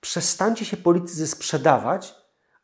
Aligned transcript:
Przestańcie 0.00 0.64
się 0.64 0.76
politycy 0.76 1.26
sprzedawać, 1.26 2.14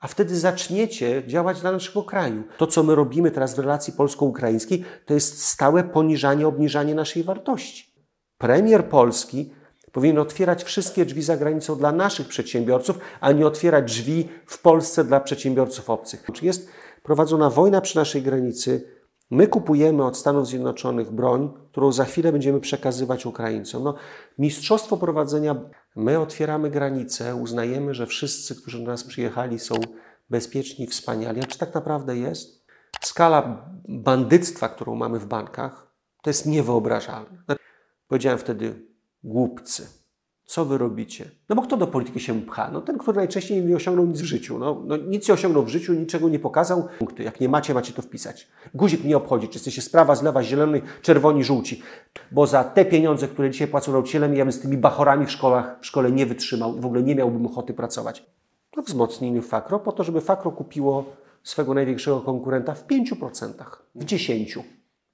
a 0.00 0.08
wtedy 0.08 0.36
zaczniecie 0.36 1.22
działać 1.26 1.60
dla 1.60 1.72
naszego 1.72 2.02
kraju. 2.02 2.44
To, 2.58 2.66
co 2.66 2.82
my 2.82 2.94
robimy 2.94 3.30
teraz 3.30 3.54
w 3.54 3.58
relacji 3.58 3.92
polsko-ukraińskiej, 3.92 4.84
to 5.06 5.14
jest 5.14 5.42
stałe 5.42 5.84
poniżanie, 5.84 6.46
obniżanie 6.46 6.94
naszej 6.94 7.24
wartości. 7.24 7.94
Premier 8.38 8.88
Polski 8.88 9.52
powinien 9.92 10.18
otwierać 10.18 10.64
wszystkie 10.64 11.04
drzwi 11.04 11.22
za 11.22 11.36
granicą 11.36 11.76
dla 11.76 11.92
naszych 11.92 12.28
przedsiębiorców, 12.28 12.98
a 13.20 13.32
nie 13.32 13.46
otwierać 13.46 13.84
drzwi 13.84 14.28
w 14.46 14.62
Polsce 14.62 15.04
dla 15.04 15.20
przedsiębiorców 15.20 15.90
obcych. 15.90 16.24
Jest 16.42 16.68
prowadzona 17.02 17.50
wojna 17.50 17.80
przy 17.80 17.96
naszej 17.96 18.22
granicy? 18.22 18.95
My 19.30 19.48
kupujemy 19.48 20.04
od 20.04 20.16
Stanów 20.16 20.46
Zjednoczonych 20.46 21.10
broń, 21.10 21.52
którą 21.72 21.92
za 21.92 22.04
chwilę 22.04 22.32
będziemy 22.32 22.60
przekazywać 22.60 23.26
Ukraińcom. 23.26 23.84
No, 23.84 23.94
mistrzostwo 24.38 24.96
prowadzenia, 24.96 25.56
my 25.96 26.18
otwieramy 26.20 26.70
granice, 26.70 27.36
uznajemy, 27.36 27.94
że 27.94 28.06
wszyscy, 28.06 28.56
którzy 28.56 28.78
do 28.78 28.86
nas 28.86 29.04
przyjechali, 29.04 29.58
są 29.58 29.74
bezpieczni, 30.30 30.86
wspaniali. 30.86 31.40
A 31.40 31.46
czy 31.46 31.58
tak 31.58 31.74
naprawdę 31.74 32.16
jest? 32.16 32.66
Skala 33.00 33.70
bandyctwa, 33.88 34.68
którą 34.68 34.94
mamy 34.94 35.18
w 35.18 35.26
bankach, 35.26 35.92
to 36.22 36.30
jest 36.30 36.46
niewyobrażalne. 36.46 37.44
Powiedziałem 38.08 38.38
wtedy, 38.38 38.86
głupcy. 39.24 39.86
Co 40.46 40.64
wy 40.64 40.78
robicie? 40.78 41.30
No 41.48 41.56
bo 41.56 41.62
kto 41.62 41.76
do 41.76 41.86
polityki 41.86 42.20
się 42.20 42.40
pcha? 42.40 42.70
No 42.72 42.80
ten, 42.80 42.98
który 42.98 43.16
najczęściej 43.16 43.64
nie 43.64 43.76
osiągnął 43.76 44.06
nic 44.06 44.20
w 44.20 44.24
życiu. 44.24 44.58
No, 44.58 44.82
no 44.84 44.96
nic 44.96 45.28
nie 45.28 45.34
osiągnął 45.34 45.64
w 45.64 45.68
życiu, 45.68 45.92
niczego 45.92 46.28
nie 46.28 46.38
pokazał. 46.38 46.88
Punkty. 46.98 47.22
Jak 47.22 47.40
nie 47.40 47.48
macie, 47.48 47.74
macie 47.74 47.92
to 47.92 48.02
wpisać. 48.02 48.48
Guzik 48.74 49.04
nie 49.04 49.16
obchodzi, 49.16 49.48
czy 49.48 49.54
jesteście 49.54 49.82
z 49.82 49.88
prawa, 49.88 50.14
z 50.14 50.22
lewa, 50.22 50.42
zielony, 50.42 50.82
czerwoni, 51.02 51.44
żółci. 51.44 51.82
Bo 52.32 52.46
za 52.46 52.64
te 52.64 52.84
pieniądze, 52.84 53.28
które 53.28 53.50
dzisiaj 53.50 53.68
płacą 53.68 53.92
nauczycielem, 53.92 54.36
ja 54.36 54.44
bym 54.44 54.52
z 54.52 54.60
tymi 54.60 54.76
bachorami 54.76 55.26
w 55.26 55.30
szkołach, 55.30 55.76
w 55.80 55.86
szkole 55.86 56.12
nie 56.12 56.26
wytrzymał 56.26 56.76
i 56.76 56.80
w 56.80 56.86
ogóle 56.86 57.02
nie 57.02 57.14
miałbym 57.14 57.46
ochoty 57.46 57.74
pracować. 57.74 58.24
To 58.70 58.82
wzmocnieniu 58.82 59.42
Fakro 59.42 59.78
po 59.78 59.92
to, 59.92 60.04
żeby 60.04 60.20
Fakro 60.20 60.50
kupiło 60.50 61.04
swego 61.42 61.74
największego 61.74 62.20
konkurenta 62.20 62.74
w 62.74 62.86
5%, 62.86 63.52
w 63.94 64.04
10%. 64.04 64.62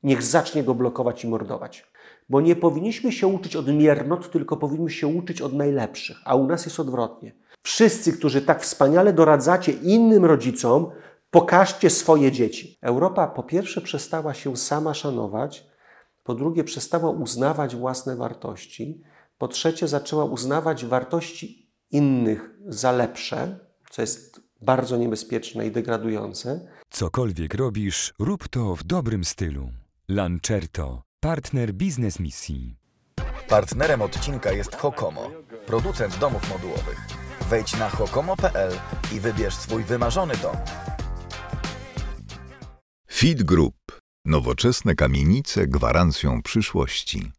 Niech 0.03 0.23
zacznie 0.23 0.65
go 0.65 0.75
blokować 0.75 1.25
i 1.25 1.29
mordować. 1.29 1.93
Bo 2.29 2.41
nie 2.41 2.57
powinniśmy 2.57 3.13
się 3.13 3.27
uczyć 3.27 3.57
od 3.57 3.69
miernot, 3.69 4.31
tylko 4.31 4.57
powinniśmy 4.57 4.91
się 4.91 5.07
uczyć 5.07 5.43
od 5.43 5.53
najlepszych, 5.53 6.17
a 6.25 6.35
u 6.35 6.47
nas 6.47 6.65
jest 6.65 6.81
odwrotnie. 6.81 7.35
Wszyscy, 7.63 8.13
którzy 8.13 8.43
tak 8.43 8.63
wspaniale 8.63 9.13
doradzacie 9.13 9.73
innym 9.73 10.25
rodzicom, 10.25 10.91
pokażcie 11.31 11.91
swoje 11.91 12.33
dzieci. 12.33 12.79
Europa 12.81 13.27
po 13.27 13.43
pierwsze 13.43 13.81
przestała 13.81 14.35
się 14.35 14.57
sama 14.57 14.95
szanować, 14.95 15.67
po 16.23 16.35
drugie 16.35 16.65
przestała 16.65 17.11
uznawać 17.11 17.77
własne 17.77 18.17
wartości, 18.17 19.03
po 19.39 19.49
trzecie 19.49 19.89
zaczęła 19.89 20.25
uznawać 20.25 20.85
wartości 20.87 21.71
innych 21.91 22.51
za 22.67 22.93
lepsze, 22.93 23.59
co 23.91 24.03
jest 24.03 24.41
bardzo 24.61 24.97
niebezpieczne 24.97 25.67
i 25.67 25.71
degradujące. 25.71 26.69
Cokolwiek 26.91 27.55
robisz, 27.55 28.15
rób 28.19 28.49
to 28.49 28.77
w 28.77 28.85
dobrym 28.85 29.25
stylu. 29.25 29.69
Lancerto 30.09 31.03
Partner 31.23 31.73
biznes 31.73 32.19
misji. 32.21 32.77
Partnerem 33.49 34.03
odcinka 34.03 34.53
jest 34.53 34.77
Hokomo, 34.77 35.31
producent 35.67 36.19
domów 36.19 36.49
modułowych. 36.49 37.01
Wejdź 37.51 37.79
na 37.79 37.89
hokomo.pl 37.89 38.73
i 39.13 39.21
wybierz 39.21 39.55
swój 39.55 39.85
wymarzony 39.85 40.35
dom. 40.37 40.57
Feed 43.13 43.43
Group. 43.43 43.75
Nowoczesne 44.25 44.95
kamienice 44.95 45.67
gwarancją 45.67 46.43
przyszłości. 46.43 47.33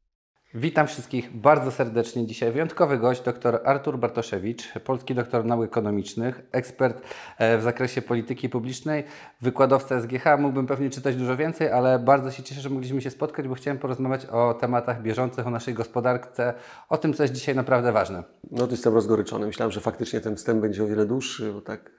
Witam 0.55 0.87
wszystkich 0.87 1.37
bardzo 1.37 1.71
serdecznie. 1.71 2.27
Dzisiaj 2.27 2.51
wyjątkowy 2.51 2.97
gość, 2.97 3.21
dr 3.21 3.61
Artur 3.63 3.97
Bartoszewicz, 3.97 4.73
polski 4.83 5.15
doktor 5.15 5.45
nauk 5.45 5.65
ekonomicznych, 5.65 6.41
ekspert 6.51 7.01
e, 7.37 7.57
w 7.57 7.61
zakresie 7.61 8.01
polityki 8.01 8.49
publicznej, 8.49 9.03
wykładowca 9.41 10.01
SGH. 10.01 10.25
Mógłbym 10.39 10.67
pewnie 10.67 10.89
czytać 10.89 11.15
dużo 11.15 11.37
więcej, 11.37 11.71
ale 11.71 11.99
bardzo 11.99 12.31
się 12.31 12.43
cieszę, 12.43 12.61
że 12.61 12.69
mogliśmy 12.69 13.01
się 13.01 13.09
spotkać, 13.09 13.47
bo 13.47 13.55
chciałem 13.55 13.77
porozmawiać 13.77 14.25
o 14.25 14.53
tematach 14.53 15.01
bieżących, 15.01 15.47
o 15.47 15.49
naszej 15.49 15.73
gospodarce, 15.73 16.53
o 16.89 16.97
tym, 16.97 17.13
co 17.13 17.23
jest 17.23 17.35
dzisiaj 17.35 17.55
naprawdę 17.55 17.91
ważne. 17.91 18.23
No 18.51 18.65
to 18.65 18.71
jestem 18.71 18.93
rozgoryczony. 18.93 19.45
Myślałem, 19.47 19.71
że 19.71 19.79
faktycznie 19.79 20.21
ten 20.21 20.35
wstęp 20.35 20.61
będzie 20.61 20.83
o 20.83 20.87
wiele 20.87 21.05
dłuższy, 21.05 21.53
bo 21.53 21.61
tak 21.61 21.91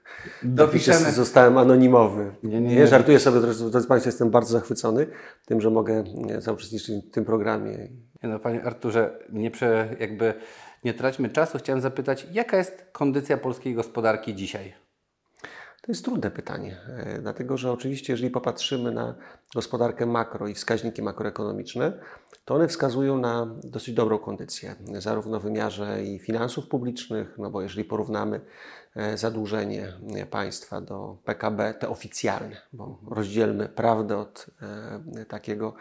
Dopiszemy. 0.43 1.11
zostałem 1.11 1.57
anonimowy. 1.57 2.31
Nie, 2.43 2.61
nie, 2.61 2.75
nie. 2.75 2.87
żartuję 2.87 3.19
sobie, 3.19 3.39
drodzy 3.39 3.87
Państwo, 3.87 4.07
jestem 4.07 4.29
bardzo 4.29 4.53
zachwycony 4.53 5.07
tym, 5.45 5.61
że 5.61 5.69
mogę 5.69 6.03
zauczestniczyć 6.39 7.05
w 7.05 7.11
tym 7.11 7.25
programie. 7.25 7.87
No, 8.27 8.39
panie 8.39 8.63
Arturze, 8.63 9.19
nie 9.29 9.51
prze, 9.51 9.95
jakby 9.99 10.33
nie 10.83 10.93
traćmy 10.93 11.29
czasu. 11.29 11.57
Chciałem 11.57 11.81
zapytać, 11.81 12.27
jaka 12.31 12.57
jest 12.57 12.85
kondycja 12.91 13.37
polskiej 13.37 13.75
gospodarki 13.75 14.35
dzisiaj? 14.35 14.73
To 15.85 15.91
jest 15.91 16.05
trudne 16.05 16.31
pytanie, 16.31 16.77
e, 16.87 17.19
dlatego 17.21 17.57
że 17.57 17.71
oczywiście, 17.71 18.13
jeżeli 18.13 18.29
popatrzymy 18.29 18.91
na 18.91 19.15
gospodarkę 19.55 20.05
makro 20.05 20.47
i 20.47 20.53
wskaźniki 20.53 21.01
makroekonomiczne, 21.01 21.99
to 22.45 22.55
one 22.55 22.67
wskazują 22.67 23.17
na 23.17 23.55
dosyć 23.63 23.93
dobrą 23.93 24.19
kondycję, 24.19 24.75
zarówno 24.97 25.39
w 25.39 25.43
wymiarze 25.43 26.03
i 26.03 26.19
finansów 26.19 26.67
publicznych, 26.67 27.37
no 27.37 27.49
bo 27.49 27.61
jeżeli 27.61 27.83
porównamy 27.83 28.41
e, 28.95 29.17
zadłużenie 29.17 29.93
państwa 30.29 30.81
do 30.81 31.17
PKB, 31.25 31.73
te 31.73 31.89
oficjalne, 31.89 32.57
bo 32.73 32.99
rozdzielmy 33.09 33.69
prawdę 33.69 34.17
od 34.17 34.45
e, 35.15 35.25
takiego 35.25 35.73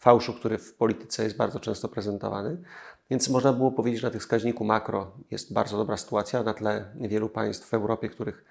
fałszu, 0.00 0.34
który 0.34 0.58
w 0.58 0.74
polityce 0.74 1.24
jest 1.24 1.36
bardzo 1.36 1.60
często 1.60 1.88
prezentowany. 1.88 2.62
Więc 3.10 3.28
można 3.28 3.52
było 3.52 3.72
powiedzieć, 3.72 4.00
że 4.00 4.06
na 4.06 4.10
tych 4.10 4.20
wskaźniku 4.20 4.64
makro 4.64 5.12
jest 5.30 5.52
bardzo 5.52 5.76
dobra 5.76 5.96
sytuacja 5.96 6.42
na 6.42 6.54
tle 6.54 6.94
wielu 7.00 7.28
państw 7.28 7.68
w 7.68 7.74
Europie, 7.74 8.08
których 8.08 8.44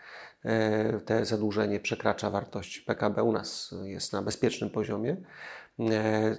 e, 0.46 1.00
te 1.00 1.26
zadłużenie 1.26 1.80
przekracza 1.80 2.30
wartość 2.30 2.80
PKB. 2.80 3.24
U 3.24 3.32
nas 3.32 3.76
jest 3.84 4.14
na 4.14 4.22
bezpiecznym 4.22 4.70
poziomie. 4.70 5.18
E, 5.80 6.38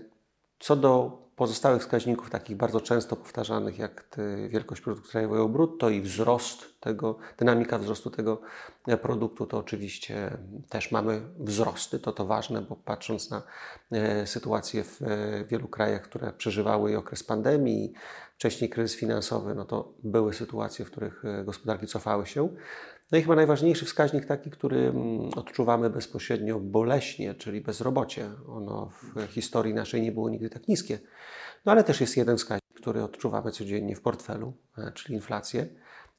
co 0.59 0.77
do 0.77 1.20
pozostałych 1.41 1.83
wskaźników, 1.83 2.31
takich 2.31 2.57
bardzo 2.57 2.81
często 2.81 3.17
powtarzanych, 3.17 3.79
jak 3.79 4.05
wielkość 4.49 4.81
produktu 4.81 5.11
krajowego 5.11 5.49
brutto 5.49 5.91
i 5.91 6.01
wzrost 6.01 6.81
tego, 6.81 7.19
dynamika 7.39 7.79
wzrostu 7.79 8.11
tego 8.11 8.41
produktu, 9.03 9.47
to 9.47 9.59
oczywiście 9.59 10.39
też 10.69 10.93
mamy 10.93 11.23
wzrosty. 11.39 11.99
To 11.99 12.13
to 12.13 12.27
ważne, 12.27 12.63
bo 12.63 12.77
patrząc 12.77 13.31
na 13.31 13.43
e, 13.93 14.27
sytuację 14.27 14.85
w 14.85 15.03
e, 15.03 15.45
wielu 15.45 15.69
krajach, 15.69 16.03
które 16.03 16.33
przeżywały 16.33 16.99
okres 16.99 17.25
pandemii, 17.25 17.93
wcześniej 18.35 18.71
kryzys 18.71 18.97
finansowy, 18.97 19.55
no 19.55 19.65
to 19.65 19.93
były 20.03 20.35
sytuacje, 20.35 20.85
w 20.85 20.91
których 20.91 21.25
e, 21.25 21.45
gospodarki 21.45 21.87
cofały 21.87 22.27
się. 22.27 22.49
No 23.13 23.19
i 23.19 23.23
chyba 23.23 23.37
najważniejszy 23.37 23.85
wskaźnik 23.85 24.27
taki, 24.27 24.51
który 24.51 24.79
mm, 24.79 25.31
odczuwamy 25.37 25.91
bezpośrednio 25.91 26.61
boleśnie, 26.61 27.35
czyli 27.35 27.61
bezrobocie. 27.61 28.31
Ono 28.49 28.91
w 29.03 29.27
historii 29.27 29.75
naszej 29.75 30.03
nie 30.03 30.13
było 30.13 30.31
nigdy 30.31 30.51
tak 30.51 30.69
niskie. 30.69 30.99
No 31.65 31.73
ale 31.73 31.85
też 31.85 32.01
jest 32.01 32.17
jeden 32.17 32.37
wskaźnik, 32.37 32.75
który 32.75 33.03
odczuwamy 33.03 33.51
codziennie 33.51 33.97
w 33.97 34.01
portfelu, 34.01 34.53
e, 34.79 34.93
czyli 34.93 35.15
inflację. 35.15 35.67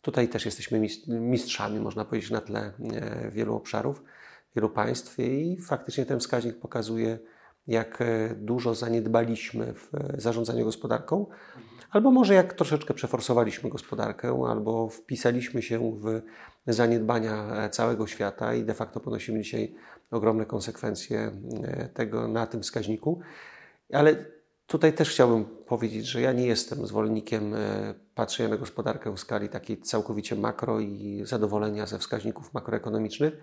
Tutaj 0.02 0.28
też 0.28 0.46
jesteśmy 0.46 0.82
mistrzami, 1.08 1.80
można 1.80 2.06
powiedzieć, 2.06 2.32
na 2.32 2.42
tle 2.42 2.74
e, 2.94 3.32
wielu 3.32 3.56
obszarów, 3.56 4.04
wielu 4.56 4.70
państw 4.70 5.20
i 5.20 5.58
faktycznie 5.62 6.06
ten 6.06 6.20
wskaźnik 6.20 6.60
pokazuje, 6.60 7.20
jak 7.68 8.02
e, 8.02 8.36
dużo 8.36 8.76
zaniedbaliśmy 8.76 9.74
w 9.74 9.92
zarządzaniu 10.18 10.66
gospodarką, 10.66 11.26
albo 11.92 12.12
może 12.12 12.34
jak 12.34 12.54
troszeczkę 12.54 12.94
przeforsowaliśmy 12.94 13.70
gospodarkę, 13.70 14.46
albo 14.50 14.90
wpisaliśmy 14.90 15.62
się 15.62 16.00
w 16.00 16.22
zaniedbania 16.68 17.70
całego 17.70 18.08
świata 18.08 18.54
i 18.54 18.64
de 18.64 18.74
facto 18.74 19.00
ponosimy 19.00 19.42
dzisiaj 19.42 19.76
ogromne 20.12 20.46
konsekwencje 20.46 21.32
tego 21.94 22.28
na 22.28 22.48
tym 22.48 22.62
wskaźniku. 22.62 23.20
Ale 23.94 24.26
tutaj 24.68 24.94
też 24.94 25.10
chciałbym 25.10 25.46
powiedzieć, 25.46 26.06
że 26.06 26.22
ja 26.22 26.34
nie 26.34 26.46
jestem 26.46 26.88
zwolennikiem 26.88 27.56
patrzenia 28.16 28.50
na 28.50 28.58
gospodarkę 28.58 29.16
w 29.16 29.20
skali 29.20 29.50
takiej 29.50 29.82
całkowicie 29.82 30.36
makro 30.36 30.80
i 30.80 31.22
zadowolenia 31.26 31.86
ze 31.86 32.00
wskaźników 32.00 32.54
makroekonomicznych. 32.54 33.34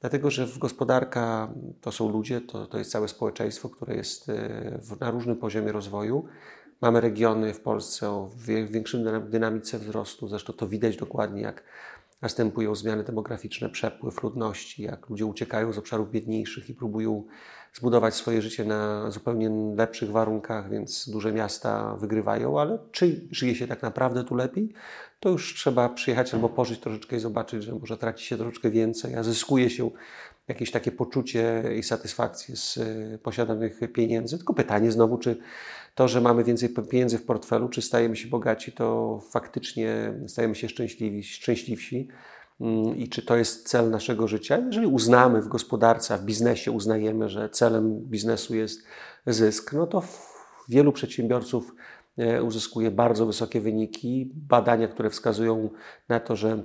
Dlatego, 0.00 0.30
że 0.30 0.46
w 0.46 0.58
gospodarka 0.58 1.52
to 1.80 1.92
są 1.92 2.08
ludzie, 2.08 2.40
to, 2.40 2.66
to 2.66 2.78
jest 2.78 2.90
całe 2.90 3.08
społeczeństwo, 3.08 3.68
które 3.68 3.96
jest 3.96 4.30
na 5.00 5.10
różnym 5.10 5.36
poziomie 5.36 5.72
rozwoju. 5.72 6.24
Mamy 6.80 7.00
regiony 7.00 7.54
w 7.54 7.60
Polsce 7.60 8.10
o 8.10 8.30
większym 8.70 9.30
dynamice 9.30 9.78
wzrostu, 9.78 10.28
zresztą 10.28 10.52
to 10.52 10.68
widać 10.68 10.96
dokładnie, 10.96 11.42
jak 11.42 11.62
następują 12.22 12.74
zmiany 12.74 13.04
demograficzne, 13.04 13.68
przepływ 13.68 14.22
ludności, 14.22 14.82
jak 14.82 15.08
ludzie 15.08 15.26
uciekają 15.26 15.72
z 15.72 15.78
obszarów 15.78 16.10
biedniejszych 16.10 16.70
i 16.70 16.74
próbują 16.74 17.24
zbudować 17.72 18.14
swoje 18.14 18.42
życie 18.42 18.64
na 18.64 19.10
zupełnie 19.10 19.50
lepszych 19.76 20.10
warunkach, 20.10 20.70
więc 20.70 21.08
duże 21.08 21.32
miasta 21.32 21.96
wygrywają, 21.96 22.60
ale 22.60 22.78
czy 22.92 23.28
żyje 23.30 23.54
się 23.54 23.66
tak 23.66 23.82
naprawdę 23.82 24.24
tu 24.24 24.34
lepiej, 24.34 24.72
to 25.20 25.28
już 25.28 25.54
trzeba 25.54 25.88
przyjechać 25.88 26.34
albo 26.34 26.48
pożyć 26.48 26.80
troszeczkę 26.80 27.16
i 27.16 27.20
zobaczyć, 27.20 27.62
że 27.62 27.74
może 27.74 27.96
traci 27.96 28.26
się 28.26 28.36
troszeczkę 28.36 28.70
więcej, 28.70 29.14
a 29.14 29.22
zyskuje 29.22 29.70
się 29.70 29.90
jakieś 30.48 30.70
takie 30.70 30.92
poczucie 30.92 31.62
i 31.78 31.82
satysfakcję 31.82 32.56
z 32.56 32.78
e, 32.78 33.18
posiadanych 33.18 33.80
pieniędzy. 33.92 34.36
Tylko 34.36 34.54
pytanie 34.54 34.92
znowu, 34.92 35.18
czy 35.18 35.36
to, 36.00 36.08
że 36.08 36.20
mamy 36.20 36.44
więcej 36.44 36.68
pieniędzy 36.90 37.18
w 37.18 37.24
portfelu, 37.24 37.68
czy 37.68 37.82
stajemy 37.82 38.16
się 38.16 38.28
bogaci, 38.28 38.72
to 38.72 39.18
faktycznie 39.30 40.14
stajemy 40.26 40.54
się 40.54 40.68
szczęśliwi, 40.68 41.22
szczęśliwsi 41.22 42.08
mm, 42.60 42.96
i 42.96 43.08
czy 43.08 43.22
to 43.22 43.36
jest 43.36 43.68
cel 43.68 43.90
naszego 43.90 44.28
życia. 44.28 44.58
Jeżeli 44.66 44.86
uznamy 44.86 45.42
w 45.42 45.48
gospodarce, 45.48 46.18
w 46.18 46.24
biznesie 46.24 46.72
uznajemy, 46.72 47.28
że 47.28 47.48
celem 47.48 48.00
biznesu 48.00 48.56
jest 48.56 48.82
zysk, 49.26 49.72
no 49.72 49.86
to 49.86 50.02
wielu 50.68 50.92
przedsiębiorców 50.92 51.74
e, 52.18 52.42
uzyskuje 52.42 52.90
bardzo 52.90 53.26
wysokie 53.26 53.60
wyniki. 53.60 54.32
Badania, 54.34 54.88
które 54.88 55.10
wskazują 55.10 55.70
na 56.08 56.20
to, 56.20 56.36
że 56.36 56.62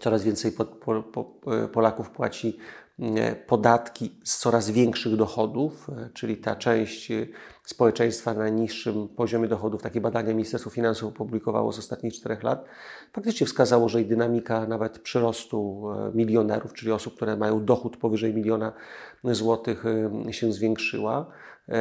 coraz 0.00 0.22
więcej 0.22 0.52
e, 1.46 1.68
Polaków 1.68 2.10
płaci 2.10 2.58
podatki 3.46 4.18
z 4.24 4.38
coraz 4.38 4.70
większych 4.70 5.16
dochodów, 5.16 5.90
e, 5.90 6.10
czyli 6.14 6.36
ta 6.36 6.56
część 6.56 7.10
e, 7.10 7.26
społeczeństwa 7.64 8.34
na 8.34 8.48
niższym 8.48 9.08
poziomie 9.08 9.48
dochodów, 9.48 9.82
takie 9.82 10.00
badania 10.00 10.34
Ministerstwo 10.34 10.70
Finansów 10.70 11.08
opublikowało 11.08 11.72
z 11.72 11.78
ostatnich 11.78 12.14
czterech 12.14 12.42
lat, 12.42 12.64
faktycznie 13.12 13.46
wskazało, 13.46 13.88
że 13.88 14.00
i 14.00 14.06
dynamika 14.06 14.66
nawet 14.66 14.98
przyrostu 14.98 15.84
milionerów, 16.14 16.72
czyli 16.72 16.92
osób, 16.92 17.16
które 17.16 17.36
mają 17.36 17.64
dochód 17.64 17.96
powyżej 17.96 18.34
miliona 18.34 18.72
złotych, 19.24 19.84
się 20.30 20.52
zwiększyła. 20.52 21.26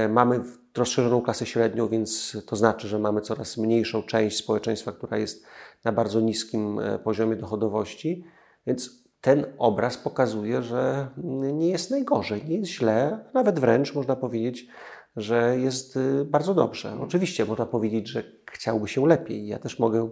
Mamy 0.09 0.39
rozszerzoną 0.77 1.21
klasę 1.21 1.45
średnią, 1.45 1.87
więc 1.87 2.37
to 2.45 2.55
znaczy, 2.55 2.87
że 2.87 2.99
mamy 2.99 3.21
coraz 3.21 3.57
mniejszą 3.57 4.03
część 4.03 4.37
społeczeństwa, 4.37 4.91
która 4.91 5.17
jest 5.17 5.45
na 5.83 5.91
bardzo 5.91 6.19
niskim 6.19 6.79
poziomie 7.03 7.35
dochodowości. 7.35 8.25
Więc 8.67 9.02
ten 9.23 9.45
obraz 9.57 9.97
pokazuje, 9.97 10.61
że 10.61 11.07
nie 11.53 11.69
jest 11.69 11.91
najgorzej, 11.91 12.45
nie 12.47 12.57
jest 12.57 12.71
źle, 12.71 13.19
nawet 13.33 13.59
wręcz 13.59 13.95
można 13.95 14.15
powiedzieć, 14.15 14.67
że 15.15 15.59
jest 15.59 15.97
y, 15.97 16.25
bardzo 16.25 16.53
dobrze. 16.53 16.97
Oczywiście 17.01 17.45
można 17.45 17.65
powiedzieć, 17.65 18.07
że 18.07 18.23
chciałby 18.51 18.87
się 18.87 19.07
lepiej. 19.07 19.47
Ja 19.47 19.59
też 19.59 19.79
mogę 19.79 20.09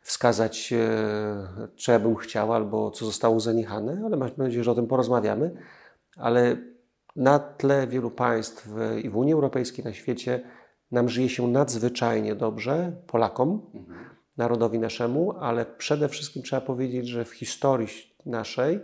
wskazać, 0.00 0.74
co 1.78 1.92
ja 1.92 1.98
bym 1.98 2.16
chciał 2.16 2.52
albo 2.52 2.90
co 2.90 3.04
zostało 3.04 3.40
zaniechane, 3.40 4.02
ale 4.06 4.16
mam 4.16 4.30
nadzieję, 4.36 4.64
że 4.64 4.70
o 4.70 4.74
tym 4.74 4.86
porozmawiamy. 4.86 5.54
Ale 6.16 6.56
na 7.16 7.38
tle 7.38 7.86
wielu 7.86 8.10
państw 8.10 8.68
i 9.02 9.10
w 9.10 9.16
Unii 9.16 9.32
Europejskiej, 9.32 9.84
na 9.84 9.92
świecie, 9.92 10.40
nam 10.90 11.08
żyje 11.08 11.28
się 11.28 11.48
nadzwyczajnie 11.48 12.34
dobrze, 12.34 12.92
Polakom, 13.06 13.70
narodowi 14.36 14.78
naszemu, 14.78 15.32
ale 15.40 15.66
przede 15.66 16.08
wszystkim 16.08 16.42
trzeba 16.42 16.62
powiedzieć, 16.62 17.08
że 17.08 17.24
w 17.24 17.30
historii 17.30 18.09
naszej 18.26 18.80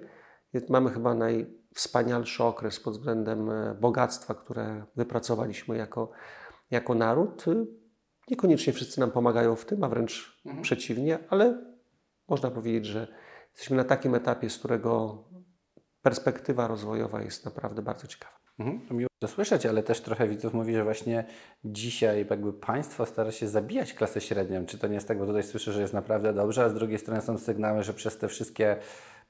mamy 0.69 0.91
chyba 0.91 1.15
najwspanialszy 1.15 2.45
okres 2.45 2.81
pod 2.81 2.95
względem 2.95 3.51
e, 3.51 3.75
bogactwa, 3.81 4.35
które 4.35 4.85
wypracowaliśmy 4.97 5.77
jako, 5.77 6.11
jako 6.71 6.95
naród. 6.95 7.45
Niekoniecznie 8.31 8.73
wszyscy 8.73 9.01
nam 9.01 9.11
pomagają 9.11 9.57
w 9.57 9.65
tym, 9.65 9.85
a 9.85 9.89
wręcz 9.89 10.43
mhm. 10.47 10.63
przeciwnie, 10.63 11.19
ale 11.29 11.65
można 12.29 12.51
powiedzieć, 12.51 12.87
że 12.87 13.09
jesteśmy 13.51 13.77
na 13.77 13.85
takim 13.85 14.15
etapie, 14.15 14.51
z 14.51 14.59
którego 14.59 15.25
perspektywa 16.03 16.69
rozwojowa 16.69 17.23
jest 17.23 17.45
naprawdę 17.45 17.83
bardzo 17.83 18.07
ciekawa. 18.07 18.37
Mhm, 18.59 18.99
miło 18.99 19.09
to 19.19 19.29
słyszeć, 19.29 19.67
ale 19.67 19.83
też 19.83 20.01
trochę 20.01 20.29
widzów 20.29 20.55
mówi, 20.55 20.75
że 20.75 20.85
właśnie 20.85 21.25
dzisiaj 21.65 22.27
jakby 22.31 22.53
państwo 22.53 23.07
stara 23.07 23.33
się 23.33 23.49
zabijać 23.49 23.95
klasę 23.95 24.21
średnią. 24.21 24.67
Czy 24.67 24.79
to 24.79 24.87
nie 24.87 24.95
jest 24.95 25.09
tak, 25.09 25.19
bo 25.19 25.27
tutaj 25.27 25.43
słyszę, 25.43 25.73
że 25.73 25.81
jest 25.81 25.95
naprawdę 25.95 26.33
dobrze, 26.33 26.65
a 26.65 26.69
z 26.69 26.75
drugiej 26.75 26.99
strony 26.99 27.21
są 27.21 27.39
sygnały, 27.39 27.83
że 27.83 27.95
przez 27.95 28.19
te 28.19 28.29
wszystkie 28.29 28.77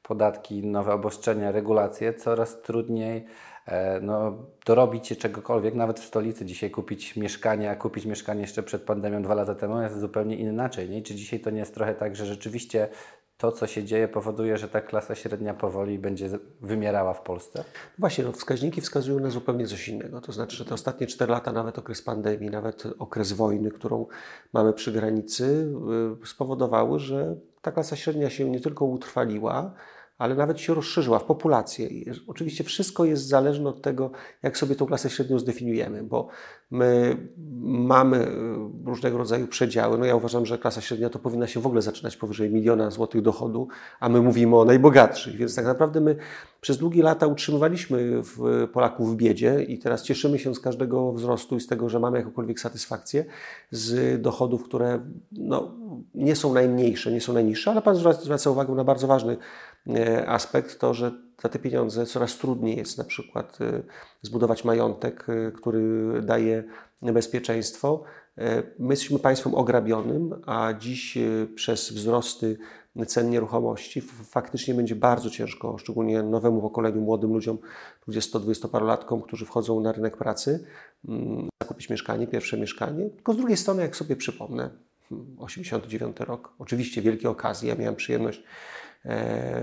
podatki, 0.02 0.66
nowe 0.66 0.93
obostrzenia, 0.93 1.52
regulacje, 1.52 2.14
coraz 2.14 2.62
trudniej 2.62 3.25
e, 3.66 4.00
no, 4.00 4.38
dorobić 4.66 5.06
się 5.06 5.16
czegokolwiek, 5.16 5.75
nawet 5.75 6.00
w 6.00 6.04
stolicy 6.04 6.44
dzisiaj 6.44 6.70
kupić 6.70 7.16
mieszkanie, 7.16 7.70
a 7.70 7.76
kupić 7.76 8.04
mieszkanie 8.04 8.40
jeszcze 8.40 8.62
przed 8.62 8.82
pandemią 8.82 9.22
dwa 9.22 9.34
lata 9.34 9.54
temu 9.54 9.82
jest 9.82 10.00
zupełnie 10.00 10.37
inaczej. 10.37 10.90
Nie? 10.90 11.02
Czy 11.02 11.14
dzisiaj 11.14 11.40
to 11.40 11.50
nie 11.50 11.58
jest 11.58 11.75
trochę 11.75 11.94
tak, 11.94 12.16
że 12.16 12.26
rzeczywiście 12.26 12.88
to, 13.37 13.52
co 13.52 13.66
się 13.66 13.84
dzieje, 13.84 14.08
powoduje, 14.08 14.58
że 14.58 14.69
ta 14.69 14.81
klasa 14.81 15.14
średnia 15.14 15.54
powoli 15.54 15.98
będzie 15.98 16.28
wymierała 16.60 17.14
w 17.14 17.22
Polsce? 17.22 17.64
Właśnie, 17.98 18.25
no, 18.25 18.32
wskaźniki 18.32 18.81
wskazują 18.81 19.20
na 19.20 19.31
zupełnie 19.31 19.66
coś 19.66 19.88
innego. 19.88 20.20
To 20.20 20.32
znaczy, 20.32 20.56
że 20.56 20.64
te 20.64 20.75
ostatnie 20.75 21.06
4 21.06 21.32
lata, 21.32 21.52
nawet 21.52 21.78
okres 21.78 22.02
pandemii, 22.02 22.50
nawet 22.50 22.84
okres 22.98 23.32
wojny, 23.32 23.70
którą 23.70 24.06
mamy 24.52 24.72
przy 24.72 24.93
granicy, 24.93 25.69
y, 26.22 26.26
spowodowały, 26.26 26.98
że 26.98 27.37
ta 27.67 27.73
klasa 27.73 27.97
średnia 27.97 28.31
się 28.31 28.51
nie 28.51 28.61
tylko 28.61 28.85
utrwaliła, 28.85 29.75
ale 30.19 30.35
nawet 30.35 30.61
się 30.61 30.75
rozszerzyła 30.75 31.19
w 31.19 31.25
populację. 31.25 31.87
I 31.87 32.07
oczywiście 32.27 32.65
wszystko 32.65 33.05
jest 33.05 33.29
zależne 33.29 33.69
od 33.69 33.83
tego, 33.83 34.11
jak 34.43 34.59
sobie 34.59 34.75
tą 34.75 34.87
klasę 34.87 35.11
średnią 35.11 35.39
zdefiniujemy, 35.39 36.03
bo 36.03 36.29
my 36.71 37.17
mamy 37.61 38.29
y, 38.29 38.87
różnego 38.87 39.19
rodzaju 39.19 39.47
przedziały. 39.47 39.99
No 39.99 40.05
ja 40.05 40.17
uważam, 40.17 40.47
że 40.47 40.59
klasa 40.59 40.81
średnia 40.81 41.11
to 41.11 41.19
powinna 41.19 41.47
się 41.47 41.61
w 41.61 41.67
ogóle 41.67 41.83
zaczynać 41.83 42.17
powyżej 42.17 42.51
miliona 42.51 42.91
złotych 42.91 43.23
dochodu, 43.23 43.69
a 44.01 44.09
my 44.09 44.23
mówimy 44.23 44.57
o 44.57 44.65
najbogatszych, 44.65 45.37
więc 45.37 45.55
tak 45.55 45.65
naprawdę 45.65 46.01
my 46.01 46.17
przez 46.61 46.79
długie 46.79 47.03
lata 47.03 47.27
utrzymywaliśmy 47.27 48.23
Polaków 48.73 49.13
w 49.13 49.17
biedzie 49.17 49.63
i 49.63 49.79
teraz 49.79 50.03
cieszymy 50.03 50.39
się 50.39 50.55
z 50.55 50.61
każdego 50.61 51.13
wzrostu 51.13 51.57
i 51.57 51.61
z 51.61 51.67
tego, 51.67 51.89
że 51.89 52.01
mamy 52.01 52.19
jakąkolwiek 52.19 52.61
satysfakcję 52.61 53.25
z 53.71 54.23
dochodów, 54.23 54.65
które 54.65 55.01
no, 55.33 55.75
nie 56.15 56.37
są 56.37 56.55
najmniejsze, 56.55 57.13
nie 57.13 57.21
są 57.21 57.33
najniższe, 57.33 57.71
ale 57.71 57.83
Pan 57.83 57.97
zwraca 57.97 58.51
uwagę 58.51 58.75
na 58.75 58.85
bardzo 58.85 59.07
ważny 59.07 59.33
e, 59.33 59.37
aspekt, 60.27 60.79
to, 60.79 60.94
że 60.94 61.12
za 61.43 61.49
te 61.49 61.59
pieniądze 61.59 62.06
coraz 62.06 62.38
trudniej 62.38 62.77
jest 62.77 62.99
na 62.99 63.05
przykład 63.05 63.59
e, 63.61 63.83
zbudować 64.23 64.65
majątek, 64.65 65.27
e, 65.29 65.53
który 65.53 66.12
daje 66.23 66.65
bezpieczeństwo. 67.03 68.05
My 68.79 68.93
jesteśmy 68.93 69.19
państwem 69.19 69.55
ograbionym, 69.55 70.43
a 70.47 70.73
dziś 70.79 71.19
przez 71.55 71.93
wzrosty 71.93 72.59
cen 73.06 73.31
nieruchomości 73.31 74.00
faktycznie 74.25 74.75
będzie 74.75 74.97
bardzo 74.97 75.31
ciężko, 75.31 75.79
szczególnie 75.79 76.23
nowemu 76.23 76.61
pokoleniu, 76.61 77.00
młodym 77.00 77.32
ludziom, 77.32 77.59
20-20-parolatkom, 78.09 79.23
którzy 79.23 79.47
wchodzą 79.47 79.81
na 79.81 79.93
rynek 79.93 80.17
pracy, 80.17 80.67
mm, 81.09 81.49
zakupić 81.62 81.91
mieszkanie, 81.91 82.27
pierwsze 82.27 82.59
mieszkanie. 82.59 83.11
Tylko 83.11 83.32
z 83.32 83.37
drugiej 83.37 83.56
strony, 83.56 83.82
jak 83.82 83.97
sobie 83.97 84.17
przypomnę, 84.17 84.71
89 85.39 86.17
rok. 86.21 86.53
Oczywiście 86.59 87.03
wielkie 87.03 87.31
okazje. 87.31 87.69
Ja 87.69 87.75
miałem 87.75 87.97
przyjemność 87.97 88.39
e, 88.39 88.43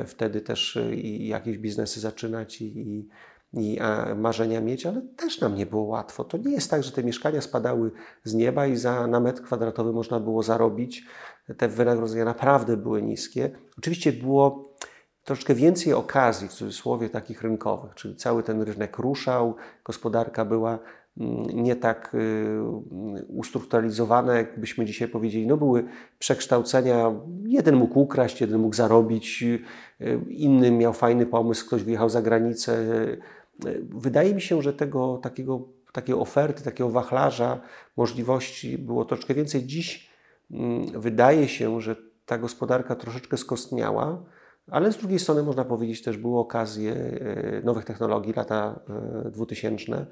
wtedy 0.06 0.42
też 0.42 0.78
e, 0.78 0.95
i 0.95 1.28
jakieś 1.28 1.57
biznesy 1.57 2.00
zaczynać 2.00 2.62
i, 2.62 3.07
i 3.54 3.80
marzenia 4.16 4.62
mieć, 4.62 4.86
ale 4.86 5.01
też 5.01 5.42
nam 5.42 5.56
nie 5.56 5.66
było 5.66 5.84
łatwo. 5.84 6.24
To 6.24 6.38
nie 6.38 6.51
jest 6.51 6.72
tak, 6.72 6.84
że 6.84 6.92
te 6.92 7.04
mieszkania 7.04 7.42
spadały 7.42 7.92
z 8.24 8.34
nieba 8.34 8.68
i 8.68 8.75
za, 8.75 9.07
na 9.07 9.19
metr 9.19 9.42
kwadratowy 9.42 9.94
można 9.94 10.19
było 10.19 10.44
zarobić. 10.44 11.06
Te 11.57 11.68
wynagrodzenia 11.68 12.25
naprawdę 12.25 12.78
były 12.78 13.01
niskie. 13.01 13.50
Oczywiście 13.78 14.13
było 14.13 14.74
troszkę 15.24 15.56
więcej 15.56 15.94
okazji, 15.94 16.47
w 16.47 16.54
cudzysłowie, 16.54 17.09
takich 17.09 17.42
rynkowych, 17.42 17.95
czyli 17.95 18.16
cały 18.16 18.44
ten 18.44 18.62
rynek 18.62 18.97
ruszał, 18.97 19.56
gospodarka 19.85 20.45
była 20.45 20.80
nie 21.54 21.76
tak 21.76 22.16
y, 22.16 22.62
ustrukturalizowane, 23.28 24.36
jakbyśmy 24.36 24.86
dzisiaj 24.86 25.08
powiedzieli. 25.08 25.48
No 25.48 25.58
były 25.58 25.84
przekształcenia, 26.20 27.12
jeden 27.46 27.76
mógł 27.76 28.00
ukraść, 28.00 28.42
jeden 28.42 28.62
mógł 28.62 28.76
zarobić, 28.76 29.44
y, 29.44 29.60
inny 30.30 30.72
miał 30.72 30.94
fajny 30.94 31.26
pomysł, 31.26 31.68
ktoś 31.68 31.84
wyjechał 31.84 32.10
za 32.10 32.22
granicę. 32.22 32.86
Wydaje 33.90 34.36
mi 34.36 34.42
się, 34.42 34.62
że 34.62 34.74
tego 34.74 35.18
takiego, 35.18 35.68
takiej 35.92 36.16
oferty, 36.16 36.64
takiego 36.64 36.90
wachlarza 36.90 37.62
możliwości 37.98 38.78
było 38.78 39.06
troszkę 39.06 39.34
więcej. 39.34 39.66
Dziś 39.66 40.10
mm, 40.52 41.02
wydaje 41.02 41.48
się, 41.48 41.82
że 41.82 41.96
ta 42.26 42.38
gospodarka 42.38 42.96
troszeczkę 42.96 43.38
skostniała, 43.38 44.24
ale 44.72 44.92
z 44.92 44.98
drugiej 44.98 45.20
strony 45.20 45.44
można 45.44 45.66
powiedzieć 45.66 46.02
też 46.02 46.18
były 46.18 46.40
okazje 46.40 46.94
y, 46.94 47.62
nowych 47.64 47.86
technologii, 47.86 48.34
lata 48.34 48.80
2000 49.32 50.06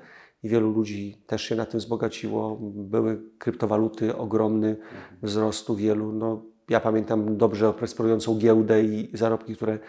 i 0.43 0.50
wielu 0.50 0.71
ludzi 0.71 1.21
też 1.27 1.41
się 1.41 1.55
na 1.55 1.65
tym 1.65 1.79
wzbogaciło. 1.79 2.57
Były 2.62 3.21
kryptowaluty, 3.38 4.15
ogromny 4.17 4.75
wzrostu 5.21 5.75
wielu. 5.75 6.12
No, 6.12 6.41
ja 6.69 6.79
pamiętam 6.79 7.38
dobrze 7.38 7.74
prosperującą 7.74 8.38
giełdę 8.38 8.83
i 8.83 9.10
zarobki, 9.13 9.55
które 9.55 9.79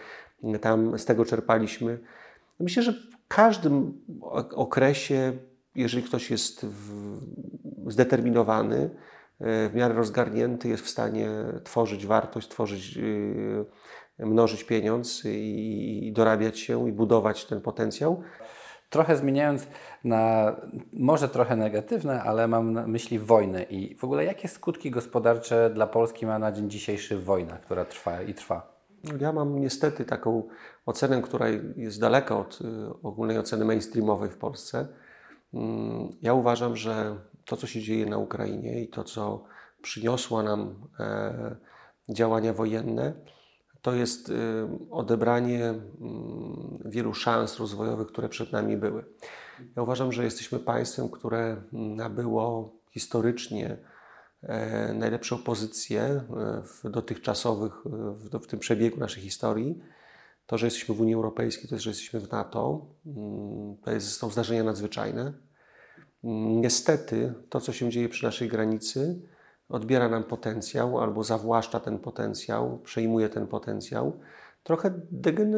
tam 0.61 0.99
z 0.99 1.05
tego 1.05 1.25
czerpaliśmy. 1.25 1.99
Myślę, 2.59 2.83
że 2.83 2.93
w 2.93 3.27
każdym 3.27 4.01
okresie, 4.55 5.33
jeżeli 5.75 6.03
ktoś 6.03 6.31
jest 6.31 6.65
zdeterminowany, 7.87 8.89
e, 9.39 9.69
w 9.69 9.75
miarę 9.75 9.93
rozgarnięty, 9.93 10.67
jest 10.67 10.83
w 10.83 10.89
stanie 10.89 11.29
tworzyć 11.63 12.05
wartość, 12.05 12.47
tworzyć, 12.47 12.97
e, 14.19 14.25
mnożyć 14.25 14.63
pieniądz 14.63 15.23
i 15.25 16.11
dorabiać 16.15 16.59
się 16.59 16.89
i 16.89 16.91
budować 16.91 17.45
ten 17.45 17.61
potencjał 17.61 18.23
trochę 18.93 19.17
zmieniając 19.17 19.67
na 20.03 20.55
może 20.93 21.29
trochę 21.29 21.55
negatywne, 21.55 22.23
ale 22.23 22.47
mam 22.47 22.73
na 22.73 22.87
myśli 22.87 23.19
wojnę 23.19 23.63
i 23.63 23.95
w 23.95 24.03
ogóle 24.03 24.25
jakie 24.25 24.47
skutki 24.47 24.91
gospodarcze 24.91 25.69
dla 25.69 25.87
Polski 25.87 26.25
ma 26.25 26.39
na 26.39 26.51
dzień 26.51 26.69
dzisiejszy 26.69 27.17
wojna, 27.17 27.57
która 27.57 27.85
trwa 27.85 28.21
i 28.21 28.33
trwa? 28.33 28.73
Ja 29.19 29.31
mam 29.31 29.59
niestety 29.59 30.05
taką 30.05 30.43
ocenę, 30.85 31.21
która 31.21 31.45
jest 31.75 31.99
daleka 31.99 32.37
od 32.37 32.59
y, 32.61 32.65
ogólnej 33.03 33.37
oceny 33.37 33.65
mainstreamowej 33.65 34.29
w 34.29 34.37
Polsce. 34.37 34.87
Mm, 35.53 36.09
ja 36.21 36.33
uważam, 36.33 36.75
że 36.75 37.15
to, 37.45 37.57
co 37.57 37.67
się 37.67 37.81
dzieje 37.81 38.05
na 38.05 38.17
Ukrainie 38.17 38.81
i 38.81 38.87
to, 38.87 39.03
co 39.03 39.43
przyniosła 39.81 40.43
nam 40.43 40.75
e, 40.99 41.55
działania 42.09 42.53
wojenne, 42.53 43.13
to 43.83 43.93
jest 43.93 44.29
y, 44.29 44.33
odebranie 44.91 45.65
mm, 45.65 46.79
wielu 46.85 47.13
szans 47.13 47.59
rozwojowych, 47.59 48.07
które 48.07 48.29
przed 48.29 48.51
nami 48.51 48.77
były. 48.77 49.05
Ja 49.75 49.83
uważam, 49.83 50.11
że 50.11 50.23
jesteśmy 50.23 50.59
państwem, 50.59 51.09
które 51.09 51.61
nabyło 51.71 52.75
historycznie 52.91 53.77
e, 54.41 54.93
najlepszą 54.93 55.37
pozycję 55.37 56.01
e, 56.01 56.23
w 56.63 56.89
dotychczasowych, 56.89 57.73
w, 57.85 58.29
w 58.43 58.47
tym 58.47 58.59
przebiegu 58.59 58.99
naszej 58.99 59.23
historii. 59.23 59.79
To, 60.45 60.57
że 60.57 60.67
jesteśmy 60.67 60.95
w 60.95 61.01
Unii 61.01 61.13
Europejskiej, 61.13 61.69
to, 61.69 61.79
że 61.79 61.89
jesteśmy 61.89 62.19
w 62.19 62.31
NATO, 62.31 62.85
mm, 63.05 63.77
to 63.77 63.91
jest, 63.91 64.11
są 64.11 64.29
zdarzenia 64.29 64.63
nadzwyczajne. 64.63 65.21
Mm, 66.23 66.61
niestety, 66.61 67.33
to, 67.49 67.61
co 67.61 67.73
się 67.73 67.89
dzieje 67.89 68.09
przy 68.09 68.25
naszej 68.25 68.47
granicy, 68.47 69.21
odbiera 69.69 70.09
nam 70.09 70.23
potencjał 70.23 70.99
albo 70.99 71.23
zawłaszcza 71.23 71.79
ten 71.79 71.99
potencjał, 71.99 72.79
przejmuje 72.79 73.29
ten 73.29 73.47
potencjał, 73.47 74.19
trochę 74.63 75.01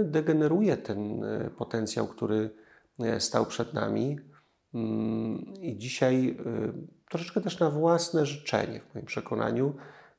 degeneruje 0.05 0.77
ten 0.77 1.23
e, 1.23 1.49
potencjał, 1.49 2.07
który 2.07 2.49
e, 2.99 3.19
stał 3.19 3.45
przed 3.45 3.73
nami. 3.73 4.19
Mm, 4.73 5.53
I 5.61 5.77
dzisiaj 5.77 6.37
e, 6.45 6.73
troszeczkę 7.09 7.41
też 7.41 7.59
na 7.59 7.69
własne 7.69 8.25
życzenie, 8.25 8.79
w 8.79 8.95
moim 8.95 9.05
przekonaniu, 9.05 9.75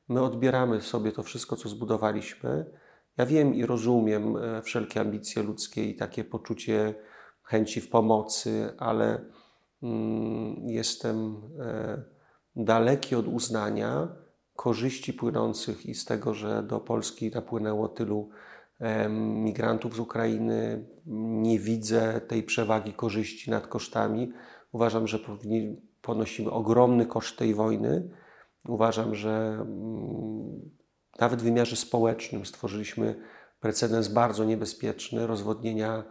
my 0.09 0.21
odbieramy 0.21 0.81
sobie 0.81 1.11
to 1.11 1.23
wszystko, 1.23 1.55
co 1.55 1.69
zbudowaliśmy. 1.69 2.65
Ja 3.17 3.25
wiem 3.25 3.55
i 3.55 3.65
rozumiem 3.65 4.35
wszelkie 4.63 5.01
ambicje 5.01 5.43
ludzkie 5.43 5.83
i 5.85 5.95
takie 5.95 6.23
poczucie 6.23 6.95
chęci 7.43 7.81
w 7.81 7.89
pomocy, 7.89 8.73
ale 8.77 9.25
mm, 9.83 10.69
jestem 10.69 11.41
daleki 12.57 13.15
od 13.15 13.27
uznania 13.27 14.07
korzyści 14.55 15.13
płynących 15.13 15.85
i 15.85 15.95
z 15.95 16.05
tego, 16.05 16.33
że 16.33 16.63
do 16.63 16.79
Polski 16.79 17.31
napłynęło 17.31 17.87
tylu 17.87 18.29
migrantów 19.19 19.95
z 19.95 19.99
Ukrainy. 19.99 20.85
Nie 21.41 21.59
widzę 21.59 22.21
tej 22.27 22.43
przewagi 22.43 22.93
korzyści 22.93 23.51
nad 23.51 23.67
kosztami. 23.67 24.31
Uważam, 24.71 25.07
że 25.07 25.19
ponosimy 26.01 26.51
ogromny 26.51 27.05
koszt 27.05 27.37
tej 27.37 27.53
wojny. 27.53 28.09
Uważam, 28.67 29.15
że 29.15 29.57
mm, 29.61 30.69
nawet 31.19 31.41
w 31.41 31.43
wymiarze 31.43 31.75
społecznym 31.75 32.45
stworzyliśmy 32.45 33.15
precedens 33.59 34.07
bardzo 34.07 34.45
niebezpieczny 34.45 35.27
rozwodnienia 35.27 36.03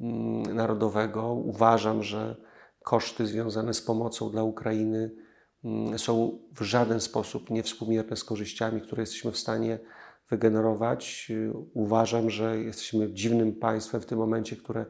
mm, 0.00 0.56
narodowego. 0.56 1.32
Uważam, 1.32 2.02
że 2.02 2.36
koszty 2.82 3.26
związane 3.26 3.74
z 3.74 3.82
pomocą 3.82 4.30
dla 4.30 4.42
Ukrainy 4.42 5.23
są 5.96 6.38
w 6.56 6.62
żaden 6.62 7.00
sposób 7.00 7.50
niewspółmierne 7.50 8.16
z 8.16 8.24
korzyściami, 8.24 8.80
które 8.80 9.02
jesteśmy 9.02 9.32
w 9.32 9.38
stanie 9.38 9.78
wygenerować. 10.30 11.32
Uważam, 11.74 12.30
że 12.30 12.58
jesteśmy 12.58 13.12
dziwnym 13.12 13.52
państwem 13.52 14.00
w 14.00 14.06
tym 14.06 14.18
momencie, 14.18 14.56
które 14.56 14.86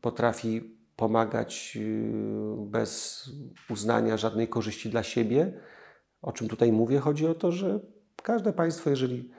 potrafi 0.00 0.76
pomagać 0.96 1.78
y, 1.80 2.12
bez 2.58 3.24
uznania 3.70 4.16
żadnej 4.16 4.48
korzyści 4.48 4.90
dla 4.90 5.02
siebie. 5.02 5.60
O 6.22 6.32
czym 6.32 6.48
tutaj 6.48 6.72
mówię? 6.72 6.98
Chodzi 6.98 7.26
o 7.26 7.34
to, 7.34 7.52
że 7.52 7.80
każde 8.22 8.52
państwo, 8.52 8.90
jeżeli 8.90 9.30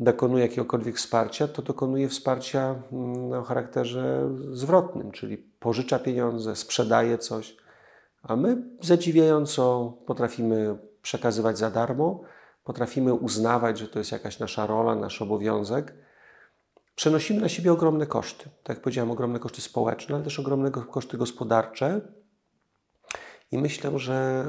dokonuje 0.00 0.42
jakiegokolwiek 0.42 0.96
wsparcia, 0.96 1.48
to 1.48 1.62
dokonuje 1.62 2.08
wsparcia 2.08 2.82
mm, 2.92 3.32
o 3.32 3.42
charakterze 3.42 4.30
zwrotnym, 4.50 5.10
czyli 5.10 5.36
pożycza 5.36 5.98
pieniądze, 5.98 6.56
sprzedaje 6.56 7.18
coś 7.18 7.56
a 8.28 8.36
my 8.36 8.62
zadziwiająco 8.80 9.92
potrafimy 10.06 10.78
przekazywać 11.02 11.58
za 11.58 11.70
darmo, 11.70 12.20
potrafimy 12.64 13.14
uznawać, 13.14 13.78
że 13.78 13.88
to 13.88 13.98
jest 13.98 14.12
jakaś 14.12 14.38
nasza 14.38 14.66
rola, 14.66 14.94
nasz 14.94 15.22
obowiązek. 15.22 15.94
Przenosimy 16.94 17.40
na 17.40 17.48
siebie 17.48 17.72
ogromne 17.72 18.06
koszty. 18.06 18.44
Tak 18.62 18.76
jak 18.76 18.80
powiedziałem, 18.80 19.10
ogromne 19.10 19.38
koszty 19.38 19.60
społeczne, 19.60 20.14
ale 20.14 20.24
też 20.24 20.38
ogromne 20.40 20.70
koszty 20.70 21.18
gospodarcze. 21.18 22.00
I 23.52 23.58
myślę, 23.58 23.98
że 23.98 24.44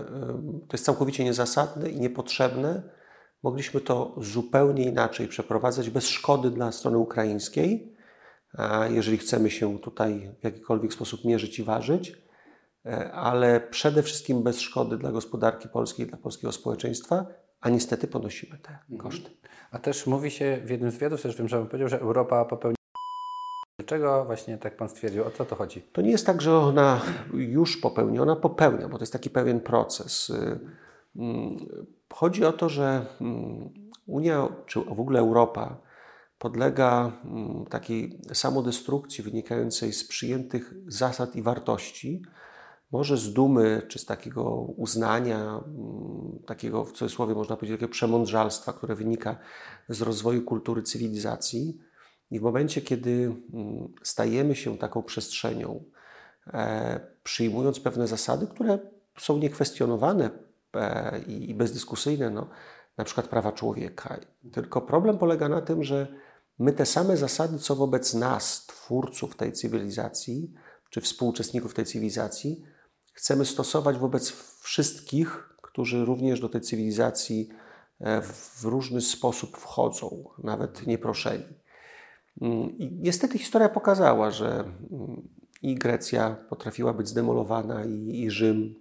to 0.67 0.74
jest 0.74 0.86
całkowicie 0.86 1.24
niezasadne 1.24 1.89
i 1.89 2.00
niepotrzebne. 2.00 2.84
Mogliśmy 3.43 3.81
to 3.81 4.15
zupełnie 4.22 4.84
inaczej 4.84 5.27
przeprowadzać, 5.27 5.89
bez 5.89 6.07
szkody 6.07 6.50
dla 6.50 6.72
strony 6.72 6.98
ukraińskiej, 6.98 7.96
jeżeli 8.89 9.17
chcemy 9.17 9.50
się 9.50 9.79
tutaj 9.79 10.31
w 10.39 10.43
jakikolwiek 10.43 10.93
sposób 10.93 11.25
mierzyć 11.25 11.60
i 11.60 11.63
ważyć. 11.63 12.26
E, 12.88 13.12
ale 13.12 13.60
przede 13.60 14.03
wszystkim 14.03 14.44
bez 14.44 14.62
szkody 14.62 14.98
dla 14.98 15.12
gospodarki 15.12 15.70
polskiej, 15.70 16.08
dla 16.08 16.17
polskiego 16.17 16.51
społeczeństwa, 16.51 17.25
a 17.62 17.70
niestety 17.70 18.08
ponosimy 18.08 18.58
te 18.58 18.70
mhm. 18.70 18.98
koszty. 18.98 19.29
A 19.72 19.79
też 19.79 20.08
mówi 20.08 20.32
się 20.32 20.62
w 20.65 20.70
jednym 20.70 20.91
z 20.91 20.94
wywiadów, 20.94 21.22
też 21.22 21.36
wiem, 21.36 21.48
że 21.48 21.58
Pan 21.58 21.67
powiedział, 21.67 21.89
że 21.89 22.00
Europa 22.00 22.46
popełni 22.46 22.77
Dlaczego 23.79 24.25
właśnie 24.25 24.58
tak 24.58 24.77
Pan 24.77 24.89
stwierdził? 24.89 25.24
O 25.24 25.32
co 25.32 25.46
to 25.46 25.56
chodzi? 25.56 25.82
To 25.82 26.01
nie 26.01 26.12
jest 26.12 26.25
tak, 26.25 26.41
że 26.41 26.58
ona 26.58 27.01
już 27.34 27.77
popełni, 27.77 28.20
ona 28.20 28.36
popełnia, 28.36 28.89
bo 28.89 28.98
to 28.98 29.03
jest 29.03 29.13
taki 29.13 29.29
pewien 29.29 29.60
proces. 29.60 30.29
Y, 30.29 30.60
mm, 31.15 31.58
chodzi 32.13 32.46
o 32.46 32.53
to, 32.53 32.70
że 32.70 33.06
mm, 33.22 33.70
Unia, 34.06 34.48
czy 34.65 34.79
w 34.79 35.00
ogóle 35.00 35.20
Europa, 35.20 35.77
podlega 36.39 37.12
mm, 37.25 37.65
takiej 37.65 38.22
samodestrukcji 38.34 39.24
wynikającej 39.24 39.94
z 39.94 40.08
przyjętych 40.08 40.74
zasad 40.88 41.36
i 41.36 41.41
wartości, 41.41 42.22
może 42.91 43.17
z 43.17 43.34
dumy, 43.34 43.82
czy 43.88 44.00
z 44.00 44.06
takiego 44.06 44.51
uznania, 44.56 45.63
mm, 45.67 46.39
takiego 46.46 46.86
w 46.86 46.91
cudzysłowie 46.91 47.36
można 47.36 47.56
powiedzieć, 47.56 47.77
takiego 47.77 47.91
przemądrzalstwa, 47.91 48.74
które 48.74 48.96
wynika 48.96 49.38
z 49.89 50.01
rozwoju 50.01 50.44
kultury 50.44 50.84
cywilizacji. 50.84 51.77
I 52.32 52.39
w 52.39 52.41
momencie, 52.41 52.82
kiedy 52.82 53.36
mm, 53.53 53.94
stajemy 54.03 54.56
się 54.56 54.77
taką 54.77 55.03
przestrzenią, 55.03 55.84
e, 56.48 57.00
przyjmując 57.24 57.79
pewne 57.79 58.08
zasady, 58.08 58.48
które 58.48 58.79
są 59.17 59.38
niekwestionowane 59.38 60.29
e, 60.74 61.20
i 61.27 61.53
bezdyskusyjne, 61.53 62.29
no, 62.29 62.50
na 62.98 63.03
przykład 63.03 63.27
prawa 63.27 63.51
człowieka. 63.51 64.20
Tylko 64.53 64.82
problem 64.82 65.17
polega 65.17 65.50
na 65.50 65.62
tym, 65.62 65.84
że 65.84 66.08
my 66.60 66.74
te 66.74 66.86
same 66.86 67.17
zasady, 67.17 67.60
co 67.60 67.75
wobec 67.75 68.13
nas, 68.13 68.65
twórców 68.65 69.36
tej 69.36 69.53
cywilizacji, 69.53 70.53
czy 70.89 71.01
współuczestników 71.01 71.74
tej 71.74 71.86
cywilizacji, 71.86 72.63
chcemy 73.18 73.46
stosować 73.46 73.98
wobec 73.98 74.32
wszystkich, 74.62 75.50
którzy 75.62 76.06
również 76.06 76.40
do 76.40 76.50
tej 76.50 76.62
cywilizacji 76.62 77.50
e, 78.00 78.22
w 78.22 78.64
różny 78.64 79.02
sposób 79.02 79.58
wchodzą, 79.58 80.30
nawet 80.44 80.88
nieproszeni. 80.88 81.54
Mm, 82.42 82.78
I 82.78 82.92
niestety 82.92 83.38
historia 83.38 83.70
pokazała, 83.70 84.32
że 84.32 84.64
mm, 84.92 85.28
i 85.62 85.76
Grecja 85.76 86.36
potrafiła 86.50 86.94
być 86.94 87.08
zdemolowana, 87.08 87.86
i, 87.86 88.22
i 88.24 88.32
Rzym, 88.32 88.76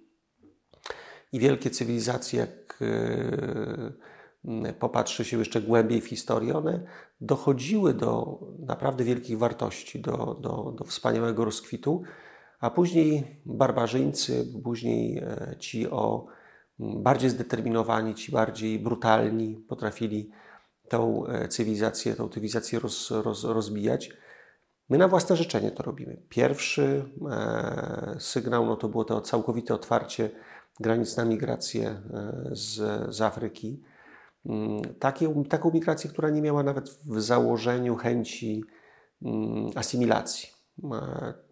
i 1.31 1.39
wielkie 1.39 1.69
cywilizacje, 1.69 2.39
jak 2.39 2.79
e, 2.81 4.73
popatrzy 4.73 5.25
się 5.25 5.39
jeszcze 5.39 5.61
głębiej 5.61 6.01
w 6.01 6.07
historię, 6.07 6.57
one 6.57 6.85
dochodziły 7.21 7.93
do 7.93 8.39
naprawdę 8.59 9.03
wielkich 9.03 9.37
wartości, 9.37 9.99
do, 9.99 10.37
do, 10.41 10.73
do 10.77 10.83
wspaniałego 10.83 11.45
rozkwitu, 11.45 12.03
a 12.59 12.69
później 12.69 13.41
barbarzyńcy, 13.45 14.47
później 14.63 15.17
e, 15.17 15.55
ci 15.59 15.89
o 15.89 16.25
bardziej 16.79 17.29
zdeterminowani, 17.29 18.15
ci 18.15 18.31
bardziej 18.31 18.79
brutalni 18.79 19.55
potrafili 19.55 20.31
tą 20.89 21.27
e, 21.27 21.47
cywilizację, 21.47 22.15
tą 22.15 22.29
cywilizację 22.29 22.79
roz, 22.79 23.11
roz, 23.11 23.43
rozbijać. 23.43 24.09
My 24.89 24.97
na 24.97 25.07
własne 25.07 25.35
życzenie 25.35 25.71
to 25.71 25.83
robimy. 25.83 26.21
Pierwszy 26.29 27.05
e, 27.31 28.15
sygnał 28.19 28.65
no 28.65 28.75
to 28.75 28.89
było 28.89 29.05
to 29.05 29.21
całkowite 29.21 29.73
otwarcie 29.73 30.29
granic 30.79 31.17
na 31.17 31.25
migrację 31.25 32.01
z, 32.51 32.75
z 33.15 33.21
Afryki. 33.21 33.83
Mm, 34.45 34.81
takie, 34.99 35.43
taką 35.49 35.71
migrację, 35.71 36.09
która 36.09 36.29
nie 36.29 36.41
miała 36.41 36.63
nawet 36.63 36.89
w 36.89 37.21
założeniu 37.21 37.95
chęci 37.95 38.63
mm, 39.21 39.69
asymilacji. 39.75 40.56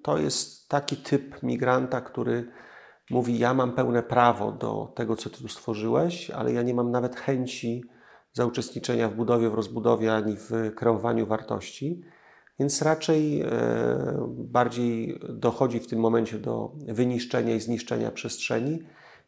To 0.02 0.18
jest 0.18 0.70
taki 0.70 0.98
typ 0.98 1.44
migranta, 1.44 2.02
który 2.02 2.52
mówi: 3.10 3.40
Ja 3.40 3.54
mam 3.54 3.72
pełne 3.72 4.04
prawo 4.04 4.52
do 4.52 4.94
tego, 4.96 5.16
co 5.16 5.30
ty 5.30 5.42
tu 5.42 5.48
stworzyłeś, 5.48 6.30
ale 6.30 6.54
ja 6.54 6.62
nie 6.62 6.74
mam 6.74 6.92
nawet 6.92 7.16
chęci 7.16 7.84
zauczestniczenia 8.34 9.10
w 9.10 9.16
budowie, 9.16 9.50
w 9.50 9.54
rozbudowie 9.54 10.14
ani 10.14 10.36
w 10.38 10.52
kreowaniu 10.76 11.28
wartości. 11.28 12.02
Więc 12.60 12.82
raczej 12.82 13.42
e, 13.42 13.48
bardziej 14.30 15.20
dochodzi 15.30 15.80
w 15.80 15.88
tym 15.88 16.00
momencie 16.00 16.40
do 16.40 16.72
wyniszczenia 16.88 17.56
i 17.56 17.60
zniszczenia 17.60 18.12
przestrzeni 18.12 18.84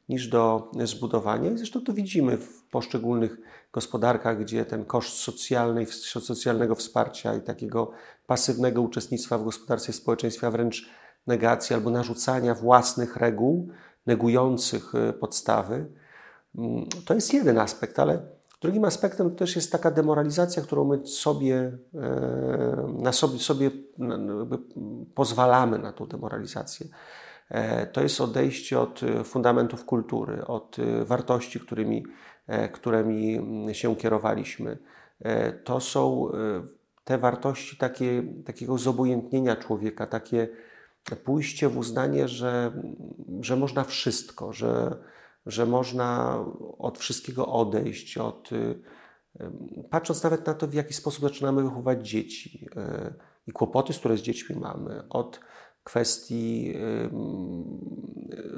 niż 0.10 0.28
do 0.28 0.72
zbudowania. 0.84 1.58
zresztą 1.58 1.82
to 1.82 1.94
widzimy 1.94 2.38
w 2.38 2.64
poszczególnych 2.64 3.38
gospodarkach, 3.74 4.40
gdzie 4.40 4.66
ten 4.66 4.86
koszt 4.86 5.18
socjalnego 6.24 6.76
wsparcia 6.76 7.36
i 7.36 7.42
takiego 7.42 7.92
pasywnego 8.28 8.82
uczestnictwa 8.82 9.38
w 9.38 9.44
gospodarce 9.44 9.92
i 9.92 9.94
społeczeństwie, 9.94 10.48
a 10.48 10.52
wręcz 10.52 10.90
negacji 11.28 11.76
albo 11.76 11.90
narzucania 11.90 12.56
własnych 12.56 13.16
reguł, 13.16 13.70
negujących 14.06 14.96
e, 14.96 15.14
podstawy, 15.14 15.86
mm, 16.58 16.86
to 17.06 17.14
jest 17.14 17.34
jeden 17.34 17.58
aspekt, 17.58 18.00
ale 18.00 18.20
drugim 18.62 18.86
aspektem 18.86 19.36
też 19.36 19.56
jest 19.56 19.72
taka 19.72 19.92
demoralizacja, 19.92 20.64
którą 20.64 20.86
my 20.86 21.08
sobie, 21.08 21.78
e, 21.96 22.94
na 23.00 23.12
sobie, 23.12 23.40
sobie 23.40 23.72
pozwalamy 25.16 25.80
na 25.80 25.94
tą 25.94 26.06
demoralizację. 26.06 26.88
E, 27.50 27.88
to 27.88 28.02
jest 28.02 28.22
odejście 28.22 28.80
od 28.80 29.02
fundamentów 29.24 29.86
kultury, 29.86 30.46
od 30.46 30.78
wartości, 31.06 31.60
którymi, 31.60 32.06
którymi 32.72 33.40
się 33.72 33.96
kierowaliśmy. 33.96 34.78
To 35.64 35.80
są 35.80 36.32
te 37.04 37.18
wartości 37.18 37.78
takie, 37.78 38.24
takiego 38.46 38.78
zobojętnienia 38.78 39.56
człowieka, 39.56 40.08
takie 40.08 40.48
pójście 41.24 41.70
w 41.70 41.78
uznanie, 41.78 42.28
że, 42.28 42.82
że 43.42 43.56
można 43.56 43.84
wszystko, 43.84 44.54
że, 44.54 44.98
że 45.46 45.66
można 45.66 46.40
od 46.78 46.98
wszystkiego 46.98 47.48
odejść, 47.48 48.18
od, 48.18 48.50
patrząc 49.90 50.24
nawet 50.24 50.48
na 50.48 50.54
to, 50.54 50.68
w 50.68 50.74
jaki 50.74 50.94
sposób 50.94 51.22
zaczynamy 51.22 51.64
wychowywać 51.64 52.10
dzieci 52.10 52.68
e, 52.76 53.14
i 53.48 53.52
kłopoty, 53.52 53.94
które 53.94 54.18
z 54.18 54.22
dziećmi 54.22 54.56
mamy, 54.56 55.04
od 55.10 55.40
kwestii 55.88 56.74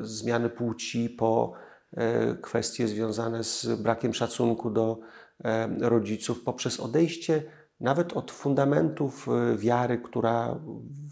zmiany 0.02 0.50
płci 0.50 1.10
po 1.10 1.54
e, 1.94 2.36
kwestie 2.36 2.88
związane 2.88 3.44
z 3.44 3.82
brakiem 3.82 4.14
szacunku 4.14 4.70
do 4.70 5.00
e, 5.44 5.70
rodziców, 5.80 6.44
poprzez 6.44 6.80
odejście 6.80 7.44
nawet 7.80 8.14
od 8.14 8.32
fundamentów 8.32 9.28
e, 9.28 9.58
wiary, 9.58 9.98
która 9.98 10.60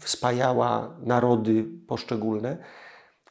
spajała 0.04 0.96
narody 1.02 1.64
poszczególne. 1.86 2.58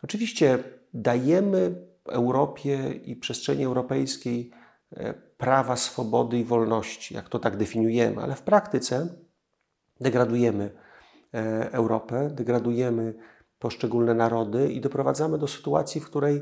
Oczywiście 0.04 0.64
dajemy 0.94 1.76
Europie 2.06 2.92
i 2.92 3.16
przestrzeni 3.16 3.66
europejskiej 3.66 4.52
prawa 5.38 5.76
swobody 5.76 6.40
i 6.40 6.44
wolności, 6.44 7.16
jak 7.16 7.30
to 7.30 7.40
tak 7.40 7.58
definiujemy, 7.58 8.22
ale 8.22 8.36
w 8.36 8.42
praktyce 8.42 9.08
degradujemy 10.02 10.72
Europę, 11.72 12.30
degradujemy 12.34 13.14
poszczególne 13.60 14.14
narody 14.14 14.72
i 14.72 14.82
doprowadzamy 14.82 15.38
do 15.38 15.48
sytuacji, 15.48 16.02
w 16.02 16.06
której 16.06 16.42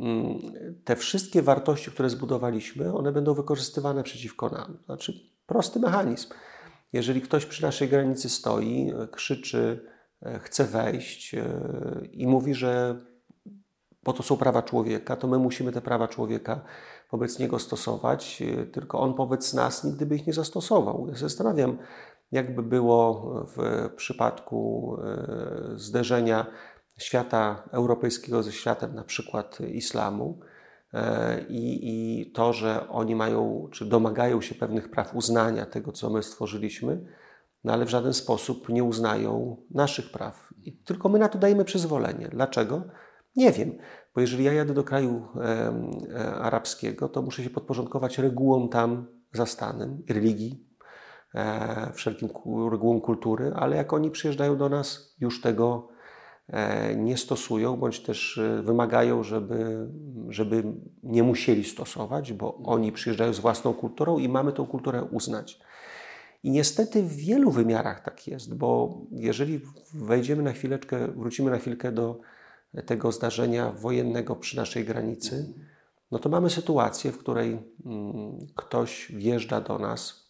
mm, 0.00 0.38
te 0.84 0.96
wszystkie 0.96 1.42
wartości, 1.42 1.90
które 1.90 2.10
zbudowaliśmy, 2.10 2.94
one 2.94 3.12
będą 3.12 3.34
wykorzystywane 3.34 4.02
przeciwko 4.02 4.48
nam. 4.48 4.78
Znaczy, 4.86 5.12
Prosty 5.46 5.80
mechanizm. 5.80 6.28
Jeżeli 6.92 7.20
ktoś 7.20 7.46
przy 7.46 7.62
naszej 7.62 7.88
granicy 7.88 8.28
stoi, 8.28 8.92
krzyczy, 9.12 9.86
e, 10.22 10.38
chce 10.38 10.64
wejść 10.64 11.34
e, 11.34 11.60
i 12.12 12.26
mówi, 12.26 12.54
że 12.54 13.00
po 14.02 14.12
to 14.12 14.22
są 14.22 14.36
prawa 14.36 14.62
człowieka, 14.62 15.16
to 15.16 15.28
my 15.28 15.38
musimy 15.38 15.72
te 15.72 15.80
prawa 15.80 16.08
człowieka 16.08 16.60
wobec 17.10 17.38
niego 17.38 17.58
stosować, 17.58 18.42
e, 18.42 18.66
tylko 18.66 19.00
on 19.00 19.14
wobec 19.14 19.54
nas 19.54 19.84
nigdy 19.84 20.06
by 20.06 20.16
ich 20.16 20.26
nie 20.26 20.32
zastosował. 20.32 21.06
Ja 21.08 21.14
zastanawiam, 21.14 21.78
jakby 22.32 22.62
było 22.62 23.32
w 23.56 23.88
przypadku 23.96 24.96
zderzenia 25.74 26.46
świata 26.98 27.68
europejskiego 27.72 28.42
ze 28.42 28.52
światem 28.52 28.94
na 28.94 29.04
przykład 29.04 29.60
islamu 29.60 30.40
E, 30.96 31.40
i, 31.48 31.90
i 31.90 32.30
to, 32.30 32.52
że 32.52 32.88
oni 32.88 33.14
mają, 33.14 33.68
czy 33.72 33.84
domagają 33.84 34.40
się 34.40 34.54
pewnych 34.54 34.90
praw 34.90 35.14
uznania 35.14 35.66
tego, 35.66 35.92
co 35.92 36.10
my 36.10 36.22
stworzyliśmy, 36.22 37.04
no 37.64 37.72
ale 37.72 37.84
w 37.84 37.88
żaden 37.88 38.14
sposób 38.14 38.68
nie 38.68 38.84
uznają 38.84 39.56
naszych 39.70 40.10
praw. 40.12 40.54
I 40.64 40.72
tylko 40.72 41.08
my 41.08 41.18
na 41.18 41.28
to 41.28 41.38
dajemy 41.38 41.64
przyzwolenie. 41.64 42.28
Dlaczego? 42.28 42.82
Nie 43.36 43.52
wiem, 43.52 43.78
bo 44.14 44.20
jeżeli 44.20 44.44
ja 44.44 44.52
jadę 44.52 44.74
do 44.74 44.84
kraju 44.84 45.28
e, 45.36 46.34
arabskiego, 46.34 47.08
to 47.08 47.22
muszę 47.22 47.42
się 47.42 47.50
podporządkować 47.50 48.18
regułom 48.18 48.68
tam 48.68 49.06
zastanym, 49.32 50.02
religii, 50.08 50.65
e, 50.65 50.65
wszelkim 51.92 52.28
regułom 52.70 53.00
kultury, 53.00 53.52
ale 53.56 53.76
jak 53.76 53.92
oni 53.92 54.10
przyjeżdżają 54.10 54.56
do 54.56 54.68
nas, 54.68 55.16
już 55.20 55.40
tego 55.40 55.88
E, 56.48 56.96
nie 56.96 57.16
stosują, 57.16 57.76
bądź 57.76 58.00
też 58.00 58.38
e, 58.38 58.62
wymagają, 58.62 59.22
żeby, 59.22 59.88
żeby 60.28 60.64
nie 61.02 61.22
musieli 61.22 61.64
stosować, 61.64 62.32
bo 62.32 62.56
oni 62.64 62.92
przyjeżdżają 62.92 63.32
z 63.32 63.40
własną 63.40 63.74
kulturą 63.74 64.18
i 64.18 64.28
mamy 64.28 64.52
tę 64.52 64.66
kulturę 64.70 65.04
uznać. 65.04 65.60
I 66.42 66.50
niestety 66.50 67.02
w 67.02 67.16
wielu 67.16 67.50
wymiarach 67.50 68.00
tak 68.04 68.26
jest, 68.26 68.54
bo 68.54 69.00
jeżeli 69.10 69.60
wejdziemy 69.94 70.42
na 70.42 70.52
chwileczkę, 70.52 71.08
wrócimy 71.08 71.50
na 71.50 71.58
chwilkę 71.58 71.92
do 71.92 72.20
tego 72.86 73.12
zdarzenia 73.12 73.72
wojennego 73.72 74.36
przy 74.36 74.56
naszej 74.56 74.84
granicy, 74.84 75.54
no 76.10 76.18
to 76.18 76.28
mamy 76.28 76.50
sytuację, 76.50 77.12
w 77.12 77.18
której 77.18 77.58
mm, 77.86 78.46
ktoś 78.54 79.12
wjeżdża 79.12 79.60
do 79.60 79.78
nas 79.78 80.25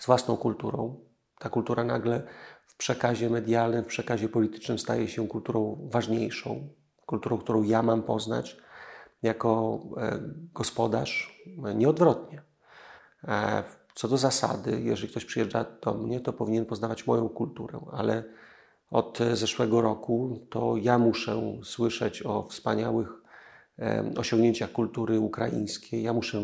z 0.00 0.06
własną 0.06 0.36
kulturą. 0.36 1.00
Ta 1.38 1.48
kultura 1.48 1.84
nagle 1.84 2.22
w 2.66 2.76
przekazie 2.76 3.30
medialnym, 3.30 3.84
w 3.84 3.86
przekazie 3.86 4.28
politycznym 4.28 4.78
staje 4.78 5.08
się 5.08 5.28
kulturą 5.28 5.88
ważniejszą, 5.92 6.68
kulturą, 7.06 7.38
którą 7.38 7.62
ja 7.62 7.82
mam 7.82 8.02
poznać 8.02 8.56
jako 9.22 9.80
e, 9.96 10.18
gospodarz, 10.54 11.42
e, 11.64 11.74
nieodwrotnie. 11.74 12.42
E, 13.24 13.62
co 13.94 14.08
do 14.08 14.16
zasady, 14.16 14.80
jeżeli 14.80 15.08
ktoś 15.08 15.24
przyjeżdża 15.24 15.64
do 15.82 15.94
mnie, 15.94 16.20
to 16.20 16.32
powinien 16.32 16.66
poznawać 16.66 17.06
moją 17.06 17.28
kulturę, 17.28 17.80
ale 17.92 18.24
od 18.90 19.18
zeszłego 19.32 19.80
roku 19.80 20.46
to 20.50 20.76
ja 20.76 20.98
muszę 20.98 21.60
słyszeć 21.62 22.22
o 22.26 22.48
wspaniałych 22.48 23.08
osiągnięciach 24.16 24.72
kultury 24.72 25.20
ukraińskiej. 25.20 26.02
Ja 26.02 26.12
muszę 26.12 26.42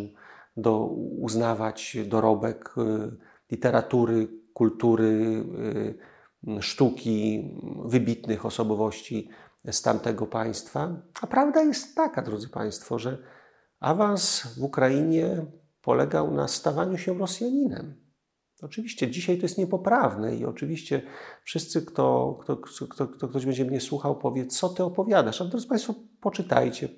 do, 0.56 0.86
uznawać 1.18 1.96
dorobek 2.06 2.74
literatury, 3.52 4.28
kultury, 4.54 5.44
sztuki 6.60 7.44
wybitnych 7.84 8.46
osobowości 8.46 9.28
z 9.70 9.82
tamtego 9.82 10.26
państwa. 10.26 11.02
A 11.20 11.26
prawda 11.26 11.62
jest 11.62 11.96
taka, 11.96 12.22
drodzy 12.22 12.48
Państwo, 12.48 12.98
że 12.98 13.18
awans 13.80 14.42
w 14.58 14.62
Ukrainie 14.62 15.46
polegał 15.82 16.34
na 16.34 16.48
stawaniu 16.48 16.98
się 16.98 17.18
Rosjaninem. 17.18 18.02
Oczywiście 18.62 19.10
dzisiaj 19.10 19.36
to 19.36 19.42
jest 19.42 19.58
niepoprawne 19.58 20.36
i 20.36 20.44
oczywiście 20.44 21.02
wszyscy, 21.44 21.82
kto, 21.86 22.38
kto, 22.42 22.56
kto, 22.56 23.06
kto 23.06 23.28
ktoś 23.28 23.46
będzie 23.46 23.64
mnie 23.64 23.80
słuchał, 23.80 24.18
powie, 24.18 24.46
co 24.46 24.68
ty 24.68 24.84
opowiadasz. 24.84 25.40
A 25.40 25.44
drodzy 25.44 25.68
Państwo, 25.68 25.94
poczytajcie, 26.20 26.88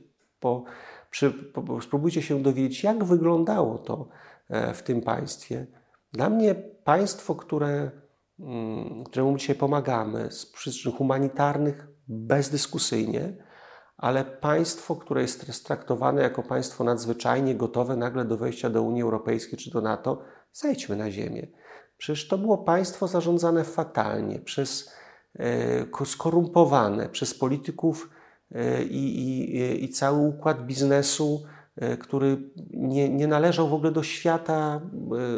po, 0.41 0.65
przy, 1.11 1.31
po, 1.31 1.81
spróbujcie 1.81 2.23
się 2.23 2.43
dowiedzieć, 2.43 2.83
jak 2.83 3.05
wyglądało 3.05 3.79
to 3.79 4.09
e, 4.49 4.75
w 4.75 4.83
tym 4.83 5.01
państwie. 5.01 5.67
Dla 6.15 6.31
mnie 6.31 6.55
państwo, 6.85 7.35
które 7.35 7.91
Mm, 8.41 9.05
któremu 9.05 9.37
dzisiaj 9.37 9.57
pomagamy 9.57 10.31
z 10.31 10.47
przyczyn 10.47 10.93
humanitarnych 10.93 11.87
bezdyskusyjnie, 12.09 13.37
ale 13.97 14.25
państwo, 14.25 14.97
które 14.97 15.23
jest 15.23 15.65
traktowane 15.67 16.23
jako 16.23 16.43
państwo 16.43 16.85
nadzwyczajnie 16.85 17.55
gotowe 17.55 17.97
nagle 17.97 18.25
do 18.25 18.37
wejścia 18.37 18.71
do 18.71 18.83
Unii 18.83 19.03
Europejskiej 19.03 19.59
czy 19.59 19.71
do 19.71 19.81
NATO, 19.81 20.23
zejdźmy 20.53 20.97
na 20.97 21.11
ziemię. 21.11 21.47
Przecież 21.97 22.29
to 22.29 22.39
było 22.39 22.59
państwo 22.59 23.09
zarządzane 23.09 23.65
fatalnie, 23.65 24.39
przez 24.39 24.93
e, 25.39 26.07
skorumpowane, 26.07 27.09
przez 27.09 27.39
polityków 27.39 28.11
e, 28.53 28.85
i, 28.85 29.19
i, 29.19 29.85
i 29.85 29.89
cały 29.89 30.19
układ 30.19 30.67
biznesu, 30.67 31.43
który 32.01 32.51
nie, 32.71 33.09
nie 33.09 33.27
należał 33.27 33.69
w 33.69 33.75
ogóle 33.75 33.93
do 33.93 34.03
świata 34.03 34.81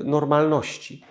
normalności 0.05 1.05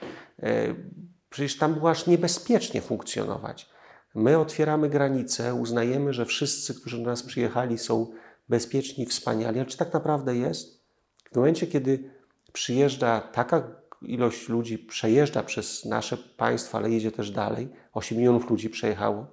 Przecież 1.36 1.58
tam 1.58 1.74
było 1.74 1.90
aż 1.90 2.08
niebezpiecznie 2.08 2.82
funkcjonować. 2.82 3.70
My 4.16 4.38
otwieramy 4.38 4.90
granice, 4.90 5.54
uznajemy, 5.54 6.14
że 6.14 6.26
wszyscy, 6.26 6.76
którzy 6.76 6.98
do 6.98 7.04
nas 7.04 7.24
przyjechali, 7.24 7.78
są 7.78 8.08
bezpieczni 8.50 9.06
wspaniali. 9.06 9.60
Ale 9.60 9.66
czy 9.66 9.78
tak 9.78 9.94
naprawdę 9.94 10.36
jest? 10.36 10.86
W 11.32 11.36
momencie, 11.36 11.68
kiedy 11.68 12.12
przyjeżdża 12.54 13.22
taka 13.22 13.64
ilość 14.02 14.50
ludzi, 14.50 14.78
przejeżdża 14.78 15.44
przez 15.44 15.86
nasze 15.86 16.18
państwo, 16.18 16.78
ale 16.78 16.90
jedzie 16.90 17.12
też 17.12 17.32
dalej, 17.32 17.70
8 17.94 18.18
milionów 18.18 18.50
ludzi 18.50 18.70
przejechało, 18.70 19.28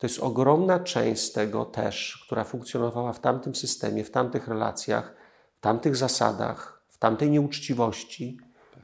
to 0.00 0.06
jest 0.06 0.20
ogromna 0.20 0.80
część 0.80 1.22
z 1.22 1.32
tego 1.32 1.64
też, 1.64 2.22
która 2.26 2.44
funkcjonowała 2.44 3.12
w 3.12 3.20
tamtym 3.20 3.54
systemie, 3.54 4.04
w 4.04 4.10
tamtych 4.10 4.48
relacjach, 4.48 5.14
w 5.58 5.60
tamtych 5.60 5.96
zasadach, 5.96 6.82
w 6.88 6.98
tamtej 6.98 7.30
nieuczciwości, 7.30 8.38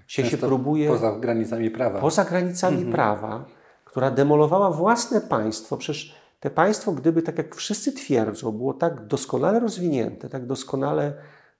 się, 0.06 0.22
się 0.22 0.30
Często 0.30 0.46
próbuje 0.46 0.88
Poza 0.88 1.12
granicami 1.12 1.70
prawa. 1.70 2.00
poza 2.00 2.24
granicami 2.24 2.92
prawa, 2.92 3.44
która 3.84 4.10
demolowała 4.10 4.70
własne 4.70 5.20
państwo. 5.20 5.76
Przecież 5.76 6.14
te 6.40 6.50
państwo, 6.50 6.92
gdyby, 6.92 7.22
tak 7.22 7.38
jak 7.38 7.54
wszyscy 7.54 7.92
twierdzą, 7.92 8.52
było 8.52 8.74
tak 8.74 9.06
doskonale 9.06 9.60
rozwinięte, 9.60 10.28
tak 10.28 10.46
doskonale 10.46 11.14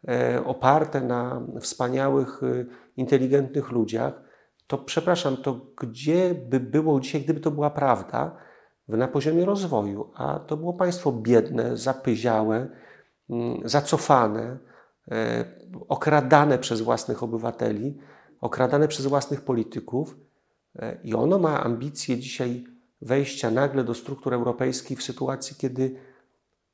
e, 0.08 0.44
oparte 0.44 1.00
na 1.00 1.42
wspaniałych, 1.60 2.40
e, 2.42 2.64
inteligentnych 2.96 3.70
ludziach, 3.70 4.12
to 4.66 4.78
przepraszam, 4.78 5.36
to 5.36 5.60
gdzie 5.80 6.34
by 6.34 6.60
było 6.60 7.00
dzisiaj, 7.00 7.20
gdyby 7.20 7.40
to 7.40 7.50
była 7.50 7.70
prawda, 7.70 8.36
na 8.88 9.08
poziomie 9.08 9.44
rozwoju, 9.44 10.10
a 10.14 10.38
to 10.38 10.56
było 10.56 10.72
państwo 10.72 11.12
biedne, 11.12 11.76
zapyziałe, 11.76 12.68
mm, 13.30 13.68
zacofane, 13.68 14.58
e, 15.10 15.44
okradane 15.88 16.58
przez 16.58 16.80
własnych 16.80 17.22
obywateli, 17.22 17.98
okradane 18.40 18.88
przez 18.88 19.06
własnych 19.06 19.40
polityków 19.40 20.16
e, 20.78 20.98
i 21.04 21.14
ono 21.14 21.38
ma 21.38 21.64
ambicje 21.64 22.18
dzisiaj 22.18 22.64
wejścia 23.02 23.50
nagle 23.50 23.84
do 23.84 23.94
struktur 23.94 24.34
europejskich 24.34 24.98
w 24.98 25.02
sytuacji, 25.02 25.56
kiedy 25.56 25.96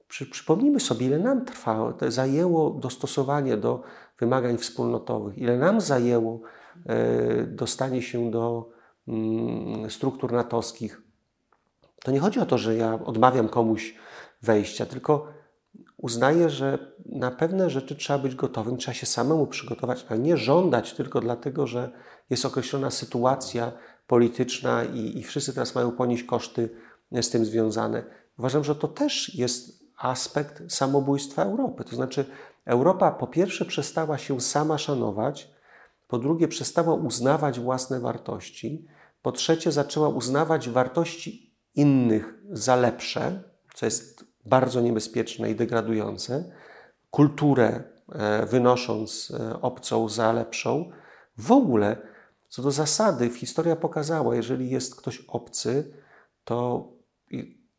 przy, 0.09 0.27
przypomnijmy 0.27 0.81
sobie, 0.81 1.07
ile 1.07 1.18
nam 1.18 1.44
trwało, 1.44 1.94
zajęło 2.09 2.70
dostosowanie 2.70 3.57
do 3.57 3.83
wymagań 4.20 4.59
wspólnotowych, 4.59 5.38
ile 5.38 5.59
nam 5.59 5.81
zajęło 5.81 6.40
e, 6.87 7.42
dostanie 7.42 8.03
się 8.03 8.31
do 8.31 8.70
mm, 9.09 9.90
struktur 9.90 10.33
natowskich. 10.33 11.12
To 12.02 12.10
nie 12.10 12.20
chodzi 12.20 12.40
o 12.40 12.46
to, 12.46 12.58
że 12.58 12.76
ja 12.76 12.98
odmawiam 13.04 13.48
komuś 13.48 13.94
wejścia, 14.42 14.86
tylko 14.86 15.26
uznaję, 15.96 16.50
że 16.50 16.92
na 17.06 17.30
pewne 17.30 17.70
rzeczy 17.70 17.96
trzeba 17.96 18.18
być 18.18 18.34
gotowym, 18.34 18.76
trzeba 18.76 18.94
się 18.94 19.06
samemu 19.06 19.46
przygotować, 19.46 20.06
a 20.08 20.16
nie 20.16 20.36
żądać 20.36 20.92
tylko 20.92 21.20
dlatego, 21.20 21.66
że 21.66 21.90
jest 22.30 22.44
określona 22.44 22.90
sytuacja 22.90 23.72
polityczna 24.06 24.84
i, 24.84 25.18
i 25.18 25.22
wszyscy 25.22 25.52
teraz 25.52 25.74
mają 25.74 25.92
ponieść 25.92 26.24
koszty 26.24 26.68
z 27.12 27.30
tym 27.30 27.44
związane. 27.44 28.04
Uważam, 28.38 28.64
że 28.64 28.74
to 28.74 28.88
też 28.88 29.34
jest 29.34 29.82
aspekt 29.98 30.72
samobójstwa 30.72 31.42
Europy. 31.42 31.84
To 31.84 31.96
znaczy, 31.96 32.24
Europa 32.64 33.10
po 33.10 33.26
pierwsze 33.26 33.64
przestała 33.64 34.18
się 34.18 34.40
sama 34.40 34.78
szanować, 34.78 35.50
po 36.08 36.18
drugie 36.18 36.48
przestała 36.48 36.94
uznawać 36.94 37.60
własne 37.60 38.00
wartości, 38.00 38.86
po 39.22 39.32
trzecie 39.32 39.72
zaczęła 39.72 40.08
uznawać 40.08 40.68
wartości 40.68 41.51
innych 41.74 42.35
za 42.50 42.76
lepsze, 42.76 43.42
co 43.74 43.87
jest 43.87 44.24
bardzo 44.44 44.80
niebezpieczne 44.80 45.50
i 45.50 45.54
degradujące, 45.54 46.52
kulturę 47.11 47.82
e, 48.12 48.46
wynosząc 48.46 49.32
e, 49.40 49.61
obcą 49.61 50.08
za 50.08 50.32
lepszą. 50.32 50.90
W 51.38 51.52
ogóle, 51.52 51.96
co 52.48 52.62
do 52.62 52.70
zasady, 52.70 53.30
historia 53.30 53.76
pokazała, 53.76 54.37
jeżeli 54.37 54.70
jest 54.70 54.96
ktoś 54.96 55.24
obcy, 55.28 55.92
to, 56.44 56.88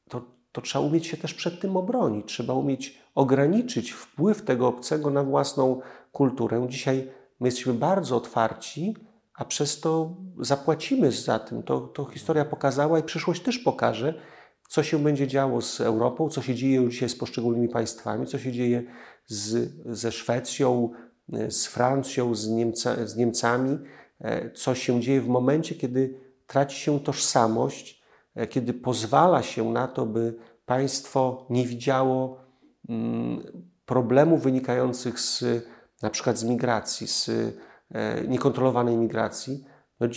to, 0.09 0.21
to 0.51 0.61
trzeba 0.61 0.85
umieć 0.85 1.07
się 1.07 1.17
też 1.17 1.33
przed 1.33 1.61
tym 1.61 1.77
obronić. 1.77 2.27
Trzeba 2.27 2.53
umieć 2.53 2.99
ograniczyć 3.15 3.91
wpływ 3.91 4.41
tego 4.41 4.67
obcego 4.67 5.09
na 5.09 5.23
własną 5.23 5.81
kulturę. 6.11 6.65
Dzisiaj 6.69 7.11
my 7.39 7.47
jesteśmy 7.47 7.73
bardzo 7.73 8.17
otwarci, 8.17 8.95
a 9.43 9.45
przez 9.45 9.79
to 9.79 10.15
zapłacimy 10.39 11.11
za 11.11 11.39
tym. 11.39 11.63
To, 11.63 11.79
to 11.81 12.05
historia 12.05 12.45
pokazała 12.45 12.99
i 12.99 13.03
przyszłość 13.03 13.41
też 13.41 13.59
pokaże, 13.59 14.13
co 14.69 14.83
się 14.83 14.99
będzie 14.99 15.27
działo 15.27 15.61
z 15.61 15.81
Europą, 15.81 16.29
co 16.29 16.41
się 16.41 16.55
dzieje 16.55 16.89
dzisiaj 16.89 17.09
z 17.09 17.15
poszczególnymi 17.15 17.69
państwami, 17.69 18.27
co 18.27 18.39
się 18.39 18.51
dzieje 18.51 18.83
z, 19.25 19.71
ze 19.85 20.11
Szwecją, 20.11 20.89
z 21.49 21.65
Francją, 21.65 22.35
z, 22.35 22.49
Niemca, 22.49 23.07
z 23.07 23.15
Niemcami, 23.15 23.79
e, 24.21 24.51
co 24.51 24.75
się 24.75 25.01
dzieje 25.01 25.21
w 25.21 25.27
momencie, 25.27 25.75
kiedy 25.75 26.19
traci 26.47 26.79
się 26.79 26.99
tożsamość, 26.99 28.03
e, 28.35 28.47
kiedy 28.47 28.73
pozwala 28.73 29.43
się 29.43 29.71
na 29.71 29.87
to, 29.87 30.05
by 30.05 30.35
państwo 30.65 31.47
nie 31.49 31.67
widziało 31.67 32.39
mm, 32.89 33.43
problemów 33.85 34.43
wynikających 34.43 35.19
z 35.19 35.43
na 36.01 36.09
przykład 36.09 36.37
z 36.37 36.43
migracji, 36.43 37.07
z 37.07 37.29
niekontrolowanej 38.27 38.97
migracji. 38.97 39.63
No, 39.99 40.07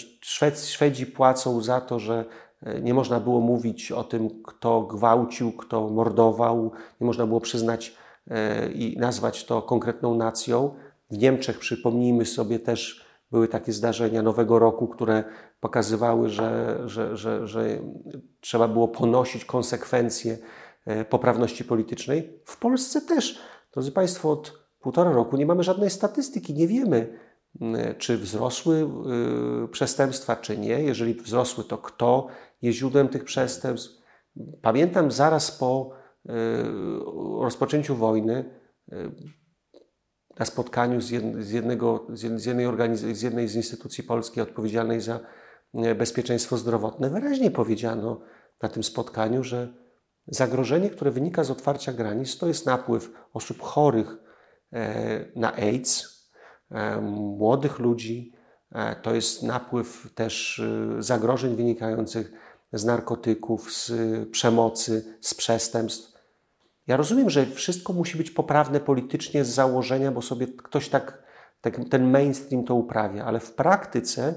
Szwedzi 0.62 1.06
płacą 1.06 1.60
za 1.60 1.80
to, 1.80 1.98
że 1.98 2.24
E, 2.62 2.80
nie 2.80 2.94
można 2.94 3.20
było 3.20 3.40
mówić 3.40 3.92
o 3.92 4.04
tym, 4.04 4.42
kto 4.42 4.82
gwałcił, 4.82 5.52
kto 5.52 5.88
mordował, 5.88 6.72
nie 7.00 7.06
można 7.06 7.26
było 7.26 7.40
przyznać 7.40 7.96
e, 8.30 8.72
i 8.72 8.98
nazwać 8.98 9.44
to 9.44 9.62
konkretną 9.62 10.14
nacją. 10.14 10.74
W 11.10 11.18
Niemczech, 11.18 11.58
przypomnijmy 11.58 12.26
sobie, 12.26 12.58
też 12.58 13.06
były 13.30 13.48
takie 13.48 13.72
zdarzenia 13.72 14.22
Nowego 14.22 14.58
Roku, 14.58 14.88
które 14.88 15.24
pokazywały, 15.60 16.28
że, 16.28 16.78
że, 16.86 17.16
że, 17.16 17.46
że 17.46 17.78
trzeba 18.40 18.68
było 18.68 18.88
ponosić 18.88 19.44
konsekwencje 19.44 20.38
e, 20.86 21.04
poprawności 21.04 21.64
politycznej. 21.64 22.40
W 22.44 22.58
Polsce 22.58 23.00
też, 23.00 23.38
drodzy 23.72 23.92
Państwo, 23.92 24.30
od 24.30 24.52
półtora 24.80 25.12
roku 25.12 25.36
nie 25.36 25.46
mamy 25.46 25.62
żadnej 25.62 25.90
statystyki, 25.90 26.54
nie 26.54 26.68
wiemy, 26.68 27.18
czy 27.98 28.18
wzrosły 28.18 28.90
przestępstwa, 29.72 30.36
czy 30.36 30.58
nie. 30.58 30.82
Jeżeli 30.82 31.14
wzrosły, 31.14 31.64
to 31.64 31.78
kto, 31.78 32.26
jest 32.62 32.78
źródłem 32.78 33.08
tych 33.08 33.24
przestępstw. 33.24 34.06
Pamiętam 34.62 35.10
zaraz 35.10 35.50
po 35.50 35.90
e, 36.28 36.32
rozpoczęciu 37.40 37.96
wojny 37.96 38.60
e, 38.92 39.10
na 40.38 40.46
spotkaniu 40.46 41.00
z, 41.00 41.10
jednego, 41.50 42.06
z, 42.12 42.22
jednej 42.46 42.96
z 42.96 43.22
jednej 43.22 43.48
z 43.48 43.54
instytucji 43.54 44.04
polskiej 44.04 44.42
odpowiedzialnej 44.42 45.00
za 45.00 45.20
e, 45.74 45.94
bezpieczeństwo 45.94 46.56
zdrowotne, 46.56 47.10
wyraźnie 47.10 47.50
powiedziano 47.50 48.20
na 48.62 48.68
tym 48.68 48.84
spotkaniu, 48.84 49.44
że 49.44 49.74
zagrożenie, 50.26 50.90
które 50.90 51.10
wynika 51.10 51.44
z 51.44 51.50
otwarcia 51.50 51.92
granic, 51.92 52.38
to 52.38 52.46
jest 52.46 52.66
napływ 52.66 53.12
osób 53.32 53.62
chorych 53.62 54.16
na 55.36 55.56
AIDS, 55.56 56.15
młodych 57.02 57.78
ludzi, 57.78 58.32
to 59.02 59.14
jest 59.14 59.42
napływ 59.42 60.10
też 60.14 60.62
zagrożeń 60.98 61.56
wynikających 61.56 62.32
z 62.72 62.84
narkotyków, 62.84 63.72
z 63.72 63.92
przemocy, 64.30 65.18
z 65.20 65.34
przestępstw. 65.34 66.16
Ja 66.86 66.96
rozumiem, 66.96 67.30
że 67.30 67.46
wszystko 67.46 67.92
musi 67.92 68.18
być 68.18 68.30
poprawne 68.30 68.80
politycznie 68.80 69.44
z 69.44 69.48
założenia, 69.48 70.12
bo 70.12 70.22
sobie 70.22 70.46
ktoś 70.46 70.88
tak, 70.88 71.22
tak 71.60 71.80
ten 71.90 72.10
mainstream 72.10 72.64
to 72.64 72.74
uprawia, 72.74 73.24
ale 73.24 73.40
w 73.40 73.54
praktyce 73.54 74.34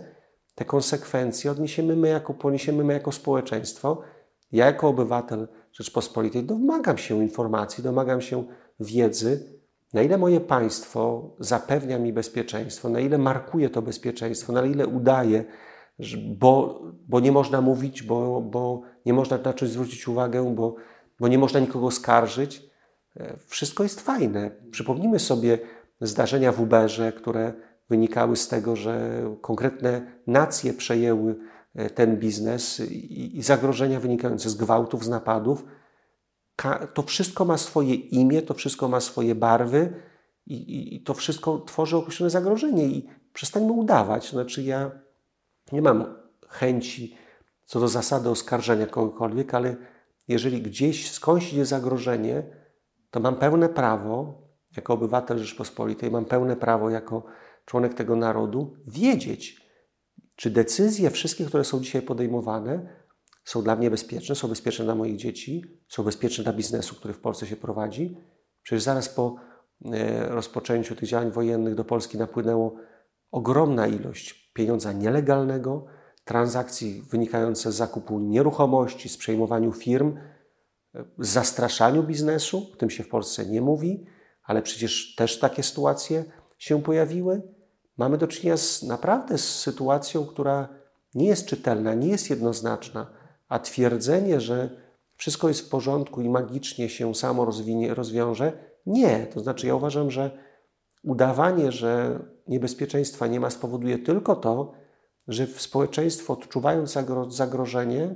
te 0.56 0.66
konsekwencje 0.66 1.52
odniesiemy 1.52 1.96
my 1.96 2.08
jako, 2.08 2.34
poniesiemy 2.34 2.84
my 2.84 2.94
jako 2.94 3.12
społeczeństwo. 3.12 4.02
Ja 4.52 4.66
jako 4.66 4.88
obywatel 4.88 5.48
Rzeczpospolitej 5.72 6.44
domagam 6.44 6.98
się 6.98 7.24
informacji, 7.24 7.84
domagam 7.84 8.22
się 8.22 8.44
wiedzy, 8.80 9.59
na 9.94 10.02
ile 10.02 10.18
moje 10.18 10.40
państwo 10.40 11.30
zapewnia 11.40 12.00
mi 12.00 12.14
bezpieczeństwo, 12.14 12.90
na 12.90 13.00
ile 13.00 13.18
markuje 13.18 13.70
to 13.70 13.82
bezpieczeństwo, 13.82 14.54
na 14.54 14.66
ile 14.66 14.88
udaje, 14.88 15.46
bo, 16.38 16.82
bo 17.08 17.20
nie 17.20 17.32
można 17.32 17.62
mówić, 17.62 18.04
bo, 18.04 18.42
bo 18.42 18.82
nie 19.06 19.14
można 19.14 19.38
na 19.38 19.54
coś 19.54 19.70
zwrócić 19.70 20.08
uwagę, 20.08 20.56
bo, 20.56 20.76
bo 21.20 21.28
nie 21.28 21.38
można 21.38 21.60
nikogo 21.60 21.92
skarżyć. 21.92 22.70
E, 23.18 23.38
wszystko 23.48 23.84
jest 23.84 24.02
fajne. 24.02 24.52
Przypomnijmy 24.72 25.20
sobie 25.20 25.60
zdarzenia 26.02 26.52
w 26.52 26.62
Uberze, 26.62 27.12
które 27.12 27.54
wynikały 27.90 28.36
z 28.36 28.48
tego, 28.48 28.76
że 28.76 29.24
konkretne 29.42 30.02
nacje 30.28 30.74
przejęły 30.74 31.36
e, 31.76 31.90
ten 31.90 32.18
biznes 32.18 32.80
i, 32.80 33.38
i 33.38 33.42
zagrożenia 33.42 34.00
wynikające 34.00 34.50
z 34.50 34.56
gwałtów, 34.56 35.06
z 35.06 35.10
napadów. 35.10 35.66
To 36.94 37.04
wszystko 37.04 37.46
ma 37.46 37.58
swoje 37.58 37.96
imię, 37.96 38.42
to 38.42 38.54
wszystko 38.54 38.88
ma 38.88 39.00
swoje 39.00 39.36
barwy 39.36 39.94
i, 40.46 40.54
i, 40.54 40.96
i 40.96 41.04
to 41.04 41.14
wszystko 41.14 41.60
tworzy 41.60 41.98
określone 41.98 42.30
zagrożenie. 42.30 42.86
I 42.86 43.10
przestańmy 43.34 43.72
udawać. 43.72 44.30
Znaczy, 44.30 44.64
ja 44.64 44.92
nie 45.72 45.82
mam 45.82 46.16
chęci 46.50 47.16
co 47.70 47.80
do 47.80 47.88
zasady 47.88 48.30
oskarżenia 48.30 48.88
kogokolwiek, 48.88 49.54
ale 49.54 49.76
jeżeli 50.28 50.62
gdzieś 50.62 51.12
skądś 51.12 51.54
idzie 51.54 51.66
zagrożenie, 51.66 52.44
to 53.12 53.20
mam 53.20 53.36
pełne 53.36 53.70
prawo, 53.70 54.42
jako 54.78 54.94
obywatel 54.94 55.38
Rzeczpospolitej, 55.38 56.12
mam 56.12 56.26
pełne 56.26 56.56
prawo 56.56 56.90
jako 56.90 57.24
członek 57.66 57.94
tego 57.94 58.16
narodu 58.16 58.74
wiedzieć, 58.88 59.62
czy 60.36 60.50
decyzje 60.50 61.10
wszystkie, 61.10 61.46
które 61.46 61.64
są 61.64 61.80
dzisiaj 61.80 62.02
podejmowane, 62.02 62.99
są 63.50 63.62
dla 63.62 63.76
mnie 63.76 63.92
bezpieczne, 63.92 64.36
są 64.36 64.48
bezpieczne 64.48 64.86
dla 64.86 64.96
moich 64.96 65.18
dzieci, 65.18 65.64
są 65.88 66.04
bezpieczne 66.04 66.44
dla 66.44 66.54
biznesu, 66.54 66.96
który 66.96 67.14
w 67.14 67.20
Polsce 67.20 67.48
się 67.48 67.56
prowadzi. 67.56 68.18
Przecież 68.64 68.84
zaraz 68.84 69.10
po 69.10 69.36
e, 69.86 70.30
rozpoczęciu 70.30 70.96
tych 70.96 71.10
działań 71.10 71.32
wojennych 71.32 71.76
do 71.76 71.86
Polski 71.86 72.18
napłynęło 72.18 72.76
ogromna 73.32 73.88
ilość 73.88 74.52
pieniądza 74.54 74.94
nielegalnego, 74.94 75.86
transakcji 76.24 77.02
wynikające 77.02 77.72
z 77.72 77.76
zakupu 77.76 78.20
nieruchomości, 78.20 79.10
z 79.10 79.18
przejmowaniu 79.18 79.72
firm, 79.72 80.18
z 81.20 81.30
zastraszaniu 81.30 82.04
biznesu, 82.04 82.70
o 82.74 82.76
tym 82.76 82.90
się 82.90 83.04
w 83.04 83.10
Polsce 83.10 83.46
nie 83.46 83.62
mówi, 83.62 84.06
ale 84.44 84.62
przecież 84.62 85.16
też 85.16 85.40
takie 85.40 85.64
sytuacje 85.64 86.24
się 86.58 86.84
pojawiły. 86.84 87.42
mamy 87.98 88.18
do 88.18 88.28
czynienia 88.28 88.58
z, 88.58 88.84
naprawdę 88.84 89.38
z 89.38 89.60
sytuacją, 89.60 90.26
która 90.26 90.70
nie 91.16 91.28
jest 91.28 91.46
czytelna, 91.46 91.94
nie 91.94 92.08
jest 92.08 92.30
jednoznaczna, 92.30 93.19
a 93.50 93.60
twierdzenie, 93.60 94.42
że 94.42 94.70
wszystko 95.16 95.48
jest 95.48 95.62
w 95.62 95.70
porządku 95.70 96.22
i 96.22 96.30
magicznie 96.30 96.90
się 96.90 97.16
samo 97.16 97.46
rozwinie, 97.46 97.94
rozwiąże, 97.94 98.54
nie. 98.86 99.28
To 99.34 99.40
znaczy, 99.40 99.68
ja 99.68 99.76
uważam, 99.76 100.12
że 100.12 100.38
udawanie, 101.04 101.72
że 101.72 102.20
niebezpieczeństwa 102.48 103.28
nie 103.28 103.40
ma, 103.40 103.50
spowoduje 103.50 104.00
tylko 104.00 104.36
to, 104.36 104.72
że 105.28 105.48
społeczeństwo, 105.48 106.34
odczuwając 106.34 106.98
zagrożenie, 107.28 108.16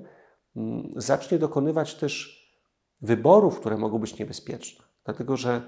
mm, 0.55 0.93
zacznie 0.95 1.39
dokonywać 1.39 1.95
też 1.95 2.43
wyborów, 3.01 3.59
które 3.59 3.77
mogą 3.77 3.99
być 3.99 4.19
niebezpieczne. 4.19 4.85
Dlatego, 5.03 5.37
że 5.37 5.61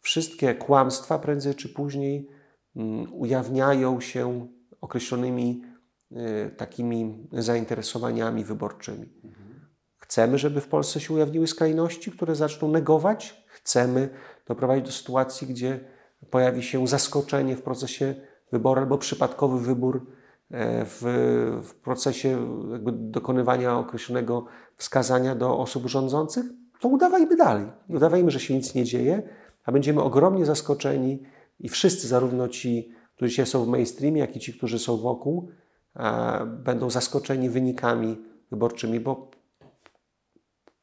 wszystkie 0.00 0.54
kłamstwa 0.54 1.18
prędzej 1.18 1.54
czy 1.54 1.68
później 1.68 2.28
mm, 2.76 3.14
ujawniają 3.14 4.00
się 4.00 4.48
określonymi 4.80 5.62
takimi 6.56 7.28
zainteresowaniami 7.32 8.44
wyborczymi. 8.44 9.08
Chcemy, 9.98 10.38
żeby 10.38 10.60
w 10.60 10.68
Polsce 10.68 11.00
się 11.00 11.14
ujawniły 11.14 11.46
skrajności, 11.46 12.12
które 12.12 12.34
zaczną 12.34 12.68
negować. 12.68 13.44
Chcemy 13.46 14.08
doprowadzić 14.46 14.86
do 14.86 14.92
sytuacji, 14.92 15.46
gdzie 15.46 15.80
pojawi 16.30 16.62
się 16.62 16.86
zaskoczenie 16.86 17.56
w 17.56 17.62
procesie 17.62 18.14
wyboru 18.52 18.80
albo 18.80 18.98
przypadkowy 18.98 19.60
wybór 19.60 20.06
e, 20.50 20.84
w, 20.84 21.00
w 21.62 21.74
procesie 21.74 22.58
dokonywania 22.92 23.78
określonego 23.78 24.46
wskazania 24.76 25.34
do 25.34 25.58
osób 25.58 25.86
rządzących, 25.86 26.44
to 26.80 26.88
udawajmy 26.88 27.36
dalej. 27.36 27.66
Udawajmy, 27.88 28.30
że 28.30 28.40
się 28.40 28.54
nic 28.54 28.74
nie 28.74 28.84
dzieje, 28.84 29.22
a 29.64 29.72
będziemy 29.72 30.02
ogromnie 30.02 30.46
zaskoczeni 30.46 31.22
i 31.60 31.68
wszyscy, 31.68 32.08
zarówno 32.08 32.48
ci, 32.48 32.92
którzy 33.16 33.46
są 33.46 33.64
w 33.64 33.68
mainstreamie, 33.68 34.20
jak 34.20 34.36
i 34.36 34.40
ci, 34.40 34.54
którzy 34.54 34.78
są 34.78 34.96
wokół, 34.96 35.48
będą 36.46 36.90
zaskoczeni 36.90 37.50
wynikami 37.50 38.18
wyborczymi, 38.50 39.00
bo 39.00 39.30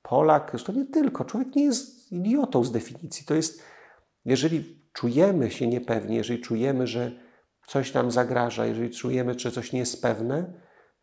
Polak, 0.01 0.47
zresztą 0.51 0.73
nie 0.73 0.85
tylko, 0.85 1.25
człowiek 1.25 1.55
nie 1.55 1.63
jest 1.63 2.11
idiotą 2.11 2.63
z 2.63 2.71
definicji. 2.71 3.25
To 3.25 3.33
jest, 3.33 3.63
jeżeli 4.25 4.79
czujemy 4.93 5.51
się 5.51 5.67
niepewnie, 5.67 6.15
jeżeli 6.15 6.41
czujemy, 6.41 6.87
że 6.87 7.11
coś 7.67 7.93
nam 7.93 8.11
zagraża, 8.11 8.65
jeżeli 8.65 8.89
czujemy, 8.89 9.39
że 9.39 9.51
coś 9.51 9.73
nie 9.73 9.79
jest 9.79 10.01
pewne, 10.01 10.53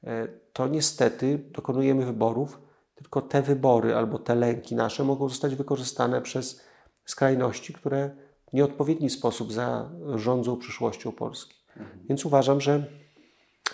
e, 0.05 0.29
to 0.53 0.68
niestety 0.68 1.38
dokonujemy 1.51 2.07
wyborów, 2.07 2.61
tylko 2.94 3.23
te 3.23 3.42
wybory 3.42 3.94
albo 3.94 4.18
te 4.18 4.35
lęki 4.35 4.75
nasze 4.75 5.05
mogą 5.05 5.29
zostać 5.29 5.55
wykorzystane 5.55 6.23
przez 6.23 6.64
skrajności, 7.05 7.73
które 7.73 8.11
w 8.51 8.53
nieodpowiedni 8.53 9.11
sposób 9.11 9.53
zarządzą 9.53 10.57
przyszłością 10.57 11.12
Polski. 11.12 11.55
Mhm. 11.77 12.01
Więc 12.09 12.25
uważam, 12.25 12.61
że 12.61 12.85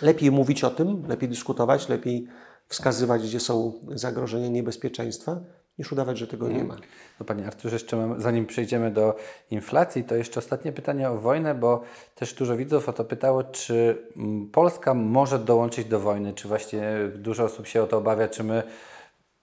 lepiej 0.01 0.31
mówić 0.31 0.63
o 0.63 0.69
tym, 0.69 1.03
lepiej 1.07 1.29
dyskutować, 1.29 1.89
lepiej 1.89 2.27
wskazywać, 2.67 3.23
gdzie 3.23 3.39
są 3.39 3.73
zagrożenia, 3.95 4.47
niebezpieczeństwa, 4.47 5.39
niż 5.79 5.91
udawać, 5.91 6.17
że 6.17 6.27
tego 6.27 6.47
nie 6.47 6.63
ma. 6.63 6.75
No 7.19 7.25
Panie 7.25 7.47
Arturze, 7.47 7.75
jeszcze 7.75 7.97
mam, 7.97 8.21
zanim 8.21 8.45
przejdziemy 8.45 8.91
do 8.91 9.15
inflacji, 9.51 10.03
to 10.03 10.15
jeszcze 10.15 10.39
ostatnie 10.39 10.71
pytanie 10.71 11.09
o 11.09 11.17
wojnę, 11.17 11.55
bo 11.55 11.81
też 12.15 12.33
dużo 12.33 12.57
widzów 12.57 12.89
o 12.89 12.93
to 12.93 13.05
pytało, 13.05 13.43
czy 13.43 13.97
mm, 14.17 14.49
Polska 14.51 14.93
może 14.93 15.39
dołączyć 15.39 15.85
do 15.85 15.99
wojny, 15.99 16.33
czy 16.33 16.47
właśnie 16.47 16.83
dużo 17.15 17.43
osób 17.43 17.67
się 17.67 17.83
o 17.83 17.87
to 17.87 17.97
obawia, 17.97 18.27
czy 18.27 18.43
my 18.43 18.63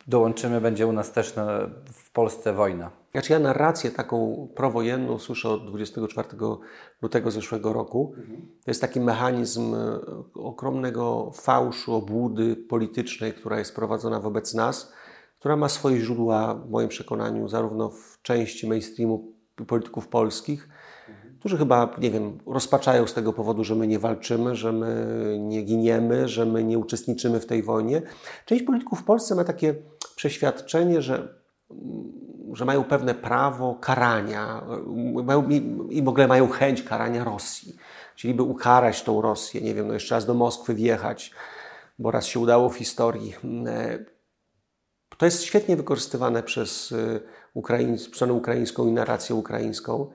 dołączymy, 0.06 0.60
będzie 0.60 0.86
u 0.86 0.92
nas 0.92 1.12
też 1.12 1.36
na, 1.36 1.70
w 1.92 2.10
Polsce 2.10 2.52
wojna. 2.52 2.90
Znaczy 3.12 3.32
ja 3.32 3.38
narrację 3.38 3.90
taką 3.90 4.48
prowojenną 4.56 5.18
słyszę 5.18 5.48
od 5.48 5.66
24 5.66 6.28
lutego 7.02 7.30
zeszłego 7.30 7.72
roku. 7.72 8.14
To 8.64 8.70
jest 8.70 8.80
taki 8.80 9.00
mechanizm 9.00 9.74
e, 9.74 10.00
ogromnego 10.34 11.30
fałszu, 11.34 11.94
obłudy 11.94 12.56
politycznej, 12.56 13.32
która 13.32 13.58
jest 13.58 13.74
prowadzona 13.74 14.20
wobec 14.20 14.54
nas, 14.54 14.92
która 15.38 15.56
ma 15.56 15.68
swoje 15.68 16.00
źródła 16.00 16.54
w 16.54 16.70
moim 16.70 16.88
przekonaniu 16.88 17.48
zarówno 17.48 17.90
w 17.90 18.18
części 18.22 18.68
mainstreamu 18.68 19.32
polityków 19.66 20.08
polskich, 20.08 20.68
którzy 21.44 21.58
chyba, 21.58 21.94
nie 21.98 22.10
wiem, 22.10 22.38
rozpaczają 22.46 23.06
z 23.06 23.14
tego 23.14 23.32
powodu, 23.32 23.64
że 23.64 23.74
my 23.74 23.86
nie 23.86 23.98
walczymy, 23.98 24.54
że 24.54 24.72
my 24.72 25.36
nie 25.40 25.62
giniemy, 25.62 26.28
że 26.28 26.46
my 26.46 26.64
nie 26.64 26.78
uczestniczymy 26.78 27.40
w 27.40 27.46
tej 27.46 27.62
wojnie. 27.62 28.02
Część 28.46 28.62
polityków 28.62 29.00
w 29.00 29.04
Polsce 29.04 29.34
ma 29.34 29.44
takie 29.44 29.74
przeświadczenie, 30.16 31.02
że, 31.02 31.28
że 32.52 32.64
mają 32.64 32.84
pewne 32.84 33.14
prawo 33.14 33.74
karania 33.80 34.66
mają, 35.24 35.48
i 35.90 36.02
w 36.02 36.08
ogóle 36.08 36.28
mają 36.28 36.48
chęć 36.48 36.82
karania 36.82 37.24
Rosji. 37.24 37.76
Chcieliby 38.16 38.42
ukarać 38.42 39.02
tą 39.02 39.20
Rosję, 39.20 39.60
nie 39.60 39.74
wiem, 39.74 39.86
no 39.88 39.94
jeszcze 39.94 40.14
raz 40.14 40.26
do 40.26 40.34
Moskwy 40.34 40.74
wjechać, 40.74 41.30
bo 41.98 42.10
raz 42.10 42.26
się 42.26 42.40
udało 42.40 42.68
w 42.68 42.76
historii. 42.76 43.34
To 45.18 45.26
jest 45.26 45.42
świetnie 45.42 45.76
wykorzystywane 45.76 46.42
przez 46.42 46.92
y, 46.92 47.20
stronę 47.98 48.32
ukraińską 48.32 48.86
i 48.86 48.92
narrację 48.92 49.34
ukraińską. 49.34 50.10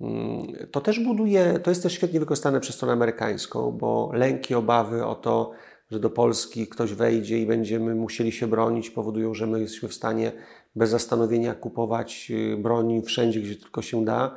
Mm, 0.00 0.46
to 0.70 0.80
też 0.80 1.00
buduje, 1.00 1.58
to 1.58 1.70
jest 1.70 1.82
też 1.82 1.92
świetnie 1.92 2.20
wykorzystane 2.20 2.60
przez 2.60 2.74
stronę 2.74 2.92
amerykańską, 2.92 3.72
bo 3.72 4.10
lęki, 4.12 4.54
obawy 4.54 5.06
o 5.06 5.14
to, 5.14 5.52
że 5.90 6.00
do 6.00 6.10
Polski 6.10 6.66
ktoś 6.66 6.94
wejdzie 6.94 7.38
i 7.38 7.46
będziemy 7.46 7.94
musieli 7.94 8.32
się 8.32 8.46
bronić, 8.46 8.90
powodują, 8.90 9.34
że 9.34 9.46
my 9.46 9.60
jesteśmy 9.60 9.88
w 9.88 9.94
stanie 9.94 10.32
bez 10.76 10.90
zastanowienia 10.90 11.54
kupować 11.54 12.30
y, 12.30 12.56
broni 12.56 13.02
wszędzie, 13.02 13.40
gdzie 13.40 13.56
tylko 13.56 13.82
się 13.82 14.04
da. 14.04 14.36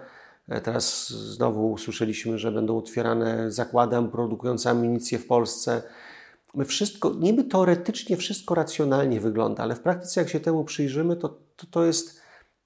E, 0.49 0.61
teraz 0.61 1.09
znowu 1.09 1.71
usłyszeliśmy, 1.71 2.37
że 2.37 2.51
będą 2.51 2.77
otwierane 2.77 3.51
zakłady 3.51 4.09
produkujące 4.11 4.69
amunicję 4.69 5.19
w 5.19 5.27
Polsce. 5.27 5.83
My 6.53 6.65
wszystko, 6.65 7.13
niby 7.19 7.43
teoretycznie 7.43 8.17
wszystko 8.17 8.55
racjonalnie 8.55 9.19
wygląda, 9.19 9.63
ale 9.63 9.75
w 9.75 9.79
praktyce 9.79 10.21
jak 10.21 10.29
się 10.29 10.39
temu 10.39 10.63
przyjrzymy, 10.63 11.15
to, 11.15 11.29
to, 11.55 11.67
to 11.71 11.85
jest 11.85 12.20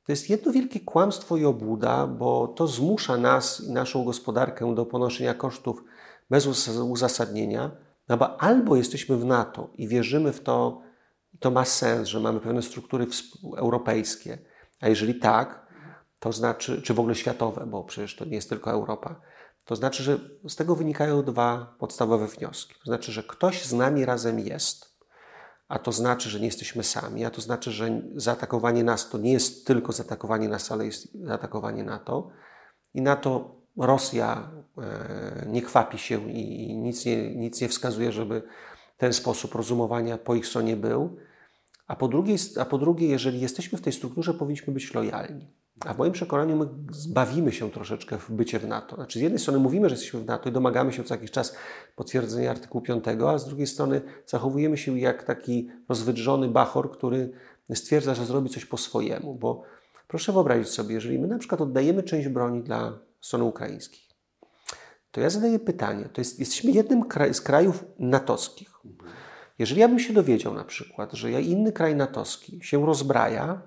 to 0.06 0.12
jest 0.12 0.30
jedno 0.30 0.52
wielkie 0.52 0.80
kłamstwo 0.80 1.38
i 1.38 1.46
obłuda, 1.46 2.08
bo 2.08 2.48
to 2.48 2.68
zmusza 2.68 3.18
nas 3.18 3.62
i 3.62 3.72
naszą 3.72 4.04
gospodarkę 4.04 4.76
do 4.76 4.86
ponoszenia 4.86 5.34
kosztów 5.34 5.84
bez 6.30 6.68
uzasadnienia. 6.80 7.72
No 8.10 8.18
bo 8.18 8.42
albo 8.42 8.76
jesteśmy 8.76 9.18
w 9.18 9.26
NATO 9.26 9.70
i 9.74 9.88
wierzymy 9.88 10.34
w 10.34 10.44
to, 10.44 10.82
i 11.34 11.38
to 11.38 11.52
ma 11.52 11.66
sens, 11.66 12.08
że 12.08 12.20
mamy 12.20 12.40
pewne 12.40 12.62
struktury 12.62 13.08
europejskie, 13.58 14.38
a 14.82 14.90
jeżeli 14.90 15.20
tak, 15.20 15.66
to 16.20 16.32
znaczy, 16.32 16.82
czy 16.82 16.94
w 16.94 17.00
ogóle 17.00 17.16
światowe, 17.16 17.66
bo 17.68 17.84
przecież 17.84 18.16
to 18.16 18.26
nie 18.26 18.36
jest 18.36 18.50
tylko 18.50 18.72
Europa, 18.72 19.22
to 19.66 19.76
znaczy, 19.76 20.04
że 20.04 20.20
z 20.48 20.56
tego 20.56 20.76
wynikają 20.76 21.24
dwa 21.24 21.76
podstawowe 21.80 22.28
wnioski. 22.28 22.74
To 22.74 22.86
znaczy, 22.86 23.12
że 23.12 23.24
ktoś 23.24 23.66
z 23.66 23.74
nami 23.74 24.06
razem 24.06 24.40
jest, 24.40 24.95
a 25.68 25.80
to 25.80 25.92
znaczy, 25.92 26.30
że 26.30 26.40
nie 26.40 26.46
jesteśmy 26.46 26.84
sami, 26.84 27.26
a 27.26 27.32
to 27.32 27.42
znaczy, 27.42 27.72
że 27.72 28.02
zaatakowanie 28.16 28.84
nas 28.84 29.10
to 29.10 29.18
nie 29.18 29.32
jest 29.32 29.68
tylko 29.68 29.92
zaatakowanie 29.92 30.50
nas, 30.50 30.72
ale 30.72 30.86
jest 30.86 31.14
zaatakowanie 31.14 31.84
NATO. 31.84 32.30
I 32.94 33.02
na 33.02 33.16
to 33.16 33.56
Rosja 33.78 34.52
e, 34.78 35.46
nie 35.50 35.62
chwapi 35.62 35.98
się 35.98 36.32
i 36.32 36.78
nic 36.78 37.06
nie, 37.06 37.36
nic 37.36 37.62
nie 37.62 37.70
wskazuje, 37.70 38.12
żeby 38.12 38.44
ten 38.98 39.14
sposób 39.14 39.56
rozumowania 39.56 40.18
po 40.18 40.36
ich 40.36 40.48
stronie 40.48 40.78
był. 40.78 41.18
A 41.88 41.96
po, 41.96 42.08
drugie, 42.08 42.36
a 42.60 42.66
po 42.66 42.78
drugie, 42.78 43.08
jeżeli 43.08 43.42
jesteśmy 43.42 43.78
w 43.78 43.82
tej 43.82 43.94
strukturze, 43.94 44.34
powinniśmy 44.34 44.74
być 44.74 44.94
lojalni. 44.94 45.54
A 45.80 45.94
w 45.94 45.98
moim 45.98 46.12
przekonaniu 46.12 46.56
my 46.56 46.68
zbawimy 46.92 47.52
się 47.52 47.72
troszeczkę 47.72 48.18
w 48.18 48.32
bycie 48.32 48.60
w 48.60 48.68
NATO. 48.68 48.96
Znaczy 48.96 49.20
z 49.20 49.22
jednej 49.22 49.40
strony 49.40 49.60
mówimy, 49.60 49.90
że 49.90 49.96
jesteśmy 49.96 50.20
w 50.20 50.26
NATO 50.26 50.50
i 50.50 50.52
domagamy 50.52 50.94
się 50.94 51.04
co 51.04 51.14
jakiś 51.14 51.32
czas 51.32 51.56
potwierdzenia 51.96 52.52
artykułu 52.52 52.84
5, 52.84 53.06
a 53.28 53.38
z 53.38 53.46
drugiej 53.46 53.68
strony 53.68 54.02
zachowujemy 54.26 54.78
się 54.78 55.00
jak 55.00 55.24
taki 55.24 55.70
rozwydrzony 55.90 56.48
bachor, 56.48 56.92
który 56.92 57.32
stwierdza, 57.74 58.16
że 58.16 58.26
zrobi 58.26 58.50
coś 58.50 58.66
po 58.66 58.78
swojemu. 58.78 59.36
Bo 59.36 59.64
proszę 60.08 60.34
wyobrazić 60.34 60.68
sobie, 60.68 60.96
jeżeli 60.96 61.20
my 61.20 61.28
na 61.28 61.38
przykład 61.38 61.62
oddajemy 61.62 62.04
część 62.04 62.28
broni 62.28 62.64
dla 62.64 63.00
strony 63.22 63.46
ukraińskiej, 63.46 64.02
to 65.12 65.22
ja 65.22 65.30
zadaję 65.30 65.60
pytanie, 65.60 66.10
to 66.14 66.22
jest, 66.22 66.40
jesteśmy 66.40 66.72
jednym 66.72 67.04
z 67.32 67.42
krajów 67.42 67.84
natowskich. 68.00 68.70
Jeżeli 69.60 69.82
ja 69.82 69.88
bym 69.88 70.00
się 70.00 70.14
dowiedział 70.14 70.54
na 70.54 70.64
przykład, 70.64 71.14
że 71.14 71.32
ja 71.32 71.40
inny 71.40 71.72
kraj 71.72 71.96
natowski 71.96 72.60
się 72.64 72.86
rozbraja, 72.86 73.62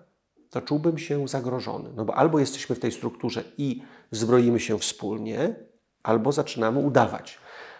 to 0.50 0.60
czułbym 0.60 0.98
się 0.98 1.28
zagrożony. 1.28 1.90
No 1.96 2.04
bo 2.04 2.14
albo 2.14 2.38
jesteśmy 2.38 2.76
w 2.76 2.80
tej 2.80 2.92
strukturze 2.92 3.44
i 3.58 3.82
zbroimy 4.10 4.60
się 4.60 4.78
wspólnie, 4.78 5.56
albo 6.02 6.32
zaczynamy 6.32 6.78
udawać. 6.78 7.38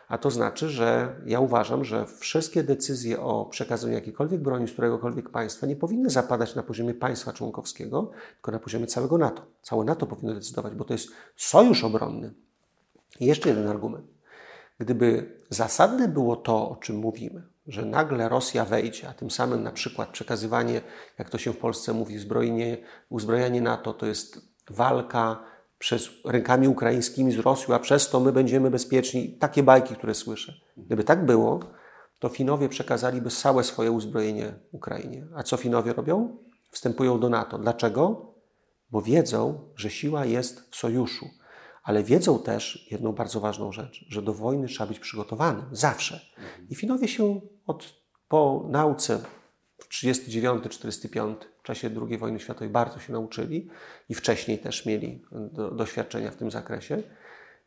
A 0.09 0.19
to 0.19 0.31
znaczy, 0.31 0.69
że 0.69 1.17
ja 1.27 1.41
uważam, 1.41 1.85
że 1.85 2.07
wszystkie 2.07 2.63
decyzje 2.63 3.21
o 3.21 3.45
przekazaniu 3.45 3.95
jakiejkolwiek 3.95 4.41
broni 4.41 4.69
z 4.69 4.73
któregokolwiek 4.73 5.31
państwa 5.31 5.67
nie 5.67 5.77
powinny 5.77 6.11
zapadać 6.11 6.55
na 6.55 6.63
poziomie 6.63 6.95
państwa 6.95 7.33
członkowskiego, 7.33 8.11
tylko 8.35 8.53
na 8.53 8.59
poziomie 8.59 8.87
całego 8.87 9.19
NATO. 9.19 9.43
Całe 9.63 9.85
NATO 9.85 10.07
powinno 10.07 10.35
decydować, 10.35 10.75
bo 10.75 10.85
to 10.85 10.95
jest 10.95 11.09
sojusz 11.37 11.85
obronny. 11.85 12.35
I 13.21 13.27
jeszcze 13.27 13.49
jeden 13.49 13.69
argument. 13.69 14.07
Gdyby 14.79 15.39
zasadne 15.51 16.09
było 16.09 16.37
to, 16.37 16.71
o 16.71 16.77
czym 16.77 16.97
mówimy, 16.97 17.43
że 17.69 17.85
nagle 17.85 18.29
Rosja 18.29 18.65
wejdzie, 18.65 19.09
a 19.09 19.13
tym 19.13 19.31
samym 19.31 19.63
na 19.63 19.73
przykład 19.73 20.09
przekazywanie, 20.09 20.81
jak 21.19 21.31
to 21.31 21.39
się 21.39 21.53
w 21.53 21.59
Polsce 21.59 21.93
mówi, 21.93 22.17
uzbrojenie, 22.17 22.77
uzbrojenie 23.09 23.61
NATO 23.61 23.95
to 23.95 24.07
jest 24.07 24.41
walka 24.71 25.45
przez 25.79 26.11
rękami 26.25 26.69
ukraińskimi 26.69 27.33
z 27.33 27.39
Rosją, 27.39 27.75
a 27.75 27.79
przez 27.79 28.11
to 28.11 28.21
my 28.21 28.33
będziemy 28.33 28.71
bezpieczni. 28.71 29.39
Takie 29.39 29.63
bajki, 29.63 29.95
które 29.95 30.15
słyszę. 30.15 30.55
Gdyby 30.77 31.05
tak 31.05 31.27
było, 31.27 31.61
to 32.19 32.29
Finowie 32.29 32.69
przekazaliby 32.69 33.31
całe 33.31 33.65
swoje 33.65 33.93
uzbrojenie 33.93 34.55
Ukrainie. 34.73 35.27
A 35.35 35.43
co 35.43 35.57
Finowie 35.57 35.93
robią? 35.93 36.37
Wstępują 36.71 37.21
do 37.21 37.29
NATO. 37.29 37.59
Dlaczego? 37.59 38.33
Bo 38.91 39.03
wiedzą, 39.03 39.71
że 39.77 39.91
siła 39.91 40.25
jest 40.25 40.71
w 40.71 40.77
sojuszu. 40.77 41.27
Ale 41.83 42.03
wiedzą 42.03 42.39
też 42.39 42.89
jedną 42.91 43.13
bardzo 43.13 43.41
ważną 43.41 43.73
rzecz, 43.73 44.05
że 44.09 44.23
do 44.23 44.35
wojny 44.35 44.69
trzeba 44.69 44.87
być 44.87 44.99
przygotowanym. 44.99 45.65
Zawsze. 45.73 46.21
I 46.71 46.75
Finowie 46.75 47.09
się 47.09 47.41
od, 47.69 47.95
po 48.29 48.67
nauce 48.69 49.21
w 49.79 49.89
1939-1945 49.89 51.35
w 51.59 51.63
czasie 51.63 51.91
II 52.09 52.19
wojny 52.19 52.41
światowej 52.41 52.69
bardzo 52.69 52.99
się 52.99 53.13
nauczyli 53.13 53.69
i 54.09 54.15
wcześniej 54.15 54.59
też 54.59 54.87
mieli 54.87 55.23
do, 55.33 55.71
doświadczenia 55.71 56.31
w 56.31 56.37
tym 56.37 56.51
zakresie. 56.51 57.03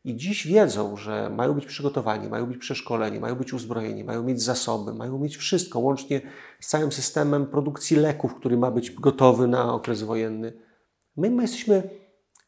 I 0.04 0.16
dziś 0.16 0.48
wiedzą, 0.48 0.98
że 0.98 1.30
mają 1.30 1.54
być 1.54 1.66
przygotowani, 1.66 2.30
mają 2.30 2.46
być 2.46 2.58
przeszkoleni, 2.58 3.20
mają 3.20 3.36
być 3.36 3.54
uzbrojeni, 3.54 4.04
mają 4.04 4.24
mieć 4.24 4.42
zasoby, 4.42 4.94
mają 4.94 5.20
mieć 5.20 5.38
wszystko, 5.38 5.80
łącznie 5.80 6.22
z 6.60 6.68
całym 6.68 6.92
systemem 6.92 7.46
produkcji 7.46 7.98
leków, 7.98 8.36
który 8.36 8.58
ma 8.58 8.72
być 8.72 8.92
gotowy 8.92 9.48
na 9.48 9.74
okres 9.74 10.04
wojenny. 10.04 10.54
My, 11.18 11.30
my 11.30 11.42
jesteśmy, 11.42 11.90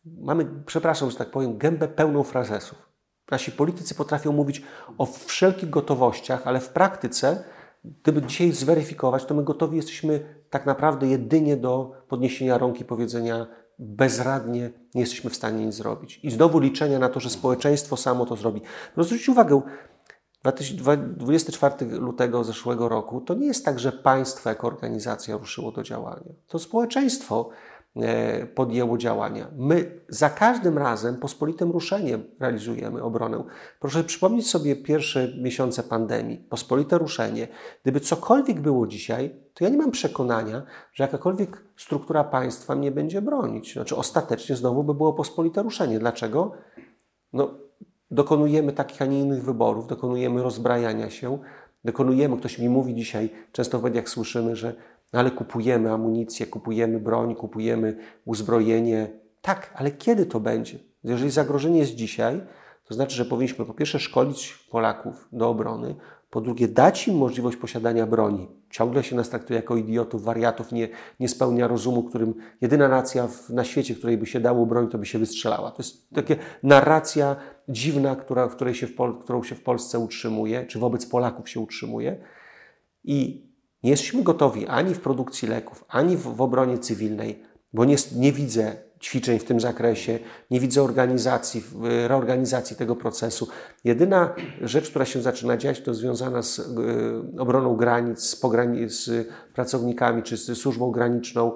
mamy, 0.06 0.64
przepraszam, 0.66 1.12
że 1.12 1.18
tak 1.18 1.32
powiem, 1.32 1.58
gębę 1.58 1.88
pełną 1.88 2.24
frazesów. 2.24 2.93
Nasi 3.32 3.52
politycy 3.52 3.96
potrafią 3.96 4.32
mówić 4.32 4.62
o 4.98 5.06
wszelkich 5.06 5.70
gotowościach, 5.70 6.48
ale 6.48 6.60
w 6.60 6.70
praktyce, 6.70 7.44
gdyby 7.84 8.22
dzisiaj 8.22 8.52
zweryfikować, 8.52 9.26
to 9.26 9.34
my 9.34 9.44
gotowi 9.44 9.78
jesteśmy 9.78 10.44
tak 10.50 10.66
naprawdę 10.66 11.08
jedynie 11.08 11.58
do 11.58 11.92
podniesienia 12.08 12.58
rąk 12.58 12.80
i 12.80 12.86
powiedzenia 12.86 13.48
bezradnie 13.80 14.72
nie 14.96 15.02
jesteśmy 15.02 15.30
w 15.30 15.36
stanie 15.36 15.66
nic 15.66 15.76
zrobić. 15.76 16.20
I 16.24 16.32
znowu 16.32 16.60
liczenia 16.60 17.00
na 17.00 17.10
to, 17.10 17.20
że 17.20 17.30
społeczeństwo 17.30 17.98
samo 17.98 18.26
to 18.26 18.36
zrobi. 18.36 18.62
Zwróćcie 18.98 19.32
uwagę, 19.32 19.62
24 21.18 21.86
lutego 21.86 22.44
zeszłego 22.44 22.90
roku 22.90 23.22
to 23.22 23.34
nie 23.34 23.48
jest 23.48 23.66
tak, 23.66 23.80
że 23.80 23.92
państwo 23.92 24.50
jako 24.50 24.68
organizacja 24.68 25.38
ruszyło 25.38 25.72
do 25.72 25.84
działania. 25.84 26.34
To 26.48 26.60
społeczeństwo 26.60 27.50
podjęło 28.56 28.98
działania. 28.98 29.48
My 29.58 30.00
za 30.10 30.30
każdym 30.30 30.78
razem 30.78 31.18
pospolitym 31.18 31.72
ruszeniem 31.72 32.24
realizujemy 32.40 33.04
obronę. 33.04 33.44
Proszę 33.80 34.04
przypomnieć 34.04 34.50
sobie 34.50 34.76
pierwsze 34.76 35.34
miesiące 35.38 35.84
pandemii, 35.84 36.38
pospolite 36.38 36.98
ruszenie. 36.98 37.48
Gdyby 37.84 38.00
cokolwiek 38.00 38.60
było 38.62 38.88
dzisiaj, 38.88 39.36
to 39.54 39.64
ja 39.64 39.70
nie 39.70 39.78
mam 39.78 39.92
przekonania, 39.92 40.64
że 40.94 41.04
jakakolwiek 41.04 41.64
struktura 41.78 42.24
państwa 42.24 42.76
mnie 42.76 42.92
będzie 42.92 43.22
bronić. 43.22 43.74
Znaczy 43.74 43.96
ostatecznie 43.96 44.56
znowu 44.56 44.84
by 44.84 44.94
było 44.94 45.14
pospolite 45.14 45.64
ruszenie. 45.64 46.00
Dlaczego? 46.00 46.52
No, 47.34 47.54
dokonujemy 48.12 48.74
takich, 48.74 49.02
a 49.02 49.06
nie 49.06 49.20
innych 49.20 49.44
wyborów, 49.44 49.88
dokonujemy 49.88 50.44
rozbrajania 50.44 51.10
się, 51.10 51.40
dokonujemy, 51.84 52.38
ktoś 52.38 52.60
mi 52.60 52.70
mówi 52.70 52.96
dzisiaj, 52.96 53.30
często 53.52 53.80
w 53.80 53.84
mediach 53.84 54.10
słyszymy, 54.10 54.56
że 54.56 54.76
ale 55.20 55.32
kupujemy 55.32 55.92
amunicję, 55.92 56.48
kupujemy 56.48 57.00
broń, 57.00 57.36
kupujemy 57.36 57.98
uzbrojenie. 58.26 59.10
Tak, 59.42 59.74
ale 59.76 59.92
kiedy 59.92 60.26
to 60.26 60.40
będzie? 60.40 60.80
Jeżeli 61.04 61.32
zagrożenie 61.32 61.80
jest 61.80 61.96
dzisiaj, 61.96 62.42
to 62.86 62.94
znaczy, 62.94 63.16
że 63.16 63.26
powinniśmy 63.26 63.66
po 63.66 63.74
pierwsze 63.74 64.00
szkolić 64.00 64.68
Polaków 64.72 65.28
do 65.32 65.50
obrony, 65.50 65.96
po 66.30 66.42
drugie 66.42 66.68
dać 66.68 67.08
im 67.08 67.18
możliwość 67.18 67.58
posiadania 67.58 68.08
broni. 68.08 68.48
Ciągle 68.70 69.04
się 69.04 69.16
nas 69.16 69.30
traktuje 69.30 69.60
jako 69.60 69.76
idiotów, 69.76 70.24
wariatów, 70.24 70.72
nie, 70.72 70.88
nie 71.20 71.30
spełnia 71.30 71.68
rozumu, 71.68 72.04
którym 72.04 72.34
jedyna 72.62 72.88
nacja 72.88 73.28
w, 73.28 73.50
na 73.50 73.64
świecie, 73.64 73.96
której 73.96 74.18
by 74.18 74.26
się 74.26 74.40
dało 74.40 74.66
broń, 74.66 74.90
to 74.90 74.98
by 74.98 75.06
się 75.06 75.20
wystrzelała. 75.20 75.72
To 75.72 75.78
jest 75.78 76.10
taka 76.10 76.34
narracja 76.64 77.36
dziwna, 77.70 78.16
która, 78.16 78.48
której 78.48 78.76
się 78.76 78.88
w 78.88 78.96
Pol- 78.96 79.20
którą 79.20 79.44
się 79.44 79.56
w 79.56 79.64
Polsce 79.64 80.00
utrzymuje, 80.00 80.66
czy 80.66 80.80
wobec 80.80 81.06
Polaków 81.06 81.50
się 81.50 81.60
utrzymuje. 81.60 82.18
I 83.04 83.48
nie 83.84 83.92
jesteśmy 83.92 84.24
gotowi 84.24 84.68
ani 84.68 84.94
w 84.94 85.00
produkcji 85.00 85.48
leków, 85.48 85.86
ani 85.88 86.18
w, 86.18 86.22
w 86.22 86.42
obronie 86.42 86.78
cywilnej, 86.78 87.44
bo 87.74 87.86
nie, 87.86 87.96
nie 88.16 88.32
widzę 88.32 88.76
ćwiczeń 89.04 89.40
w 89.40 89.44
tym 89.44 89.60
zakresie, 89.60 90.20
nie 90.52 90.60
widzę 90.60 90.84
organizacji, 90.84 91.64
reorganizacji 92.08 92.76
tego 92.76 92.96
procesu. 92.96 93.48
Jedyna 93.84 94.36
rzecz, 94.62 94.90
która 94.90 95.06
się 95.06 95.22
zaczyna 95.22 95.58
dziać, 95.58 95.82
to 95.82 95.94
związana 95.94 96.42
z 96.42 96.60
y, 96.60 96.64
obroną 97.40 97.76
granic, 97.76 98.20
z, 98.20 98.42
pograni- 98.42 98.90
z 98.90 99.28
pracownikami 99.54 100.24
czy 100.24 100.38
z 100.38 100.58
służbą 100.58 100.92
graniczną. 100.92 101.52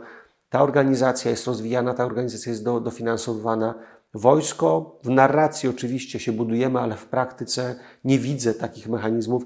Ta 0.49 0.61
organizacja 0.61 1.31
jest 1.31 1.47
rozwijana, 1.47 1.93
ta 1.93 2.05
organizacja 2.05 2.49
jest 2.51 2.63
do, 2.63 2.79
dofinansowywana. 2.79 3.73
Wojsko 4.13 4.99
w 5.03 5.09
narracji 5.09 5.69
oczywiście 5.69 6.19
się 6.19 6.31
budujemy, 6.31 6.79
ale 6.79 6.95
w 6.95 7.05
praktyce 7.05 7.75
nie 8.03 8.19
widzę 8.19 8.53
takich 8.53 8.87
mechanizmów. 8.87 9.43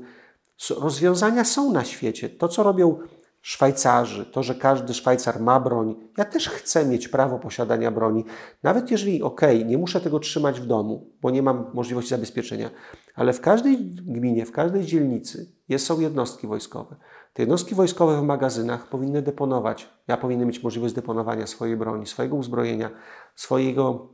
Rozwiązania 0.70 1.44
są 1.44 1.72
na 1.72 1.84
świecie. 1.84 2.30
To, 2.30 2.48
co 2.48 2.64
robią 2.64 3.00
Szwajcarzy, 3.42 4.26
to, 4.26 4.44
że 4.44 4.56
każdy 4.56 4.94
Szwajcar 4.94 5.40
ma 5.40 5.60
broń, 5.60 5.96
ja 6.18 6.26
też 6.26 6.50
chcę 6.50 6.86
mieć 6.86 7.08
prawo 7.08 7.40
posiadania 7.40 7.92
broni. 7.92 8.26
Nawet 8.64 8.92
jeżeli, 8.92 9.24
okay, 9.24 9.66
nie 9.66 9.78
muszę 9.78 10.02
tego 10.02 10.20
trzymać 10.20 10.62
w 10.62 10.66
domu, 10.66 11.12
bo 11.22 11.30
nie 11.30 11.42
mam 11.42 11.72
możliwości 11.74 12.10
zabezpieczenia, 12.10 12.70
ale 13.16 13.34
w 13.34 13.42
każdej 13.42 13.78
gminie, 13.96 14.46
w 14.46 14.52
każdej 14.52 14.86
dzielnicy 14.86 15.52
jest, 15.70 15.86
są 15.86 16.00
jednostki 16.00 16.48
wojskowe. 16.48 16.96
Te 17.34 17.42
jednostki 17.42 17.76
wojskowe 17.76 18.22
w 18.22 18.24
magazynach 18.24 18.90
powinny 18.90 19.22
deponować. 19.22 19.90
Ja 20.08 20.18
powinien 20.18 20.48
mieć 20.48 20.64
możliwość 20.64 20.94
deponowania 20.94 21.48
swojej 21.48 21.78
broni, 21.78 22.06
swojego 22.06 22.36
uzbrojenia, 22.36 22.90
swojego 23.36 24.10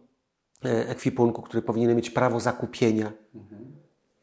e, 0.66 0.90
ekwipunku, 0.90 1.42
który 1.42 1.62
powinien 1.62 1.96
mieć 1.96 2.10
prawo 2.10 2.40
zakupienia. 2.40 3.12
Mhm. 3.36 3.77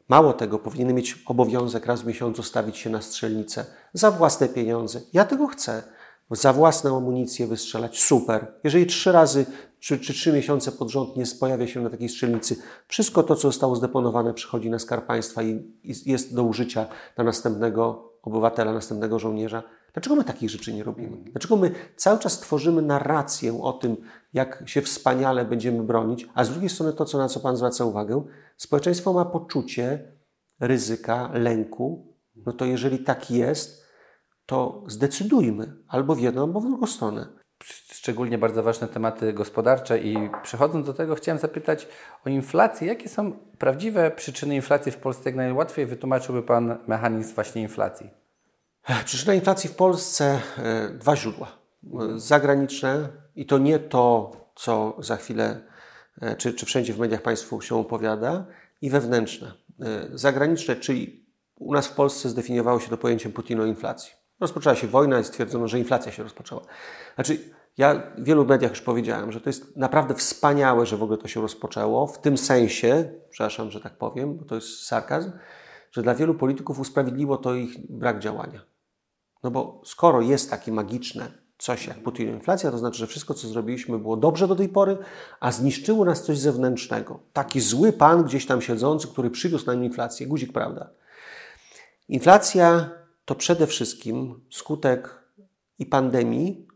Mało 0.09 0.33
tego, 0.33 0.59
powinien 0.59 0.93
mieć 0.93 1.23
obowiązek 1.25 1.85
raz 1.85 2.01
w 2.01 2.05
miesiącu 2.05 2.43
stawić 2.43 2.77
się 2.77 2.89
na 2.89 3.01
strzelnicę 3.01 3.65
za 3.93 4.11
własne 4.11 4.49
pieniądze. 4.49 5.01
Ja 5.13 5.25
tego 5.25 5.47
chcę. 5.47 5.83
Za 6.31 6.53
własną 6.53 6.97
amunicję 6.97 7.47
wystrzelać. 7.47 8.03
Super. 8.03 8.53
Jeżeli 8.63 8.85
trzy 8.85 9.11
razy 9.11 9.45
czy, 9.79 9.99
czy 9.99 10.13
trzy 10.13 10.33
miesiące 10.33 10.71
pod 10.71 10.89
rząd 10.89 11.17
nie 11.17 11.23
pojawia 11.39 11.67
się 11.67 11.81
na 11.81 11.89
takiej 11.89 12.09
strzelnicy, 12.09 12.55
wszystko 12.87 13.23
to, 13.23 13.35
co 13.35 13.41
zostało 13.41 13.75
zdeponowane, 13.75 14.33
przychodzi 14.33 14.69
na 14.69 14.79
skarb 14.79 15.05
państwa 15.05 15.43
i 15.43 15.73
jest 15.83 16.35
do 16.35 16.43
użycia 16.43 16.87
dla 17.15 17.23
następnego 17.23 18.11
obywatela, 18.23 18.73
następnego 18.73 19.19
żołnierza. 19.19 19.63
Dlaczego 19.95 20.15
my 20.15 20.23
takich 20.23 20.49
rzeczy 20.49 20.73
nie 20.73 20.83
robimy? 20.83 21.17
Dlaczego 21.17 21.55
my 21.55 21.71
cały 21.95 22.19
czas 22.19 22.39
tworzymy 22.39 22.81
narrację 22.81 23.61
o 23.61 23.73
tym, 23.73 23.97
jak 24.33 24.63
się 24.65 24.81
wspaniale 24.81 25.45
będziemy 25.45 25.83
bronić, 25.83 26.27
a 26.33 26.43
z 26.43 26.49
drugiej 26.49 26.69
strony 26.69 26.93
to, 26.93 27.05
co, 27.05 27.17
na 27.17 27.27
co 27.27 27.39
Pan 27.39 27.57
zwraca 27.57 27.85
uwagę, 27.85 28.23
społeczeństwo 28.57 29.13
ma 29.13 29.25
poczucie 29.25 30.11
ryzyka, 30.59 31.29
lęku. 31.33 32.15
No 32.35 32.53
to 32.53 32.65
jeżeli 32.65 32.99
tak 32.99 33.31
jest, 33.31 33.85
to 34.45 34.83
zdecydujmy 34.87 35.73
albo 35.87 36.15
w 36.15 36.19
jedną, 36.19 36.43
albo 36.43 36.61
w 36.61 36.67
drugą 36.67 36.87
stronę. 36.87 37.27
Szczególnie 37.93 38.37
bardzo 38.37 38.63
ważne 38.63 38.87
tematy 38.87 39.33
gospodarcze 39.33 39.99
i 39.99 40.29
przechodząc 40.43 40.85
do 40.85 40.93
tego 40.93 41.15
chciałem 41.15 41.39
zapytać 41.39 41.87
o 42.25 42.29
inflację. 42.29 42.87
Jakie 42.87 43.09
są 43.09 43.31
prawdziwe 43.31 44.11
przyczyny 44.11 44.55
inflacji 44.55 44.91
w 44.91 44.97
Polsce? 44.97 45.29
Jak 45.29 45.35
najłatwiej 45.35 45.85
wytłumaczyłby 45.85 46.43
Pan 46.43 46.77
mechanizm 46.87 47.35
właśnie 47.35 47.61
inflacji? 47.61 48.24
Przyczyna 49.05 49.33
inflacji 49.33 49.69
w 49.69 49.75
Polsce 49.75 50.41
e, 50.57 50.89
dwa 50.89 51.15
źródła. 51.15 51.47
Zagraniczne 52.15 53.09
i 53.35 53.45
to 53.45 53.57
nie 53.57 53.79
to, 53.79 54.31
co 54.55 54.95
za 54.99 55.17
chwilę, 55.17 55.61
e, 56.21 56.35
czy, 56.35 56.53
czy 56.53 56.65
wszędzie 56.65 56.93
w 56.93 56.99
mediach 56.99 57.21
Państwu 57.21 57.61
się 57.61 57.75
opowiada, 57.75 58.45
i 58.81 58.89
wewnętrzne. 58.89 59.53
E, 59.81 60.07
zagraniczne, 60.13 60.75
czyli 60.75 61.25
u 61.55 61.73
nas 61.73 61.87
w 61.87 61.91
Polsce 61.91 62.29
zdefiniowało 62.29 62.79
się 62.79 62.89
to 62.89 62.97
pojęciem 62.97 63.31
putinoinflacji. 63.31 64.13
Rozpoczęła 64.39 64.75
się 64.75 64.87
wojna 64.87 65.19
i 65.19 65.23
stwierdzono, 65.23 65.67
że 65.67 65.79
inflacja 65.79 66.11
się 66.11 66.23
rozpoczęła. 66.23 66.61
Znaczy, 67.15 67.39
ja 67.77 68.11
w 68.17 68.23
wielu 68.23 68.45
mediach 68.45 68.71
już 68.71 68.81
powiedziałem, 68.81 69.31
że 69.31 69.41
to 69.41 69.49
jest 69.49 69.77
naprawdę 69.77 70.15
wspaniałe, 70.15 70.85
że 70.85 70.97
w 70.97 71.03
ogóle 71.03 71.17
to 71.17 71.27
się 71.27 71.41
rozpoczęło, 71.41 72.07
w 72.07 72.21
tym 72.21 72.37
sensie, 72.37 73.11
przepraszam, 73.29 73.71
że 73.71 73.81
tak 73.81 73.97
powiem, 73.97 74.37
bo 74.37 74.45
to 74.45 74.55
jest 74.55 74.85
sarkazm, 74.85 75.31
że 75.91 76.03
dla 76.03 76.15
wielu 76.15 76.35
polityków 76.35 76.79
usprawiedliło 76.79 77.37
to 77.37 77.55
ich 77.55 77.91
brak 77.91 78.19
działania. 78.19 78.74
No 79.45 79.51
bo 79.51 79.81
skoro 79.83 80.21
jest 80.21 80.49
takie 80.49 80.71
magiczne 80.71 81.31
coś 81.57 81.87
jak 81.87 82.03
putinoinflacja, 82.03 82.71
to 82.71 82.77
znaczy, 82.77 82.97
że 82.97 83.07
wszystko, 83.07 83.33
co 83.33 83.47
zrobiliśmy, 83.47 83.99
było 83.99 84.17
dobrze 84.17 84.47
do 84.47 84.55
tej 84.55 84.69
pory, 84.69 84.97
a 85.39 85.51
zniszczyło 85.51 86.05
nas 86.05 86.23
coś 86.23 86.37
zewnętrznego. 86.37 87.19
Taki 87.33 87.61
zły 87.61 87.93
pan 87.93 88.23
gdzieś 88.23 88.45
tam 88.45 88.61
siedzący, 88.61 89.07
który 89.07 89.29
przywiózł 89.29 89.65
nam 89.65 89.83
inflację. 89.83 90.27
Guzik, 90.27 90.53
prawda? 90.53 90.89
Inflacja 92.09 92.89
to 93.25 93.35
przede 93.35 93.67
wszystkim 93.67 94.41
skutek 94.49 95.23
i 95.79 95.85
pandemii, 95.85 96.67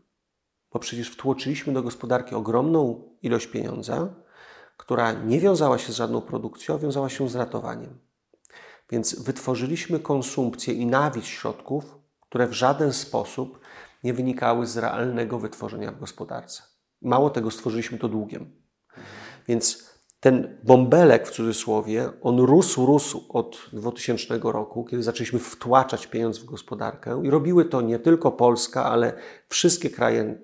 bo 0.72 0.78
przecież 0.78 1.10
wtłoczyliśmy 1.10 1.72
do 1.72 1.82
gospodarki 1.82 2.34
ogromną 2.34 3.02
ilość 3.22 3.46
pieniądza, 3.46 4.14
która 4.76 5.12
nie 5.12 5.40
wiązała 5.40 5.78
się 5.78 5.92
z 5.92 5.96
żadną 5.96 6.20
produkcją, 6.20 6.78
wiązała 6.78 7.08
się 7.08 7.28
z 7.28 7.34
ratowaniem. 7.34 7.98
Więc 8.90 9.22
wytworzyliśmy 9.22 10.00
konsumpcję 10.00 10.74
i 10.74 10.86
nawis 10.86 11.24
środków, 11.24 11.99
które 12.30 12.46
w 12.46 12.52
żaden 12.52 12.92
sposób 12.92 13.60
nie 14.04 14.14
wynikały 14.14 14.66
z 14.66 14.76
realnego 14.76 15.38
wytworzenia 15.38 15.92
w 15.92 16.00
gospodarce. 16.00 16.62
Mało 17.02 17.30
tego, 17.30 17.50
stworzyliśmy 17.50 17.98
to 17.98 18.08
długiem. 18.08 18.50
Więc 19.48 19.90
ten 20.20 20.58
bąbelek 20.62 21.28
w 21.28 21.30
cudzysłowie, 21.30 22.10
on 22.22 22.38
rósł, 22.38 22.86
rósł 22.86 23.24
od 23.28 23.58
2000 23.72 24.40
roku, 24.42 24.84
kiedy 24.84 25.02
zaczęliśmy 25.02 25.38
wtłaczać 25.38 26.06
pieniądz 26.06 26.38
w 26.38 26.44
gospodarkę 26.44 27.22
i 27.24 27.30
robiły 27.30 27.64
to 27.64 27.80
nie 27.80 27.98
tylko 27.98 28.32
Polska, 28.32 28.84
ale 28.84 29.12
wszystkie 29.48 29.90
kraje 29.90 30.38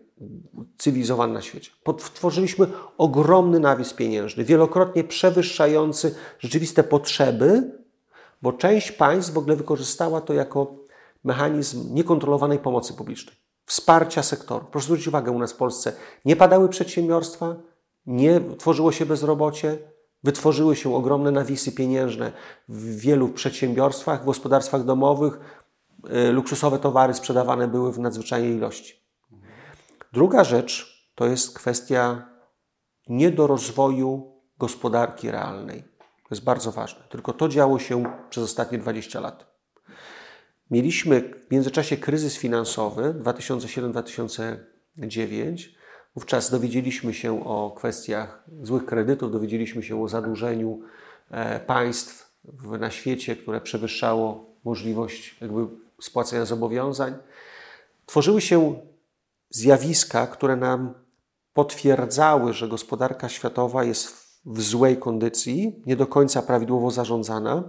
cywilizowane 0.78 1.32
na 1.32 1.42
świecie. 1.42 1.70
Tworzyliśmy 2.14 2.66
ogromny 2.98 3.60
nawis 3.60 3.92
pieniężny, 3.92 4.44
wielokrotnie 4.44 5.04
przewyższający 5.04 6.14
rzeczywiste 6.38 6.82
potrzeby, 6.82 7.78
bo 8.42 8.52
część 8.52 8.92
państw 8.92 9.32
w 9.32 9.38
ogóle 9.38 9.56
wykorzystała 9.56 10.20
to 10.20 10.34
jako 10.34 10.85
mechanizm 11.26 11.94
niekontrolowanej 11.94 12.58
pomocy 12.58 12.94
publicznej, 12.94 13.36
wsparcia 13.66 14.22
sektoru. 14.22 14.66
Proszę 14.70 14.84
zwrócić 14.84 15.08
uwagę, 15.08 15.30
u 15.30 15.38
nas 15.38 15.52
w 15.52 15.56
Polsce 15.56 15.92
nie 16.24 16.36
padały 16.36 16.68
przedsiębiorstwa, 16.68 17.56
nie 18.06 18.40
tworzyło 18.58 18.92
się 18.92 19.06
bezrobocie, 19.06 19.78
wytworzyły 20.22 20.76
się 20.76 20.94
ogromne 20.94 21.30
nawisy 21.30 21.72
pieniężne 21.72 22.32
w 22.68 22.96
wielu 22.96 23.28
przedsiębiorstwach, 23.28 24.22
w 24.22 24.24
gospodarstwach 24.24 24.84
domowych. 24.84 25.40
Y, 26.28 26.32
luksusowe 26.32 26.78
towary 26.78 27.14
sprzedawane 27.14 27.68
były 27.68 27.92
w 27.92 27.98
nadzwyczajnej 27.98 28.52
ilości. 28.52 28.94
Druga 30.12 30.44
rzecz 30.44 30.96
to 31.14 31.26
jest 31.26 31.58
kwestia 31.58 32.28
niedorozwoju 33.08 34.32
gospodarki 34.58 35.30
realnej. 35.30 35.82
To 35.98 36.28
jest 36.30 36.44
bardzo 36.44 36.72
ważne. 36.72 37.04
Tylko 37.08 37.32
to 37.32 37.48
działo 37.48 37.78
się 37.78 38.04
przez 38.30 38.44
ostatnie 38.44 38.78
20 38.78 39.20
lat. 39.20 39.55
Mieliśmy 40.70 41.20
w 41.20 41.50
międzyczasie 41.50 41.96
kryzys 41.96 42.36
finansowy 42.36 43.14
2007-2009 43.22 45.76
Wówczas 46.16 46.50
dowiedzieliśmy 46.50 47.14
się 47.14 47.44
o 47.44 47.72
kwestiach 47.76 48.44
złych 48.62 48.86
kredytów, 48.86 49.32
dowiedzieliśmy 49.32 49.82
się 49.82 50.02
o 50.02 50.08
zadłużeniu 50.08 50.80
e, 51.30 51.60
państw 51.60 52.36
na 52.80 52.90
świecie, 52.90 53.36
które 53.36 53.60
przewyższało 53.60 54.46
możliwość 54.64 55.36
jakby 55.40 55.66
spłacenia 56.00 56.44
zobowiązań. 56.44 57.14
Tworzyły 58.06 58.40
się 58.40 58.80
zjawiska, 59.50 60.26
które 60.26 60.56
nam 60.56 60.94
potwierdzały, 61.52 62.52
że 62.52 62.68
gospodarka 62.68 63.28
światowa 63.28 63.84
jest 63.84 64.40
w 64.46 64.62
złej 64.62 64.96
kondycji, 64.96 65.82
nie 65.86 65.96
do 65.96 66.06
końca 66.06 66.42
prawidłowo 66.42 66.90
zarządzana. 66.90 67.62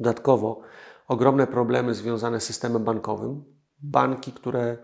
Dodatkowo 0.00 0.60
ogromne 1.08 1.46
problemy 1.46 1.94
związane 1.94 2.40
z 2.40 2.44
systemem 2.44 2.84
bankowym. 2.84 3.44
Banki, 3.78 4.32
które 4.32 4.76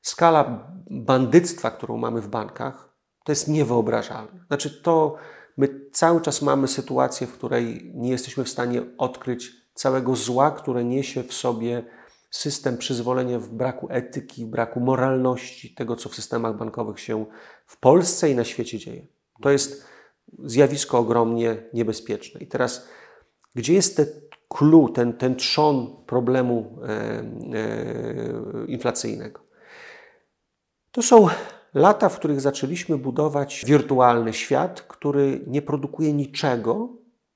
skala 0.00 0.72
bandyctwa, 0.90 1.70
którą 1.70 1.96
mamy 1.96 2.20
w 2.20 2.28
bankach, 2.28 2.94
to 3.24 3.32
jest 3.32 3.48
niewyobrażalne. 3.48 4.44
Znaczy, 4.46 4.82
to 4.82 5.16
my 5.56 5.80
cały 5.92 6.20
czas 6.20 6.42
mamy 6.42 6.68
sytuację, 6.68 7.26
w 7.26 7.32
której 7.32 7.92
nie 7.94 8.10
jesteśmy 8.10 8.44
w 8.44 8.48
stanie 8.48 8.82
odkryć 8.98 9.52
całego 9.74 10.16
zła, 10.16 10.50
które 10.50 10.84
niesie 10.84 11.22
w 11.22 11.32
sobie 11.32 11.84
system 12.30 12.78
przyzwolenia 12.78 13.38
w 13.38 13.48
braku 13.48 13.88
etyki, 13.90 14.44
w 14.44 14.48
braku 14.48 14.80
moralności 14.80 15.74
tego, 15.74 15.96
co 15.96 16.08
w 16.08 16.14
systemach 16.14 16.56
bankowych 16.56 17.00
się 17.00 17.26
w 17.66 17.80
Polsce 17.80 18.30
i 18.30 18.34
na 18.34 18.44
świecie 18.44 18.78
dzieje. 18.78 19.06
To 19.42 19.50
jest 19.50 19.84
zjawisko 20.44 20.98
ogromnie 20.98 21.62
niebezpieczne. 21.72 22.40
I 22.40 22.46
teraz, 22.46 22.88
gdzie 23.54 23.74
jest 23.74 23.96
ten 23.96 24.06
clue, 24.48 24.88
ten, 24.88 25.12
ten 25.12 25.36
trzon 25.36 25.96
problemu 26.06 26.78
e, 26.82 26.88
e, 26.88 28.66
inflacyjnego? 28.66 29.40
To 30.92 31.02
są 31.02 31.28
lata, 31.74 32.08
w 32.08 32.18
których 32.18 32.40
zaczęliśmy 32.40 32.98
budować 32.98 33.64
wirtualny 33.66 34.32
świat, 34.32 34.82
który 34.82 35.44
nie 35.46 35.62
produkuje 35.62 36.12
niczego, 36.12 36.88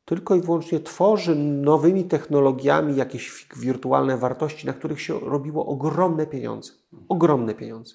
tylko 0.04 0.34
i 0.34 0.40
wyłącznie 0.40 0.80
tworzy 0.80 1.34
nowymi 1.36 2.04
technologiami 2.04 2.96
jakieś 2.96 3.46
wirtualne 3.56 4.16
wartości, 4.16 4.66
na 4.66 4.72
których 4.72 5.00
się 5.00 5.20
robiło 5.20 5.66
ogromne 5.66 6.26
pieniądze. 6.26 6.72
Ogromne 7.08 7.54
pieniądze. 7.54 7.94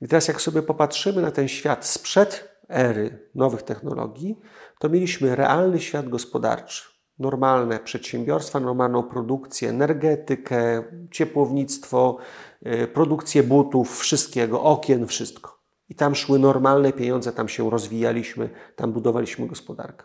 I 0.00 0.08
teraz, 0.08 0.28
jak 0.28 0.40
sobie 0.40 0.62
popatrzymy 0.62 1.22
na 1.22 1.30
ten 1.30 1.48
świat 1.48 1.86
sprzed 1.86 2.48
ery 2.68 3.28
nowych 3.34 3.62
technologii, 3.62 4.38
to 4.78 4.88
mieliśmy 4.88 5.36
realny 5.36 5.80
świat 5.80 6.08
gospodarczy, 6.08 6.93
normalne 7.18 7.78
przedsiębiorstwa, 7.78 8.60
normalną 8.60 9.02
produkcję, 9.02 9.68
energetykę, 9.68 10.82
ciepłownictwo, 11.10 12.16
y, 12.66 12.86
produkcję 12.86 13.42
butów, 13.42 14.00
wszystkiego, 14.00 14.62
okien, 14.62 15.06
wszystko. 15.06 15.58
I 15.88 15.94
tam 15.94 16.14
szły 16.14 16.38
normalne 16.38 16.92
pieniądze, 16.92 17.32
tam 17.32 17.48
się 17.48 17.70
rozwijaliśmy, 17.70 18.50
tam 18.76 18.92
budowaliśmy 18.92 19.46
gospodarkę. 19.46 20.04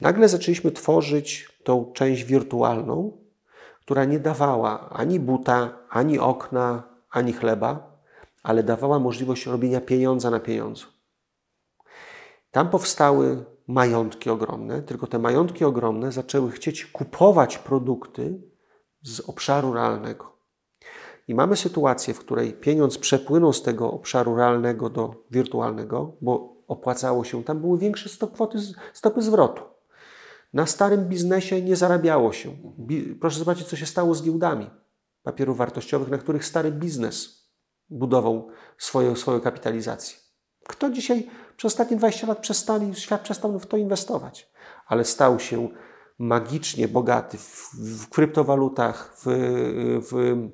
Nagle 0.00 0.28
zaczęliśmy 0.28 0.72
tworzyć 0.72 1.58
tą 1.64 1.92
część 1.92 2.24
wirtualną, 2.24 3.18
która 3.80 4.04
nie 4.04 4.18
dawała 4.18 4.90
ani 4.90 5.20
buta, 5.20 5.78
ani 5.90 6.18
okna, 6.18 6.82
ani 7.10 7.32
chleba, 7.32 8.00
ale 8.42 8.62
dawała 8.62 8.98
możliwość 8.98 9.46
robienia 9.46 9.80
pieniądza 9.80 10.30
na 10.30 10.40
pieniądzu. 10.40 10.86
Tam 12.50 12.70
powstały 12.70 13.44
majątki 13.70 14.30
ogromne, 14.30 14.82
tylko 14.82 15.06
te 15.06 15.18
majątki 15.18 15.64
ogromne 15.64 16.12
zaczęły 16.12 16.50
chcieć 16.50 16.86
kupować 16.86 17.58
produkty 17.58 18.42
z 19.02 19.20
obszaru 19.20 19.72
realnego. 19.72 20.36
I 21.28 21.34
mamy 21.34 21.56
sytuację, 21.56 22.14
w 22.14 22.18
której 22.18 22.52
pieniądz 22.52 22.98
przepłynął 22.98 23.52
z 23.52 23.62
tego 23.62 23.92
obszaru 23.92 24.36
realnego 24.36 24.90
do 24.90 25.14
wirtualnego, 25.30 26.16
bo 26.20 26.56
opłacało 26.68 27.24
się, 27.24 27.44
tam 27.44 27.60
były 27.60 27.78
większe 27.78 28.26
kwoty, 28.26 28.58
stopy 28.92 29.22
zwrotu. 29.22 29.62
Na 30.52 30.66
starym 30.66 31.08
biznesie 31.08 31.62
nie 31.62 31.76
zarabiało 31.76 32.32
się. 32.32 32.56
Proszę 33.20 33.38
zobaczyć, 33.38 33.66
co 33.66 33.76
się 33.76 33.86
stało 33.86 34.14
z 34.14 34.22
giełdami 34.22 34.70
papierów 35.22 35.56
wartościowych, 35.56 36.08
na 36.08 36.18
których 36.18 36.44
stary 36.44 36.72
biznes 36.72 37.48
budował 37.90 38.48
swoją, 38.78 39.16
swoją 39.16 39.40
kapitalizację. 39.40 40.18
Kto 40.68 40.90
dzisiaj 40.90 41.30
przez 41.60 41.72
ostatnie 41.72 41.96
20 41.96 42.26
lat 42.26 42.38
przestali, 42.38 42.94
świat 42.94 43.20
przestał 43.20 43.58
w 43.58 43.66
to 43.66 43.76
inwestować, 43.76 44.50
ale 44.86 45.04
stał 45.04 45.40
się 45.40 45.68
magicznie 46.18 46.88
bogaty 46.88 47.38
w, 47.38 47.70
w 47.74 48.08
kryptowalutach, 48.08 49.16
w, 49.16 49.24
w, 50.10 50.48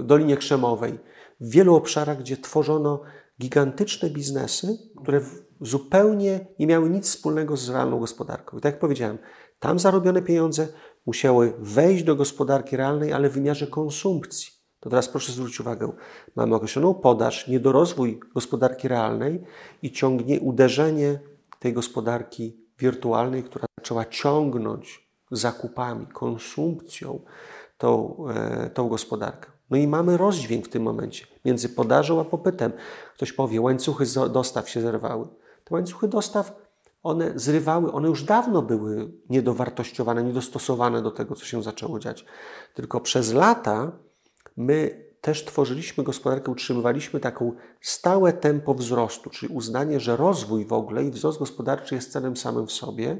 w 0.00 0.04
Dolinie 0.04 0.36
Krzemowej, 0.36 0.98
w 1.40 1.50
wielu 1.50 1.74
obszarach, 1.74 2.18
gdzie 2.18 2.36
tworzono 2.36 3.02
gigantyczne 3.40 4.10
biznesy, 4.10 4.78
które 5.02 5.20
zupełnie 5.60 6.46
nie 6.58 6.66
miały 6.66 6.90
nic 6.90 7.08
wspólnego 7.08 7.56
z 7.56 7.68
realną 7.68 7.98
gospodarką. 7.98 8.58
I 8.58 8.60
tak 8.60 8.72
jak 8.72 8.80
powiedziałem, 8.80 9.18
tam 9.60 9.78
zarobione 9.78 10.22
pieniądze 10.22 10.68
musiały 11.06 11.52
wejść 11.58 12.04
do 12.04 12.16
gospodarki 12.16 12.76
realnej, 12.76 13.12
ale 13.12 13.30
w 13.30 13.32
wymiarze 13.32 13.66
konsumpcji. 13.66 14.55
To 14.86 14.90
teraz 14.90 15.08
proszę 15.08 15.32
zwrócić 15.32 15.60
uwagę, 15.60 15.92
mamy 16.36 16.54
określoną 16.54 16.94
podaż, 16.94 17.48
niedorozwój 17.48 18.20
gospodarki 18.34 18.88
realnej 18.88 19.42
i 19.82 19.92
ciągnie 19.92 20.40
uderzenie 20.40 21.18
tej 21.58 21.72
gospodarki 21.72 22.56
wirtualnej, 22.78 23.42
która 23.42 23.66
zaczęła 23.78 24.04
ciągnąć 24.04 25.08
zakupami, 25.30 26.06
konsumpcją 26.06 27.20
tą, 27.78 28.16
e, 28.34 28.70
tą 28.70 28.88
gospodarkę. 28.88 29.50
No 29.70 29.76
i 29.76 29.86
mamy 29.86 30.16
rozdźwięk 30.16 30.66
w 30.66 30.68
tym 30.68 30.82
momencie 30.82 31.26
między 31.44 31.68
podażą 31.68 32.20
a 32.20 32.24
popytem. 32.24 32.72
Ktoś 33.14 33.32
powie, 33.32 33.60
łańcuchy 33.60 34.04
dostaw 34.32 34.68
się 34.68 34.80
zerwały. 34.80 35.26
Te 35.64 35.74
łańcuchy 35.74 36.08
dostaw, 36.08 36.56
one 37.02 37.32
zrywały, 37.34 37.92
one 37.92 38.08
już 38.08 38.22
dawno 38.22 38.62
były 38.62 39.12
niedowartościowane, 39.30 40.22
niedostosowane 40.22 41.02
do 41.02 41.10
tego, 41.10 41.34
co 41.34 41.44
się 41.44 41.62
zaczęło 41.62 41.98
dziać. 41.98 42.24
Tylko 42.74 43.00
przez 43.00 43.32
lata 43.32 44.05
my 44.56 45.06
też 45.20 45.44
tworzyliśmy 45.44 46.04
gospodarkę, 46.04 46.52
utrzymywaliśmy 46.52 47.20
taką 47.20 47.52
stałe 47.80 48.32
tempo 48.32 48.74
wzrostu, 48.74 49.30
czyli 49.30 49.54
uznanie, 49.54 50.00
że 50.00 50.16
rozwój 50.16 50.64
w 50.64 50.72
ogóle 50.72 51.04
i 51.04 51.10
wzrost 51.10 51.38
gospodarczy 51.38 51.94
jest 51.94 52.12
celem 52.12 52.36
samym 52.36 52.66
w 52.66 52.72
sobie. 52.72 53.18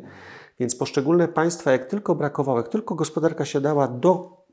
Więc 0.60 0.76
poszczególne 0.76 1.28
państwa, 1.28 1.72
jak 1.72 1.86
tylko 1.86 2.14
brakowało, 2.14 2.58
jak 2.58 2.68
tylko 2.68 2.94
gospodarka 2.94 3.44
się 3.44 3.60
dała, 3.60 3.88
do, 3.88 4.44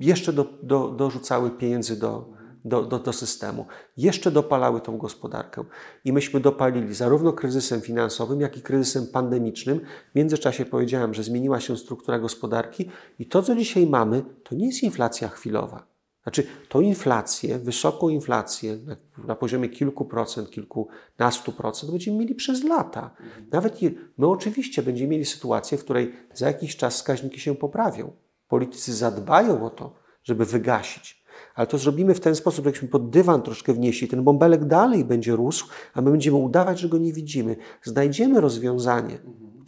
jeszcze 0.00 0.32
do, 0.32 0.44
do, 0.62 0.88
dorzucały 0.88 1.50
pieniędzy 1.50 2.00
do, 2.00 2.32
do, 2.64 2.82
do, 2.82 2.98
do 2.98 3.12
systemu. 3.12 3.66
Jeszcze 3.96 4.30
dopalały 4.30 4.80
tą 4.80 4.98
gospodarkę. 4.98 5.64
I 6.04 6.12
myśmy 6.12 6.40
dopalili 6.40 6.94
zarówno 6.94 7.32
kryzysem 7.32 7.80
finansowym, 7.80 8.40
jak 8.40 8.56
i 8.56 8.62
kryzysem 8.62 9.06
pandemicznym. 9.06 9.80
W 10.12 10.14
międzyczasie 10.14 10.64
powiedziałem, 10.64 11.14
że 11.14 11.22
zmieniła 11.22 11.60
się 11.60 11.76
struktura 11.76 12.18
gospodarki 12.18 12.90
i 13.18 13.26
to, 13.26 13.42
co 13.42 13.54
dzisiaj 13.54 13.86
mamy, 13.86 14.24
to 14.44 14.54
nie 14.54 14.66
jest 14.66 14.82
inflacja 14.82 15.28
chwilowa. 15.28 15.89
Znaczy, 16.22 16.46
tą 16.68 16.80
inflację, 16.80 17.58
wysoką 17.58 18.08
inflację 18.08 18.76
na, 18.76 18.96
na, 19.24 19.34
poziomie 19.34 19.68
kilku 19.68 20.04
procent, 20.04 20.50
kilkunastu 20.50 21.52
procent 21.52 21.92
będziemy 21.92 22.18
mieli 22.18 22.34
przez 22.34 22.64
lata. 22.64 23.14
Nawet 23.52 23.80
my 24.18 24.26
oczywiście 24.26 24.82
będziemy 24.82 25.10
mieli 25.10 25.24
sytuację, 25.24 25.78
w 25.78 25.84
której 25.84 26.12
za 26.34 26.46
jakiś 26.46 26.76
czas 26.76 26.94
wskaźniki 26.94 27.40
się 27.40 27.54
poprawią. 27.54 28.12
Politycy 28.48 28.94
zadbają 28.94 29.66
o 29.66 29.70
to, 29.70 29.94
żeby 30.22 30.44
wygasić. 30.44 31.24
Ale 31.54 31.66
to 31.66 31.78
zrobimy 31.78 32.14
w 32.14 32.20
ten 32.20 32.34
sposób, 32.34 32.64
jakbyśmy 32.64 32.88
pod 32.88 33.10
dywan 33.10 33.42
troszkę 33.42 33.72
wnieśli. 33.72 34.08
Ten 34.08 34.24
bąbelek 34.24 34.64
dalej 34.64 35.04
będzie 35.04 35.36
rósł, 35.36 35.68
a 35.94 36.02
my 36.02 36.10
będziemy 36.10 36.36
udawać, 36.36 36.78
że 36.78 36.88
go 36.88 36.98
nie 36.98 37.12
widzimy. 37.12 37.56
Znajdziemy 37.82 38.40
rozwiązanie, 38.40 39.18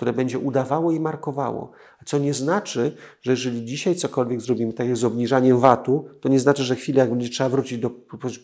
które 0.03 0.13
będzie 0.13 0.39
udawało 0.39 0.93
i 0.93 1.01
markowało. 1.01 1.71
Co 2.05 2.19
nie 2.19 2.35
znaczy, 2.35 2.97
że 3.21 3.31
jeżeli 3.31 3.65
dzisiaj 3.65 3.95
cokolwiek 3.95 4.41
zrobimy, 4.41 4.73
tak 4.73 4.87
jak 4.87 4.97
z 4.97 5.05
obniżaniem 5.05 5.59
VAT-u, 5.59 6.09
to 6.21 6.29
nie 6.29 6.41
znaczy, 6.41 6.63
że 6.63 6.77
chwilę, 6.77 7.01
jak 7.01 7.11
będzie 7.11 7.29
trzeba 7.29 7.51
wrócić 7.51 7.79
do 7.79 7.91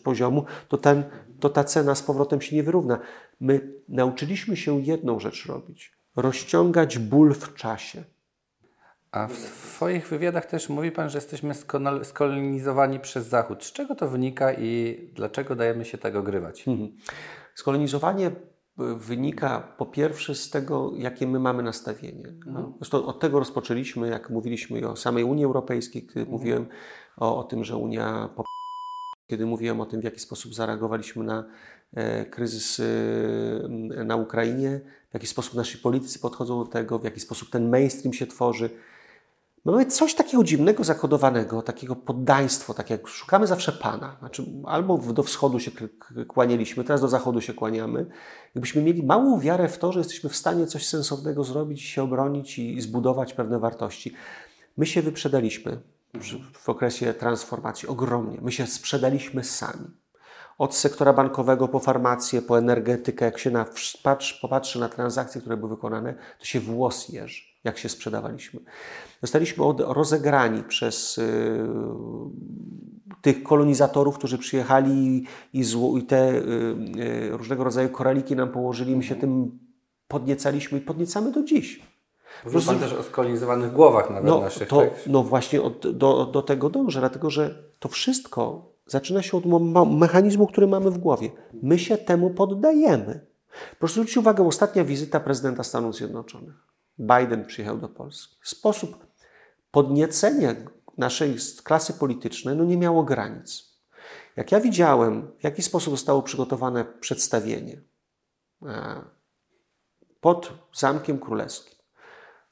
poziomu, 0.03 0.45
to, 0.67 0.77
ten, 0.77 1.03
to 1.39 1.49
ta 1.49 1.63
cena 1.63 1.95
z 1.95 2.03
powrotem 2.03 2.41
się 2.41 2.55
nie 2.55 2.63
wyrówna. 2.63 2.99
My 3.39 3.73
nauczyliśmy 3.89 4.57
się 4.57 4.81
jedną 4.81 5.19
rzecz 5.19 5.45
robić: 5.45 5.91
rozciągać 6.15 6.97
ból 6.97 7.33
w 7.33 7.53
czasie. 7.53 8.03
A 9.11 9.27
w 9.27 9.37
swoich 9.75 10.07
wywiadach 10.07 10.45
też 10.45 10.69
mówi 10.69 10.91
Pan, 10.91 11.09
że 11.09 11.17
jesteśmy 11.17 11.53
skolonizowani 12.03 12.99
przez 12.99 13.27
Zachód. 13.27 13.63
Z 13.63 13.71
czego 13.71 13.95
to 13.95 14.07
wynika 14.07 14.53
i 14.53 14.97
dlaczego 15.15 15.55
dajemy 15.55 15.85
się 15.85 15.97
tego 15.97 16.23
grywać? 16.23 16.67
Mhm. 16.67 16.91
Skolonizowanie 17.55 18.31
wynika 18.79 19.73
po 19.77 19.85
pierwsze 19.85 20.35
z 20.35 20.49
tego, 20.49 20.91
jakie 20.97 21.27
my 21.27 21.39
mamy 21.39 21.63
nastawienie. 21.63 22.27
Mhm. 22.27 22.73
Zresztą 22.77 23.05
od 23.05 23.19
tego 23.19 23.39
rozpoczęliśmy, 23.39 24.07
jak 24.07 24.29
mówiliśmy 24.29 24.89
o 24.89 24.95
samej 24.95 25.23
Unii 25.23 25.45
Europejskiej, 25.45 26.01
kiedy 26.07 26.19
mhm. 26.19 26.37
mówiłem 26.37 26.65
o, 27.17 27.37
o, 27.37 27.43
tym, 27.43 27.63
że 27.63 27.77
Unia, 27.77 28.29
kiedy 29.27 29.45
mówiłem 29.45 29.81
o 29.81 29.85
tym, 29.85 30.01
w 30.01 30.03
jaki 30.03 30.19
sposób 30.19 30.53
zareagowaliśmy 30.53 31.23
na 31.23 31.45
e, 31.93 32.25
kryzys 32.25 32.79
e, 32.79 34.03
na 34.05 34.15
Ukrainie, 34.15 34.81
w 35.09 35.13
jaki 35.13 35.27
sposób 35.27 35.55
nasi 35.55 35.77
politycy 35.77 36.19
podchodzą 36.19 36.63
do 36.63 36.69
tego, 36.69 36.99
w 36.99 37.03
jaki 37.03 37.19
sposób 37.19 37.49
ten 37.49 37.69
mainstream 37.69 38.13
się 38.13 38.27
tworzy. 38.27 38.69
Mamy 39.65 39.85
coś 39.85 40.15
takiego 40.15 40.43
dziwnego, 40.43 40.83
zakodowanego, 40.83 41.61
takiego 41.61 41.95
poddaństwo, 41.95 42.73
tak 42.73 42.89
jak 42.89 43.07
szukamy 43.07 43.47
zawsze 43.47 43.71
Pana. 43.71 44.15
Znaczy, 44.19 44.45
albo 44.65 44.97
do 44.97 45.23
wschodu 45.23 45.59
się 45.59 45.71
kłanialiśmy, 46.27 46.83
teraz 46.83 47.01
do 47.01 47.07
zachodu 47.07 47.41
się 47.41 47.53
kłaniamy. 47.53 48.05
Jakbyśmy 48.55 48.81
mieli 48.81 49.03
małą 49.03 49.39
wiarę 49.39 49.67
w 49.67 49.77
to, 49.77 49.91
że 49.91 49.99
jesteśmy 49.99 50.29
w 50.29 50.35
stanie 50.35 50.67
coś 50.67 50.87
sensownego 50.87 51.43
zrobić, 51.43 51.81
się 51.81 52.03
obronić 52.03 52.59
i 52.59 52.81
zbudować 52.81 53.33
pewne 53.33 53.59
wartości. 53.59 54.13
My 54.77 54.85
się 54.85 55.01
wyprzedaliśmy 55.01 55.81
w 56.53 56.69
okresie 56.69 57.13
transformacji 57.13 57.87
ogromnie. 57.87 58.37
My 58.41 58.51
się 58.51 58.67
sprzedaliśmy 58.67 59.43
sami. 59.43 59.87
Od 60.57 60.75
sektora 60.75 61.13
bankowego 61.13 61.67
po 61.67 61.79
farmację, 61.79 62.41
po 62.41 62.57
energetykę, 62.57 63.25
jak 63.25 63.39
się 63.39 63.51
na, 63.51 63.65
patrz, 64.03 64.33
popatrzy 64.33 64.79
na 64.79 64.89
transakcje, 64.89 65.41
które 65.41 65.57
były 65.57 65.69
wykonane, 65.69 66.15
to 66.39 66.45
się 66.45 66.59
włos 66.59 67.09
jeży 67.09 67.48
jak 67.63 67.77
się 67.77 67.89
sprzedawaliśmy. 67.89 68.59
Zostaliśmy 69.21 69.63
od, 69.63 69.81
rozegrani 69.81 70.63
przez 70.63 71.17
y, 71.17 71.67
tych 73.21 73.43
kolonizatorów, 73.43 74.17
którzy 74.17 74.37
przyjechali 74.37 75.25
i, 75.53 75.63
zło, 75.63 75.97
i 75.97 76.03
te 76.03 76.31
y, 76.31 76.41
y, 76.99 77.37
różnego 77.37 77.63
rodzaju 77.63 77.89
koraliki 77.89 78.35
nam 78.35 78.51
położyli. 78.51 78.95
My 78.95 79.03
się 79.03 79.15
tym 79.15 79.59
podniecaliśmy 80.07 80.77
i 80.77 80.81
podniecamy 80.81 81.31
do 81.31 81.43
dziś. 81.43 81.81
Mówił 82.45 82.61
Pan 82.61 82.79
też 82.79 82.93
o 82.93 83.03
skolonizowanych 83.03 83.71
głowach 83.71 84.09
nawet 84.09 84.25
no, 84.25 84.41
naszych. 84.41 84.67
To, 84.67 84.81
tak? 84.81 84.89
No 85.07 85.23
właśnie 85.23 85.61
od, 85.61 85.97
do, 85.97 86.25
do 86.25 86.41
tego 86.41 86.69
dążę, 86.69 86.99
dlatego 86.99 87.29
że 87.29 87.63
to 87.79 87.89
wszystko 87.89 88.71
zaczyna 88.85 89.21
się 89.21 89.37
od 89.37 89.45
mechanizmu, 89.91 90.47
który 90.47 90.67
mamy 90.67 90.91
w 90.91 90.97
głowie. 90.97 91.31
My 91.63 91.79
się 91.79 91.97
temu 91.97 92.29
poddajemy. 92.29 93.25
Proszę 93.79 93.93
zwrócić 93.93 94.17
uwagę, 94.17 94.47
ostatnia 94.47 94.83
wizyta 94.83 95.19
prezydenta 95.19 95.63
Stanów 95.63 95.95
Zjednoczonych. 95.95 96.68
Biden 96.99 97.45
przyjechał 97.45 97.77
do 97.77 97.89
Polski. 97.89 98.37
Sposób 98.43 99.07
podniecenia 99.71 100.55
naszej 100.97 101.37
klasy 101.63 101.93
politycznej 101.93 102.57
no 102.57 102.63
nie 102.63 102.77
miało 102.77 103.03
granic. 103.03 103.69
Jak 104.35 104.51
ja 104.51 104.59
widziałem, 104.59 105.31
w 105.39 105.43
jaki 105.43 105.61
sposób 105.61 105.93
zostało 105.93 106.21
przygotowane 106.21 106.85
przedstawienie 106.85 107.81
e, 108.65 109.01
pod 110.21 110.53
Zamkiem 110.73 111.19
Królewskim, 111.19 111.75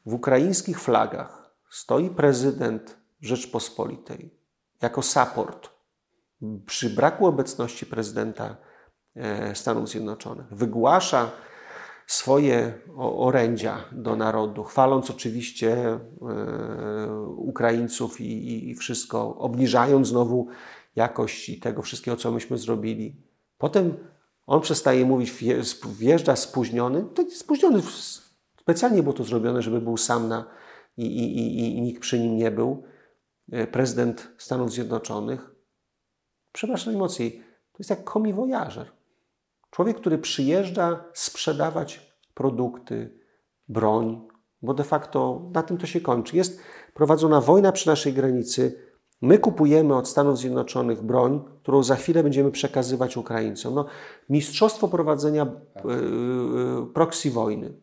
w 0.06 0.14
ukraińskich 0.14 0.80
flagach 0.80 1.52
stoi 1.70 2.10
prezydent 2.10 2.98
Rzeczpospolitej 3.22 4.38
jako 4.82 5.02
support 5.02 5.70
przy 6.66 6.90
braku 6.90 7.26
obecności 7.26 7.86
prezydenta 7.86 8.58
e, 9.16 9.56
Stanów 9.56 9.90
Zjednoczonych. 9.90 10.46
Wygłasza 10.52 11.32
swoje 12.08 12.74
orędzia 12.98 13.86
do 13.92 14.16
narodu, 14.16 14.64
chwaląc 14.64 15.10
oczywiście 15.10 15.78
e, 15.78 16.00
Ukraińców 17.38 18.22
i, 18.22 18.70
i 18.70 18.76
wszystko, 18.76 19.38
obniżając 19.38 20.08
znowu 20.08 20.48
jakość 20.96 21.60
tego 21.60 21.82
wszystkiego, 21.82 22.18
co 22.18 22.32
myśmy 22.32 22.58
zrobili. 22.58 23.16
Potem 23.58 23.98
on 24.46 24.62
przestaje 24.62 25.06
mówić, 25.06 25.34
wjeżdża 25.86 26.36
spóźniony. 26.36 27.06
To 27.14 27.30
spóźniony, 27.30 27.82
specjalnie 28.62 29.04
było 29.04 29.14
to 29.14 29.24
zrobione, 29.24 29.62
żeby 29.62 29.82
był 29.82 29.98
sam 29.98 30.28
na, 30.28 30.46
i, 30.98 31.06
i, 31.06 31.38
i, 31.38 31.78
i 31.78 31.82
nikt 31.82 32.02
przy 32.02 32.20
nim 32.20 32.38
nie 32.38 32.52
był. 32.52 32.84
E, 33.52 33.68
prezydent 33.68 34.28
Stanów 34.38 34.72
Zjednoczonych. 34.72 35.56
Przepraszam 36.52 36.94
najmocniej, 36.94 37.32
to 37.72 37.78
jest 37.80 37.90
jak 37.90 38.04
komi 38.04 38.34
voyager. 38.34 38.97
Człowiek, 39.70 39.98
który 39.98 40.18
przyjeżdża 40.18 41.06
sprzedawać 41.14 42.18
produkty, 42.34 43.20
broń, 43.68 44.28
bo 44.62 44.74
de 44.74 44.84
facto 44.84 45.50
na 45.54 45.64
tym 45.64 45.78
to 45.78 45.88
się 45.88 46.02
kończy. 46.02 46.38
Jest 46.38 46.62
prowadzona 46.94 47.42
wojna 47.42 47.72
przy 47.72 47.88
naszej 47.88 48.14
granicy. 48.14 48.88
My 49.22 49.40
kupujemy 49.40 49.96
od 49.96 50.08
Stanów 50.08 50.38
Zjednoczonych 50.38 51.04
broń, 51.04 51.44
którą 51.64 51.84
za 51.84 51.96
chwilę 51.96 52.24
będziemy 52.24 52.52
przekazywać 52.52 53.18
Ukraińcom. 53.18 53.76
No, 53.76 53.86
mistrzostwo 54.30 54.88
prowadzenia 54.88 55.48
yy, 55.86 56.94
proxy 56.94 57.32
wojny. 57.32 57.74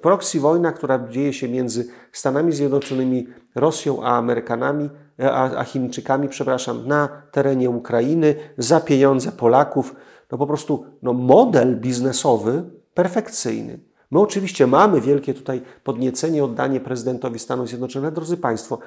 Proxy 0.00 0.40
wojna, 0.40 0.72
która 0.72 1.08
dzieje 1.08 1.32
się 1.32 1.48
między 1.48 1.88
Stanami 2.12 2.52
Zjednoczonymi, 2.52 3.26
Rosją 3.54 4.02
a 4.02 4.16
Amerykanami, 4.16 4.90
a, 5.18 5.50
a 5.50 5.64
Chińczykami, 5.64 6.28
przepraszam, 6.28 6.88
na 6.88 7.08
terenie 7.32 7.70
Ukrainy 7.70 8.34
za 8.58 8.80
pieniądze 8.80 9.32
Polaków 9.32 9.94
no 10.34 10.38
po 10.38 10.46
prostu 10.46 10.84
no 11.02 11.12
model 11.12 11.80
biznesowy 11.80 12.70
perfekcyjny. 12.94 13.80
My 14.10 14.20
oczywiście 14.20 14.66
mamy 14.66 15.00
wielkie 15.00 15.34
tutaj 15.34 15.62
podniecenie, 15.84 16.44
oddanie 16.44 16.80
prezydentowi 16.80 17.38
Stanów 17.38 17.68
Zjednoczonych. 17.68 18.12
Drodzy 18.12 18.36
Państwo, 18.36 18.78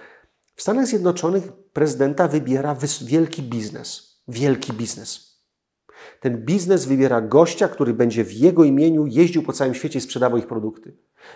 w 0.55 0.61
Stanach 0.61 0.87
Zjednoczonych 0.87 1.51
prezydenta 1.73 2.27
wybiera 2.27 2.75
wielki 3.05 3.43
biznes. 3.43 4.17
Wielki 4.27 4.73
biznes. 4.73 5.26
Ten 6.19 6.37
biznes 6.37 6.85
wybiera 6.85 7.21
gościa, 7.21 7.67
który 7.67 7.93
będzie 7.93 8.23
w 8.23 8.33
jego 8.33 8.63
imieniu 8.63 9.05
jeździł 9.05 9.43
po 9.43 9.53
całym 9.53 9.73
świecie 9.73 9.99
i 9.99 10.01
sprzedawał 10.01 10.37
ich 10.37 10.47
produkty. 10.47 10.93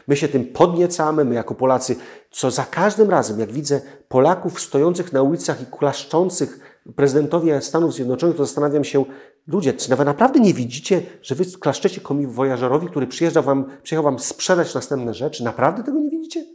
My 0.07 0.15
się 0.15 0.27
tym 0.27 0.45
podniecamy, 0.45 1.25
my 1.25 1.36
jako 1.36 1.55
Polacy, 1.55 1.95
co 2.32 2.51
za 2.51 2.63
każdym 2.63 3.09
razem, 3.09 3.39
jak 3.39 3.51
widzę 3.51 3.82
Polaków 4.07 4.61
stojących 4.61 5.13
na 5.13 5.21
ulicach 5.21 5.61
i 5.61 5.65
klaszczących 5.65 6.79
prezydentowi 6.95 7.49
Stanów 7.61 7.93
Zjednoczonych, 7.93 8.36
to 8.36 8.45
zastanawiam 8.45 8.84
się, 8.84 9.05
ludzie, 9.47 9.73
czy 9.73 9.89
nawet 9.89 10.05
naprawdę 10.05 10.39
nie 10.39 10.53
widzicie, 10.53 11.01
że 11.21 11.36
wy 11.36 11.45
klaszczecie 11.45 12.01
komuś 12.01 12.25
wojażerowi, 12.25 12.88
który 12.88 13.07
przyjeżdża 13.07 13.41
wam, 13.41 13.65
przyjechał 13.84 14.03
wam 14.03 14.19
sprzedać 14.19 14.73
następne 14.75 15.13
rzeczy? 15.13 15.43
Naprawdę 15.43 15.84
tego 15.84 15.99
nie 15.99 16.09
widzicie? 16.09 16.45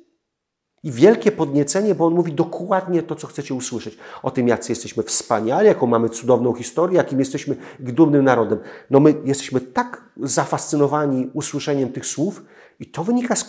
I 0.87 0.93
wielkie 0.93 1.33
podniecenie, 1.33 1.95
bo 1.95 2.07
on 2.07 2.15
mówi 2.15 2.33
dokładnie 2.33 3.03
to, 3.03 3.17
co 3.17 3.27
chcecie 3.27 3.55
usłyszeć. 3.55 3.99
O 4.23 4.31
tym, 4.31 4.49
jacy 4.49 4.73
jesteśmy 4.73 5.03
wspaniali, 5.03 5.67
jaką 5.67 5.87
mamy 5.87 6.09
cudowną 6.09 6.55
historię, 6.55 6.97
jakim 6.97 7.19
jesteśmy 7.19 7.57
dumnym 7.81 8.25
narodem. 8.25 8.59
No 8.91 9.01
my 9.01 9.15
jesteśmy 9.25 9.61
tak 9.61 10.11
zafascynowani 10.23 11.31
usłyszeniem 11.35 11.93
tych 11.93 12.07
słów 12.07 12.43
i 12.81 12.87
to 12.87 13.05
wynika 13.05 13.37
z, 13.37 13.45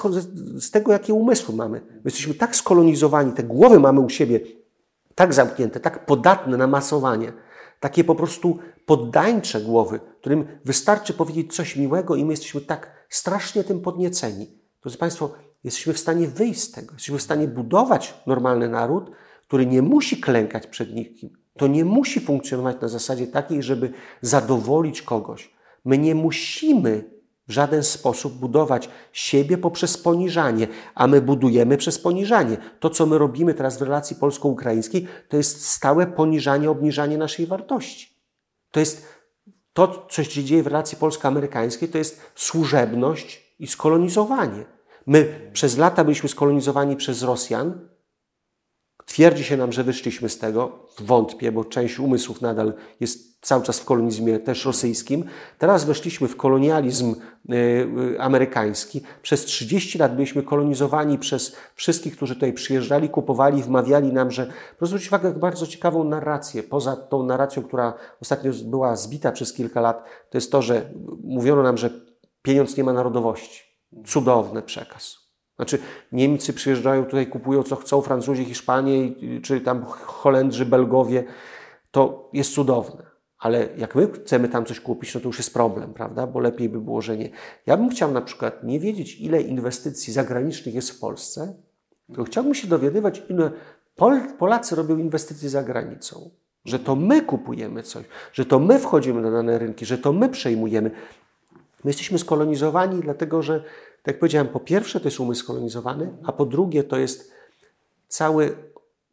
z 0.59 0.71
tego, 0.71 0.91
jakie 0.91 1.13
umysły 1.13 1.55
mamy. 1.55 1.81
My 1.89 2.01
jesteśmy 2.05 2.33
tak 2.33 2.55
skolonizowani, 2.55 3.31
te 3.31 3.43
głowy 3.43 3.79
mamy 3.79 3.99
u 3.99 4.09
siebie 4.09 4.39
tak 5.15 5.33
zamknięte, 5.33 5.79
tak 5.79 6.05
podatne 6.05 6.57
na 6.57 6.67
masowanie, 6.67 7.33
takie 7.79 8.03
po 8.03 8.15
prostu 8.15 8.59
poddańcze 8.85 9.61
głowy, 9.61 9.99
którym 10.19 10.47
wystarczy 10.65 11.13
powiedzieć 11.13 11.55
coś 11.55 11.75
miłego 11.75 12.15
i 12.15 12.25
my 12.25 12.33
jesteśmy 12.33 12.61
tak 12.61 12.91
strasznie 13.09 13.63
tym 13.63 13.81
podnieceni. 13.81 14.47
Drodzy 14.81 14.97
Państwo, 14.97 15.31
jesteśmy 15.67 15.93
w 15.93 15.99
stanie 15.99 16.27
wyjść 16.27 16.61
z 16.61 16.71
tego. 16.71 16.93
Jesteśmy 16.93 17.17
w 17.17 17.21
stanie 17.21 17.47
budować 17.47 18.13
normalny 18.25 18.69
naród, 18.69 19.11
który 19.47 19.65
nie 19.65 19.81
musi 19.81 20.21
klękać 20.21 20.67
przed 20.67 20.95
nikim. 20.95 21.29
To 21.57 21.67
nie 21.67 21.85
musi 21.85 22.19
funkcjonować 22.19 22.81
na 22.81 22.87
zasadzie 22.87 23.27
takiej, 23.27 23.63
żeby 23.63 23.91
zadowolić 24.21 25.01
kogoś. 25.01 25.51
My 25.85 25.97
nie 25.97 26.15
musimy 26.15 27.03
w 27.47 27.51
żaden 27.51 27.83
sposób 27.83 28.33
budować 28.33 28.89
siebie 29.11 29.57
poprzez 29.57 29.97
poniżanie, 29.97 30.67
a 30.95 31.07
my 31.07 31.21
budujemy 31.21 31.77
przez 31.77 31.99
poniżanie. 31.99 32.57
To, 32.79 32.89
co 32.89 33.05
my 33.05 33.17
robimy 33.17 33.53
teraz 33.53 33.77
w 33.77 33.81
relacji 33.81 34.15
polsko-ukraińskiej, 34.15 35.07
to 35.29 35.37
jest 35.37 35.65
stałe 35.65 36.07
poniżanie, 36.07 36.69
obniżanie 36.69 37.17
naszej 37.17 37.47
wartości. 37.47 38.17
To 38.71 38.79
jest 38.79 39.05
to, 39.73 40.07
co 40.09 40.23
się 40.23 40.43
dzieje 40.43 40.63
w 40.63 40.67
relacji 40.67 40.97
polsko-amerykańskiej, 40.97 41.89
to 41.89 41.97
jest 41.97 42.21
służebność 42.35 43.55
i 43.59 43.67
skolonizowanie. 43.67 44.76
My 45.07 45.49
przez 45.53 45.77
lata 45.77 46.03
byliśmy 46.03 46.29
skolonizowani 46.29 46.95
przez 46.95 47.23
Rosjan, 47.23 47.87
Twierdzi 49.07 49.43
się 49.43 49.57
nam, 49.57 49.71
że 49.71 49.83
wyszliśmy 49.83 50.29
z 50.29 50.37
tego. 50.37 50.87
Wątpię, 50.99 51.51
bo 51.51 51.65
część 51.65 51.99
umysłów 51.99 52.41
nadal 52.41 52.73
jest 52.99 53.41
cały 53.41 53.63
czas 53.63 53.79
w 53.79 53.85
kolonizmie 53.85 54.39
też 54.39 54.65
rosyjskim. 54.65 55.23
Teraz 55.57 55.85
weszliśmy 55.85 56.27
w 56.27 56.37
kolonializm 56.37 57.15
y, 57.15 57.55
y, 58.15 58.21
amerykański. 58.21 59.01
Przez 59.21 59.45
30 59.45 59.97
lat 59.97 60.15
byliśmy 60.15 60.43
kolonizowani 60.43 61.17
przez 61.17 61.55
wszystkich, 61.75 62.15
którzy 62.15 62.33
tutaj 62.33 62.53
przyjeżdżali, 62.53 63.09
kupowali, 63.09 63.63
wmawiali 63.63 64.13
nam, 64.13 64.31
że. 64.31 64.51
Zwróćcie 64.81 65.09
uwagę, 65.09 65.33
bardzo 65.33 65.67
ciekawą 65.67 66.03
narrację. 66.03 66.63
Poza 66.63 66.95
tą 66.95 67.23
narracją, 67.23 67.63
która 67.63 67.93
ostatnio 68.21 68.51
była 68.65 68.95
zbita 68.95 69.31
przez 69.31 69.53
kilka 69.53 69.81
lat, 69.81 70.03
to 70.29 70.37
jest 70.37 70.51
to, 70.51 70.61
że 70.61 70.89
mówiono 71.23 71.63
nam, 71.63 71.77
że 71.77 71.89
pieniądz 72.41 72.77
nie 72.77 72.83
ma 72.83 72.93
narodowości. 72.93 73.66
Cudowny 74.05 74.61
przekaz. 74.61 75.27
Znaczy, 75.55 75.79
Niemcy 76.11 76.53
przyjeżdżają 76.53 77.05
tutaj, 77.05 77.27
kupują 77.27 77.63
co 77.63 77.75
chcą, 77.75 78.01
Francuzi, 78.01 78.45
Hiszpanie, 78.45 79.11
czy 79.43 79.61
tam 79.61 79.85
Holendrzy, 79.85 80.65
Belgowie. 80.65 81.23
To 81.91 82.29
jest 82.33 82.53
cudowne. 82.53 83.03
Ale 83.39 83.69
jak 83.77 83.95
my 83.95 84.11
chcemy 84.11 84.49
tam 84.49 84.65
coś 84.65 84.79
kupić, 84.79 85.15
no 85.15 85.21
to 85.21 85.27
już 85.27 85.37
jest 85.37 85.53
problem, 85.53 85.93
prawda? 85.93 86.27
Bo 86.27 86.39
lepiej 86.39 86.69
by 86.69 86.81
było, 86.81 87.01
że 87.01 87.17
nie. 87.17 87.29
Ja 87.65 87.77
bym 87.77 87.89
chciał 87.89 88.11
na 88.11 88.21
przykład 88.21 88.63
nie 88.63 88.79
wiedzieć, 88.79 89.19
ile 89.19 89.41
inwestycji 89.41 90.13
zagranicznych 90.13 90.75
jest 90.75 90.91
w 90.91 90.99
Polsce, 90.99 91.53
tylko 92.07 92.23
chciałbym 92.23 92.55
się 92.55 92.67
dowiadywać, 92.67 93.21
ile 93.29 93.51
Pol 93.95 94.21
Polacy 94.39 94.75
robią 94.75 94.97
inwestycje 94.97 95.49
za 95.49 95.63
granicą. 95.63 96.29
Że 96.65 96.79
to 96.79 96.95
my 96.95 97.21
kupujemy 97.21 97.83
coś, 97.83 98.05
że 98.33 98.45
to 98.45 98.59
my 98.59 98.79
wchodzimy 98.79 99.21
na 99.21 99.31
dane 99.31 99.59
rynki, 99.59 99.85
że 99.85 99.97
to 99.97 100.13
my 100.13 100.29
przejmujemy. 100.29 100.91
My 101.83 101.89
jesteśmy 101.89 102.19
skolonizowani, 102.19 103.01
dlatego 103.01 103.41
że 103.41 103.59
tak 104.03 104.13
jak 104.13 104.19
powiedziałem, 104.19 104.47
po 104.47 104.59
pierwsze 104.59 104.99
to 104.99 105.07
jest 105.07 105.19
umysł 105.19 105.47
kolonizowany, 105.47 106.17
a 106.23 106.31
po 106.31 106.45
drugie 106.45 106.83
to 106.83 106.97
jest 106.97 107.31
cały, 108.07 108.57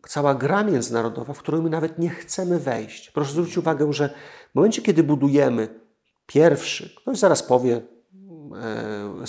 cała 0.08 0.34
gra 0.34 0.64
międzynarodowa, 0.64 1.32
w 1.32 1.38
którą 1.38 1.62
my 1.62 1.70
nawet 1.70 1.98
nie 1.98 2.10
chcemy 2.10 2.58
wejść. 2.58 3.10
Proszę 3.10 3.32
zwrócić 3.32 3.58
uwagę, 3.58 3.92
że 3.92 4.14
w 4.52 4.54
momencie, 4.54 4.82
kiedy 4.82 5.02
budujemy 5.02 5.80
pierwszy, 6.26 6.94
ktoś 6.96 7.18
zaraz 7.18 7.42
powie 7.42 7.76
e, 7.76 9.24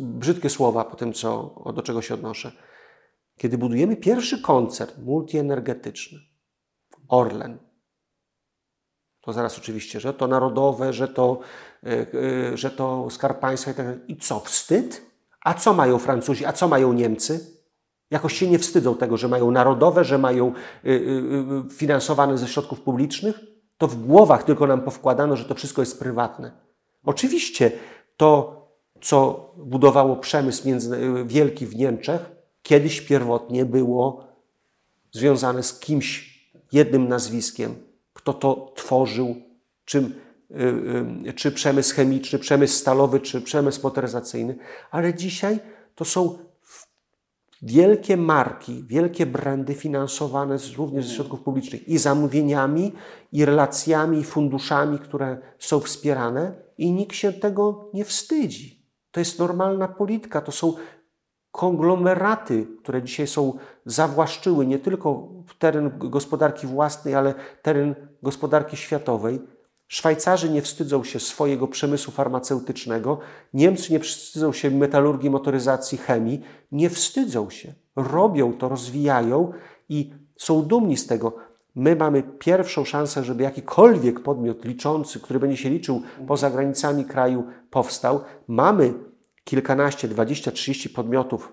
brzydkie 0.00 0.50
słowa 0.50 0.84
po 0.84 0.96
tym, 0.96 1.12
co, 1.12 1.54
do 1.74 1.82
czego 1.82 2.02
się 2.02 2.14
odnoszę, 2.14 2.52
kiedy 3.36 3.58
budujemy 3.58 3.96
pierwszy 3.96 4.42
koncert 4.42 4.98
multienergetyczny, 4.98 6.18
Orlen, 7.08 7.58
to 9.20 9.32
zaraz 9.32 9.58
oczywiście, 9.58 10.00
że 10.00 10.14
to 10.14 10.26
narodowe, 10.26 10.92
że 10.92 11.08
to, 11.08 11.38
e, 11.86 12.56
że 12.56 12.70
to 12.70 13.10
skarb 13.10 13.40
państwa 13.40 13.70
i 13.70 13.74
tak 13.74 13.86
dalej. 13.86 14.00
I 14.08 14.16
co, 14.16 14.40
wstyd? 14.40 15.10
A 15.40 15.54
co 15.54 15.74
mają 15.74 15.98
Francuzi, 15.98 16.44
a 16.44 16.52
co 16.52 16.68
mają 16.68 16.92
Niemcy? 16.92 17.60
Jakoś 18.10 18.38
się 18.38 18.50
nie 18.50 18.58
wstydzą 18.58 18.94
tego, 18.94 19.16
że 19.16 19.28
mają 19.28 19.50
narodowe, 19.50 20.04
że 20.04 20.18
mają 20.18 20.52
y, 20.84 20.88
y, 20.88 20.92
y, 21.66 21.74
finansowane 21.74 22.38
ze 22.38 22.48
środków 22.48 22.80
publicznych? 22.80 23.40
To 23.78 23.88
w 23.88 24.06
głowach 24.06 24.42
tylko 24.42 24.66
nam 24.66 24.80
powkładano, 24.80 25.36
że 25.36 25.44
to 25.44 25.54
wszystko 25.54 25.82
jest 25.82 25.98
prywatne. 25.98 26.52
Oczywiście 27.04 27.72
to, 28.16 28.60
co 29.00 29.50
budowało 29.56 30.16
przemysł 30.16 30.68
między, 30.68 30.98
wielki 31.26 31.66
w 31.66 31.76
Niemczech, 31.76 32.30
kiedyś 32.62 33.00
pierwotnie 33.00 33.64
było 33.64 34.24
związane 35.12 35.62
z 35.62 35.78
kimś, 35.78 36.40
jednym 36.72 37.08
nazwiskiem, 37.08 37.74
kto 38.20 38.32
to 38.32 38.72
tworzył, 38.76 39.36
czym 39.84 40.14
Y, 40.50 41.28
y, 41.28 41.32
czy 41.32 41.52
przemysł 41.52 41.94
chemiczny, 41.94 42.38
przemysł 42.38 42.74
stalowy, 42.74 43.20
czy 43.20 43.40
przemysł 43.40 43.80
motoryzacyjny, 43.82 44.56
ale 44.90 45.14
dzisiaj 45.14 45.60
to 45.94 46.04
są 46.04 46.38
wielkie 47.62 48.16
marki, 48.16 48.84
wielkie 48.86 49.26
brandy 49.26 49.74
finansowane 49.74 50.56
również 50.76 51.06
ze 51.06 51.14
środków 51.14 51.40
publicznych 51.40 51.88
i 51.88 51.98
zamówieniami, 51.98 52.92
i 53.32 53.44
relacjami, 53.44 54.18
i 54.18 54.24
funduszami, 54.24 54.98
które 54.98 55.38
są 55.58 55.80
wspierane, 55.80 56.54
i 56.78 56.92
nikt 56.92 57.16
się 57.16 57.32
tego 57.32 57.90
nie 57.94 58.04
wstydzi. 58.04 58.86
To 59.10 59.20
jest 59.20 59.38
normalna 59.38 59.88
polityka, 59.88 60.40
to 60.40 60.52
są 60.52 60.74
konglomeraty, 61.50 62.66
które 62.82 63.02
dzisiaj 63.02 63.26
są 63.26 63.58
zawłaszczyły 63.84 64.66
nie 64.66 64.78
tylko 64.78 65.28
teren 65.58 65.90
gospodarki 65.98 66.66
własnej, 66.66 67.14
ale 67.14 67.34
teren 67.62 68.09
gospodarki 68.22 68.76
światowej 68.76 69.40
Szwajcarzy 69.92 70.50
nie 70.50 70.62
wstydzą 70.62 71.04
się 71.04 71.20
swojego 71.20 71.68
przemysłu 71.68 72.12
farmaceutycznego, 72.12 73.18
Niemcy 73.54 73.92
nie 73.92 74.00
wstydzą 74.00 74.52
się 74.52 74.70
metalurgii, 74.70 75.30
motoryzacji, 75.30 75.98
chemii, 75.98 76.40
nie 76.72 76.90
wstydzą 76.90 77.50
się. 77.50 77.74
Robią 77.96 78.52
to, 78.52 78.68
rozwijają 78.68 79.52
i 79.88 80.14
są 80.36 80.62
dumni 80.62 80.96
z 80.96 81.06
tego. 81.06 81.36
My 81.74 81.96
mamy 81.96 82.22
pierwszą 82.22 82.84
szansę, 82.84 83.24
żeby 83.24 83.42
jakikolwiek 83.42 84.20
podmiot 84.20 84.64
liczący, 84.64 85.20
który 85.20 85.40
będzie 85.40 85.56
się 85.56 85.70
liczył 85.70 86.02
poza 86.26 86.50
granicami 86.50 87.04
kraju, 87.04 87.44
powstał. 87.70 88.20
Mamy 88.48 88.94
kilkanaście, 89.44 90.08
dwadzieścia, 90.08 90.50
trzydzieści 90.50 90.90
podmiotów. 90.90 91.52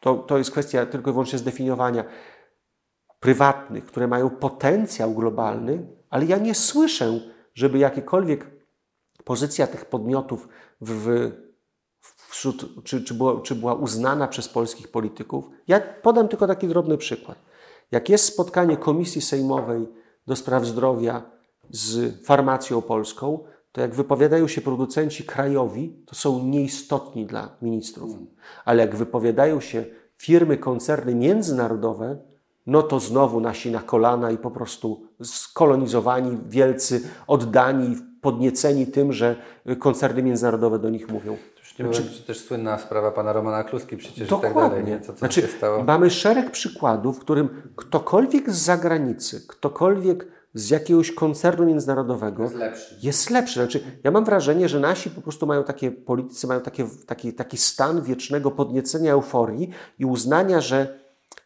To, 0.00 0.14
to 0.14 0.38
jest 0.38 0.50
kwestia 0.50 0.86
tylko 0.86 1.10
i 1.10 1.12
wyłącznie 1.12 1.38
zdefiniowania 1.38 2.04
prywatnych, 3.22 3.84
które 3.84 4.08
mają 4.08 4.30
potencjał 4.30 5.14
globalny, 5.14 5.86
ale 6.10 6.24
ja 6.24 6.38
nie 6.38 6.54
słyszę, 6.54 7.20
żeby 7.54 7.78
jakiekolwiek 7.78 8.46
pozycja 9.24 9.66
tych 9.66 9.84
podmiotów 9.84 10.48
w, 10.80 11.30
wśród, 12.28 12.84
czy, 12.84 13.04
czy, 13.04 13.14
była, 13.14 13.40
czy 13.40 13.54
była 13.54 13.74
uznana 13.74 14.28
przez 14.28 14.48
polskich 14.48 14.88
polityków. 14.90 15.50
Ja 15.68 15.80
podam 15.80 16.28
tylko 16.28 16.46
taki 16.46 16.68
drobny 16.68 16.98
przykład. 16.98 17.38
Jak 17.90 18.08
jest 18.08 18.24
spotkanie 18.24 18.76
Komisji 18.76 19.20
Sejmowej 19.20 19.88
do 20.26 20.36
spraw 20.36 20.64
zdrowia 20.64 21.22
z 21.70 22.24
farmacją 22.26 22.82
polską, 22.82 23.44
to 23.72 23.80
jak 23.80 23.94
wypowiadają 23.94 24.48
się 24.48 24.60
producenci 24.60 25.24
krajowi, 25.24 26.04
to 26.06 26.14
są 26.14 26.44
nieistotni 26.44 27.26
dla 27.26 27.56
ministrów. 27.62 28.10
Ale 28.64 28.82
jak 28.82 28.96
wypowiadają 28.96 29.60
się 29.60 29.84
firmy, 30.16 30.56
koncerny 30.56 31.14
międzynarodowe, 31.14 32.31
no 32.66 32.82
to 32.82 33.00
znowu 33.00 33.40
nasi 33.40 33.70
na 33.70 33.80
kolana 33.80 34.30
i 34.30 34.38
po 34.38 34.50
prostu 34.50 35.06
skolonizowani, 35.22 36.38
wielcy, 36.48 37.08
oddani, 37.26 37.96
podnieceni 38.20 38.86
tym, 38.86 39.12
że 39.12 39.36
koncerny 39.78 40.22
międzynarodowe 40.22 40.78
do 40.78 40.90
nich 40.90 41.08
mówią. 41.08 41.36
Nie 41.78 41.94
znaczy, 41.94 42.22
też 42.26 42.40
słynna 42.40 42.78
sprawa 42.78 43.10
pana 43.10 43.32
Romana 43.32 43.64
Kluski 43.64 43.96
przecież 43.96 44.28
dokładnie. 44.28 44.50
i 44.50 44.54
tak 44.54 44.70
dalej. 44.70 44.84
Nie? 44.84 45.00
Co, 45.00 45.12
co 45.12 45.18
znaczy, 45.18 45.40
się 45.40 45.46
stało? 45.46 45.84
Mamy 45.84 46.10
szereg 46.10 46.50
przykładów, 46.50 47.16
w 47.16 47.20
którym 47.20 47.48
ktokolwiek 47.76 48.50
z 48.50 48.58
zagranicy, 48.58 49.46
ktokolwiek 49.48 50.26
z 50.54 50.70
jakiegoś 50.70 51.12
koncernu 51.12 51.66
międzynarodowego 51.66 52.42
jest 52.42 52.54
lepszy. 52.54 52.96
Jest 53.02 53.30
lepszy. 53.30 53.60
Znaczy, 53.60 53.80
ja 54.04 54.10
mam 54.10 54.24
wrażenie, 54.24 54.68
że 54.68 54.80
nasi 54.80 55.10
po 55.10 55.20
prostu 55.20 55.46
mają 55.46 55.64
takie, 55.64 55.90
politycy 55.90 56.46
mają 56.46 56.60
takie, 56.60 56.86
taki, 57.06 57.32
taki 57.32 57.56
stan 57.56 58.02
wiecznego 58.02 58.50
podniecenia 58.50 59.12
euforii 59.12 59.70
i 59.98 60.04
uznania, 60.04 60.60
że 60.60 61.01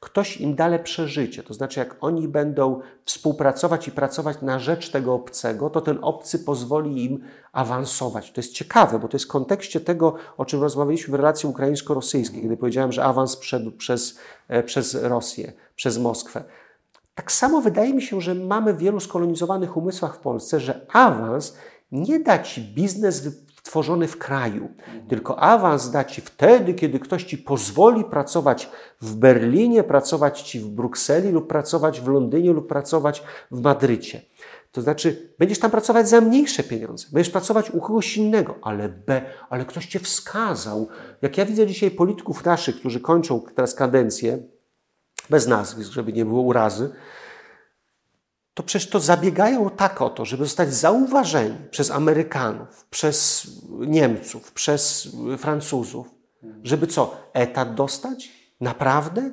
ktoś 0.06 0.36
im 0.36 0.54
da 0.54 0.66
lepsze 0.66 1.08
życie. 1.08 1.42
To 1.42 1.54
znaczy, 1.54 1.80
jak 1.80 1.96
oni 2.00 2.28
będą 2.28 2.80
współpracować 3.04 3.88
i 3.88 3.90
pracować 3.90 4.42
na 4.42 4.58
rzecz 4.58 4.90
tego 4.90 5.14
obcego, 5.14 5.70
to 5.70 5.80
ten 5.80 5.98
obcy 6.02 6.38
pozwoli 6.38 7.04
im 7.04 7.24
awansować. 7.52 8.32
To 8.32 8.40
jest 8.40 8.52
ciekawe, 8.52 8.98
bo 8.98 9.08
to 9.08 9.16
jest 9.16 9.24
w 9.24 9.28
kontekście 9.28 9.80
tego, 9.80 10.14
o 10.36 10.44
czym 10.44 10.62
rozmawialiśmy 10.62 11.12
w 11.12 11.14
relacji 11.14 11.48
ukraińsko-rosyjskiej, 11.48 12.42
kiedy 12.42 12.56
powiedziałem, 12.56 12.92
że 12.92 13.04
awans 13.04 13.36
przed, 13.36 13.74
przez, 13.74 14.18
e, 14.48 14.62
przez 14.62 14.94
Rosję, 14.94 15.52
przez 15.76 15.98
Moskwę. 15.98 16.44
Tak 17.14 17.32
samo 17.32 17.60
wydaje 17.60 17.94
mi 17.94 18.02
się, 18.02 18.20
że 18.20 18.34
mamy 18.34 18.74
w 18.74 18.78
wielu 18.78 19.00
skolonizowanych 19.00 19.76
umysłach 19.76 20.16
w 20.16 20.18
Polsce, 20.18 20.60
że 20.60 20.86
awans 20.92 21.56
nie 21.92 22.20
da 22.20 22.38
ci 22.38 22.60
biznes 22.60 23.28
tworzony 23.66 24.08
w 24.08 24.18
kraju, 24.18 24.68
tylko 25.08 25.38
awans 25.38 25.90
da 25.90 26.04
ci 26.04 26.20
wtedy, 26.20 26.74
kiedy 26.74 26.98
ktoś 26.98 27.24
ci 27.24 27.38
pozwoli 27.38 28.04
pracować 28.04 28.70
w 29.00 29.14
Berlinie, 29.14 29.82
pracować 29.84 30.42
ci 30.42 30.60
w 30.60 30.68
Brukseli 30.68 31.30
lub 31.30 31.46
pracować 31.46 32.00
w 32.00 32.08
Londynie 32.08 32.52
lub 32.52 32.68
pracować 32.68 33.22
w 33.50 33.60
Madrycie. 33.60 34.22
To 34.72 34.82
znaczy, 34.82 35.34
będziesz 35.38 35.58
tam 35.58 35.70
pracować 35.70 36.08
za 36.08 36.20
mniejsze 36.20 36.62
pieniądze, 36.62 37.06
będziesz 37.12 37.32
pracować 37.32 37.70
u 37.70 37.80
kogoś 37.80 38.16
innego, 38.16 38.54
ale 38.62 38.88
B, 38.88 39.22
ale 39.50 39.64
ktoś 39.64 39.86
cię 39.86 40.00
wskazał. 40.00 40.88
Jak 41.22 41.38
ja 41.38 41.44
widzę 41.44 41.66
dzisiaj 41.66 41.90
polityków 41.90 42.44
naszych, 42.44 42.76
którzy 42.76 43.00
kończą 43.00 43.40
teraz 43.54 43.74
kadencję, 43.74 44.38
bez 45.30 45.46
nazwisk, 45.46 45.92
żeby 45.92 46.12
nie 46.12 46.24
było 46.24 46.42
urazy, 46.42 46.90
to 48.56 48.62
przecież 48.62 48.90
to 48.90 49.00
zabiegają 49.00 49.70
tak 49.70 50.02
o 50.02 50.10
to, 50.10 50.24
żeby 50.24 50.44
zostać 50.44 50.74
zauważeni 50.74 51.56
przez 51.70 51.90
Amerykanów, 51.90 52.86
przez 52.90 53.46
Niemców, 53.70 54.52
przez 54.52 55.08
Francuzów, 55.38 56.10
żeby 56.62 56.86
co, 56.86 57.16
etat 57.32 57.74
dostać? 57.74 58.32
Naprawdę? 58.60 59.30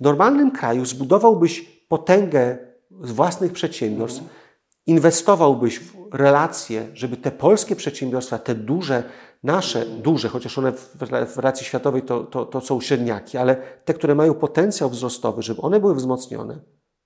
W 0.00 0.04
normalnym 0.04 0.50
kraju 0.50 0.84
zbudowałbyś 0.84 1.60
potęgę 1.88 2.58
własnych 2.90 3.52
przedsiębiorstw, 3.52 4.22
inwestowałbyś 4.86 5.80
w 5.80 6.14
relacje, 6.14 6.88
żeby 6.94 7.16
te 7.16 7.30
polskie 7.30 7.76
przedsiębiorstwa, 7.76 8.38
te 8.38 8.54
duże, 8.54 9.02
Nasze 9.42 9.86
duże, 9.86 10.28
chociaż 10.28 10.58
one 10.58 10.72
w, 11.26 11.38
racji 11.38 11.66
światowej 11.66 12.02
to, 12.02 12.24
to, 12.24 12.46
to 12.46 12.60
są 12.60 12.80
średniaki, 12.80 13.38
ale 13.38 13.56
te, 13.84 13.94
które 13.94 14.14
mają 14.14 14.34
potencjał 14.34 14.90
wzrostowy, 14.90 15.42
żeby 15.42 15.60
one 15.60 15.80
były 15.80 15.94
wzmocnione, 15.94 16.58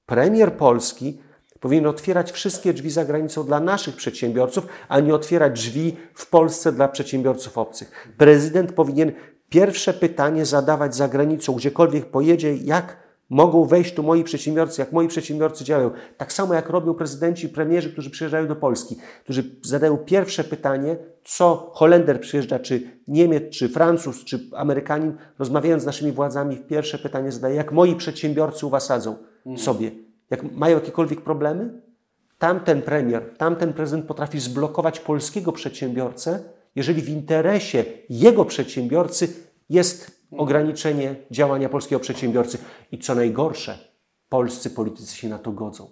premier 0.07 0.57
Polski 0.57 1.19
powinien 1.61 1.87
otwierać 1.87 2.33
wszystkie 2.33 2.73
drzwi 2.73 2.91
za 2.91 3.05
granicą 3.05 3.45
dla 3.45 3.61
naszych 3.61 3.97
przedsiębiorców, 3.97 4.67
a 4.89 5.01
nie 5.01 5.15
otwierać 5.15 5.53
drzwi 5.53 5.97
w 6.15 6.31
Polsce 6.31 6.73
dla 6.73 6.89
przedsiębiorców 6.89 7.59
obcych. 7.59 8.09
Prezydent 8.17 8.73
powinien 8.73 9.13
pierwsze 9.51 9.95
pytanie 9.95 10.47
zadawać 10.47 10.95
za 10.95 11.09
granicą, 11.09 11.53
gdziekolwiek 11.55 12.07
pojedzie, 12.07 12.57
jak 12.57 13.09
mogą 13.31 13.65
wejść 13.65 13.95
tu 13.95 14.03
moi 14.03 14.25
przedsiębiorcy, 14.25 14.81
jak 14.81 14.93
moi 14.93 15.09
przedsiębiorcy 15.09 15.65
działają. 15.65 15.91
Tak 16.17 16.33
samo 16.33 16.55
jak 16.55 16.69
robią 16.69 16.95
prezydenci 16.95 17.47
i 17.47 17.49
premierzy, 17.49 17.93
którzy 17.93 18.11
przyjeżdżają 18.11 18.47
do 18.47 18.57
Polski, 18.57 18.97
którzy 19.25 19.45
zadają 19.63 19.97
pierwsze 19.97 20.45
pytanie, 20.45 20.97
co 21.25 21.71
Holender 21.75 22.21
przyjeżdża, 22.21 22.59
czy 22.59 22.83
Niemiec, 23.09 23.53
czy 23.53 23.69
Francuz, 23.69 24.25
czy 24.25 24.41
Amerykanin, 24.57 25.17
rozmawiając 25.39 25.83
z 25.83 25.87
naszymi 25.87 26.13
władzami, 26.13 26.57
pierwsze 26.57 26.99
pytanie 26.99 27.33
zadaje, 27.33 27.55
jak 27.55 27.73
moi 27.73 27.97
przedsiębiorcy 27.97 28.67
u 28.67 28.71
was 28.71 28.87
sadzą 28.87 29.17
sobie. 29.57 30.08
Jak 30.31 30.53
mają 30.53 30.75
jakiekolwiek 30.75 31.21
problemy, 31.21 31.81
tamten 32.39 32.83
premier, 32.83 33.37
tamten 33.39 33.73
prezydent 33.73 34.07
potrafi 34.07 34.41
zblokować 34.41 35.01
polskiego 35.01 35.53
przedsiębiorcę, 35.53 36.43
jeżeli 36.77 37.03
w 37.03 37.09
interesie 37.09 37.85
jego 38.11 38.45
przedsiębiorcy 38.45 39.29
jest 39.71 40.19
ograniczenie 40.31 41.17
działania 41.31 41.69
polskiego 41.69 42.01
przedsiębiorcy. 42.01 42.59
I 42.93 42.99
co 42.99 43.15
najgorsze, 43.15 43.79
polscy 44.29 44.71
politycy 44.71 45.17
się 45.17 45.29
na 45.29 45.39
to 45.39 45.53
godzą. 45.53 45.91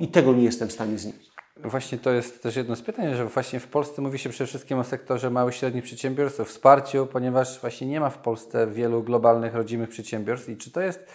I 0.00 0.08
tego 0.08 0.32
nie 0.32 0.44
jestem 0.44 0.68
w 0.68 0.72
stanie 0.72 0.98
znieść. 0.98 1.32
Właśnie 1.64 1.98
to 1.98 2.10
jest 2.10 2.42
też 2.42 2.56
jedno 2.56 2.76
z 2.76 2.82
pytań, 2.82 3.14
że 3.14 3.26
właśnie 3.26 3.60
w 3.60 3.66
Polsce 3.66 4.02
mówi 4.02 4.18
się 4.18 4.30
przede 4.30 4.48
wszystkim 4.48 4.78
o 4.78 4.84
sektorze 4.84 5.30
małych 5.30 5.54
i 5.54 5.58
średnich 5.58 5.84
przedsiębiorstw, 5.84 6.44
wsparciu, 6.44 7.06
ponieważ 7.06 7.60
właśnie 7.60 7.86
nie 7.86 8.00
ma 8.00 8.10
w 8.10 8.18
Polsce 8.18 8.66
wielu 8.66 9.02
globalnych, 9.02 9.54
rodzimych 9.54 9.88
przedsiębiorstw. 9.88 10.48
I 10.48 10.56
czy 10.56 10.70
to 10.70 10.80
jest 10.80 11.06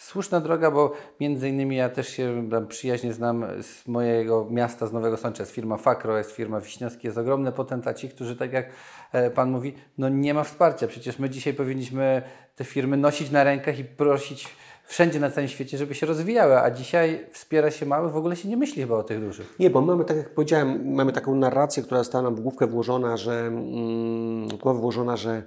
słuszna 0.00 0.40
droga, 0.40 0.70
bo 0.70 0.92
między 1.20 1.48
innymi 1.48 1.76
ja 1.76 1.88
też 1.88 2.08
się 2.08 2.48
przyjaźnie 2.68 3.12
znam 3.12 3.44
z 3.62 3.88
mojego 3.88 4.46
miasta, 4.50 4.86
z 4.86 4.92
Nowego 4.92 5.16
Sącza, 5.16 5.42
jest 5.42 5.52
firma 5.52 5.76
Fakro, 5.76 6.18
jest 6.18 6.30
firma 6.30 6.60
Wiśniowski, 6.60 7.06
jest 7.06 7.18
ogromny 7.18 7.52
potentaci, 7.52 8.08
którzy 8.08 8.36
tak 8.36 8.52
jak 8.52 8.66
e, 9.12 9.30
Pan 9.30 9.50
mówi, 9.50 9.74
no 9.98 10.08
nie 10.08 10.34
ma 10.34 10.44
wsparcia. 10.44 10.86
Przecież 10.86 11.18
my 11.18 11.30
dzisiaj 11.30 11.54
powinniśmy 11.54 12.22
te 12.56 12.64
firmy 12.64 12.96
nosić 12.96 13.30
na 13.30 13.44
rękach 13.44 13.78
i 13.78 13.84
prosić 13.84 14.48
wszędzie 14.84 15.20
na 15.20 15.30
całym 15.30 15.48
świecie, 15.48 15.78
żeby 15.78 15.94
się 15.94 16.06
rozwijały, 16.06 16.58
a 16.58 16.70
dzisiaj 16.70 17.26
wspiera 17.32 17.70
się 17.70 17.86
małych, 17.86 18.12
w 18.12 18.16
ogóle 18.16 18.36
się 18.36 18.48
nie 18.48 18.56
myśli 18.56 18.82
chyba 18.82 18.94
o 18.94 19.02
tych 19.02 19.20
dużych. 19.20 19.54
Nie, 19.58 19.70
bo 19.70 19.80
mamy, 19.80 20.04
tak 20.04 20.16
jak 20.16 20.34
powiedziałem, 20.34 20.94
mamy 20.94 21.12
taką 21.12 21.34
narrację, 21.34 21.82
która 21.82 21.98
została 21.98 22.22
nam 22.22 22.34
w 22.34 22.40
główkę 22.40 22.66
włożona, 22.66 23.16
że 23.16 23.46
mm, 23.46 24.48
włożona, 24.64 25.16
że 25.16 25.42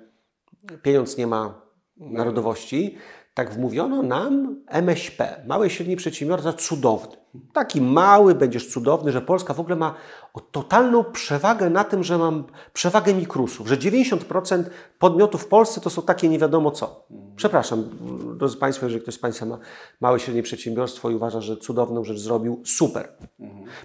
pieniądz 0.81 1.17
nie 1.17 1.27
ma 1.27 1.61
narodowości. 1.97 2.97
Tak 3.33 3.53
wmówiono 3.53 4.03
nam 4.03 4.55
MŚP, 4.67 5.43
mały 5.47 5.67
i 5.67 5.69
średni 5.69 5.95
przedsiębiorca 5.95 6.53
cudowny. 6.53 7.23
Taki 7.53 7.81
mały, 7.81 8.35
będziesz 8.35 8.67
cudowny, 8.73 9.11
że 9.11 9.21
Polska 9.21 9.53
w 9.53 9.59
ogóle 9.59 9.75
ma 9.75 9.95
totalną 10.51 11.03
przewagę 11.03 11.69
na 11.69 11.83
tym, 11.83 12.03
że 12.03 12.17
mam 12.17 12.43
przewagę 12.73 13.13
mikrusów, 13.13 13.67
że 13.67 13.77
90% 13.77 14.63
podmiotów 14.99 15.43
w 15.43 15.47
Polsce 15.47 15.81
to 15.81 15.89
są 15.89 16.01
takie 16.01 16.29
nie 16.29 16.39
wiadomo 16.39 16.71
co. 16.71 17.07
Przepraszam, 17.35 17.89
drodzy 18.37 18.57
Państwo, 18.57 18.85
jeżeli 18.85 19.01
ktoś 19.01 19.15
z 19.15 19.19
Państwa 19.19 19.45
ma 19.45 19.59
małe 20.01 20.17
i 20.17 20.19
średnie 20.19 20.43
przedsiębiorstwo 20.43 21.09
i 21.09 21.15
uważa, 21.15 21.41
że 21.41 21.57
cudowną 21.57 22.03
rzecz 22.03 22.19
zrobił, 22.19 22.61
super. 22.65 23.17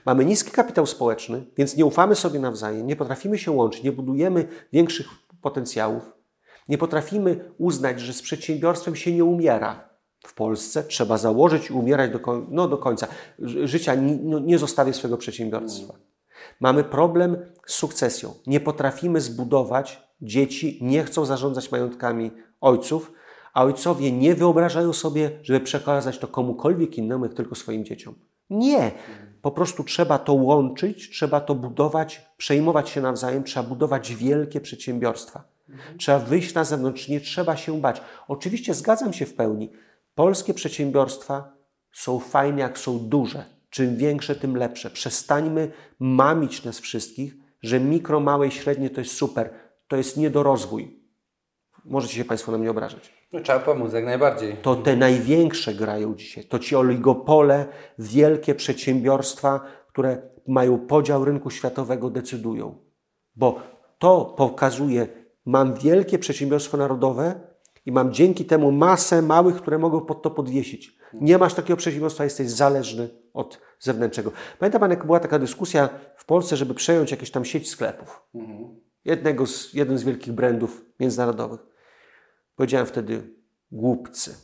Mamy 0.06 0.24
niski 0.24 0.50
kapitał 0.50 0.86
społeczny, 0.86 1.44
więc 1.56 1.76
nie 1.76 1.84
ufamy 1.84 2.14
sobie 2.14 2.40
nawzajem, 2.40 2.86
nie 2.86 2.96
potrafimy 2.96 3.38
się 3.38 3.50
łączyć, 3.50 3.82
nie 3.82 3.92
budujemy 3.92 4.48
większych 4.72 5.06
potencjałów. 5.42 6.17
Nie 6.68 6.78
potrafimy 6.78 7.52
uznać, 7.58 8.00
że 8.00 8.12
z 8.12 8.22
przedsiębiorstwem 8.22 8.96
się 8.96 9.12
nie 9.12 9.24
umiera. 9.24 9.88
W 10.26 10.34
Polsce 10.34 10.84
trzeba 10.84 11.18
założyć 11.18 11.70
i 11.70 11.72
umierać 11.72 12.10
do, 12.10 12.20
no, 12.48 12.68
do 12.68 12.78
końca. 12.78 13.06
Życia 13.64 13.94
no, 14.22 14.38
nie 14.38 14.58
zostawię 14.58 14.92
swojego 14.92 15.18
przedsiębiorstwa. 15.18 15.94
Mamy 16.60 16.84
problem 16.84 17.36
z 17.66 17.74
sukcesją. 17.74 18.34
Nie 18.46 18.60
potrafimy 18.60 19.20
zbudować, 19.20 20.08
dzieci 20.20 20.78
nie 20.82 21.04
chcą 21.04 21.24
zarządzać 21.24 21.72
majątkami 21.72 22.30
ojców, 22.60 23.12
a 23.54 23.64
ojcowie 23.64 24.12
nie 24.12 24.34
wyobrażają 24.34 24.92
sobie, 24.92 25.30
żeby 25.42 25.60
przekazać 25.60 26.18
to 26.18 26.28
komukolwiek 26.28 26.98
innemu, 26.98 27.24
jak 27.24 27.34
tylko 27.34 27.54
swoim 27.54 27.84
dzieciom. 27.84 28.14
Nie. 28.50 28.90
Po 29.42 29.50
prostu 29.50 29.84
trzeba 29.84 30.18
to 30.18 30.32
łączyć, 30.32 31.10
trzeba 31.10 31.40
to 31.40 31.54
budować, 31.54 32.30
przejmować 32.36 32.88
się 32.88 33.00
nawzajem, 33.00 33.44
trzeba 33.44 33.68
budować 33.68 34.14
wielkie 34.14 34.60
przedsiębiorstwa. 34.60 35.44
Trzeba 35.98 36.18
wyjść 36.18 36.54
na 36.54 36.64
zewnątrz, 36.64 37.08
nie 37.08 37.20
trzeba 37.20 37.56
się 37.56 37.80
bać. 37.80 38.02
Oczywiście 38.28 38.74
zgadzam 38.74 39.12
się 39.12 39.26
w 39.26 39.34
pełni. 39.34 39.70
Polskie 40.14 40.54
przedsiębiorstwa 40.54 41.52
są 41.92 42.18
fajne, 42.18 42.60
jak 42.60 42.78
są 42.78 42.98
duże. 42.98 43.44
Czym 43.70 43.96
większe, 43.96 44.34
tym 44.34 44.56
lepsze. 44.56 44.90
Przestańmy 44.90 45.72
mamić 45.98 46.64
nas 46.64 46.78
wszystkich, 46.78 47.36
że 47.62 47.80
mikro, 47.80 48.20
małe 48.20 48.46
i 48.46 48.50
średnie 48.50 48.90
to 48.90 49.00
jest 49.00 49.16
super. 49.16 49.50
To 49.88 49.96
jest 49.96 50.16
niedorozwój. 50.16 51.00
Możecie 51.84 52.14
się 52.14 52.24
Państwo 52.24 52.52
na 52.52 52.58
mnie 52.58 52.70
obrażać. 52.70 53.18
No, 53.32 53.40
trzeba 53.40 53.58
pomóc 53.58 53.92
jak 53.92 54.04
najbardziej. 54.04 54.56
To 54.62 54.76
te 54.76 54.96
największe 54.96 55.74
grają 55.74 56.14
dzisiaj. 56.14 56.44
To 56.44 56.58
ci 56.58 56.76
oligopole, 56.76 57.66
wielkie 57.98 58.54
przedsiębiorstwa, 58.54 59.60
które 59.88 60.22
mają 60.46 60.78
podział 60.78 61.24
rynku 61.24 61.50
światowego, 61.50 62.10
decydują. 62.10 62.78
Bo 63.36 63.60
to 63.98 64.24
pokazuje, 64.24 65.08
mam 65.48 65.74
wielkie 65.74 66.18
przedsiębiorstwo 66.18 66.76
narodowe 66.76 67.40
i 67.86 67.92
mam 67.92 68.12
dzięki 68.12 68.44
temu 68.44 68.72
masę 68.72 69.22
małych, 69.22 69.56
które 69.56 69.78
mogą 69.78 70.00
pod 70.00 70.22
to 70.22 70.30
podwiesić. 70.30 70.98
Nie 71.12 71.38
masz 71.38 71.54
takiego 71.54 71.76
przedsiębiorstwa, 71.76 72.24
jesteś 72.24 72.50
zależny 72.50 73.08
od 73.34 73.60
zewnętrznego. 73.78 74.32
Pamięta 74.58 74.78
Pan, 74.78 74.90
jak 74.90 75.06
była 75.06 75.20
taka 75.20 75.38
dyskusja 75.38 75.88
w 76.16 76.24
Polsce, 76.24 76.56
żeby 76.56 76.74
przejąć 76.74 77.10
jakieś 77.10 77.30
tam 77.30 77.44
sieć 77.44 77.70
sklepów. 77.70 78.22
Jednego 79.04 79.46
z, 79.46 79.74
jeden 79.74 79.98
z 79.98 80.04
wielkich 80.04 80.32
brandów 80.32 80.84
międzynarodowych. 81.00 81.60
Powiedziałem 82.56 82.86
wtedy, 82.86 83.34
głupcy, 83.72 84.34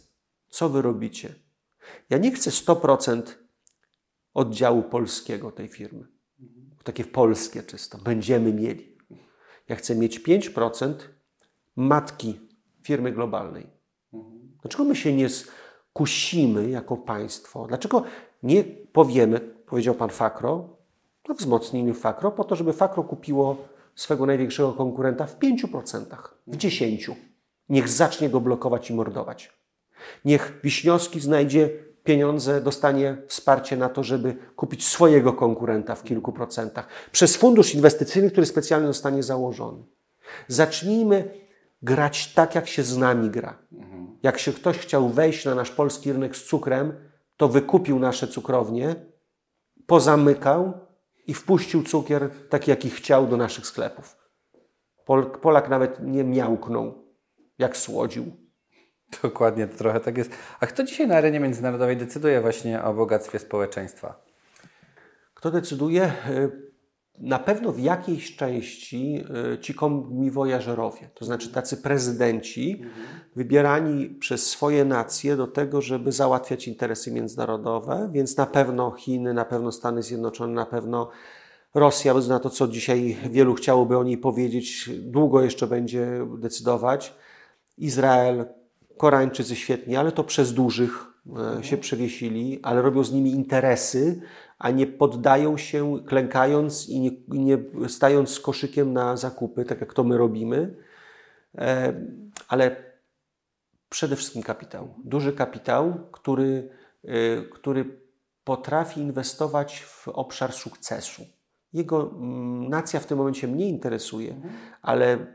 co 0.49 0.69
wy 0.69 0.83
robicie? 0.83 1.35
Ja 2.11 2.19
nie 2.19 2.33
chcę 2.33 2.51
100% 2.51 3.23
oddziału 4.35 4.83
polskiego 4.83 5.53
tej 5.53 5.69
firmy. 5.69 6.07
Takie 6.85 7.05
polskie 7.05 7.63
czysto. 7.63 7.99
Będziemy 7.99 8.53
mieli. 8.53 8.94
Ja 9.69 9.77
chcę 9.77 9.95
mieć 9.95 10.21
5% 10.21 10.95
matki 11.77 12.41
firmy 12.83 13.13
globalnej. 13.13 13.67
Dlaczego 14.63 14.85
my 14.85 14.97
się 14.97 15.13
nie 15.13 15.29
skusimy 15.29 16.71
jako 16.71 16.97
państwo? 16.97 17.67
Dlaczego 17.67 18.03
nie 18.43 18.65
powiemy, 18.93 19.41
powiedział 19.41 19.95
pan 19.95 20.11
Fakro, 20.11 20.69
o 21.29 21.35
wzmocnieniu 21.35 21.95
Fakro, 21.95 22.31
po 22.31 22.45
to, 22.45 22.57
żeby 22.57 22.73
Fakro 22.73 23.05
kupiło 23.05 23.57
swego 23.95 24.27
największego 24.27 24.73
konkurenta 24.73 25.27
w 25.27 25.39
5%, 25.39 26.05
w 26.47 26.57
10%. 26.57 27.15
Niech 27.69 27.89
zacznie 27.89 28.31
go 28.31 28.41
blokować 28.41 28.91
i 28.91 28.95
mordować. 28.95 29.53
Niech 30.25 30.61
Wiśniowski 30.65 31.21
znajdzie 31.21 31.71
pieniądze, 32.05 32.61
dostanie 32.61 33.17
wsparcie 33.29 33.77
na 33.77 33.89
to, 33.89 34.03
żeby 34.03 34.37
kupić 34.57 34.87
swojego 34.87 35.33
konkurenta 35.33 35.95
w 35.95 36.03
kilku 36.03 36.33
procentach. 36.33 36.89
Przez 37.13 37.37
fundusz 37.37 37.75
inwestycyjny, 37.75 38.31
który 38.31 38.47
specjalnie 38.47 38.87
zostanie 38.87 39.23
założony. 39.23 39.85
Zacznijmy 40.49 41.31
grać 41.83 42.35
tak, 42.35 42.55
jak 42.55 42.69
się 42.69 42.83
z 42.83 42.97
nami 42.97 43.31
gra. 43.31 43.59
Jak 44.23 44.39
się 44.39 44.53
ktoś 44.53 44.79
chciał 44.79 45.09
wejść 45.09 45.45
na 45.45 45.55
nasz 45.55 45.71
polski 45.71 46.13
rynek 46.13 46.37
z 46.37 46.45
cukrem, 46.45 46.93
to 47.37 47.49
wykupił 47.49 47.99
nasze 47.99 48.29
cukrownie, 48.29 48.95
pozamykał 49.87 50.73
i 51.27 51.35
wpuścił 51.35 51.83
cukier 51.83 52.31
taki, 52.49 52.71
jaki 52.71 52.91
chciał 52.91 53.27
do 53.27 53.37
naszych 53.37 53.67
sklepów. 53.67 54.17
Pol, 55.05 55.31
Polak 55.31 55.69
nawet 55.69 56.03
nie 56.03 56.25
miałknął, 56.25 57.05
jak 57.59 57.77
słodził. 57.77 58.44
Dokładnie, 59.23 59.67
to 59.67 59.79
trochę 59.79 60.01
tak 60.01 60.19
jest. 60.19 60.31
A 60.61 60.67
kto 60.67 60.85
dzisiaj 60.85 61.09
na 61.09 61.17
arenie 61.17 61.41
międzynarodowej 61.41 61.97
decyduje 61.97 62.41
właśnie 62.41 62.83
o 62.83 62.95
bogactwie 62.95 63.39
społeczeństwa? 63.39 64.25
Kto 65.35 65.51
decyduje? 65.51 66.13
Y, 66.31 66.75
Na 67.19 67.39
pewno 67.39 67.73
w 67.73 67.79
jakiejś 67.79 68.37
części 68.37 69.25
y, 69.55 69.59
ci 69.59 69.75
komiwojażerowie, 69.75 71.11
to 71.15 71.25
znaczy 71.25 71.53
tacy 71.53 71.77
prezydenci 71.77 72.83
wybierani 73.37 74.09
przez 74.11 74.47
swoje 74.47 74.85
nacje 74.85 75.37
do 75.37 75.47
tego, 75.47 75.81
żeby 75.83 76.13
załatwiać 76.13 76.69
interesy 76.69 77.13
międzynarodowe, 77.13 78.09
więc 78.13 78.37
na 78.37 78.47
pewno 78.47 78.91
Chiny, 78.91 79.35
na 79.35 79.45
pewno 79.45 79.73
Stany 79.73 80.03
Zjednoczone, 80.03 80.53
na 80.53 80.67
pewno 80.67 81.11
Rosja, 81.75 82.15
bez 82.15 82.29
na 82.29 82.41
to, 82.41 82.51
co 82.51 82.69
dzisiaj 82.69 83.17
wielu 83.31 83.55
chciałoby 83.55 83.99
o 83.99 84.05
niej 84.05 84.19
powiedzieć, 84.19 84.91
długo 84.99 85.43
jeszcze 85.43 85.67
będzie 85.67 86.27
decydować. 86.39 87.15
Izrael, 87.79 88.47
Koreańczycy 88.97 89.57
świetnie, 89.57 90.01
ale 90.01 90.13
to 90.13 90.25
przez 90.25 90.55
dużych 90.55 91.07
e, 91.59 91.65
się 91.65 91.77
przewiesili, 91.77 92.61
ale 92.63 92.83
robią 92.83 93.05
z 93.05 93.13
nimi 93.13 93.31
interesy, 93.31 94.21
a 94.59 94.71
nie 94.71 94.87
poddają 94.87 95.57
się 95.57 95.99
klękając 96.07 96.89
i 96.89 97.01
nie, 97.01 97.11
nie 97.29 97.59
stając 97.89 98.31
z 98.31 98.41
koszykiem 98.41 98.93
na 98.93 99.17
zakupy, 99.17 99.65
tak 99.65 99.81
jak 99.81 99.95
to 99.95 100.05
my 100.05 100.19
robimy. 100.19 100.77
E, 101.59 101.95
ale 102.49 102.77
przede 103.89 104.17
wszystkim 104.17 104.43
kapitał. 104.43 104.95
Duży 105.05 105.33
kapitał, 105.33 105.95
który, 106.13 106.69
e, 107.05 107.43
który 107.43 107.99
potrafi 108.45 109.01
inwestować 109.01 109.81
w 109.81 110.09
obszar 110.09 110.53
sukcesu. 110.53 111.23
Jego 111.73 112.11
mm, 112.11 112.69
nacja 112.69 113.01
w 113.01 113.07
tym 113.07 113.19
momencie 113.19 113.49
mnie 113.49 113.69
interesuje, 113.69 114.41
ale 114.83 115.13
mm, 115.13 115.29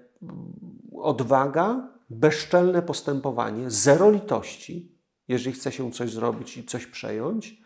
odwaga, 1.01 1.87
bezczelne 2.09 2.81
postępowanie, 2.81 3.71
zero 3.71 4.11
litości, 4.11 4.95
jeżeli 5.27 5.55
chce 5.55 5.71
się 5.71 5.91
coś 5.91 6.11
zrobić 6.11 6.57
i 6.57 6.65
coś 6.65 6.85
przejąć, 6.85 7.61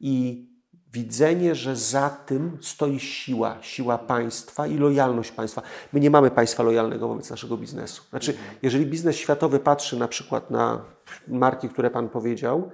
i 0.00 0.48
widzenie, 0.92 1.54
że 1.54 1.76
za 1.76 2.10
tym 2.10 2.58
stoi 2.60 3.00
siła, 3.00 3.58
siła 3.60 3.98
państwa 3.98 4.66
i 4.66 4.76
lojalność 4.76 5.32
państwa. 5.32 5.62
My 5.92 6.00
nie 6.00 6.10
mamy 6.10 6.30
państwa 6.30 6.62
lojalnego 6.62 7.08
wobec 7.08 7.30
naszego 7.30 7.56
biznesu. 7.56 8.02
Znaczy, 8.10 8.36
jeżeli 8.62 8.86
biznes 8.86 9.16
światowy 9.16 9.58
patrzy 9.58 9.98
na 9.98 10.08
przykład 10.08 10.50
na 10.50 10.84
marki, 11.28 11.68
które 11.68 11.90
Pan 11.90 12.08
powiedział, 12.08 12.70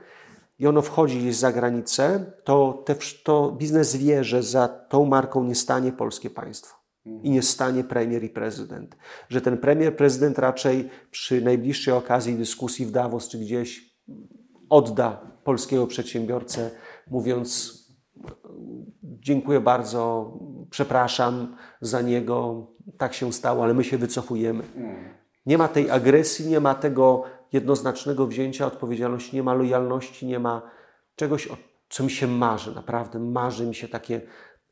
i 0.59 0.67
ono 0.67 0.83
wchodzi 0.83 1.19
gdzieś 1.19 1.37
za 1.37 1.53
granicę, 1.53 2.33
to, 2.45 2.83
te, 2.87 2.97
to 3.25 3.53
biznes 3.59 3.97
wie, 3.97 4.25
że 4.25 4.43
za 4.43 4.69
tą 4.69 5.05
marką 5.05 5.45
nie 5.45 5.55
stanie 5.55 5.93
polskie 5.93 6.31
państwo 6.31 6.84
i 7.23 7.31
nie 7.31 7.43
stanie 7.43 7.85
premier 7.85 8.25
i 8.25 8.29
prezydent. 8.29 8.97
Że 9.29 9.41
ten 9.41 9.59
premier, 9.59 9.97
prezydent 9.97 10.39
raczej 10.39 10.91
przy 11.11 11.43
najbliższej 11.43 11.95
okazji 11.95 12.35
dyskusji 12.35 12.87
w 12.87 12.91
Davos 12.91 13.29
czy 13.29 13.39
gdzieś 13.39 13.95
odda 14.69 15.31
polskiego 15.45 15.87
przedsiębiorcę, 15.87 16.71
mówiąc 17.11 17.81
dziękuję 19.03 19.61
bardzo, 19.61 20.33
przepraszam 20.71 21.57
za 21.81 22.03
niego, 22.03 22.67
tak 22.99 23.15
się 23.15 23.33
stało, 23.33 23.65
ale 23.65 23.75
my 23.75 23.85
się 23.85 23.99
wycofujemy. 23.99 24.65
Nie 25.47 25.59
ma 25.59 25.69
tej 25.69 25.91
agresji, 25.91 26.47
nie 26.47 26.61
ma 26.61 26.75
tego 26.75 27.23
jednoznacznego 27.53 28.27
wzięcia 28.27 28.67
odpowiedzialności, 28.67 29.37
nie 29.37 29.43
ma 29.43 29.55
lojalności, 29.55 30.27
nie 30.27 30.39
ma 30.39 30.63
czegoś, 31.17 31.49
co 31.89 32.05
mi 32.05 32.11
się 32.11 32.27
marzy. 32.27 32.75
Naprawdę 32.75 33.19
marzy 33.19 33.67
mi 33.67 33.75
się 33.75 33.89
takie 33.89 34.21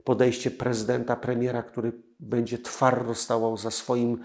podejście 0.05 0.50
prezydenta, 0.50 1.16
premiera, 1.16 1.62
który 1.62 1.92
będzie 2.20 2.59
twardo 2.59 3.14
stał 3.14 3.57
za 3.57 3.70
swoim 3.70 4.18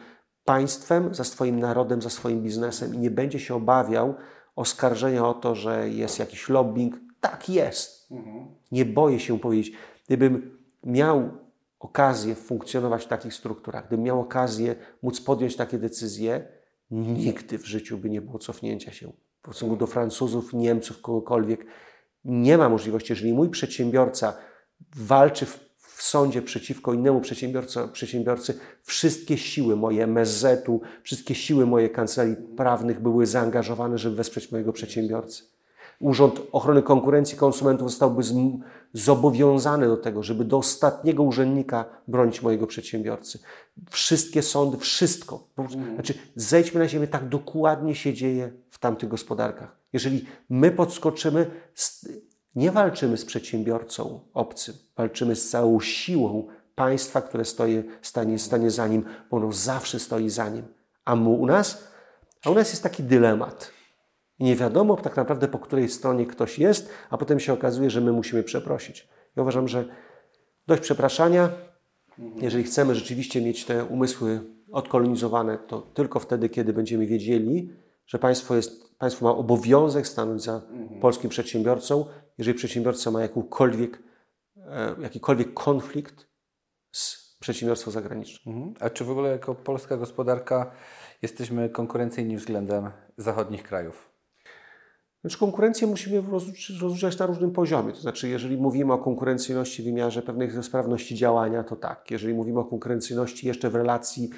państwem, 0.45 1.15
za 1.15 1.23
swoim 1.23 1.59
narodem, 1.59 2.01
za 2.01 2.09
swoim 2.09 2.43
biznesem 2.43 2.95
i 2.95 2.97
nie 2.97 3.11
będzie 3.11 3.39
się 3.39 3.55
obawiał 3.55 4.15
oskarżenia 4.55 5.28
o 5.28 5.34
to, 5.34 5.55
że 5.55 5.89
jest 5.89 6.19
jakiś 6.19 6.49
lobbying. 6.49 6.95
Tak 7.21 7.49
jest. 7.49 8.09
Nie 8.71 8.86
boję 8.86 9.19
się 9.19 9.39
powiedzieć. 9.39 9.75
Gdybym 10.05 10.59
miał 10.84 11.30
okazję 11.80 12.36
funkcjonować 12.36 13.05
w 13.05 13.07
takich 13.07 13.34
strukturach, 13.34 13.88
gdybym 13.88 14.05
miał 14.05 14.19
okazję 14.19 14.75
móc 15.03 15.21
podjąć 15.21 15.55
takie 15.55 15.78
decyzje, 15.78 16.47
nigdy 16.91 17.57
w 17.57 17.65
życiu 17.65 17.97
by 17.97 18.09
nie 18.09 18.21
było 18.21 18.39
cofnięcia 18.39 18.91
się. 18.91 19.11
W 19.41 19.43
stosunku 19.43 19.75
do 19.75 19.88
Francuzów, 19.88 20.53
Niemców, 20.53 21.01
kogokolwiek. 21.01 21.65
Nie 22.25 22.57
ma 22.57 22.69
możliwości, 22.69 23.11
jeżeli 23.11 23.34
mój 23.34 23.49
przedsiębiorca 23.49 24.38
walczy 24.95 25.45
w, 25.45 25.66
w 25.98 26.04
sądzie 26.04 26.41
przeciwko 26.41 26.93
innemu 26.93 27.22
przedsiębiorcy, 27.91 28.60
wszystkie 28.84 29.38
siły 29.38 29.76
moje 29.76 30.04
MSZ-u, 30.04 30.82
wszystkie 31.04 31.36
siły 31.36 31.66
moje 31.66 31.89
kancelarii 31.89 32.36
prawnych 32.36 33.00
były 33.02 33.26
zaangażowane, 33.26 33.98
żeby 33.98 34.16
wesprzeć 34.16 34.52
mojego 34.52 34.74
przedsiębiorcę. 34.74 35.43
Urząd 36.00 36.41
Ochrony 36.52 36.84
Konkurencji 36.84 37.36
i 37.36 37.39
Konsumentów 37.39 37.89
zostałby 37.89 38.24
zobowiązany 38.93 39.88
do 39.88 39.98
tego, 39.98 40.24
żeby 40.24 40.45
do 40.45 40.58
ostatniego 40.58 41.24
urzędnika 41.24 41.86
bronić 42.08 42.41
mojego 42.41 42.68
przedsiębiorcy. 42.68 43.39
Wszystkie 43.89 44.41
sądy, 44.41 44.78
wszystko. 44.78 45.48
Znaczy, 45.93 46.14
zejdźmy 46.36 46.80
na 46.80 46.88
ziemię, 46.88 47.08
tak 47.08 47.30
dokładnie 47.30 47.95
się 47.95 48.14
dzieje 48.14 48.52
w 48.70 48.80
tamtych 48.80 49.10
gospodarkach. 49.10 49.78
Jeżeli 49.93 50.26
my 50.50 50.72
podskoczymy, 50.72 51.52
nie 52.58 52.72
walczymy 52.72 53.18
z 53.18 53.26
przedsiębiorcą 53.26 54.20
obcym, 54.34 54.76
walczymy 54.95 55.36
z 55.36 55.49
całą 55.49 55.80
siłą 55.80 56.47
państwa, 56.76 57.22
które 57.22 57.45
stoi, 57.45 57.84
stanie, 58.01 58.39
stanie 58.39 58.72
za 58.72 58.88
nim, 58.88 59.05
bo 59.32 59.38
ono 59.38 59.51
zawsze 59.51 59.99
stoi 59.99 60.30
za 60.30 60.49
nim. 60.49 60.64
A 61.05 61.16
mu, 61.16 61.41
u 61.41 61.45
nas? 61.45 61.88
A 62.45 62.49
u 62.49 62.55
nas 62.55 62.70
jest 62.70 62.84
taki 62.84 63.03
dylemat. 63.03 63.72
I 64.39 64.43
nie 64.43 64.55
wiadomo 64.55 64.95
tak 64.95 65.18
naprawdę, 65.18 65.47
po 65.47 65.60
której 65.60 65.89
stronie 65.89 66.26
ktoś 66.26 66.60
jest, 66.60 66.89
a 67.10 67.18
potem 67.18 67.39
się 67.39 67.53
okazuje, 67.53 67.89
że 67.89 68.01
my 68.01 68.12
musimy 68.12 68.43
przeprosić. 68.43 69.08
Ja 69.36 69.41
uważam, 69.41 69.68
że 69.68 69.86
dość 70.68 70.82
przepraszania. 70.82 71.49
Jeżeli 72.36 72.64
chcemy 72.64 72.95
rzeczywiście 72.95 73.41
mieć 73.41 73.66
te 73.66 73.86
umysły 73.86 74.41
odkolonizowane, 74.72 75.58
to 75.58 75.82
tylko 75.82 76.20
wtedy, 76.20 76.49
kiedy 76.49 76.74
będziemy 76.74 77.05
wiedzieli, 77.05 77.74
że 78.05 78.20
państwo, 78.20 78.55
jest, 78.55 78.97
państwo 78.97 79.26
ma 79.26 79.32
obowiązek 79.32 80.08
stanąć 80.08 80.43
za 80.43 80.62
polskim 81.01 81.30
przedsiębiorcą, 81.30 82.05
jeżeli 82.38 82.57
przedsiębiorca 82.57 83.11
ma 83.11 83.21
jakąkolwiek, 83.21 83.99
e, 84.57 84.95
jakikolwiek 85.01 85.53
konflikt 85.53 86.27
z 86.91 87.27
przedsiębiorstwem 87.39 87.93
zagranicznym. 87.93 88.55
Mhm. 88.55 88.75
A 88.79 88.89
czy 88.89 89.03
w 89.03 89.11
ogóle 89.11 89.29
jako 89.29 89.55
polska 89.55 89.97
gospodarka 89.97 90.71
jesteśmy 91.21 91.69
konkurencyjni 91.69 92.38
względem 92.38 92.91
zachodnich 93.17 93.63
krajów? 93.63 94.17
Znaczy 95.21 95.39
konkurencję 95.39 95.88
musimy 95.88 96.23
rozróżniać 96.81 97.19
na 97.19 97.25
różnym 97.25 97.51
poziomie. 97.51 97.93
To 97.93 98.01
znaczy, 98.01 98.29
jeżeli 98.29 98.57
mówimy 98.57 98.93
o 98.93 98.97
konkurencyjności 98.97 99.81
w 99.81 99.85
wymiarze 99.85 100.21
pewnej 100.21 100.63
sprawności 100.63 101.15
działania, 101.15 101.63
to 101.63 101.75
tak. 101.75 102.11
Jeżeli 102.11 102.33
mówimy 102.33 102.59
o 102.59 102.65
konkurencyjności 102.65 103.47
jeszcze 103.47 103.69
w 103.69 103.75
relacji 103.75 104.29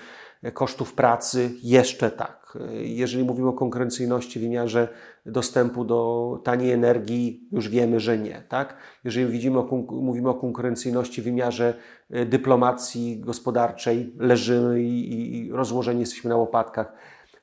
kosztów 0.54 0.94
pracy, 0.94 1.52
jeszcze 1.64 2.12
tak. 2.12 2.58
Jeżeli 2.82 3.24
mówimy 3.24 3.50
o 3.50 3.54
konkurencyjności 3.54 4.40
w 4.40 4.42
wymiarze 4.42 4.88
dostępu 5.26 5.86
do 5.86 6.40
taniej 6.44 6.72
energii, 6.72 7.48
już 7.52 7.70
wiemy, 7.70 8.00
że 8.00 8.18
nie. 8.18 8.44
Tak? 8.50 8.78
Jeżeli 9.04 9.32
widzimy 9.32 9.64
mówimy 9.90 10.30
o 10.30 10.34
konkurencyjności 10.34 11.22
w 11.22 11.26
wymiarze 11.26 11.74
e, 12.10 12.26
dyplomacji 12.26 13.20
gospodarczej, 13.20 14.14
leżymy 14.18 14.84
i, 14.84 15.38
i 15.38 15.52
rozłożeni 15.52 16.00
jesteśmy 16.00 16.30
na 16.30 16.38
łopatkach, 16.38 16.94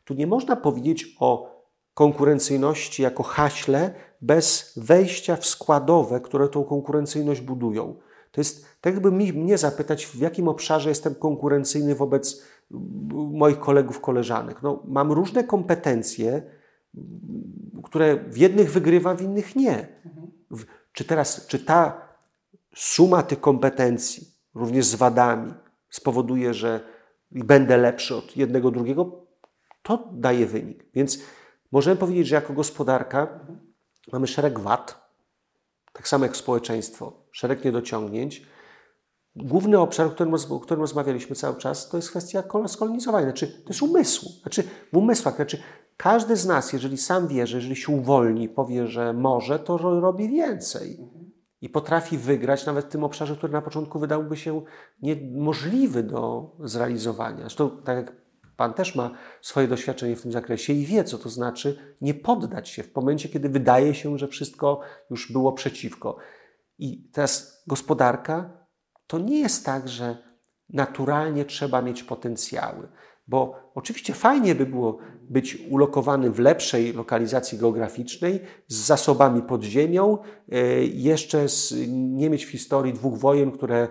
tu 0.05 0.15
nie 0.15 0.27
można 0.27 0.57
powiedzieć 0.57 1.17
o 1.21 1.57
konkurencyjności 1.95 3.03
jako 3.03 3.23
haśle 3.23 3.95
bez 4.21 4.73
wejścia 4.77 5.37
w 5.37 5.47
składowe, 5.47 6.21
które 6.21 6.49
tą 6.49 6.65
konkurencyjność 6.65 7.41
budują. 7.41 7.97
To 8.33 8.41
jest 8.41 8.67
tak, 8.81 8.95
jakby 8.95 9.13
mnie 9.13 9.59
zapytać, 9.59 10.07
w 10.07 10.19
jakim 10.19 10.49
obszarze 10.49 10.89
jestem 10.89 11.15
konkurencyjny 11.15 11.95
wobec 11.95 12.43
moich 13.33 13.59
kolegów, 13.59 14.01
koleżanek. 14.01 14.63
No, 14.63 14.83
mam 14.89 15.13
różne 15.13 15.45
kompetencje, 15.45 16.43
które 17.85 18.17
w 18.17 18.37
jednych 18.37 18.73
wygrywa, 18.73 19.15
w 19.15 19.23
innych 19.23 19.57
nie. 19.57 19.89
Czy 20.93 21.05
teraz, 21.05 21.47
czy 21.47 21.59
ta 21.59 22.01
suma 22.75 23.23
tych 23.23 23.41
kompetencji, 23.41 24.27
również 24.55 24.87
z 24.87 24.95
wadami, 24.95 25.55
spowoduje, 25.91 26.55
że 26.55 26.81
będę 27.31 27.77
lepszy 27.77 28.17
od 28.17 28.37
jednego, 28.37 28.71
drugiego, 28.71 29.27
to 29.83 30.09
daje 30.13 30.47
wynik. 30.47 30.85
Więc 30.95 31.19
Możemy 31.73 31.97
powiedzieć, 31.97 32.27
że 32.27 32.35
jako 32.35 32.53
gospodarka 32.53 33.41
mamy 34.13 34.27
szereg 34.27 34.59
wad, 34.59 35.11
tak 35.93 36.09
samo 36.09 36.25
jak 36.25 36.37
społeczeństwo, 36.37 37.13
szereg 37.33 37.65
niedociągnięć. 37.65 38.47
Główny 39.37 39.79
obszar, 39.79 40.07
o 40.07 40.11
którym, 40.11 40.35
o 40.35 40.61
którym 40.61 40.81
rozmawialiśmy 40.81 41.37
cały 41.37 41.57
czas, 41.57 41.89
to 41.89 41.97
jest 41.97 42.11
kwestia 42.11 42.43
skolonizowania, 42.67 43.27
znaczy 43.27 43.47
to 43.47 43.69
jest 43.69 43.83
umysłu. 43.83 44.31
Znaczy 44.43 44.63
w 44.93 44.97
umysłach, 44.97 45.37
znaczy 45.37 45.59
każdy 45.97 46.37
z 46.37 46.47
nas, 46.47 46.73
jeżeli 46.73 46.99
sam 46.99 47.29
wie, 47.29 47.47
że 47.47 47.57
jeżeli 47.57 47.77
się 47.77 47.93
uwolni, 47.93 48.49
powie, 48.49 48.87
że 48.87 49.13
może, 49.13 49.59
to 49.59 49.79
robi 49.79 50.29
więcej. 50.29 50.99
I 51.61 51.69
potrafi 51.69 52.19
wygrać 52.19 52.67
nawet 52.67 52.85
w 52.85 52.89
tym 52.89 53.05
obszarze, 53.05 53.37
który 53.37 53.53
na 53.53 53.63
początku 53.63 53.99
wydałby 53.99 54.37
się 54.37 54.63
niemożliwy 55.03 56.03
do 56.03 56.51
zrealizowania. 56.65 57.41
Zresztą, 57.41 57.71
tak 57.85 57.97
jak 57.97 58.13
Pan 58.57 58.75
też 58.75 58.95
ma 58.95 59.11
swoje 59.41 59.69
doświadczenie 59.69 60.17
w 60.17 60.23
tym 60.23 60.33
zakresie 60.33 60.73
i 60.73 60.87
wie, 60.87 61.05
co 61.05 61.19
to 61.19 61.29
znaczy 61.29 61.79
nie 62.01 62.15
poddać 62.15 62.69
się 62.69 62.83
w 62.83 62.95
momencie, 62.95 63.29
kiedy 63.29 63.49
wydaje 63.49 63.95
się, 63.95 64.19
że 64.19 64.29
wszystko 64.29 64.81
już 65.11 65.33
było 65.33 65.53
przeciwko. 65.53 66.17
I 66.79 67.11
teraz 67.13 67.63
gospodarka 67.67 68.51
to 69.07 69.19
nie 69.19 69.41
jest 69.41 69.67
tak, 69.67 69.89
że 69.89 70.17
naturalnie 70.69 71.45
trzeba 71.45 71.83
mieć 71.83 72.03
potencjały. 72.03 72.89
Bo 73.29 73.71
oczywiście 73.75 74.15
fajnie 74.15 74.55
by 74.55 74.67
było 74.67 74.99
być 75.23 75.59
ulokowanym 75.71 76.33
w 76.33 76.39
lepszej 76.39 76.93
lokalizacji 76.93 77.59
geograficznej, 77.59 78.41
z 78.69 78.77
zasobami 78.77 79.43
pod 79.43 79.63
ziemią, 79.63 80.19
e, 80.53 80.85
jeszcze 80.85 81.49
z, 81.49 81.75
nie 81.89 82.31
mieć 82.31 82.45
w 82.45 82.51
historii 82.51 82.93
dwóch 82.93 83.19
wojen, 83.19 83.51
które 83.51 83.77
e, 83.79 83.89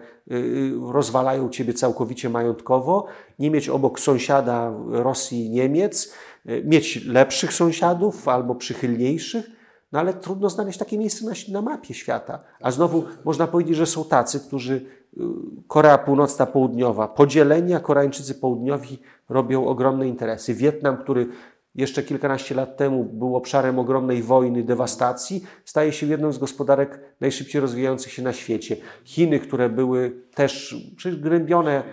rozwalają 0.92 1.50
ciebie 1.50 1.74
całkowicie 1.74 2.30
majątkowo, 2.30 3.06
nie 3.40 3.52
mieć 3.52 3.70
obok 3.70 4.00
sąsiada 4.00 4.74
Rosji 4.88 5.46
i 5.46 5.50
Niemiec, 5.50 6.14
e, 6.46 6.64
mieć 6.64 7.06
lepszych 7.06 7.54
sąsiadów 7.54 8.28
albo 8.28 8.56
przychylniejszych. 8.56 9.55
No 9.96 10.02
ale 10.02 10.14
trudno 10.14 10.50
znaleźć 10.50 10.80
takie 10.80 10.98
miejsce 10.98 11.26
na, 11.26 11.32
na 11.52 11.62
mapie 11.62 11.94
świata. 11.94 12.40
A 12.62 12.72
znowu 12.72 13.04
można 13.26 13.48
powiedzieć, 13.48 13.76
że 13.76 13.86
są 13.86 14.04
tacy, 14.04 14.40
którzy 14.40 14.74
y, 14.74 15.22
Korea 15.68 15.98
Północna, 15.98 16.46
Południowa, 16.46 17.08
podzielenia 17.08 17.80
Koreańczycy 17.80 18.36
Południowi 18.36 19.00
robią 19.30 19.66
ogromne 19.68 20.08
interesy. 20.08 20.54
Wietnam, 20.54 20.98
który 20.98 21.28
jeszcze 21.76 22.04
kilkanaście 22.04 22.56
lat 22.56 22.78
temu 22.78 23.04
był 23.04 23.36
obszarem 23.36 23.80
ogromnej 23.80 24.24
wojny, 24.24 24.64
dewastacji, 24.64 25.44
staje 25.66 25.92
się 25.92 26.08
jedną 26.08 26.32
z 26.32 26.38
gospodarek 26.38 27.00
najszybciej 27.20 27.62
rozwijających 27.62 28.12
się 28.12 28.22
na 28.22 28.34
świecie. 28.34 28.78
Chiny, 29.04 29.40
które 29.40 29.70
były 29.70 30.22
też 30.34 30.76
przygnębione 30.98 31.84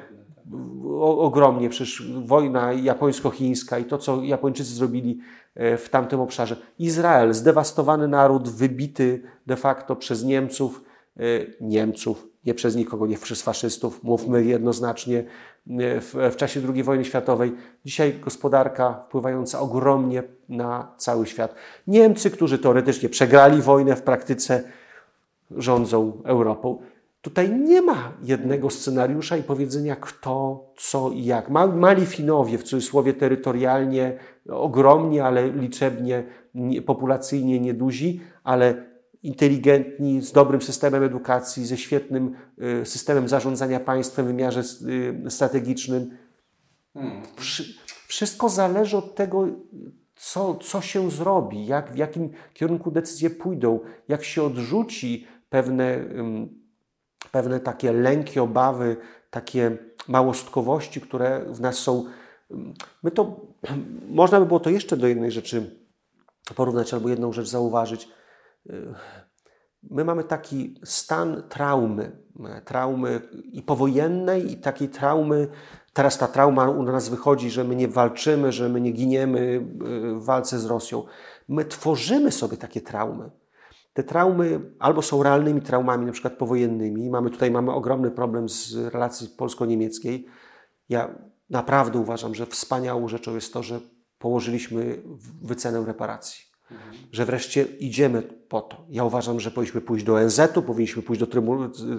ogromnie, 1.00 1.68
przecież 1.68 2.02
wojna 2.24 2.72
japońsko-chińska 2.72 3.78
i 3.78 3.84
to, 3.84 3.98
co 3.98 4.22
Japończycy 4.22 4.74
zrobili 4.74 5.20
e, 5.54 5.76
w 5.76 5.88
tamtym 5.88 6.20
obszarze. 6.20 6.56
Izrael, 6.78 7.34
zdewastowany 7.34 8.08
naród, 8.08 8.48
wybity 8.48 9.22
de 9.46 9.56
facto 9.56 9.96
przez 9.96 10.24
Niemców, 10.24 10.84
e, 11.16 11.22
Niemców, 11.60 12.28
nie 12.44 12.54
przez 12.54 12.76
nikogo, 12.76 13.06
nie 13.06 13.18
przez 13.18 13.42
faszystów, 13.42 14.04
mówmy 14.04 14.44
jednoznacznie, 14.44 15.18
e, 15.18 15.24
w, 16.00 16.14
w 16.32 16.36
czasie 16.36 16.60
II 16.74 16.82
wojny 16.82 17.04
światowej. 17.04 17.52
Dzisiaj 17.84 18.14
gospodarka 18.24 19.04
wpływająca 19.08 19.60
ogromnie 19.60 20.22
na 20.48 20.92
cały 20.96 21.26
świat. 21.26 21.54
Niemcy, 21.86 22.30
którzy 22.30 22.58
teoretycznie 22.58 23.08
przegrali 23.08 23.62
wojnę, 23.62 23.96
w 23.96 24.02
praktyce 24.02 24.64
rządzą 25.56 26.22
Europą. 26.24 26.78
Tutaj 27.22 27.60
nie 27.60 27.82
ma 27.82 28.12
jednego 28.22 28.70
scenariusza 28.70 29.36
i 29.36 29.42
powiedzenia 29.42 29.96
kto, 29.96 30.64
co 30.76 31.10
i 31.10 31.24
jak. 31.24 31.50
Mali 31.74 32.06
Finowie, 32.06 32.58
w 32.58 32.62
cudzysłowie 32.62 33.14
terytorialnie, 33.14 34.18
ogromni, 34.48 35.20
ale 35.20 35.52
liczebnie, 35.52 36.24
populacyjnie 36.86 37.60
nieduzi, 37.60 38.20
ale 38.44 38.92
inteligentni, 39.22 40.22
z 40.22 40.32
dobrym 40.32 40.62
systemem 40.62 41.02
edukacji, 41.02 41.66
ze 41.66 41.76
świetnym 41.76 42.34
y, 42.82 42.86
systemem 42.86 43.28
zarządzania 43.28 43.80
państwem 43.80 44.24
w 44.24 44.28
wymiarze 44.28 44.62
y, 45.26 45.30
strategicznym. 45.30 46.16
Wszystko 48.06 48.48
zależy 48.48 48.96
od 48.96 49.14
tego, 49.14 49.46
co, 50.16 50.54
co 50.54 50.80
się 50.80 51.10
zrobi, 51.10 51.66
jak, 51.66 51.92
w 51.92 51.96
jakim 51.96 52.30
kierunku 52.54 52.90
decyzje 52.90 53.30
pójdą, 53.30 53.80
jak 54.08 54.24
się 54.24 54.42
odrzuci 54.42 55.26
pewne, 55.50 56.04
pewne 57.32 57.60
takie 57.60 57.92
lęki, 57.92 58.40
obawy, 58.40 58.96
takie 59.30 59.78
małostkowości, 60.08 61.00
które 61.00 61.44
w 61.48 61.60
nas 61.60 61.78
są. 61.78 62.04
My 63.02 63.10
to, 63.10 63.40
można 64.08 64.40
by 64.40 64.46
było 64.46 64.60
to 64.60 64.70
jeszcze 64.70 64.96
do 64.96 65.06
jednej 65.06 65.30
rzeczy 65.30 65.82
porównać 66.56 66.94
albo 66.94 67.08
jedną 67.08 67.32
rzecz 67.32 67.48
zauważyć 67.48 68.08
my 69.90 70.04
mamy 70.04 70.24
taki 70.24 70.74
stan 70.84 71.42
traumy, 71.48 72.12
traumy 72.64 73.20
i 73.52 73.62
powojennej, 73.62 74.52
i 74.52 74.56
takiej 74.56 74.88
traumy. 74.88 75.48
Teraz 75.92 76.18
ta 76.18 76.28
trauma 76.28 76.70
u 76.70 76.82
nas 76.82 77.08
wychodzi, 77.08 77.50
że 77.50 77.64
my 77.64 77.76
nie 77.76 77.88
walczymy, 77.88 78.52
że 78.52 78.68
my 78.68 78.80
nie 78.80 78.92
giniemy 78.92 79.40
y, 79.40 79.60
w 80.14 80.24
walce 80.24 80.58
z 80.58 80.64
Rosją. 80.64 81.04
My 81.48 81.64
tworzymy 81.64 82.32
sobie 82.32 82.56
takie 82.56 82.80
traumy. 82.80 83.30
Te 83.92 84.02
traumy 84.02 84.60
albo 84.78 85.02
są 85.02 85.22
realnymi 85.22 85.62
traumami, 85.62 86.06
na 86.06 86.12
przykład 86.12 86.34
powojennymi. 86.34 87.10
Mamy 87.10 87.30
tutaj 87.30 87.50
mamy 87.50 87.72
ogromny 87.72 88.10
problem 88.10 88.48
z 88.48 88.76
relacji 88.76 89.28
polsko-niemieckiej. 89.36 90.26
Ja 90.88 91.14
naprawdę 91.50 91.98
uważam, 91.98 92.34
że 92.34 92.46
wspaniałą 92.46 93.08
rzeczą 93.08 93.34
jest 93.34 93.52
to, 93.52 93.62
że 93.62 93.80
położyliśmy 94.18 95.02
wycenę 95.42 95.84
reparacji 95.86 96.52
że 97.12 97.24
wreszcie 97.24 97.62
idziemy 97.62 98.22
po 98.22 98.60
to. 98.60 98.84
Ja 98.88 99.04
uważam, 99.04 99.40
że 99.40 99.50
powinniśmy 99.50 99.80
pójść 99.80 100.04
do 100.04 100.14
ONZ-u, 100.14 100.62
powinniśmy 100.62 101.02
pójść 101.02 101.20
do 101.20 101.26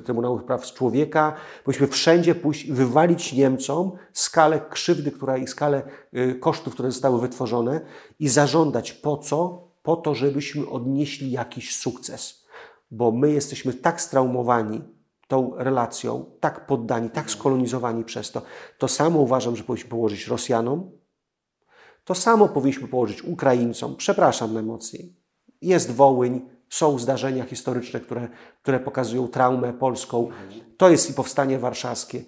Trybunału 0.03 0.39
Praw 0.39 0.73
Człowieka, 0.73 1.35
powinniśmy 1.63 1.87
wszędzie 1.87 2.35
pójść 2.35 2.65
i 2.65 2.73
wywalić 2.73 3.33
Niemcom 3.33 3.91
skalę 4.13 4.61
krzywdy 4.69 5.11
która, 5.11 5.37
i 5.37 5.47
skalę 5.47 5.83
y, 6.17 6.35
kosztów, 6.35 6.73
które 6.73 6.91
zostały 6.91 7.21
wytworzone 7.21 7.81
i 8.19 8.29
zażądać 8.29 8.93
po 8.93 9.17
co? 9.17 9.67
Po 9.83 9.95
to, 9.95 10.15
żebyśmy 10.15 10.69
odnieśli 10.69 11.31
jakiś 11.31 11.77
sukces. 11.77 12.45
Bo 12.91 13.11
my 13.11 13.31
jesteśmy 13.31 13.73
tak 13.73 14.01
straumowani 14.01 14.81
tą 15.27 15.53
relacją, 15.55 16.25
tak 16.39 16.67
poddani, 16.67 17.09
tak 17.09 17.31
skolonizowani 17.31 18.03
przez 18.03 18.31
to. 18.31 18.41
To 18.77 18.87
samo 18.87 19.19
uważam, 19.19 19.55
że 19.55 19.63
powinniśmy 19.63 19.89
położyć 19.89 20.27
Rosjanom, 20.27 20.91
to 22.03 22.15
samo 22.15 22.49
powinniśmy 22.49 22.87
położyć 22.87 23.23
Ukraińcom. 23.23 23.95
Przepraszam 23.95 24.53
najmocniej. 24.53 25.15
Jest 25.61 25.91
Wołyń, 25.91 26.41
są 26.69 26.99
zdarzenia 26.99 27.43
historyczne, 27.43 27.99
które, 27.99 28.27
które 28.61 28.79
pokazują 28.79 29.27
traumę 29.27 29.73
polską. 29.73 30.29
To 30.77 30.89
jest 30.89 31.09
i 31.09 31.13
powstanie 31.13 31.59
warszawskie. 31.59 32.23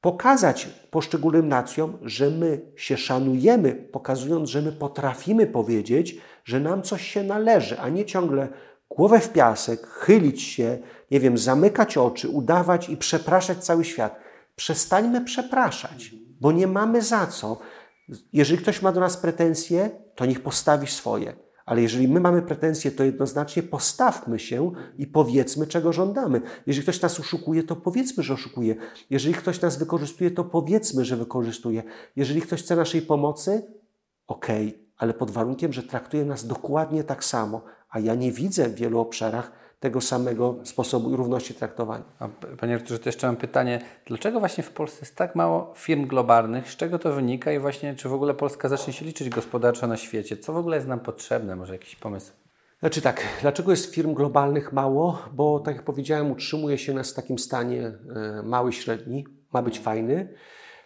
Pokazać 0.00 0.68
poszczególnym 0.90 1.48
nacjom, 1.48 1.98
że 2.02 2.30
my 2.30 2.72
się 2.76 2.96
szanujemy, 2.96 3.72
pokazując, 3.72 4.48
że 4.48 4.62
my 4.62 4.72
potrafimy 4.72 5.46
powiedzieć, 5.46 6.16
że 6.44 6.60
nam 6.60 6.82
coś 6.82 7.06
się 7.06 7.22
należy, 7.22 7.80
a 7.80 7.88
nie 7.88 8.04
ciągle 8.04 8.48
głowę 8.90 9.20
w 9.20 9.32
piasek, 9.32 9.86
chylić 9.86 10.42
się, 10.42 10.78
nie 11.10 11.20
wiem, 11.20 11.38
zamykać 11.38 11.96
oczy, 11.96 12.28
udawać 12.28 12.88
i 12.88 12.96
przepraszać 12.96 13.64
cały 13.64 13.84
świat. 13.84 14.16
Przestańmy 14.56 15.24
przepraszać, 15.24 16.14
bo 16.40 16.52
nie 16.52 16.66
mamy 16.66 17.02
za 17.02 17.26
co. 17.26 17.58
Jeżeli 18.32 18.62
ktoś 18.62 18.82
ma 18.82 18.92
do 18.92 19.00
nas 19.00 19.16
pretensje, 19.16 19.90
to 20.14 20.26
niech 20.26 20.42
postawi 20.42 20.86
swoje. 20.86 21.36
Ale 21.66 21.82
jeżeli 21.82 22.08
my 22.08 22.20
mamy 22.20 22.42
pretensje, 22.42 22.90
to 22.90 23.04
jednoznacznie 23.04 23.62
postawmy 23.62 24.38
się 24.38 24.72
i 24.98 25.06
powiedzmy, 25.06 25.66
czego 25.66 25.92
żądamy. 25.92 26.40
Jeżeli 26.66 26.82
ktoś 26.82 27.00
nas 27.00 27.20
oszukuje, 27.20 27.62
to 27.62 27.76
powiedzmy, 27.76 28.22
że 28.22 28.34
oszukuje. 28.34 28.76
Jeżeli 29.10 29.34
ktoś 29.34 29.60
nas 29.60 29.78
wykorzystuje, 29.78 30.30
to 30.30 30.44
powiedzmy, 30.44 31.04
że 31.04 31.16
wykorzystuje. 31.16 31.82
Jeżeli 32.16 32.40
ktoś 32.40 32.62
chce 32.62 32.76
naszej 32.76 33.02
pomocy, 33.02 33.62
okej, 34.26 34.68
okay, 34.68 34.81
ale 35.02 35.14
pod 35.14 35.30
warunkiem, 35.30 35.72
że 35.72 35.82
traktuje 35.82 36.24
nas 36.24 36.46
dokładnie 36.46 37.04
tak 37.04 37.24
samo. 37.24 37.62
A 37.90 37.98
ja 37.98 38.14
nie 38.14 38.32
widzę 38.32 38.68
w 38.68 38.74
wielu 38.74 39.00
obszarach 39.00 39.52
tego 39.80 40.00
samego 40.00 40.56
sposobu 40.64 41.12
i 41.12 41.16
równości 41.16 41.54
traktowania. 41.54 42.04
A 42.18 42.28
panie 42.60 42.74
Arturze, 42.74 42.98
to 42.98 43.08
jeszcze 43.08 43.26
mam 43.26 43.36
pytanie, 43.36 43.80
dlaczego 44.06 44.40
właśnie 44.40 44.64
w 44.64 44.70
Polsce 44.70 44.98
jest 45.00 45.16
tak 45.16 45.34
mało 45.34 45.72
firm 45.76 46.06
globalnych, 46.06 46.70
z 46.70 46.76
czego 46.76 46.98
to 46.98 47.12
wynika 47.12 47.52
i 47.52 47.58
właśnie 47.58 47.94
czy 47.94 48.08
w 48.08 48.12
ogóle 48.12 48.34
Polska 48.34 48.68
zacznie 48.68 48.92
się 48.92 49.04
liczyć 49.04 49.28
gospodarczo 49.28 49.86
na 49.86 49.96
świecie? 49.96 50.36
Co 50.36 50.52
w 50.52 50.56
ogóle 50.56 50.76
jest 50.76 50.88
nam 50.88 51.00
potrzebne? 51.00 51.56
Może 51.56 51.72
jakiś 51.72 51.96
pomysł? 51.96 52.32
Znaczy 52.80 53.00
tak, 53.00 53.22
dlaczego 53.40 53.70
jest 53.70 53.94
firm 53.94 54.14
globalnych 54.14 54.72
mało? 54.72 55.22
Bo 55.32 55.60
tak 55.60 55.76
jak 55.76 55.84
powiedziałem, 55.84 56.30
utrzymuje 56.30 56.78
się 56.78 56.94
nas 56.94 57.12
w 57.12 57.14
takim 57.14 57.38
stanie 57.38 57.86
e, 57.86 58.42
mały, 58.42 58.72
średni, 58.72 59.26
ma 59.52 59.62
być 59.62 59.80
fajny, 59.80 60.34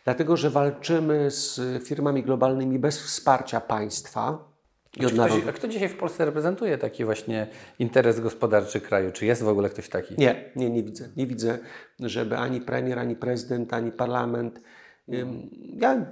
dlatego 0.07 0.37
że 0.37 0.51
walczymy 0.51 1.31
z 1.31 1.61
firmami 1.85 2.23
globalnymi 2.23 2.79
bez 2.79 3.03
wsparcia 3.03 3.61
państwa, 3.61 4.53
ktoś, 4.93 5.33
a 5.49 5.53
kto 5.53 5.69
dzisiaj 5.69 5.89
w 5.89 5.97
Polsce 5.97 6.25
reprezentuje 6.25 6.79
taki 6.79 7.05
właśnie 7.05 7.47
interes 7.79 8.21
gospodarczy 8.21 8.81
kraju? 8.81 9.13
Czy 9.13 9.27
jest 9.27 9.43
w 9.43 9.49
ogóle 9.49 9.69
ktoś 9.69 9.89
taki? 9.89 10.15
Nie, 10.19 10.51
nie, 10.57 10.71
nie 10.71 10.83
widzę. 10.83 11.09
Nie 11.17 11.27
widzę, 11.27 11.59
żeby 12.01 12.37
ani 12.37 12.61
premier, 12.61 12.99
ani 12.99 13.17
prezydent, 13.17 13.73
ani 13.73 13.93
parlament. 13.93 14.61
Ja 15.77 16.07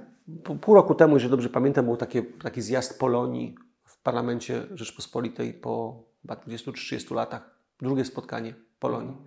pół 0.61 0.75
roku 0.75 0.95
temu, 0.95 1.13
jeżeli 1.13 1.31
dobrze 1.31 1.49
pamiętam, 1.49 1.85
był 1.85 1.97
taki, 1.97 2.23
taki 2.23 2.61
zjazd 2.61 2.99
Polonii 2.99 3.55
w 3.83 4.01
parlamencie 4.01 4.61
Rzeczpospolitej 4.73 5.53
po 5.53 6.03
20-30 6.25 7.15
latach. 7.15 7.55
Drugie 7.81 8.05
spotkanie 8.05 8.53
Polonii 8.79 9.17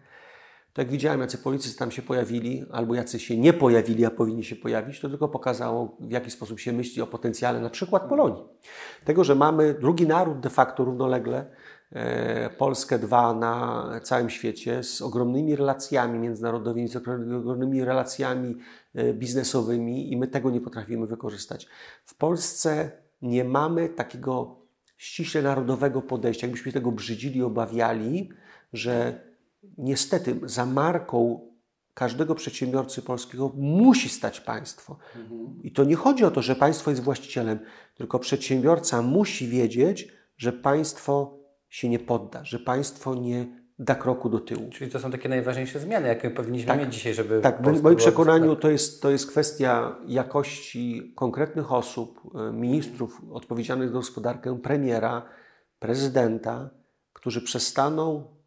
to 0.78 0.82
jak 0.82 0.90
widziałem, 0.90 1.20
jacy 1.20 1.38
politycy 1.38 1.76
tam 1.76 1.90
się 1.90 2.02
pojawili, 2.02 2.64
albo 2.72 2.94
jacy 2.94 3.18
się 3.18 3.36
nie 3.36 3.52
pojawili, 3.52 4.04
a 4.04 4.10
powinni 4.10 4.44
się 4.44 4.56
pojawić, 4.56 5.00
to 5.00 5.08
tylko 5.08 5.28
pokazało, 5.28 5.96
w 6.00 6.10
jaki 6.10 6.30
sposób 6.30 6.60
się 6.60 6.72
myśli 6.72 7.02
o 7.02 7.06
potencjale 7.06 7.60
na 7.60 7.70
przykład 7.70 8.08
Polonii. 8.08 8.42
Tego, 9.04 9.24
że 9.24 9.34
mamy 9.34 9.74
drugi 9.74 10.06
naród 10.06 10.40
de 10.40 10.50
facto 10.50 10.84
równolegle, 10.84 11.50
e, 11.92 12.50
Polskę 12.50 12.98
dwa 12.98 13.34
na 13.34 13.84
całym 14.02 14.30
świecie, 14.30 14.82
z 14.82 15.02
ogromnymi 15.02 15.56
relacjami 15.56 16.18
międzynarodowymi, 16.18 16.88
z 16.88 16.96
ogromnymi 16.96 17.84
relacjami 17.84 18.56
e, 18.94 19.12
biznesowymi 19.12 20.12
i 20.12 20.16
my 20.16 20.28
tego 20.28 20.50
nie 20.50 20.60
potrafimy 20.60 21.06
wykorzystać. 21.06 21.68
W 22.04 22.14
Polsce 22.14 22.90
nie 23.22 23.44
mamy 23.44 23.88
takiego 23.88 24.56
ściśle 24.96 25.42
narodowego 25.42 26.02
podejścia, 26.02 26.46
jakbyśmy 26.46 26.72
tego 26.72 26.92
brzydzili, 26.92 27.42
obawiali, 27.42 28.30
że 28.72 29.27
niestety 29.78 30.40
za 30.42 30.66
marką 30.66 31.40
każdego 31.94 32.34
przedsiębiorcy 32.34 33.02
polskiego 33.02 33.52
musi 33.56 34.08
stać 34.08 34.40
państwo. 34.40 34.96
Mhm. 35.16 35.62
I 35.62 35.72
to 35.72 35.84
nie 35.84 35.96
chodzi 35.96 36.24
o 36.24 36.30
to, 36.30 36.42
że 36.42 36.56
państwo 36.56 36.90
jest 36.90 37.02
właścicielem, 37.02 37.58
tylko 37.94 38.18
przedsiębiorca 38.18 39.02
musi 39.02 39.48
wiedzieć, 39.48 40.12
że 40.36 40.52
państwo 40.52 41.38
się 41.68 41.88
nie 41.88 41.98
podda, 41.98 42.44
że 42.44 42.58
państwo 42.58 43.14
nie 43.14 43.46
da 43.78 43.94
kroku 43.94 44.28
do 44.28 44.40
tyłu. 44.40 44.70
Czyli 44.70 44.90
to 44.90 45.00
są 45.00 45.10
takie 45.10 45.28
najważniejsze 45.28 45.80
zmiany, 45.80 46.08
jakie 46.08 46.30
powinniśmy 46.30 46.68
tak, 46.68 46.80
mieć 46.80 46.94
dzisiaj, 46.94 47.14
żeby. 47.14 47.40
Tak, 47.40 47.62
w 47.62 47.82
moim 47.82 47.96
przekonaniu 47.96 48.56
to 48.56 48.70
jest, 48.70 49.02
to 49.02 49.10
jest 49.10 49.30
kwestia 49.30 49.96
jakości 50.06 51.12
konkretnych 51.16 51.72
osób, 51.72 52.20
e, 52.34 52.52
ministrów 52.52 53.22
odpowiedzialnych 53.32 53.88
za 53.88 53.92
gospodarkę, 53.92 54.58
premiera, 54.58 55.22
prezydenta, 55.78 56.70
którzy 57.12 57.42
przestaną 57.42 58.37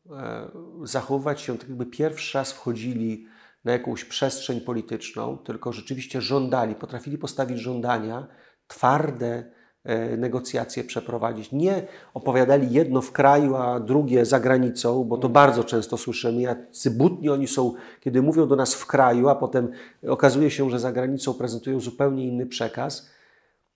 zachowywać 0.83 1.41
się 1.41 1.57
tak, 1.57 1.69
jakby 1.69 1.85
pierwszy 1.85 2.37
raz 2.37 2.51
wchodzili 2.51 3.25
na 3.63 3.71
jakąś 3.71 4.05
przestrzeń 4.05 4.61
polityczną, 4.61 5.37
tylko 5.37 5.73
rzeczywiście 5.73 6.21
żądali, 6.21 6.75
potrafili 6.75 7.17
postawić 7.17 7.59
żądania, 7.59 8.27
twarde 8.67 9.43
e, 9.83 10.17
negocjacje 10.17 10.83
przeprowadzić. 10.83 11.51
Nie 11.51 11.87
opowiadali 12.13 12.71
jedno 12.71 13.01
w 13.01 13.11
kraju, 13.11 13.55
a 13.55 13.79
drugie 13.79 14.25
za 14.25 14.39
granicą, 14.39 15.03
bo 15.03 15.17
to 15.17 15.29
bardzo 15.29 15.63
często 15.63 15.97
słyszymy, 15.97 16.41
jacy 16.41 16.91
butni 16.91 17.29
oni 17.29 17.47
są, 17.47 17.73
kiedy 17.99 18.21
mówią 18.21 18.47
do 18.47 18.55
nas 18.55 18.73
w 18.73 18.85
kraju, 18.85 19.29
a 19.29 19.35
potem 19.35 19.71
okazuje 20.07 20.51
się, 20.51 20.69
że 20.69 20.79
za 20.79 20.91
granicą 20.91 21.33
prezentują 21.33 21.79
zupełnie 21.79 22.27
inny 22.27 22.45
przekaz. 22.45 23.09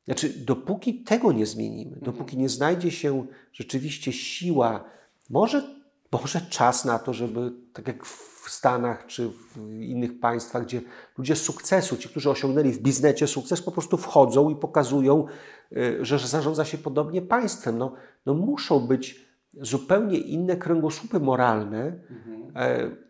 Znaczy, 0.06 0.30
dopóki 0.30 1.04
tego 1.04 1.32
nie 1.32 1.46
zmienimy, 1.46 1.98
dopóki 2.02 2.38
nie 2.38 2.50
znajdzie 2.50 2.92
się 2.92 3.26
rzeczywiście 3.54 4.14
siła, 4.14 4.84
może, 5.30 5.75
może 6.12 6.42
czas 6.42 6.86
na 6.86 7.00
to, 7.00 7.14
żeby 7.14 7.52
tak 7.74 7.88
jak 7.88 8.06
w 8.06 8.50
Stanach 8.50 9.06
czy 9.06 9.30
w 9.30 9.58
innych 9.82 10.20
państwach, 10.20 10.64
gdzie 10.64 10.82
ludzie 11.18 11.36
sukcesu, 11.36 11.98
ci, 11.98 12.10
którzy 12.10 12.30
osiągnęli 12.30 12.72
w 12.72 12.82
biznesie 12.82 13.28
sukces, 13.28 13.62
po 13.62 13.72
prostu 13.72 13.98
wchodzą 13.98 14.50
i 14.50 14.56
pokazują, 14.56 15.26
y, 15.72 16.06
że 16.06 16.20
zarządza 16.20 16.66
się 16.66 16.78
podobnie 16.78 17.22
państwem. 17.22 17.78
No, 17.78 17.94
no 18.26 18.34
muszą 18.34 18.80
być 18.80 19.26
zupełnie 19.62 20.18
inne 20.18 20.58
kręgosłupy 20.58 21.20
moralne. 21.20 21.86
Mhm. 22.10 23.05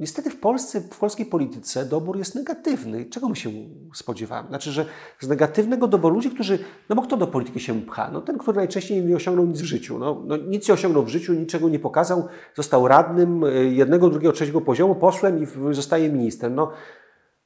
Niestety 0.00 0.30
w 0.30 0.40
Polsce, 0.40 0.80
w 0.80 0.98
polskiej 0.98 1.26
polityce 1.26 1.86
dobór 1.86 2.18
jest 2.18 2.34
negatywny. 2.34 3.04
Czego 3.04 3.28
my 3.28 3.36
się 3.36 3.50
spodziewamy? 3.94 4.48
Znaczy, 4.48 4.72
że 4.72 4.86
z 5.20 5.28
negatywnego 5.28 5.88
doboru 5.88 6.14
ludzi, 6.14 6.30
którzy, 6.30 6.58
no 6.88 6.96
bo 6.96 7.02
kto 7.02 7.16
do 7.16 7.26
polityki 7.26 7.60
się 7.60 7.82
pcha? 7.82 8.10
No 8.12 8.20
ten, 8.20 8.38
który 8.38 8.56
najczęściej 8.56 9.04
nie 9.04 9.16
osiągnął 9.16 9.46
nic 9.46 9.60
w 9.60 9.64
życiu. 9.64 9.98
No, 9.98 10.22
no 10.26 10.36
nic 10.36 10.68
nie 10.68 10.74
osiągnął 10.74 11.04
w 11.04 11.08
życiu, 11.08 11.32
niczego 11.32 11.68
nie 11.68 11.78
pokazał, 11.78 12.28
został 12.54 12.88
radnym 12.88 13.44
y, 13.44 13.74
jednego, 13.74 14.10
drugiego, 14.10 14.32
trzeciego 14.32 14.60
poziomu, 14.60 14.94
posłem 14.94 15.42
i 15.42 15.46
zostaje 15.74 16.12
ministrem. 16.12 16.54
No, 16.54 16.72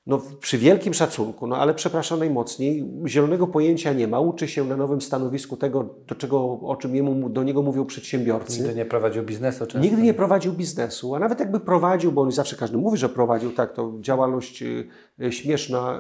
no, 0.07 0.23
przy 0.41 0.59
wielkim 0.59 0.95
szacunku, 0.95 1.47
no 1.47 1.57
ale 1.57 1.75
przepraszam 1.75 2.19
najmocniej, 2.19 2.91
zielonego 3.07 3.47
pojęcia 3.47 3.93
nie 3.93 4.09
ma, 4.09 4.21
uczy 4.21 4.49
się 4.49 4.65
na 4.65 4.77
nowym 4.77 5.01
stanowisku 5.01 5.57
tego, 5.57 5.95
do, 6.07 6.15
czego, 6.15 6.61
o 6.61 6.77
czym 6.77 6.97
jemu, 6.97 7.29
do 7.29 7.43
niego 7.43 7.63
mówią 7.63 7.85
przedsiębiorcy. 7.85 8.59
Nigdy 8.59 8.75
nie 8.75 8.85
prowadził 8.85 9.23
biznesu. 9.23 9.59
Często. 9.59 9.79
Nigdy 9.79 10.03
nie 10.03 10.15
prowadził 10.15 10.53
biznesu, 10.53 11.15
a 11.15 11.19
nawet 11.19 11.41
jakby 11.41 11.61
prowadził, 11.61 12.13
bo 12.13 12.23
on 12.23 12.33
zawsze 12.33 12.57
każdy 12.57 12.77
mówi, 12.77 12.99
że 12.99 13.09
prowadził, 13.09 13.53
tak, 13.53 13.73
to 13.73 13.93
działalność 14.01 14.63
y, 14.63 14.89
y, 15.23 15.33
śmieszna, 15.33 15.99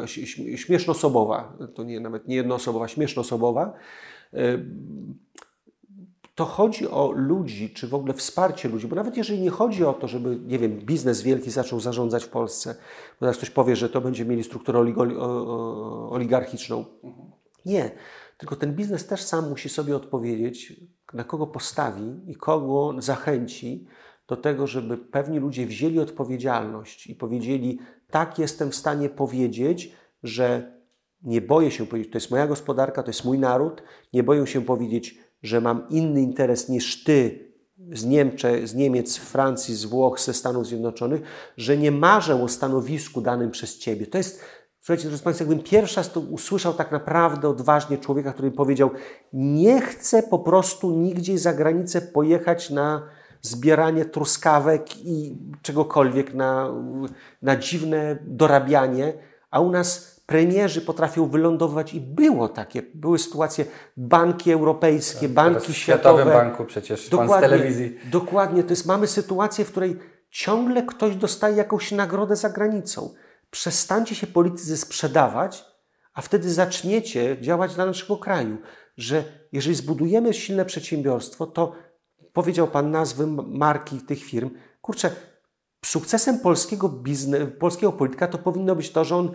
śmiesznosobowa, 0.57 1.59
to 1.75 1.85
nie, 1.85 2.01
nawet 2.01 2.29
nie 2.29 2.37
jednoosobowa, 2.37 2.89
śmiesznosobowa, 2.89 3.73
y, 4.35 4.65
to 6.35 6.45
chodzi 6.45 6.89
o 6.89 7.12
ludzi, 7.12 7.70
czy 7.70 7.89
w 7.89 7.95
ogóle 7.95 8.14
wsparcie 8.14 8.68
ludzi, 8.68 8.89
bo 8.89 8.97
nawet 8.97 9.16
jeżeli 9.16 9.41
nie 9.41 9.51
chodzi 9.51 9.85
o 9.85 9.93
to, 9.93 10.09
żeby, 10.09 10.39
nie 10.47 10.59
wiem, 10.59 10.78
biznes 10.78 11.22
wielki 11.22 11.51
zaczął 11.51 11.80
zarządzać 11.80 12.24
w 12.24 12.28
Polsce, 12.28 12.74
bo 13.11 13.20
teraz 13.20 13.37
ktoś 13.37 13.51
powie, 13.51 13.76
że 13.76 13.89
to 13.89 14.01
będzie 14.01 14.24
mieli 14.24 14.45
strukturę 14.45 14.78
oligarchiczną. 16.11 16.85
Nie, 17.66 17.91
tylko 18.39 18.57
ten 18.57 18.74
biznes 18.74 19.07
też 19.07 19.22
sam 19.22 19.49
musi 19.49 19.68
sobie 19.68 19.97
odpowiedzieć, 19.97 20.80
na 21.12 21.24
kogo 21.24 21.47
postawi 21.47 22.20
i 22.26 22.35
kogo 22.35 22.95
zachęci 22.99 23.87
do 24.28 24.37
tego, 24.37 24.66
żeby 24.66 24.99
pewni 24.99 25.39
ludzie 25.39 25.66
wzięli 25.66 26.01
odpowiedzialność 26.01 27.07
i 27.07 27.14
powiedzieli, 27.14 27.78
tak 28.11 28.39
jestem 28.39 28.70
w 28.70 28.74
stanie 28.74 29.09
powiedzieć, 29.09 29.93
że 30.22 30.74
nie 31.22 31.41
boję 31.41 31.70
się 31.70 31.87
powiedzieć, 31.87 32.12
to 32.12 32.16
jest 32.16 32.30
moja 32.30 32.47
gospodarka, 32.47 33.03
to 33.03 33.11
jest 33.11 33.24
mój 33.24 33.39
naród, 33.39 33.82
nie 34.12 34.22
boję 34.22 34.47
się 34.47 34.64
powiedzieć, 34.64 35.18
że 35.45 35.61
mam 35.61 35.86
inny 35.90 36.20
interes 36.20 36.68
niż 36.68 37.05
ty 37.05 37.49
z, 37.92 38.05
Niemcze, 38.05 38.66
z 38.66 38.74
Niemiec, 38.74 39.16
Francji, 39.16 39.74
z 39.74 39.84
Włoch, 39.84 40.20
ze 40.20 40.34
Stanów 40.34 40.66
Zjednoczonych, 40.66 41.22
że 41.57 41.76
nie 41.76 41.90
marzę 41.90 42.42
o 42.42 42.49
stanowisku 42.49 43.20
danym 43.20 43.51
przez 43.51 43.78
ciebie. 43.78 44.07
To 44.07 44.18
jest, 44.18 44.40
słuchajcie, 44.80 45.09
drodzy 45.09 45.22
Państwo, 45.22 45.45
jakbym 45.45 45.62
pierwszy 45.62 45.97
raz 45.97 46.12
to 46.12 46.20
usłyszał 46.20 46.74
tak 46.74 46.92
naprawdę 46.92 47.49
odważnie 47.49 47.99
człowieka, 47.99 48.32
który 48.32 48.51
powiedział, 48.51 48.90
nie 49.32 49.80
chcę 49.80 50.22
po 50.22 50.38
prostu 50.38 50.90
nigdzie 50.90 51.38
za 51.38 51.53
granicę 51.53 52.01
pojechać 52.01 52.70
na 52.70 53.09
zbieranie 53.42 54.05
truskawek 54.05 54.97
i 55.05 55.38
czegokolwiek, 55.62 56.34
na, 56.34 56.74
na 57.42 57.57
dziwne 57.57 58.18
dorabianie, 58.22 59.12
a 59.51 59.61
u 59.61 59.70
nas 59.70 60.14
premierzy 60.27 60.81
potrafią 60.81 61.29
wylądować 61.29 61.95
i 61.95 62.01
było 62.01 62.49
takie, 62.49 62.83
były 62.95 63.18
sytuacje, 63.18 63.64
banki 63.97 64.53
europejskie, 64.53 65.20
tak, 65.20 65.31
banki 65.31 65.75
światowe. 65.75 66.22
W 66.22 66.25
Światowym 66.25 66.29
Banku 66.29 66.64
przecież, 66.64 67.09
dokładnie, 67.09 67.35
pan 67.35 67.41
z 67.41 67.51
telewizji. 67.51 67.99
Dokładnie, 68.11 68.62
to 68.62 68.70
jest, 68.70 68.87
mamy 68.87 69.07
sytuację, 69.07 69.64
w 69.64 69.70
której 69.70 69.97
ciągle 70.31 70.83
ktoś 70.83 71.16
dostaje 71.16 71.57
jakąś 71.57 71.93
nagrodę 71.93 72.37
za 72.37 72.51
granicą. 72.51 73.14
Przestańcie 73.51 74.14
się 74.14 74.27
politycy 74.27 74.77
sprzedawać, 74.77 75.64
a 76.14 76.22
wtedy 76.22 76.51
zaczniecie 76.51 77.37
działać 77.41 77.75
dla 77.75 77.87
naszego 77.87 78.16
kraju. 78.16 78.57
Że 78.97 79.25
jeżeli 79.53 79.77
zbudujemy 79.77 80.35
silne 80.35 80.64
przedsiębiorstwo, 80.64 81.47
to 81.47 81.72
powiedział 82.33 82.66
Pan 82.66 82.91
nazwy 82.91 83.27
marki 83.47 84.01
tych 84.01 84.25
firm, 84.25 84.51
kurczę, 84.81 85.11
sukcesem 85.85 86.39
polskiego 86.39 86.89
biznes, 86.89 87.43
polskiego 87.59 87.93
polityka 87.93 88.27
to 88.27 88.39
powinno 88.39 88.77
być 88.77 88.91
to, 88.91 89.05
że 89.05 89.16
on 89.16 89.33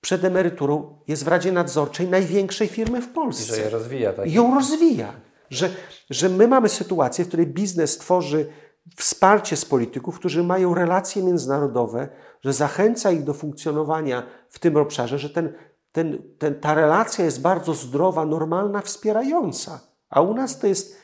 przed 0.00 0.24
emeryturą 0.24 0.98
jest 1.08 1.24
w 1.24 1.28
Radzie 1.28 1.52
Nadzorczej 1.52 2.08
największej 2.08 2.68
firmy 2.68 3.02
w 3.02 3.08
Polsce. 3.08 3.52
I 3.52 3.56
że 3.56 3.62
je 3.62 3.70
rozwija. 3.70 4.12
Tak? 4.12 4.26
I 4.26 4.32
ją 4.32 4.54
rozwija. 4.54 5.12
Że, 5.50 5.70
że 6.10 6.28
my 6.28 6.48
mamy 6.48 6.68
sytuację, 6.68 7.24
w 7.24 7.28
której 7.28 7.46
biznes 7.46 7.98
tworzy 7.98 8.48
wsparcie 8.96 9.56
z 9.56 9.64
polityków, 9.64 10.18
którzy 10.18 10.42
mają 10.42 10.74
relacje 10.74 11.22
międzynarodowe, 11.22 12.08
że 12.44 12.52
zachęca 12.52 13.10
ich 13.10 13.24
do 13.24 13.34
funkcjonowania 13.34 14.22
w 14.48 14.58
tym 14.58 14.76
obszarze, 14.76 15.18
że 15.18 15.30
ten, 15.30 15.52
ten, 15.92 16.22
ten, 16.38 16.54
ta 16.54 16.74
relacja 16.74 17.24
jest 17.24 17.40
bardzo 17.40 17.74
zdrowa, 17.74 18.26
normalna, 18.26 18.80
wspierająca. 18.80 19.80
A 20.10 20.20
u 20.20 20.34
nas 20.34 20.58
to 20.58 20.66
jest 20.66 20.96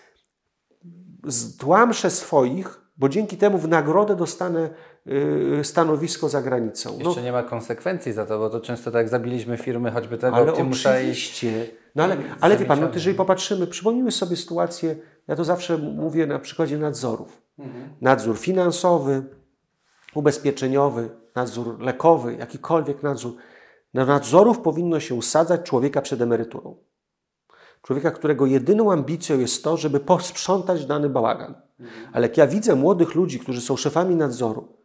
tłamsze 1.58 2.10
swoich, 2.10 2.80
bo 2.96 3.08
dzięki 3.08 3.36
temu 3.36 3.58
w 3.58 3.68
nagrodę 3.68 4.16
dostanę 4.16 4.70
stanowisko 5.62 6.28
za 6.28 6.42
granicą. 6.42 6.98
No, 6.98 7.08
Jeszcze 7.08 7.22
nie 7.22 7.32
ma 7.32 7.42
konsekwencji 7.42 8.12
za 8.12 8.26
to, 8.26 8.38
bo 8.38 8.50
to 8.50 8.60
często 8.60 8.90
tak 8.90 9.08
zabiliśmy 9.08 9.56
firmy, 9.56 9.90
choćby 9.90 10.18
tego 10.18 10.36
ale 10.36 10.52
oczywiście. 10.52 11.66
No 11.94 12.02
ale, 12.02 12.16
ale 12.40 12.56
wie 12.56 12.66
Pan, 12.66 12.80
no, 12.80 12.88
jeżeli 12.94 13.16
popatrzymy, 13.16 13.66
przypomnijmy 13.66 14.12
sobie 14.12 14.36
sytuację, 14.36 14.96
ja 15.28 15.36
to 15.36 15.44
zawsze 15.44 15.78
mówię 15.78 16.26
na 16.26 16.38
przykładzie 16.38 16.78
nadzorów. 16.78 17.42
Mhm. 17.58 17.88
Nadzór 18.00 18.38
finansowy, 18.38 19.22
ubezpieczeniowy, 20.14 21.10
nadzór 21.34 21.80
lekowy, 21.80 22.34
jakikolwiek 22.34 23.02
nadzór. 23.02 23.34
Na 23.94 24.04
nadzorów 24.04 24.60
powinno 24.60 25.00
się 25.00 25.14
usadzać 25.14 25.62
człowieka 25.62 26.02
przed 26.02 26.20
emeryturą. 26.20 26.76
Człowieka, 27.82 28.10
którego 28.10 28.46
jedyną 28.46 28.92
ambicją 28.92 29.40
jest 29.40 29.64
to, 29.64 29.76
żeby 29.76 30.00
posprzątać 30.00 30.86
dany 30.86 31.08
bałagan. 31.08 31.54
Mhm. 31.80 32.08
Ale 32.12 32.26
jak 32.26 32.36
ja 32.36 32.46
widzę 32.46 32.74
młodych 32.74 33.14
ludzi, 33.14 33.40
którzy 33.40 33.60
są 33.60 33.76
szefami 33.76 34.16
nadzoru, 34.16 34.83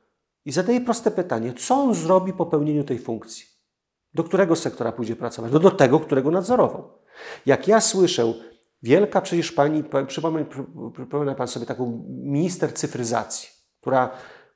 i 0.50 0.52
zadaję 0.52 0.82
proste 0.82 1.12
pytanie: 1.12 1.54
co 1.54 1.76
on 1.76 1.96
zrobi 1.96 2.34
po 2.34 2.46
pełnieniu 2.46 2.84
tej 2.84 3.00
funkcji? 3.00 3.46
Do 4.14 4.24
którego 4.24 4.56
sektora 4.56 4.92
pójdzie 4.92 5.16
pracować? 5.16 5.52
No 5.52 5.60
do 5.60 5.72
tego, 5.72 6.00
którego 6.00 6.32
nadzorował. 6.32 7.00
Jak 7.46 7.68
ja 7.68 7.82
słyszę, 7.82 8.34
wielka 8.84 9.22
przecież 9.22 9.52
pani, 9.52 9.84
przypomina 10.94 11.36
pan 11.36 11.48
sobie 11.48 11.66
taką 11.66 12.04
minister 12.10 12.74
cyfryzacji, 12.74 13.50
która 13.82 14.10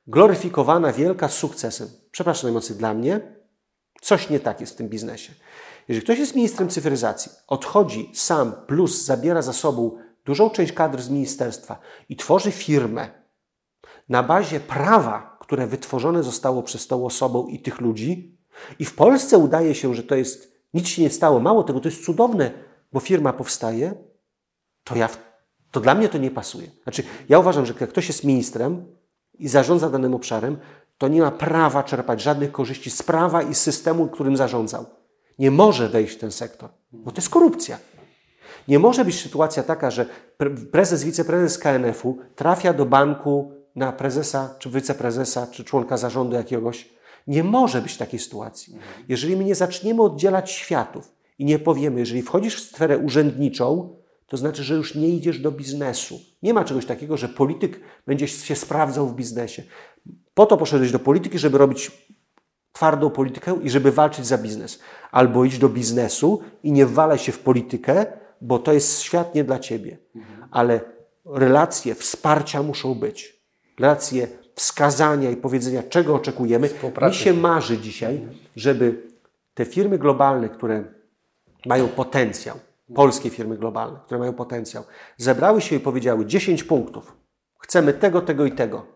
gloryfikowana, 0.06 0.92
wielka 0.92 1.28
z 1.28 1.34
sukcesem. 1.34 1.88
Przepraszam 2.10 2.48
najmocniej, 2.48 2.78
dla 2.78 2.94
mnie 2.94 3.20
coś 4.00 4.30
nie 4.30 4.40
tak 4.40 4.60
jest 4.60 4.72
w 4.72 4.76
tym 4.76 4.88
biznesie. 4.88 5.32
Jeżeli 5.88 6.04
ktoś 6.04 6.18
jest 6.18 6.34
ministrem 6.34 6.68
cyfryzacji, 6.68 7.32
odchodzi 7.46 8.10
sam 8.14 8.52
plus 8.66 9.04
zabiera 9.04 9.42
za 9.42 9.52
sobą 9.52 9.98
dużą 10.24 10.50
część 10.50 10.72
kadr 10.72 11.02
z 11.02 11.08
ministerstwa 11.08 11.78
i 12.08 12.16
tworzy 12.16 12.52
firmę 12.52 13.08
na 14.08 14.22
bazie 14.22 14.60
prawa, 14.60 15.33
które 15.44 15.66
wytworzone 15.66 16.22
zostało 16.22 16.62
przez 16.62 16.86
tą 16.86 17.06
osobą 17.06 17.46
i 17.46 17.58
tych 17.58 17.80
ludzi. 17.80 18.38
I 18.78 18.84
w 18.84 18.94
Polsce 18.94 19.38
udaje 19.38 19.74
się, 19.74 19.94
że 19.94 20.02
to 20.02 20.14
jest, 20.14 20.60
nic 20.74 20.88
się 20.88 21.02
nie 21.02 21.10
stało, 21.10 21.40
mało 21.40 21.62
tego, 21.62 21.80
to 21.80 21.88
jest 21.88 22.04
cudowne, 22.04 22.50
bo 22.92 23.00
firma 23.00 23.32
powstaje, 23.32 23.94
to, 24.84 24.96
ja, 24.96 25.08
to 25.70 25.80
dla 25.80 25.94
mnie 25.94 26.08
to 26.08 26.18
nie 26.18 26.30
pasuje. 26.30 26.70
Znaczy, 26.82 27.02
ja 27.28 27.38
uważam, 27.38 27.66
że 27.66 27.74
jak 27.80 27.90
ktoś 27.90 28.08
jest 28.08 28.24
ministrem 28.24 28.86
i 29.38 29.48
zarządza 29.48 29.90
danym 29.90 30.14
obszarem, 30.14 30.56
to 30.98 31.08
nie 31.08 31.20
ma 31.20 31.30
prawa 31.30 31.82
czerpać 31.82 32.22
żadnych 32.22 32.52
korzyści 32.52 32.90
z 32.90 33.02
prawa 33.02 33.42
i 33.42 33.54
systemu, 33.54 34.08
którym 34.08 34.36
zarządzał. 34.36 34.86
Nie 35.38 35.50
może 35.50 35.88
wejść 35.88 36.14
w 36.14 36.18
ten 36.18 36.32
sektor, 36.32 36.70
bo 36.92 37.10
to 37.10 37.16
jest 37.16 37.30
korupcja. 37.30 37.78
Nie 38.68 38.78
może 38.78 39.04
być 39.04 39.20
sytuacja 39.20 39.62
taka, 39.62 39.90
że 39.90 40.06
prezes, 40.72 41.04
wiceprezes 41.04 41.58
KNF-u 41.58 42.18
trafia 42.36 42.72
do 42.72 42.86
banku 42.86 43.52
na 43.76 43.92
prezesa, 43.92 44.54
czy 44.58 44.70
wiceprezesa, 44.70 45.46
czy 45.46 45.64
członka 45.64 45.96
zarządu 45.96 46.36
jakiegoś. 46.36 46.88
Nie 47.26 47.44
może 47.44 47.82
być 47.82 47.96
takiej 47.96 48.20
sytuacji. 48.20 48.78
Jeżeli 49.08 49.36
my 49.36 49.44
nie 49.44 49.54
zaczniemy 49.54 50.02
oddzielać 50.02 50.50
światów 50.50 51.12
i 51.38 51.44
nie 51.44 51.58
powiemy, 51.58 52.00
jeżeli 52.00 52.22
wchodzisz 52.22 52.56
w 52.56 52.74
sferę 52.74 52.98
urzędniczą, 52.98 53.96
to 54.26 54.36
znaczy, 54.36 54.64
że 54.64 54.74
już 54.74 54.94
nie 54.94 55.08
idziesz 55.08 55.38
do 55.38 55.52
biznesu. 55.52 56.20
Nie 56.42 56.54
ma 56.54 56.64
czegoś 56.64 56.86
takiego, 56.86 57.16
że 57.16 57.28
polityk 57.28 57.80
będzie 58.06 58.28
się 58.28 58.56
sprawdzał 58.56 59.08
w 59.08 59.14
biznesie. 59.14 59.62
Po 60.34 60.46
to 60.46 60.56
poszedłeś 60.56 60.92
do 60.92 60.98
polityki, 60.98 61.38
żeby 61.38 61.58
robić 61.58 61.90
twardą 62.72 63.10
politykę 63.10 63.58
i 63.62 63.70
żeby 63.70 63.92
walczyć 63.92 64.26
za 64.26 64.38
biznes. 64.38 64.78
Albo 65.10 65.44
idź 65.44 65.58
do 65.58 65.68
biznesu 65.68 66.40
i 66.62 66.72
nie 66.72 66.86
wwalaj 66.86 67.18
się 67.18 67.32
w 67.32 67.38
politykę, 67.38 68.06
bo 68.40 68.58
to 68.58 68.72
jest 68.72 69.00
świat 69.00 69.34
nie 69.34 69.44
dla 69.44 69.58
ciebie. 69.58 69.98
Ale 70.50 70.80
relacje 71.24 71.94
wsparcia 71.94 72.62
muszą 72.62 72.94
być. 72.94 73.33
Relacje 73.78 74.28
wskazania 74.54 75.30
i 75.30 75.36
powiedzenia, 75.36 75.82
czego 75.82 76.14
oczekujemy. 76.14 76.70
Mi 77.08 77.14
się 77.14 77.34
marzy 77.34 77.78
dzisiaj, 77.78 78.20
żeby 78.56 79.02
te 79.54 79.64
firmy 79.64 79.98
globalne, 79.98 80.48
które 80.48 80.84
mają 81.66 81.88
potencjał, 81.88 82.56
polskie 82.94 83.30
firmy 83.30 83.56
globalne, 83.56 83.98
które 84.04 84.20
mają 84.20 84.32
potencjał, 84.32 84.84
zebrały 85.16 85.60
się 85.60 85.76
i 85.76 85.80
powiedziały 85.80 86.26
10 86.26 86.64
punktów. 86.64 87.16
Chcemy 87.58 87.92
tego, 87.92 88.20
tego 88.20 88.46
i 88.46 88.52
tego. 88.52 88.86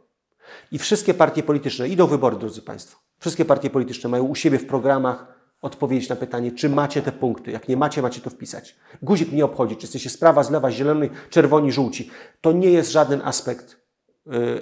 I 0.73 0.79
wszystkie 0.79 1.15
partie 1.15 1.43
polityczne 1.43 1.89
idą 1.89 2.07
wybory, 2.07 2.37
drodzy 2.37 2.63
Państwo. 2.63 2.99
Wszystkie 3.19 3.45
partie 3.45 3.71
polityczne 3.71 4.11
mają 4.11 4.25
u 4.25 4.35
siebie 4.35 4.59
w 4.59 4.67
programach 4.67 5.39
odpowiedzieć 5.63 6.09
na 6.09 6.17
pytanie, 6.17 6.53
czy 6.53 6.69
macie 6.69 7.03
te 7.03 7.13
punkty. 7.13 7.51
Jak 7.51 7.69
nie 7.69 7.77
macie, 7.77 8.03
macie 8.03 8.21
to 8.21 8.31
wpisać. 8.31 8.77
Guzik 9.03 9.33
nie 9.33 9.45
obchodzi, 9.45 9.77
czy 9.77 9.83
jesteście 9.83 10.11
z 10.11 10.17
prawa, 10.17 10.43
z 10.43 10.51
lewa, 10.51 10.71
zielony, 10.71 11.11
czerwoni, 11.31 11.73
żółci. 11.73 12.11
To 12.41 12.53
nie 12.53 12.71
jest 12.71 12.93
żaden 12.93 13.21
aspekt 13.25 13.78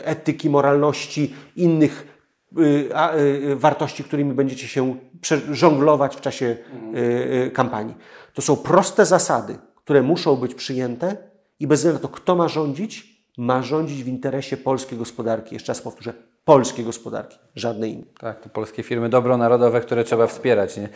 etyki, 0.04 0.50
moralności, 0.50 1.34
innych 1.56 2.18
y, 2.58 2.88
y, 3.14 3.56
wartości, 3.56 4.04
którymi 4.04 4.34
będziecie 4.34 4.68
się 4.68 4.96
żonglować 5.50 6.16
w 6.16 6.20
czasie 6.20 6.56
kampanii. 7.52 7.94
To 8.34 8.42
są 8.42 8.56
proste 8.56 9.06
zasady, 9.06 9.58
które 9.74 10.02
muszą 10.02 10.36
być 10.36 10.54
przyjęte 10.54 11.16
i 11.60 11.66
bez 11.66 11.80
względu 11.80 12.02
na 12.02 12.08
to, 12.08 12.14
kto 12.14 12.36
ma 12.36 12.48
rządzić, 12.48 13.22
ma 13.38 13.62
rządzić 13.62 14.04
w 14.04 14.08
interesie 14.08 14.56
polskiej 14.56 14.98
gospodarki. 14.98 15.54
Jeszcze 15.54 15.70
raz 15.70 15.82
powtórzę, 15.82 16.12
polskiej 16.44 16.84
gospodarki, 16.84 17.38
żadnej 17.54 17.92
innej. 17.92 18.06
Tak, 18.20 18.40
to 18.40 18.48
polskie 18.48 18.82
firmy 18.82 19.08
dobronarodowe, 19.08 19.80
które 19.80 20.04
trzeba 20.04 20.26
wspierać. 20.26 20.76
Nie? 20.76 20.88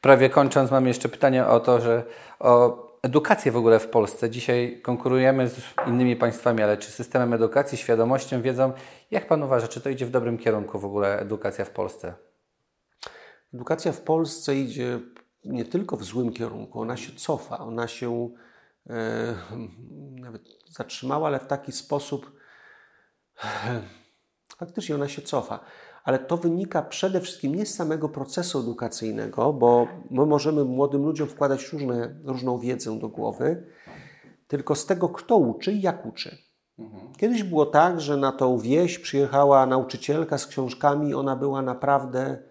Prawie 0.00 0.30
kończąc, 0.30 0.70
mam 0.70 0.86
jeszcze 0.86 1.08
pytanie 1.08 1.46
o 1.46 1.60
to, 1.60 1.80
że 1.80 2.02
o 2.40 2.85
edukację 3.06 3.52
w 3.52 3.56
ogóle 3.56 3.78
w 3.78 3.88
Polsce. 3.88 4.30
Dzisiaj 4.30 4.80
konkurujemy 4.82 5.48
z 5.48 5.56
innymi 5.86 6.16
państwami, 6.16 6.62
ale 6.62 6.76
czy 6.76 6.90
systemem 6.90 7.32
edukacji, 7.32 7.78
świadomością, 7.78 8.42
wiedzą, 8.42 8.72
jak 9.10 9.28
Pan 9.28 9.42
uważa, 9.42 9.68
czy 9.68 9.80
to 9.80 9.90
idzie 9.90 10.06
w 10.06 10.10
dobrym 10.10 10.38
kierunku 10.38 10.78
w 10.78 10.84
ogóle 10.84 11.20
edukacja 11.20 11.64
w 11.64 11.70
Polsce? 11.70 12.14
Edukacja 13.54 13.92
w 13.92 14.00
Polsce 14.00 14.56
idzie 14.56 15.00
nie 15.44 15.64
tylko 15.64 15.96
w 15.96 16.04
złym 16.04 16.32
kierunku, 16.32 16.80
ona 16.80 16.96
się 16.96 17.12
cofa, 17.12 17.58
ona 17.58 17.88
się 17.88 18.30
e, 18.90 19.34
nawet 20.20 20.42
zatrzymała, 20.70 21.28
ale 21.28 21.40
w 21.40 21.46
taki 21.46 21.72
sposób 21.72 22.32
e, 23.44 23.82
faktycznie 24.56 24.94
ona 24.94 25.08
się 25.08 25.22
cofa. 25.22 25.60
Ale 26.06 26.18
to 26.18 26.36
wynika 26.36 26.82
przede 26.82 27.20
wszystkim 27.20 27.54
nie 27.54 27.66
z 27.66 27.74
samego 27.74 28.08
procesu 28.08 28.60
edukacyjnego, 28.60 29.52
bo 29.52 29.88
my 30.10 30.26
możemy 30.26 30.64
młodym 30.64 31.04
ludziom 31.04 31.28
wkładać 31.28 31.72
różne, 31.72 32.20
różną 32.24 32.58
wiedzę 32.58 32.98
do 32.98 33.08
głowy, 33.08 33.66
tylko 34.48 34.74
z 34.74 34.86
tego, 34.86 35.08
kto 35.08 35.36
uczy 35.36 35.72
i 35.72 35.80
jak 35.80 36.06
uczy. 36.06 36.38
Kiedyś 37.16 37.42
było 37.42 37.66
tak, 37.66 38.00
że 38.00 38.16
na 38.16 38.32
tą 38.32 38.58
wieś 38.58 38.98
przyjechała 38.98 39.66
nauczycielka 39.66 40.38
z 40.38 40.46
książkami, 40.46 41.14
ona 41.14 41.36
była 41.36 41.62
naprawdę 41.62 42.42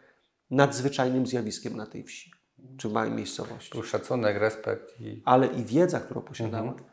nadzwyczajnym 0.51 1.27
zjawiskiem 1.27 1.77
na 1.77 1.85
tej 1.85 2.03
wsi 2.03 2.31
czy 2.77 2.89
w 2.89 2.91
małej 2.91 3.11
miejscowości. 3.11 3.71
Był 3.71 3.83
szacunek, 3.83 4.37
respekt. 4.37 5.01
I... 5.01 5.21
Ale 5.25 5.47
i 5.47 5.65
wiedza, 5.65 5.99
którą 5.99 6.21
posiadała. 6.21 6.71
Mhm. 6.71 6.89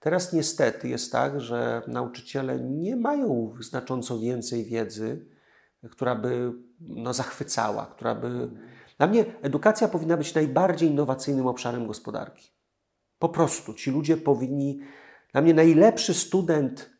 Teraz 0.00 0.32
niestety 0.32 0.88
jest 0.88 1.12
tak, 1.12 1.40
że 1.40 1.82
nauczyciele 1.86 2.60
nie 2.60 2.96
mają 2.96 3.54
znacząco 3.60 4.18
więcej 4.18 4.64
wiedzy, 4.64 5.35
która 5.90 6.14
by 6.14 6.52
no, 6.80 7.12
zachwycała, 7.12 7.86
która 7.86 8.14
by. 8.14 8.50
Dla 8.98 9.06
mnie 9.06 9.24
edukacja 9.42 9.88
powinna 9.88 10.16
być 10.16 10.34
najbardziej 10.34 10.90
innowacyjnym 10.90 11.46
obszarem 11.46 11.86
gospodarki. 11.86 12.50
Po 13.18 13.28
prostu 13.28 13.74
ci 13.74 13.90
ludzie 13.90 14.16
powinni. 14.16 14.80
Dla 15.32 15.42
mnie 15.42 15.54
najlepszy 15.54 16.14
student 16.14 16.90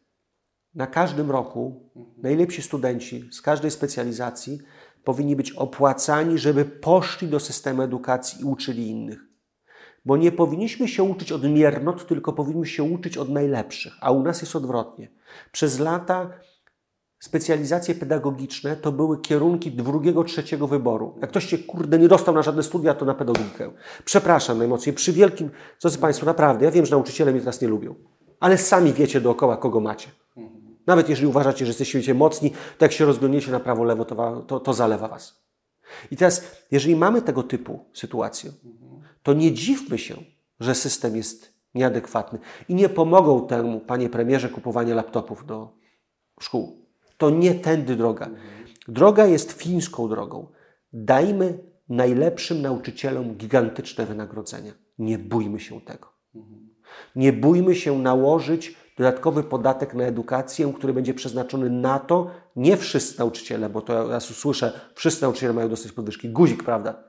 na 0.74 0.86
każdym 0.86 1.30
roku, 1.30 1.90
najlepsi 2.16 2.62
studenci 2.62 3.28
z 3.32 3.42
każdej 3.42 3.70
specjalizacji 3.70 4.58
powinni 5.04 5.36
być 5.36 5.52
opłacani, 5.52 6.38
żeby 6.38 6.64
poszli 6.64 7.28
do 7.28 7.40
systemu 7.40 7.82
edukacji 7.82 8.40
i 8.40 8.44
uczyli 8.44 8.90
innych. 8.90 9.18
Bo 10.04 10.16
nie 10.16 10.32
powinniśmy 10.32 10.88
się 10.88 11.02
uczyć 11.02 11.32
od 11.32 11.44
miernot, 11.44 12.06
tylko 12.06 12.32
powinniśmy 12.32 12.76
się 12.76 12.82
uczyć 12.82 13.18
od 13.18 13.28
najlepszych, 13.30 13.92
a 14.00 14.10
u 14.10 14.22
nas 14.22 14.40
jest 14.40 14.56
odwrotnie. 14.56 15.10
Przez 15.52 15.78
lata 15.78 16.30
specjalizacje 17.18 17.94
pedagogiczne 17.94 18.76
to 18.76 18.92
były 18.92 19.20
kierunki 19.20 19.72
drugiego, 19.72 20.24
trzeciego 20.24 20.66
wyboru. 20.66 21.14
Jak 21.20 21.30
ktoś 21.30 21.46
się, 21.46 21.58
kurde, 21.58 21.98
nie 21.98 22.08
dostał 22.08 22.34
na 22.34 22.42
żadne 22.42 22.62
studia, 22.62 22.94
to 22.94 23.04
na 23.04 23.14
pedagogikę. 23.14 23.70
Przepraszam 24.04 24.58
najmocniej, 24.58 24.94
przy 24.94 25.12
wielkim, 25.12 25.50
drodzy 25.80 25.98
Państwo, 25.98 26.26
naprawdę, 26.26 26.64
ja 26.64 26.70
wiem, 26.70 26.86
że 26.86 26.90
nauczyciele 26.90 27.32
mnie 27.32 27.40
teraz 27.40 27.60
nie 27.60 27.68
lubią, 27.68 27.94
ale 28.40 28.58
sami 28.58 28.92
wiecie 28.92 29.20
dookoła, 29.20 29.56
kogo 29.56 29.80
macie. 29.80 30.08
Nawet 30.86 31.08
jeżeli 31.08 31.28
uważacie, 31.28 31.66
że 31.66 31.70
jesteście 31.70 32.14
mocni, 32.14 32.50
to 32.78 32.84
jak 32.84 32.92
się 32.92 33.04
rozglądniecie 33.04 33.52
na 33.52 33.60
prawo, 33.60 33.84
lewo, 33.84 34.04
to, 34.04 34.42
to, 34.46 34.60
to 34.60 34.72
zalewa 34.72 35.08
was. 35.08 35.46
I 36.10 36.16
teraz, 36.16 36.44
jeżeli 36.70 36.96
mamy 36.96 37.22
tego 37.22 37.42
typu 37.42 37.84
sytuację, 37.92 38.52
to 39.22 39.32
nie 39.32 39.52
dziwmy 39.52 39.98
się, 39.98 40.16
że 40.60 40.74
system 40.74 41.16
jest 41.16 41.52
nieadekwatny. 41.74 42.38
I 42.68 42.74
nie 42.74 42.88
pomogą 42.88 43.46
temu, 43.46 43.80
panie 43.80 44.08
premierze, 44.08 44.48
kupowanie 44.48 44.94
laptopów 44.94 45.46
do 45.46 45.72
szkół. 46.40 46.85
To 47.16 47.30
nie 47.30 47.54
tędy 47.54 47.96
droga. 47.96 48.30
Droga 48.88 49.26
jest 49.26 49.52
fińską 49.52 50.08
drogą. 50.08 50.46
Dajmy 50.92 51.58
najlepszym 51.88 52.62
nauczycielom 52.62 53.34
gigantyczne 53.34 54.06
wynagrodzenia. 54.06 54.72
Nie 54.98 55.18
bójmy 55.18 55.60
się 55.60 55.80
tego. 55.80 56.12
Nie 57.16 57.32
bójmy 57.32 57.74
się 57.74 57.98
nałożyć 57.98 58.76
dodatkowy 58.96 59.42
podatek 59.42 59.94
na 59.94 60.04
edukację, 60.04 60.72
który 60.76 60.92
będzie 60.92 61.14
przeznaczony 61.14 61.70
na 61.70 61.98
to, 61.98 62.30
nie 62.56 62.76
wszyscy 62.76 63.18
nauczyciele, 63.18 63.70
bo 63.70 63.80
to 63.80 63.92
ja 63.92 64.04
raz 64.08 64.30
usłyszę, 64.30 64.80
wszyscy 64.94 65.22
nauczyciele 65.22 65.52
mają 65.52 65.68
dostać 65.68 65.92
podwyżki. 65.92 66.28
Guzik, 66.28 66.64
prawda? 66.64 67.04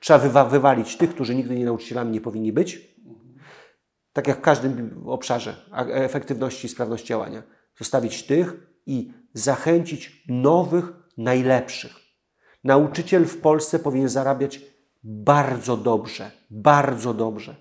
Trzeba 0.00 0.18
wywa 0.18 0.44
wywalić 0.44 0.96
tych, 0.96 1.10
którzy 1.10 1.34
nigdy 1.34 1.54
nie 1.54 1.64
nauczycielami 1.64 2.10
nie 2.10 2.20
powinni 2.20 2.52
być, 2.52 2.98
tak 4.12 4.28
jak 4.28 4.38
w 4.38 4.40
każdym 4.40 5.02
obszarze 5.06 5.56
efektywności 5.92 6.66
i 6.66 6.68
sprawności 6.70 7.08
działania. 7.08 7.42
Zostawić 7.78 8.26
tych 8.26 8.67
i 8.88 9.12
zachęcić 9.34 10.24
nowych, 10.28 10.92
najlepszych. 11.16 11.96
Nauczyciel 12.64 13.24
w 13.24 13.36
Polsce 13.36 13.78
powinien 13.78 14.08
zarabiać 14.08 14.60
bardzo 15.02 15.76
dobrze, 15.76 16.30
bardzo 16.50 17.14
dobrze. 17.14 17.56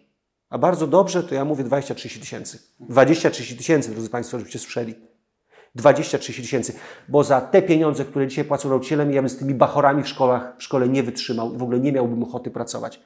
A 0.49 0.57
bardzo 0.57 0.87
dobrze 0.87 1.23
to 1.23 1.35
ja 1.35 1.45
mówię 1.45 1.63
20-30 1.63 2.19
tysięcy. 2.19 2.59
20-30 2.89 3.57
tysięcy, 3.57 3.91
drodzy 3.91 4.09
Państwo, 4.09 4.37
żebyście 4.39 4.59
słyszeli. 4.59 4.95
20-30 5.75 6.41
tysięcy, 6.41 6.73
bo 7.07 7.23
za 7.23 7.41
te 7.41 7.61
pieniądze, 7.61 8.05
które 8.05 8.27
dzisiaj 8.27 8.45
płacą 8.45 8.69
nauczycielem, 8.69 9.13
ja 9.13 9.21
bym 9.21 9.29
z 9.29 9.37
tymi 9.37 9.53
bachorami 9.53 10.03
w, 10.03 10.07
szkołach, 10.07 10.55
w 10.57 10.63
szkole 10.63 10.89
nie 10.89 11.03
wytrzymał 11.03 11.53
i 11.53 11.57
w 11.57 11.63
ogóle 11.63 11.79
nie 11.79 11.91
miałbym 11.91 12.23
ochoty 12.23 12.51
pracować. 12.51 12.99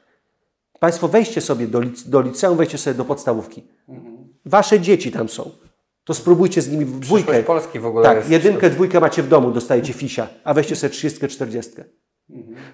Państwo 0.80 1.08
weźcie 1.08 1.42
sobie 1.42 1.68
do, 1.68 1.82
do 2.06 2.22
liceum, 2.22 2.58
weźcie 2.58 2.78
sobie 2.78 2.94
do 2.94 3.06
podstawówki. 3.06 3.68
Wasze 4.46 4.80
dzieci 4.80 5.12
tam 5.12 5.30
są. 5.30 5.52
To 6.04 6.14
spróbujcie 6.14 6.62
z 6.62 6.70
nimi 6.70 6.86
dwójkę. 6.86 7.44
Polski 7.44 7.80
w 7.80 7.86
ogóle 7.86 8.04
Tak, 8.04 8.30
jedynkę, 8.30 8.70
dwójkę 8.70 9.00
macie 9.00 9.24
w 9.24 9.28
domu, 9.28 9.52
dostajecie 9.52 9.94
fisia, 9.94 10.28
a 10.44 10.54
weźcie 10.54 10.76
sobie 10.76 10.94
30, 10.94 11.28
40. 11.28 11.72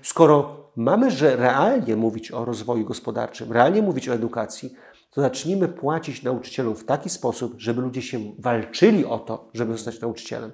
Skoro 0.02 0.68
mamy, 0.76 1.12
że 1.12 1.36
realnie 1.36 1.96
mówić 1.96 2.32
o 2.32 2.46
rozwoju 2.46 2.86
gospodarczym, 2.86 3.52
realnie 3.52 3.82
mówić 3.82 4.10
o 4.10 4.14
edukacji, 4.14 4.74
to 5.12 5.22
zacznijmy 5.22 5.68
płacić 5.68 6.24
nauczycielom 6.24 6.76
w 6.76 6.86
taki 6.86 7.10
sposób, 7.10 7.54
żeby 7.58 7.82
ludzie 7.82 8.02
się 8.02 8.20
walczyli 8.40 9.06
o 9.06 9.20
to, 9.20 9.50
żeby 9.54 9.72
zostać 9.72 10.02
nauczycielem. 10.02 10.52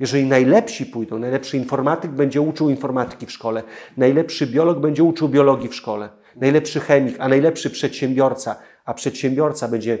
Jeżeli 0.00 0.26
najlepsi 0.26 0.86
pójdą, 0.86 1.18
najlepszy 1.18 1.56
informatyk 1.56 2.10
będzie 2.10 2.40
uczył 2.40 2.70
informatyki 2.70 3.26
w 3.26 3.32
szkole, 3.32 3.62
najlepszy 3.96 4.46
biolog 4.46 4.78
będzie 4.78 5.04
uczył 5.04 5.28
biologii 5.28 5.68
w 5.68 5.74
szkole, 5.74 6.08
najlepszy 6.36 6.80
chemik, 6.80 7.16
a 7.18 7.28
najlepszy 7.28 7.70
przedsiębiorca, 7.70 8.56
a 8.84 8.94
przedsiębiorca 8.94 9.68
będzie 9.68 9.98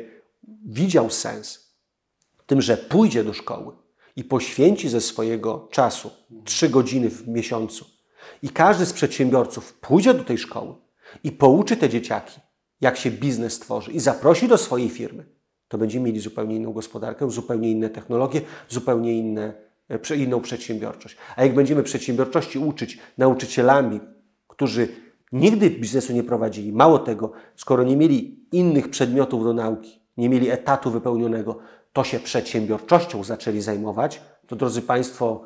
widział 0.66 1.10
sens 1.10 1.63
tym, 2.46 2.62
że 2.62 2.76
pójdzie 2.76 3.24
do 3.24 3.32
szkoły 3.32 3.72
i 4.16 4.24
poświęci 4.24 4.88
ze 4.88 5.00
swojego 5.00 5.68
czasu 5.70 6.10
trzy 6.44 6.68
godziny 6.68 7.10
w 7.10 7.28
miesiącu 7.28 7.84
i 8.42 8.48
każdy 8.48 8.86
z 8.86 8.92
przedsiębiorców 8.92 9.74
pójdzie 9.74 10.14
do 10.14 10.24
tej 10.24 10.38
szkoły 10.38 10.74
i 11.24 11.32
pouczy 11.32 11.76
te 11.76 11.88
dzieciaki, 11.88 12.40
jak 12.80 12.96
się 12.96 13.10
biznes 13.10 13.58
tworzy 13.58 13.92
i 13.92 14.00
zaprosi 14.00 14.48
do 14.48 14.58
swojej 14.58 14.88
firmy, 14.88 15.26
to 15.68 15.78
będziemy 15.78 16.06
mieli 16.06 16.20
zupełnie 16.20 16.56
inną 16.56 16.72
gospodarkę, 16.72 17.30
zupełnie 17.30 17.70
inne 17.70 17.90
technologie, 17.90 18.40
zupełnie 18.68 19.18
inne, 19.18 19.52
inną 20.16 20.40
przedsiębiorczość. 20.40 21.16
A 21.36 21.44
jak 21.44 21.54
będziemy 21.54 21.82
przedsiębiorczości 21.82 22.58
uczyć 22.58 22.98
nauczycielami, 23.18 24.00
którzy 24.48 24.88
nigdy 25.32 25.70
biznesu 25.70 26.12
nie 26.12 26.22
prowadzili. 26.22 26.72
Mało 26.72 26.98
tego, 26.98 27.32
skoro 27.56 27.82
nie 27.82 27.96
mieli 27.96 28.46
innych 28.52 28.90
przedmiotów 28.90 29.44
do 29.44 29.52
nauki, 29.52 30.00
nie 30.16 30.28
mieli 30.28 30.50
etatu 30.50 30.90
wypełnionego, 30.90 31.58
to 31.94 32.04
się 32.04 32.20
przedsiębiorczością 32.20 33.24
zaczęli 33.24 33.60
zajmować, 33.60 34.20
to 34.46 34.56
drodzy 34.56 34.82
Państwo, 34.82 35.44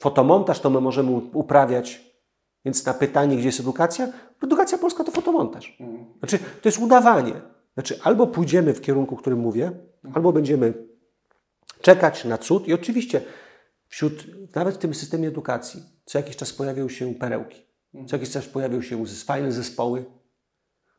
fotomontaż 0.00 0.60
to 0.60 0.70
my 0.70 0.80
możemy 0.80 1.10
uprawiać. 1.12 2.06
Więc 2.64 2.86
na 2.86 2.94
pytanie, 2.94 3.36
gdzie 3.36 3.46
jest 3.46 3.60
edukacja, 3.60 4.08
edukacja 4.42 4.78
polska 4.78 5.04
to 5.04 5.12
fotomontaż. 5.12 5.78
Znaczy, 6.18 6.38
to 6.38 6.68
jest 6.68 6.78
udawanie. 6.78 7.32
Znaczy, 7.74 7.98
albo 8.02 8.26
pójdziemy 8.26 8.74
w 8.74 8.80
kierunku, 8.80 9.14
o 9.14 9.18
którym 9.18 9.38
mówię, 9.38 9.72
albo 10.14 10.32
będziemy 10.32 10.74
czekać 11.80 12.24
na 12.24 12.38
cud. 12.38 12.68
I 12.68 12.74
oczywiście 12.74 13.20
wśród, 13.88 14.26
nawet 14.54 14.74
w 14.74 14.78
tym 14.78 14.94
systemie 14.94 15.28
edukacji, 15.28 15.82
co 16.04 16.18
jakiś 16.18 16.36
czas 16.36 16.52
pojawiają 16.52 16.88
się 16.88 17.14
perełki. 17.14 17.66
Co 18.06 18.16
jakiś 18.16 18.30
czas 18.30 18.46
pojawiają 18.46 18.82
się 18.82 19.06
fajne 19.06 19.52
zespoły, 19.52 20.04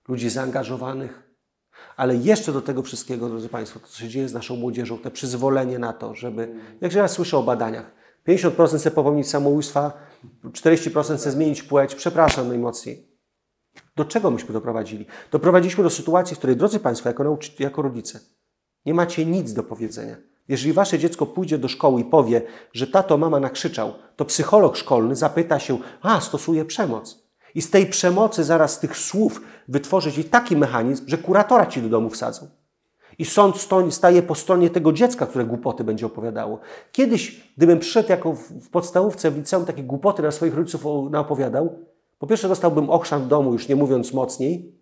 ludzi 0.08 0.30
zaangażowanych, 0.30 1.27
ale 1.98 2.16
jeszcze 2.16 2.52
do 2.52 2.62
tego 2.62 2.84
wszystkiego, 2.84 3.30
drodzy 3.30 3.50
Państwo, 3.50 3.80
to 3.80 3.88
co 3.88 4.00
się 4.00 4.10
dzieje 4.10 4.30
z 4.30 4.34
naszą 4.34 4.56
młodzieżą, 4.56 4.98
te 4.98 5.12
przyzwolenie 5.12 5.80
na 5.80 5.94
to, 5.94 6.16
żeby, 6.16 6.56
jak 6.82 6.94
ja 6.94 7.08
słyszę 7.08 7.38
o 7.38 7.44
badaniach, 7.44 7.92
50% 8.28 8.78
chce 8.80 8.92
popełnić 8.92 9.30
samobójstwa, 9.30 9.94
40% 10.44 11.18
chce 11.18 11.32
zmienić 11.32 11.64
płeć, 11.64 11.96
przepraszam 11.96 12.48
najmocniej. 12.48 13.08
Do 13.96 14.06
czego 14.06 14.32
myśmy 14.32 14.54
doprowadzili? 14.54 15.06
Doprowadziliśmy 15.32 15.84
do 15.84 15.90
sytuacji, 15.90 16.36
w 16.36 16.38
której, 16.38 16.56
drodzy 16.56 16.80
Państwo, 16.80 17.10
jako, 17.10 17.24
nauczy- 17.24 17.64
jako 17.64 17.82
rodzice, 17.82 18.20
nie 18.86 18.94
macie 18.94 19.26
nic 19.26 19.54
do 19.54 19.64
powiedzenia. 19.64 20.16
Jeżeli 20.48 20.74
wasze 20.74 21.00
dziecko 21.00 21.26
pójdzie 21.26 21.58
do 21.58 21.68
szkoły 21.68 22.02
i 22.02 22.06
powie, 22.06 22.42
że 22.74 22.88
tato, 22.88 23.18
mama 23.18 23.40
nakrzyczał, 23.40 23.94
to 24.16 24.26
psycholog 24.26 24.78
szkolny 24.78 25.16
zapyta 25.16 25.60
się, 25.60 25.78
a, 26.02 26.22
stosuje 26.22 26.66
przemoc. 26.66 27.27
I 27.56 27.62
z 27.62 27.70
tej 27.70 27.86
przemocy, 27.86 28.44
zaraz 28.44 28.74
z 28.74 28.80
tych 28.80 28.98
słów, 28.98 29.42
wytworzyć 29.68 30.18
i 30.18 30.24
taki 30.24 30.58
mechanizm, 30.58 31.04
że 31.08 31.18
kuratora 31.18 31.66
ci 31.66 31.82
do 31.82 31.90
domu 31.90 32.10
wsadzą. 32.10 32.48
I 33.20 33.26
sąd 33.26 33.56
staje 33.90 34.22
po 34.24 34.36
stronie 34.36 34.70
tego 34.70 34.94
dziecka, 34.94 35.26
które 35.26 35.46
głupoty 35.46 35.84
będzie 35.84 36.06
opowiadało. 36.06 36.60
Kiedyś, 36.92 37.44
gdybym 37.58 37.80
przyszedł 37.80 38.10
jako 38.10 38.34
w 38.34 38.70
podstawówce, 38.70 39.32
w 39.32 39.38
liceum 39.38 39.66
takie 39.66 39.84
głupoty 39.84 40.22
na 40.22 40.32
swoich 40.32 40.56
rodziców 40.56 40.86
o- 40.86 41.10
naopowiadał, 41.12 41.80
po 42.20 42.28
pierwsze 42.28 42.48
dostałbym 42.48 42.90
ochrzan 42.90 43.28
domu, 43.28 43.54
już 43.54 43.68
nie 43.68 43.76
mówiąc 43.76 44.14
mocniej, 44.14 44.76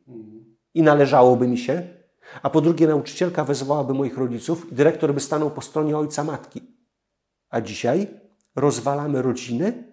i 0.74 0.82
należałoby 0.84 1.48
mi 1.48 1.58
się, 1.58 1.88
a 2.44 2.50
po 2.50 2.62
drugie 2.62 2.88
nauczycielka 2.88 3.44
wezwałaby 3.44 3.94
moich 3.94 4.18
rodziców 4.18 4.72
i 4.72 4.76
dyrektor 4.76 5.14
by 5.14 5.20
stanął 5.20 5.52
po 5.52 5.62
stronie 5.62 5.98
ojca 5.98 6.24
matki. 6.24 6.62
A 7.50 7.62
dzisiaj 7.62 8.08
rozwalamy 8.56 9.22
rodziny, 9.22 9.84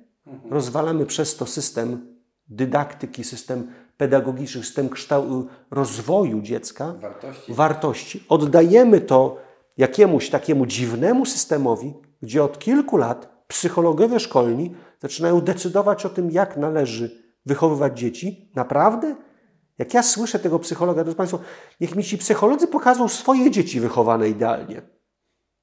rozwalamy 0.51 1.07
przez 1.07 1.37
to 1.37 1.47
system 1.47 2.12
dydaktyki, 2.49 3.25
system 3.25 3.73
pedagogiczny, 3.97 4.63
system 4.63 4.89
kształtu, 4.89 5.47
rozwoju 5.71 6.41
dziecka, 6.41 6.93
Wartości. 6.93 7.55
wartości. 7.55 8.25
Oddajemy 8.29 9.01
to 9.01 9.37
jakiemuś 9.79 10.31
takiemu 10.31 10.67
dziwnemu 10.67 11.27
systemowi, 11.27 11.95
gdzie 12.23 12.45
od 12.45 12.59
kilku 12.59 12.97
lat 12.97 13.45
psychologowie 13.49 14.21
szkolni 14.21 14.75
zaczynają 15.01 15.41
decydować 15.41 16.07
o 16.07 16.09
tym, 16.09 16.31
jak 16.31 16.57
należy 16.57 17.23
wychowywać 17.47 17.99
dzieci. 17.99 18.51
Naprawdę? 18.55 19.17
Jak 19.79 19.95
ja 19.95 20.03
słyszę 20.03 20.39
tego 20.39 20.59
psychologa, 20.59 21.05
drodzy 21.05 21.17
Państwo, 21.17 21.39
niech 21.81 21.97
mi 21.97 22.05
ci 22.05 22.19
psycholodzy 22.19 22.67
pokażą 22.67 23.09
swoje 23.09 23.51
dzieci 23.51 23.81
wychowane 23.81 24.29
idealnie. 24.29 24.83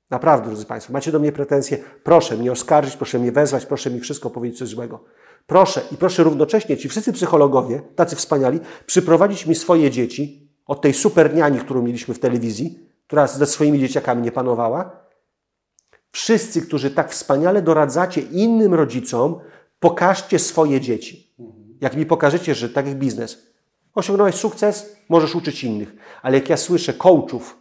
Naprawdę, 0.09 0.47
drodzy 0.47 0.65
Państwo, 0.65 0.93
macie 0.93 1.11
do 1.11 1.19
mnie 1.19 1.31
pretensje, 1.31 1.77
proszę 2.03 2.37
mnie 2.37 2.51
oskarżyć, 2.51 2.97
proszę 2.97 3.19
mnie 3.19 3.31
wezwać, 3.31 3.65
proszę 3.65 3.91
mi 3.91 3.99
wszystko 3.99 4.29
powiedzieć 4.29 4.59
coś 4.59 4.67
złego. 4.67 5.03
Proszę 5.47 5.81
i 5.91 5.97
proszę 5.97 6.23
równocześnie 6.23 6.77
ci 6.77 6.89
wszyscy 6.89 7.13
psychologowie, 7.13 7.81
tacy 7.95 8.15
wspaniali, 8.15 8.59
przyprowadzić 8.85 9.45
mi 9.45 9.55
swoje 9.55 9.91
dzieci 9.91 10.49
od 10.65 10.81
tej 10.81 10.93
super 10.93 11.35
niani, 11.35 11.59
którą 11.59 11.81
mieliśmy 11.81 12.13
w 12.13 12.19
telewizji, 12.19 12.79
która 13.07 13.27
ze 13.27 13.45
swoimi 13.45 13.79
dzieciakami 13.79 14.21
nie 14.21 14.31
panowała. 14.31 14.91
Wszyscy, 16.11 16.61
którzy 16.61 16.91
tak 16.91 17.11
wspaniale 17.11 17.61
doradzacie 17.61 18.21
innym 18.21 18.73
rodzicom, 18.73 19.39
pokażcie 19.79 20.39
swoje 20.39 20.81
dzieci. 20.81 21.33
Jak 21.81 21.95
mi 21.95 22.05
pokażecie, 22.05 22.55
że 22.55 22.69
tak 22.69 22.87
jak 22.87 22.95
biznes, 22.95 23.37
osiągnąłeś 23.95 24.35
sukces, 24.35 24.95
możesz 25.09 25.35
uczyć 25.35 25.63
innych. 25.63 25.95
Ale 26.21 26.37
jak 26.37 26.49
ja 26.49 26.57
słyszę 26.57 26.93
coachów, 26.93 27.57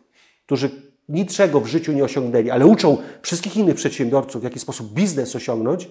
którzy 0.47 0.71
niczego 1.09 1.61
w 1.61 1.67
życiu 1.67 1.93
nie 1.93 2.05
osiągnęli, 2.05 2.51
ale 2.51 2.67
uczą 2.67 2.97
wszystkich 3.23 3.57
innych 3.57 3.75
przedsiębiorców, 3.75 4.41
w 4.41 4.45
jaki 4.45 4.59
sposób 4.59 4.93
biznes 4.93 5.37
osiągnąć, 5.37 5.89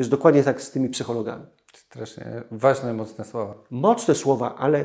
to 0.00 0.02
jest 0.02 0.10
dokładnie 0.10 0.44
tak 0.44 0.62
z 0.62 0.70
tymi 0.70 0.88
psychologami. 0.88 1.46
Strasznie 1.74 2.42
ważne, 2.50 2.94
mocne 2.94 3.24
słowa. 3.24 3.54
Mocne 3.70 4.14
słowa, 4.14 4.56
ale 4.56 4.84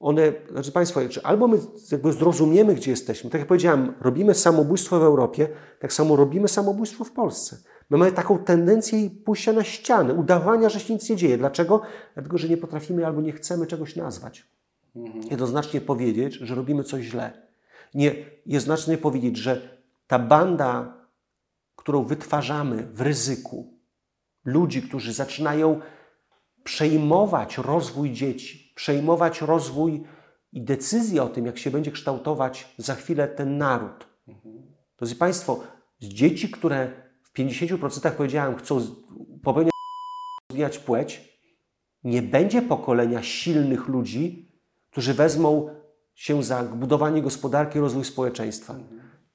one, 0.00 0.32
znaczy 0.50 0.72
Państwo, 0.72 1.00
albo 1.22 1.48
my 1.48 1.58
jakby 1.92 2.12
zrozumiemy, 2.12 2.74
gdzie 2.74 2.90
jesteśmy. 2.90 3.30
Tak 3.30 3.38
jak 3.38 3.48
powiedziałem, 3.48 3.94
robimy 4.00 4.34
samobójstwo 4.34 5.00
w 5.00 5.02
Europie, 5.02 5.48
tak 5.80 5.92
samo 5.92 6.16
robimy 6.16 6.48
samobójstwo 6.48 7.04
w 7.04 7.12
Polsce. 7.12 7.56
My 7.90 7.98
mamy 7.98 8.12
taką 8.12 8.38
tendencję 8.38 9.10
pójścia 9.10 9.52
na 9.52 9.64
ścianę, 9.64 10.14
udawania, 10.14 10.68
że 10.68 10.80
się 10.80 10.94
nic 10.94 11.10
nie 11.10 11.16
dzieje. 11.16 11.38
Dlaczego? 11.38 11.80
Dlatego, 12.14 12.38
że 12.38 12.48
nie 12.48 12.56
potrafimy 12.56 13.06
albo 13.06 13.20
nie 13.20 13.32
chcemy 13.32 13.66
czegoś 13.66 13.96
nazwać. 13.96 14.46
Jednoznacznie 15.30 15.80
powiedzieć, 15.80 16.34
że 16.34 16.54
robimy 16.54 16.84
coś 16.84 17.04
źle. 17.04 17.32
Nie, 17.94 18.14
jednoznacznie 18.46 18.98
powiedzieć, 18.98 19.36
że 19.36 19.78
ta 20.06 20.18
banda, 20.18 20.94
którą 21.76 22.04
wytwarzamy 22.04 22.86
w 22.92 23.00
ryzyku, 23.00 23.73
ludzi, 24.44 24.82
którzy 24.82 25.12
zaczynają 25.12 25.80
przejmować 26.64 27.58
rozwój 27.58 28.12
dzieci, 28.12 28.72
przejmować 28.74 29.40
rozwój 29.40 30.02
i 30.52 30.64
decyzje 30.64 31.22
o 31.22 31.28
tym, 31.28 31.46
jak 31.46 31.58
się 31.58 31.70
będzie 31.70 31.92
kształtować 31.92 32.74
za 32.78 32.94
chwilę 32.94 33.28
ten 33.28 33.58
naród. 33.58 34.08
Drodzy 34.98 35.16
Państwo, 35.16 35.60
z 36.00 36.06
dzieci, 36.06 36.50
które 36.50 36.90
w 37.22 37.38
50% 37.38 38.10
powiedziałem, 38.10 38.56
chcą 38.56 38.80
popełniać 39.42 39.74
zmieniać 40.52 40.78
płeć, 40.78 41.38
nie 42.04 42.22
będzie 42.22 42.62
pokolenia 42.62 43.22
silnych 43.22 43.88
ludzi, 43.88 44.52
którzy 44.90 45.14
wezmą 45.14 45.68
się 46.14 46.42
za 46.42 46.62
budowanie 46.62 47.22
gospodarki 47.22 47.78
rozwój 47.78 48.04
społeczeństwa. 48.04 48.74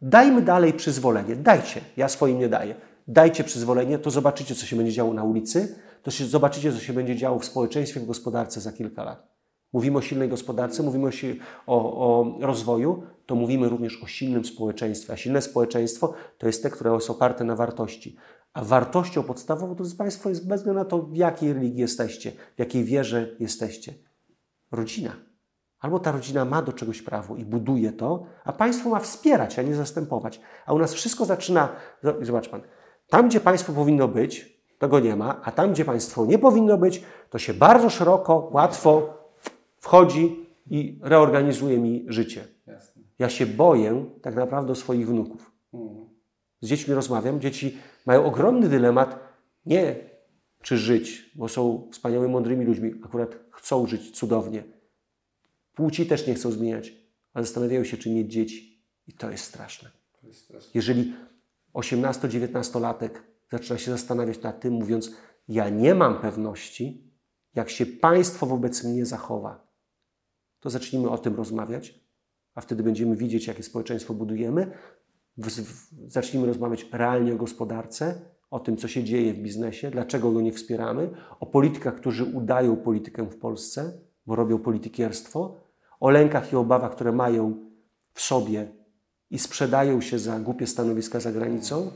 Dajmy 0.02 0.42
dalej 0.42 0.74
przyzwolenie. 0.74 1.36
Dajcie. 1.36 1.82
Ja 1.98 2.10
swoim 2.10 2.40
nie 2.40 2.50
daję. 2.50 2.76
Dajcie 3.12 3.44
przyzwolenie, 3.44 4.00
to 4.00 4.12
zobaczycie, 4.12 4.56
co 4.56 4.66
się 4.66 4.76
będzie 4.76 4.92
działo 4.92 5.14
na 5.14 5.24
ulicy, 5.24 5.76
to 6.04 6.12
się, 6.12 6.26
zobaczycie, 6.26 6.74
co 6.74 6.80
się 6.80 6.94
będzie 6.94 7.16
działo 7.16 7.40
w 7.40 7.46
społeczeństwie, 7.46 8.00
w 8.00 8.06
gospodarce 8.06 8.62
za 8.62 8.72
kilka 8.72 9.04
lat. 9.04 9.28
Mówimy 9.74 9.98
o 9.98 10.02
silnej 10.02 10.30
gospodarce, 10.30 10.84
mówimy 10.84 11.10
o, 11.68 11.76
o, 11.76 12.20
o 12.20 12.38
rozwoju, 12.40 13.04
to 13.26 13.36
mówimy 13.36 13.70
również 13.70 14.04
o 14.04 14.08
silnym 14.08 14.46
społeczeństwie. 14.46 15.14
A 15.14 15.18
silne 15.18 15.42
społeczeństwo 15.42 16.14
to 16.38 16.48
jest 16.48 16.64
te, 16.64 16.70
które 16.70 16.94
jest 16.94 17.10
oparte 17.10 17.44
na 17.44 17.56
wartości. 17.56 18.16
A 18.54 18.64
wartością 18.64 19.24
podstawową, 19.24 19.76
drodzy 19.76 19.96
Państwo, 19.96 20.30
jest 20.30 20.48
bez 20.48 20.60
względu 20.60 20.80
na 20.80 20.86
to, 20.86 21.02
w 21.02 21.16
jakiej 21.16 21.54
religii 21.54 21.82
jesteście, 21.82 22.32
w 22.56 22.60
jakiej 22.60 22.84
wierze 22.84 23.36
jesteście. 23.40 23.94
Rodzina. 24.72 25.12
Albo 25.80 26.00
ta 26.00 26.12
rodzina 26.12 26.46
ma 26.46 26.62
do 26.62 26.74
czegoś 26.74 27.02
prawo 27.02 27.36
i 27.36 27.46
buduje 27.46 27.92
to, 27.92 28.26
a 28.44 28.54
państwo 28.54 28.90
ma 28.90 29.00
wspierać, 29.00 29.60
a 29.60 29.62
nie 29.62 29.76
zastępować. 29.76 30.42
A 30.66 30.74
u 30.74 30.80
nas 30.80 30.94
wszystko 30.94 31.26
zaczyna. 31.26 31.70
Zobacz 32.22 32.50
pan, 32.50 32.62
tam 33.10 33.30
gdzie 33.30 33.40
państwo 33.40 33.74
powinno 33.74 34.08
być, 34.08 34.60
to 34.80 34.88
go 34.88 35.00
nie 35.00 35.16
ma, 35.16 35.42
a 35.44 35.52
tam 35.52 35.74
gdzie 35.74 35.86
państwo 35.86 36.26
nie 36.26 36.40
powinno 36.40 36.78
być, 36.78 37.04
to 37.30 37.40
się 37.40 37.54
bardzo 37.54 37.90
szeroko, 37.90 38.50
łatwo 38.54 39.14
wchodzi 39.78 40.46
i 40.70 41.00
reorganizuje 41.02 41.78
mi 41.78 42.06
życie. 42.08 42.48
Jasne. 42.68 43.02
Ja 43.20 43.30
się 43.30 43.46
boję 43.46 44.06
tak 44.22 44.36
naprawdę 44.36 44.76
swoich 44.76 45.08
wnuków. 45.08 45.52
Z 46.62 46.68
dziećmi 46.68 46.94
rozmawiam, 46.94 47.42
dzieci 47.42 47.78
mają 48.06 48.26
ogromny 48.26 48.70
dylemat, 48.70 49.20
nie 49.66 49.96
czy 50.62 50.78
żyć, 50.78 51.32
bo 51.36 51.48
są 51.48 51.90
wspaniałymi, 51.92 52.34
mądrymi 52.34 52.66
ludźmi, 52.66 52.94
akurat 53.06 53.36
chcą 53.52 53.88
żyć 53.88 54.12
cudownie. 54.12 54.64
Płci 55.76 56.06
też 56.06 56.28
nie 56.28 56.34
chcą 56.34 56.52
zmieniać, 56.52 56.94
ale 57.34 57.46
zastanawiają 57.46 57.84
się, 57.84 57.98
czy 57.98 58.10
mieć 58.10 58.32
dzieci. 58.32 58.84
I 59.08 59.14
to 59.14 59.32
jest 59.32 59.44
straszne. 59.44 59.90
To 60.22 60.28
jest 60.28 60.40
straszne. 60.40 60.72
Jeżeli 60.74 61.14
18-19-latek 61.74 63.10
zaczyna 63.52 63.80
się 63.80 63.92
zastanawiać 63.92 64.42
nad 64.42 64.60
tym, 64.60 64.74
mówiąc: 64.74 65.12
Ja 65.48 65.70
nie 65.70 65.96
mam 65.96 66.22
pewności, 66.22 67.12
jak 67.56 67.70
się 67.70 67.86
państwo 67.86 68.46
wobec 68.46 68.84
mnie 68.84 69.06
zachowa, 69.06 69.68
to 70.60 70.70
zacznijmy 70.70 71.10
o 71.10 71.18
tym 71.18 71.36
rozmawiać, 71.36 72.00
a 72.56 72.62
wtedy 72.62 72.84
będziemy 72.84 73.16
widzieć, 73.16 73.48
jakie 73.48 73.64
społeczeństwo 73.64 74.14
budujemy. 74.14 74.72
Zacznijmy 76.08 76.48
rozmawiać 76.48 76.86
realnie 76.92 77.34
o 77.34 77.38
gospodarce, 77.38 78.22
o 78.50 78.60
tym, 78.60 78.78
co 78.78 78.88
się 78.88 79.04
dzieje 79.04 79.34
w 79.34 79.40
biznesie, 79.40 79.92
dlaczego 79.92 80.32
go 80.32 80.42
nie 80.42 80.52
wspieramy, 80.52 81.10
o 81.40 81.46
politykach, 81.46 81.96
którzy 81.96 82.24
udają 82.24 82.78
politykę 82.78 83.30
w 83.30 83.38
Polsce, 83.38 84.00
bo 84.26 84.36
robią 84.36 84.60
politykierstwo, 84.60 85.56
o 86.00 86.10
lękach 86.10 86.54
i 86.54 86.56
obawach, 86.56 86.92
które 86.92 87.12
mają 87.12 87.70
w 88.14 88.22
sobie 88.22 88.79
i 89.32 89.40
sprzedają 89.40 90.02
się 90.02 90.20
za 90.20 90.40
głupie 90.40 90.68
stanowiska 90.68 91.20
za 91.20 91.32
granicą. 91.32 91.92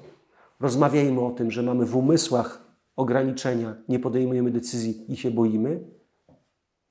Rozmawiajmy 0.59 1.21
o 1.21 1.31
tym, 1.31 1.51
że 1.51 1.63
mamy 1.63 1.85
w 1.85 1.95
umysłach 1.95 2.75
ograniczenia, 2.95 3.75
nie 3.89 3.99
podejmujemy 3.99 4.51
decyzji 4.51 5.05
i 5.13 5.17
się 5.17 5.31
boimy. 5.31 5.83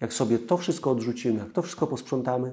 Jak 0.01 0.13
sobie 0.13 0.39
to 0.39 0.57
wszystko 0.57 0.91
odrzucimy, 0.91 1.39
jak 1.39 1.53
to 1.53 1.63
wszystko 1.63 1.87
posprzątamy, 1.87 2.53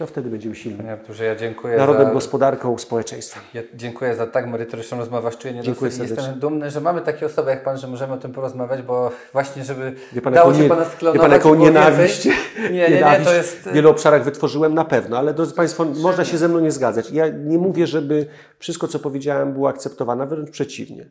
to 0.00 0.06
wtedy 0.06 0.30
będziemy 0.30 0.54
silni. 0.54 0.88
Arturze, 0.88 1.24
ja 1.24 1.36
dziękuję 1.36 1.76
Narodem, 1.76 2.06
za... 2.06 2.12
gospodarką, 2.12 2.78
społeczeństwem. 2.78 3.42
Ja 3.54 3.62
dziękuję 3.74 4.14
za 4.14 4.26
tak 4.26 4.46
merytoryczną 4.46 4.98
rozmowę. 4.98 5.30
Czuję 5.38 5.54
nie 5.54 5.62
Dziękuję 5.62 5.90
serdecznie. 5.90 6.16
Jestem 6.16 6.40
dumny, 6.40 6.70
że 6.70 6.80
mamy 6.80 7.00
takie 7.00 7.26
osoby 7.26 7.50
jak 7.50 7.64
Pan, 7.64 7.78
że 7.78 7.86
możemy 7.88 8.12
o 8.12 8.16
tym 8.16 8.32
porozmawiać, 8.32 8.82
bo 8.82 9.10
właśnie, 9.32 9.64
żeby 9.64 9.92
Wie 10.12 10.22
pan, 10.22 10.34
dało 10.34 10.54
się 10.54 10.60
nie- 10.60 10.68
Pana 10.68 10.84
wie 10.84 10.90
sklonować. 10.90 11.20
pan, 11.22 11.32
jaką 11.32 11.54
nienawiść. 11.54 12.24
Nie, 12.24 12.32
nie, 12.70 12.70
nie, 12.70 12.90
nienawiść 12.90 13.30
to 13.30 13.34
jest... 13.34 13.56
w 13.56 13.72
wielu 13.72 13.90
obszarach 13.90 14.24
wytworzyłem 14.24 14.74
na 14.74 14.84
pewno, 14.84 15.18
ale 15.18 15.34
drodzy 15.34 15.54
Państwo, 15.54 15.84
można 15.84 16.24
się 16.24 16.38
ze 16.38 16.48
mną 16.48 16.60
nie 16.60 16.70
zgadzać. 16.70 17.10
Ja 17.10 17.28
nie 17.28 17.58
mówię, 17.58 17.86
żeby 17.86 18.26
wszystko, 18.58 18.88
co 18.88 18.98
powiedziałem, 18.98 19.52
było 19.52 19.68
akceptowane, 19.68 20.26
wręcz 20.26 20.50
przeciwnie. 20.50 21.10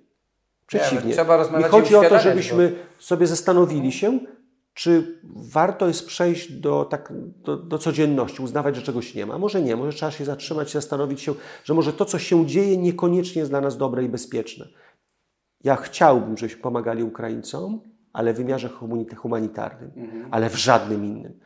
Przeciwnie. 0.68 1.14
trzeba 1.14 1.38
rozmawiać 1.38 1.68
I 1.68 1.72
chodzi 1.72 1.96
o 1.96 2.04
to, 2.04 2.20
żebyśmy 2.20 2.72
sobie 3.00 3.28
zastanowili 3.28 3.92
się, 3.92 4.20
czy 4.80 5.20
warto 5.24 5.88
jest 5.88 6.08
przejść 6.08 6.52
do, 6.52 6.86
tak, 6.86 7.14
do, 7.44 7.58
do 7.58 7.78
codzienności, 7.78 8.42
uznawać, 8.42 8.76
że 8.76 8.82
czegoś 8.82 9.16
nie 9.16 9.26
ma. 9.26 9.38
Może 9.38 9.62
nie, 9.62 9.76
może 9.76 9.98
trzeba 9.98 10.12
się 10.12 10.26
zatrzymać, 10.26 10.72
zastanowić 10.72 11.22
się, 11.22 11.34
że 11.64 11.74
może 11.74 11.94
to, 11.94 12.06
co 12.06 12.20
się 12.20 12.46
dzieje, 12.46 12.78
niekoniecznie 12.78 13.40
jest 13.40 13.52
dla 13.52 13.62
nas 13.62 13.78
dobre 13.78 14.04
i 14.04 14.10
bezpieczne. 14.10 14.68
Ja 15.64 15.76
chciałbym, 15.76 16.38
żebyśmy 16.38 16.62
pomagali 16.62 17.04
Ukraińcom, 17.04 17.82
ale 18.14 18.34
w 18.34 18.38
wymiarze 18.38 18.70
humani- 18.70 19.16
humanitarnym, 19.16 19.92
ale 20.32 20.50
w 20.50 20.56
żadnym 20.56 21.06
innym. 21.06 21.40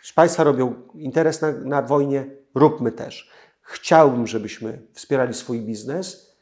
Jeśli 0.00 0.14
Państwa 0.14 0.44
robią 0.44 0.74
interes 0.94 1.40
na, 1.40 1.52
na 1.52 1.82
wojnie, 1.82 2.26
róbmy 2.54 2.92
też. 2.92 3.30
Chciałbym, 3.60 4.26
żebyśmy 4.26 4.82
wspierali 4.92 5.34
swój 5.34 5.60
biznes. 5.60 6.36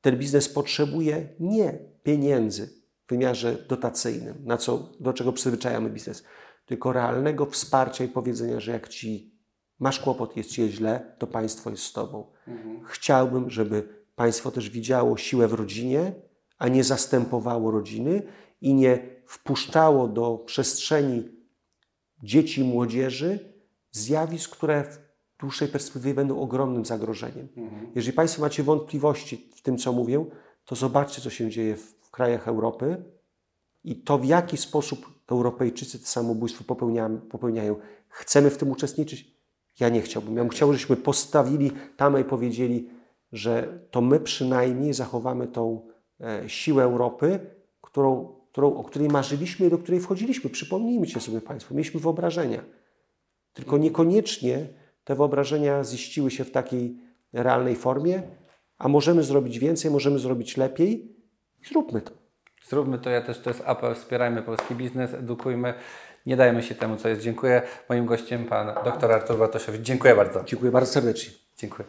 Ten 0.00 0.16
biznes 0.18 0.48
potrzebuje 0.48 1.28
nie 1.40 1.78
pieniędzy 2.02 2.79
wymiarze 3.10 3.56
dotacyjnym, 3.68 4.36
na 4.44 4.56
co, 4.56 4.88
do 5.00 5.12
czego 5.12 5.32
przyzwyczajamy 5.32 5.90
biznes, 5.90 6.24
tylko 6.66 6.92
realnego 6.92 7.46
wsparcia 7.46 8.04
i 8.04 8.08
powiedzenia, 8.08 8.60
że 8.60 8.72
jak 8.72 8.88
ci 8.88 9.34
masz 9.78 10.00
kłopot, 10.00 10.36
jest 10.36 10.50
ci 10.50 10.68
źle, 10.68 11.14
to 11.18 11.26
państwo 11.26 11.70
jest 11.70 11.82
z 11.82 11.92
tobą. 11.92 12.26
Chciałbym, 12.84 13.50
żeby 13.50 13.88
państwo 14.16 14.50
też 14.50 14.70
widziało 14.70 15.16
siłę 15.16 15.48
w 15.48 15.52
rodzinie, 15.52 16.12
a 16.58 16.68
nie 16.68 16.84
zastępowało 16.84 17.70
rodziny 17.70 18.22
i 18.60 18.74
nie 18.74 18.98
wpuszczało 19.26 20.08
do 20.08 20.38
przestrzeni 20.46 21.28
dzieci 22.22 22.60
i 22.60 22.64
młodzieży 22.64 23.54
zjawisk, 23.90 24.50
które 24.56 24.84
w 24.84 24.98
dłuższej 25.40 25.68
perspektywie 25.68 26.14
będą 26.14 26.40
ogromnym 26.40 26.84
zagrożeniem. 26.84 27.48
Jeżeli 27.94 28.12
Państwo 28.16 28.42
macie 28.42 28.62
wątpliwości 28.62 29.50
w 29.56 29.62
tym, 29.62 29.78
co 29.78 29.92
mówię, 29.92 30.24
to 30.64 30.76
zobaczcie, 30.76 31.22
co 31.22 31.30
się 31.30 31.50
dzieje 31.50 31.76
w 31.76 31.99
krajach 32.10 32.48
Europy 32.48 33.04
i 33.84 33.96
to, 33.96 34.18
w 34.18 34.24
jaki 34.24 34.56
sposób 34.56 35.20
Europejczycy 35.30 35.98
to 35.98 36.06
samobójstwo 36.06 36.64
popełniają. 37.30 37.76
Chcemy 38.08 38.50
w 38.50 38.58
tym 38.58 38.70
uczestniczyć? 38.70 39.40
Ja 39.80 39.88
nie 39.88 40.00
chciałbym. 40.00 40.36
Ja 40.36 40.42
bym 40.42 40.50
chciał, 40.50 40.72
żebyśmy 40.72 40.96
postawili 40.96 41.72
tam 41.96 42.20
i 42.20 42.24
powiedzieli, 42.24 42.90
że 43.32 43.80
to 43.90 44.00
my 44.00 44.20
przynajmniej 44.20 44.94
zachowamy 44.94 45.46
tą 45.46 45.88
e, 46.20 46.48
siłę 46.48 46.84
Europy, 46.84 47.40
którą, 47.80 48.34
którą, 48.52 48.74
o 48.74 48.84
której 48.84 49.08
marzyliśmy 49.08 49.66
i 49.66 49.70
do 49.70 49.78
której 49.78 50.00
wchodziliśmy. 50.00 50.50
Przypomnijcie 50.50 51.20
sobie 51.20 51.40
Państwo, 51.40 51.74
mieliśmy 51.74 52.00
wyobrażenia. 52.00 52.64
Tylko 53.52 53.78
niekoniecznie 53.78 54.66
te 55.04 55.14
wyobrażenia 55.14 55.84
ziściły 55.84 56.30
się 56.30 56.44
w 56.44 56.50
takiej 56.50 56.96
realnej 57.32 57.76
formie, 57.76 58.22
a 58.78 58.88
możemy 58.88 59.22
zrobić 59.22 59.58
więcej, 59.58 59.90
możemy 59.90 60.18
zrobić 60.18 60.56
lepiej 60.56 61.19
zróbmy 61.68 62.00
to. 62.00 62.12
Zróbmy 62.68 62.98
to, 62.98 63.10
ja 63.10 63.20
też 63.20 63.40
to 63.40 63.50
jest 63.50 63.62
apel, 63.66 63.94
wspierajmy 63.94 64.42
polski 64.42 64.74
biznes, 64.74 65.14
edukujmy, 65.14 65.74
nie 66.26 66.36
dajmy 66.36 66.62
się 66.62 66.74
temu, 66.74 66.96
co 66.96 67.08
jest. 67.08 67.22
Dziękuję. 67.22 67.62
Moim 67.88 68.06
gościem 68.06 68.44
pan 68.44 68.66
dr 68.84 69.12
Artur 69.12 69.38
Bartoszewicz. 69.38 69.82
Dziękuję 69.82 70.14
bardzo. 70.14 70.44
Dziękuję 70.44 70.72
bardzo 70.72 70.92
serdecznie. 70.92 71.32
Dziękuję. 71.56 71.88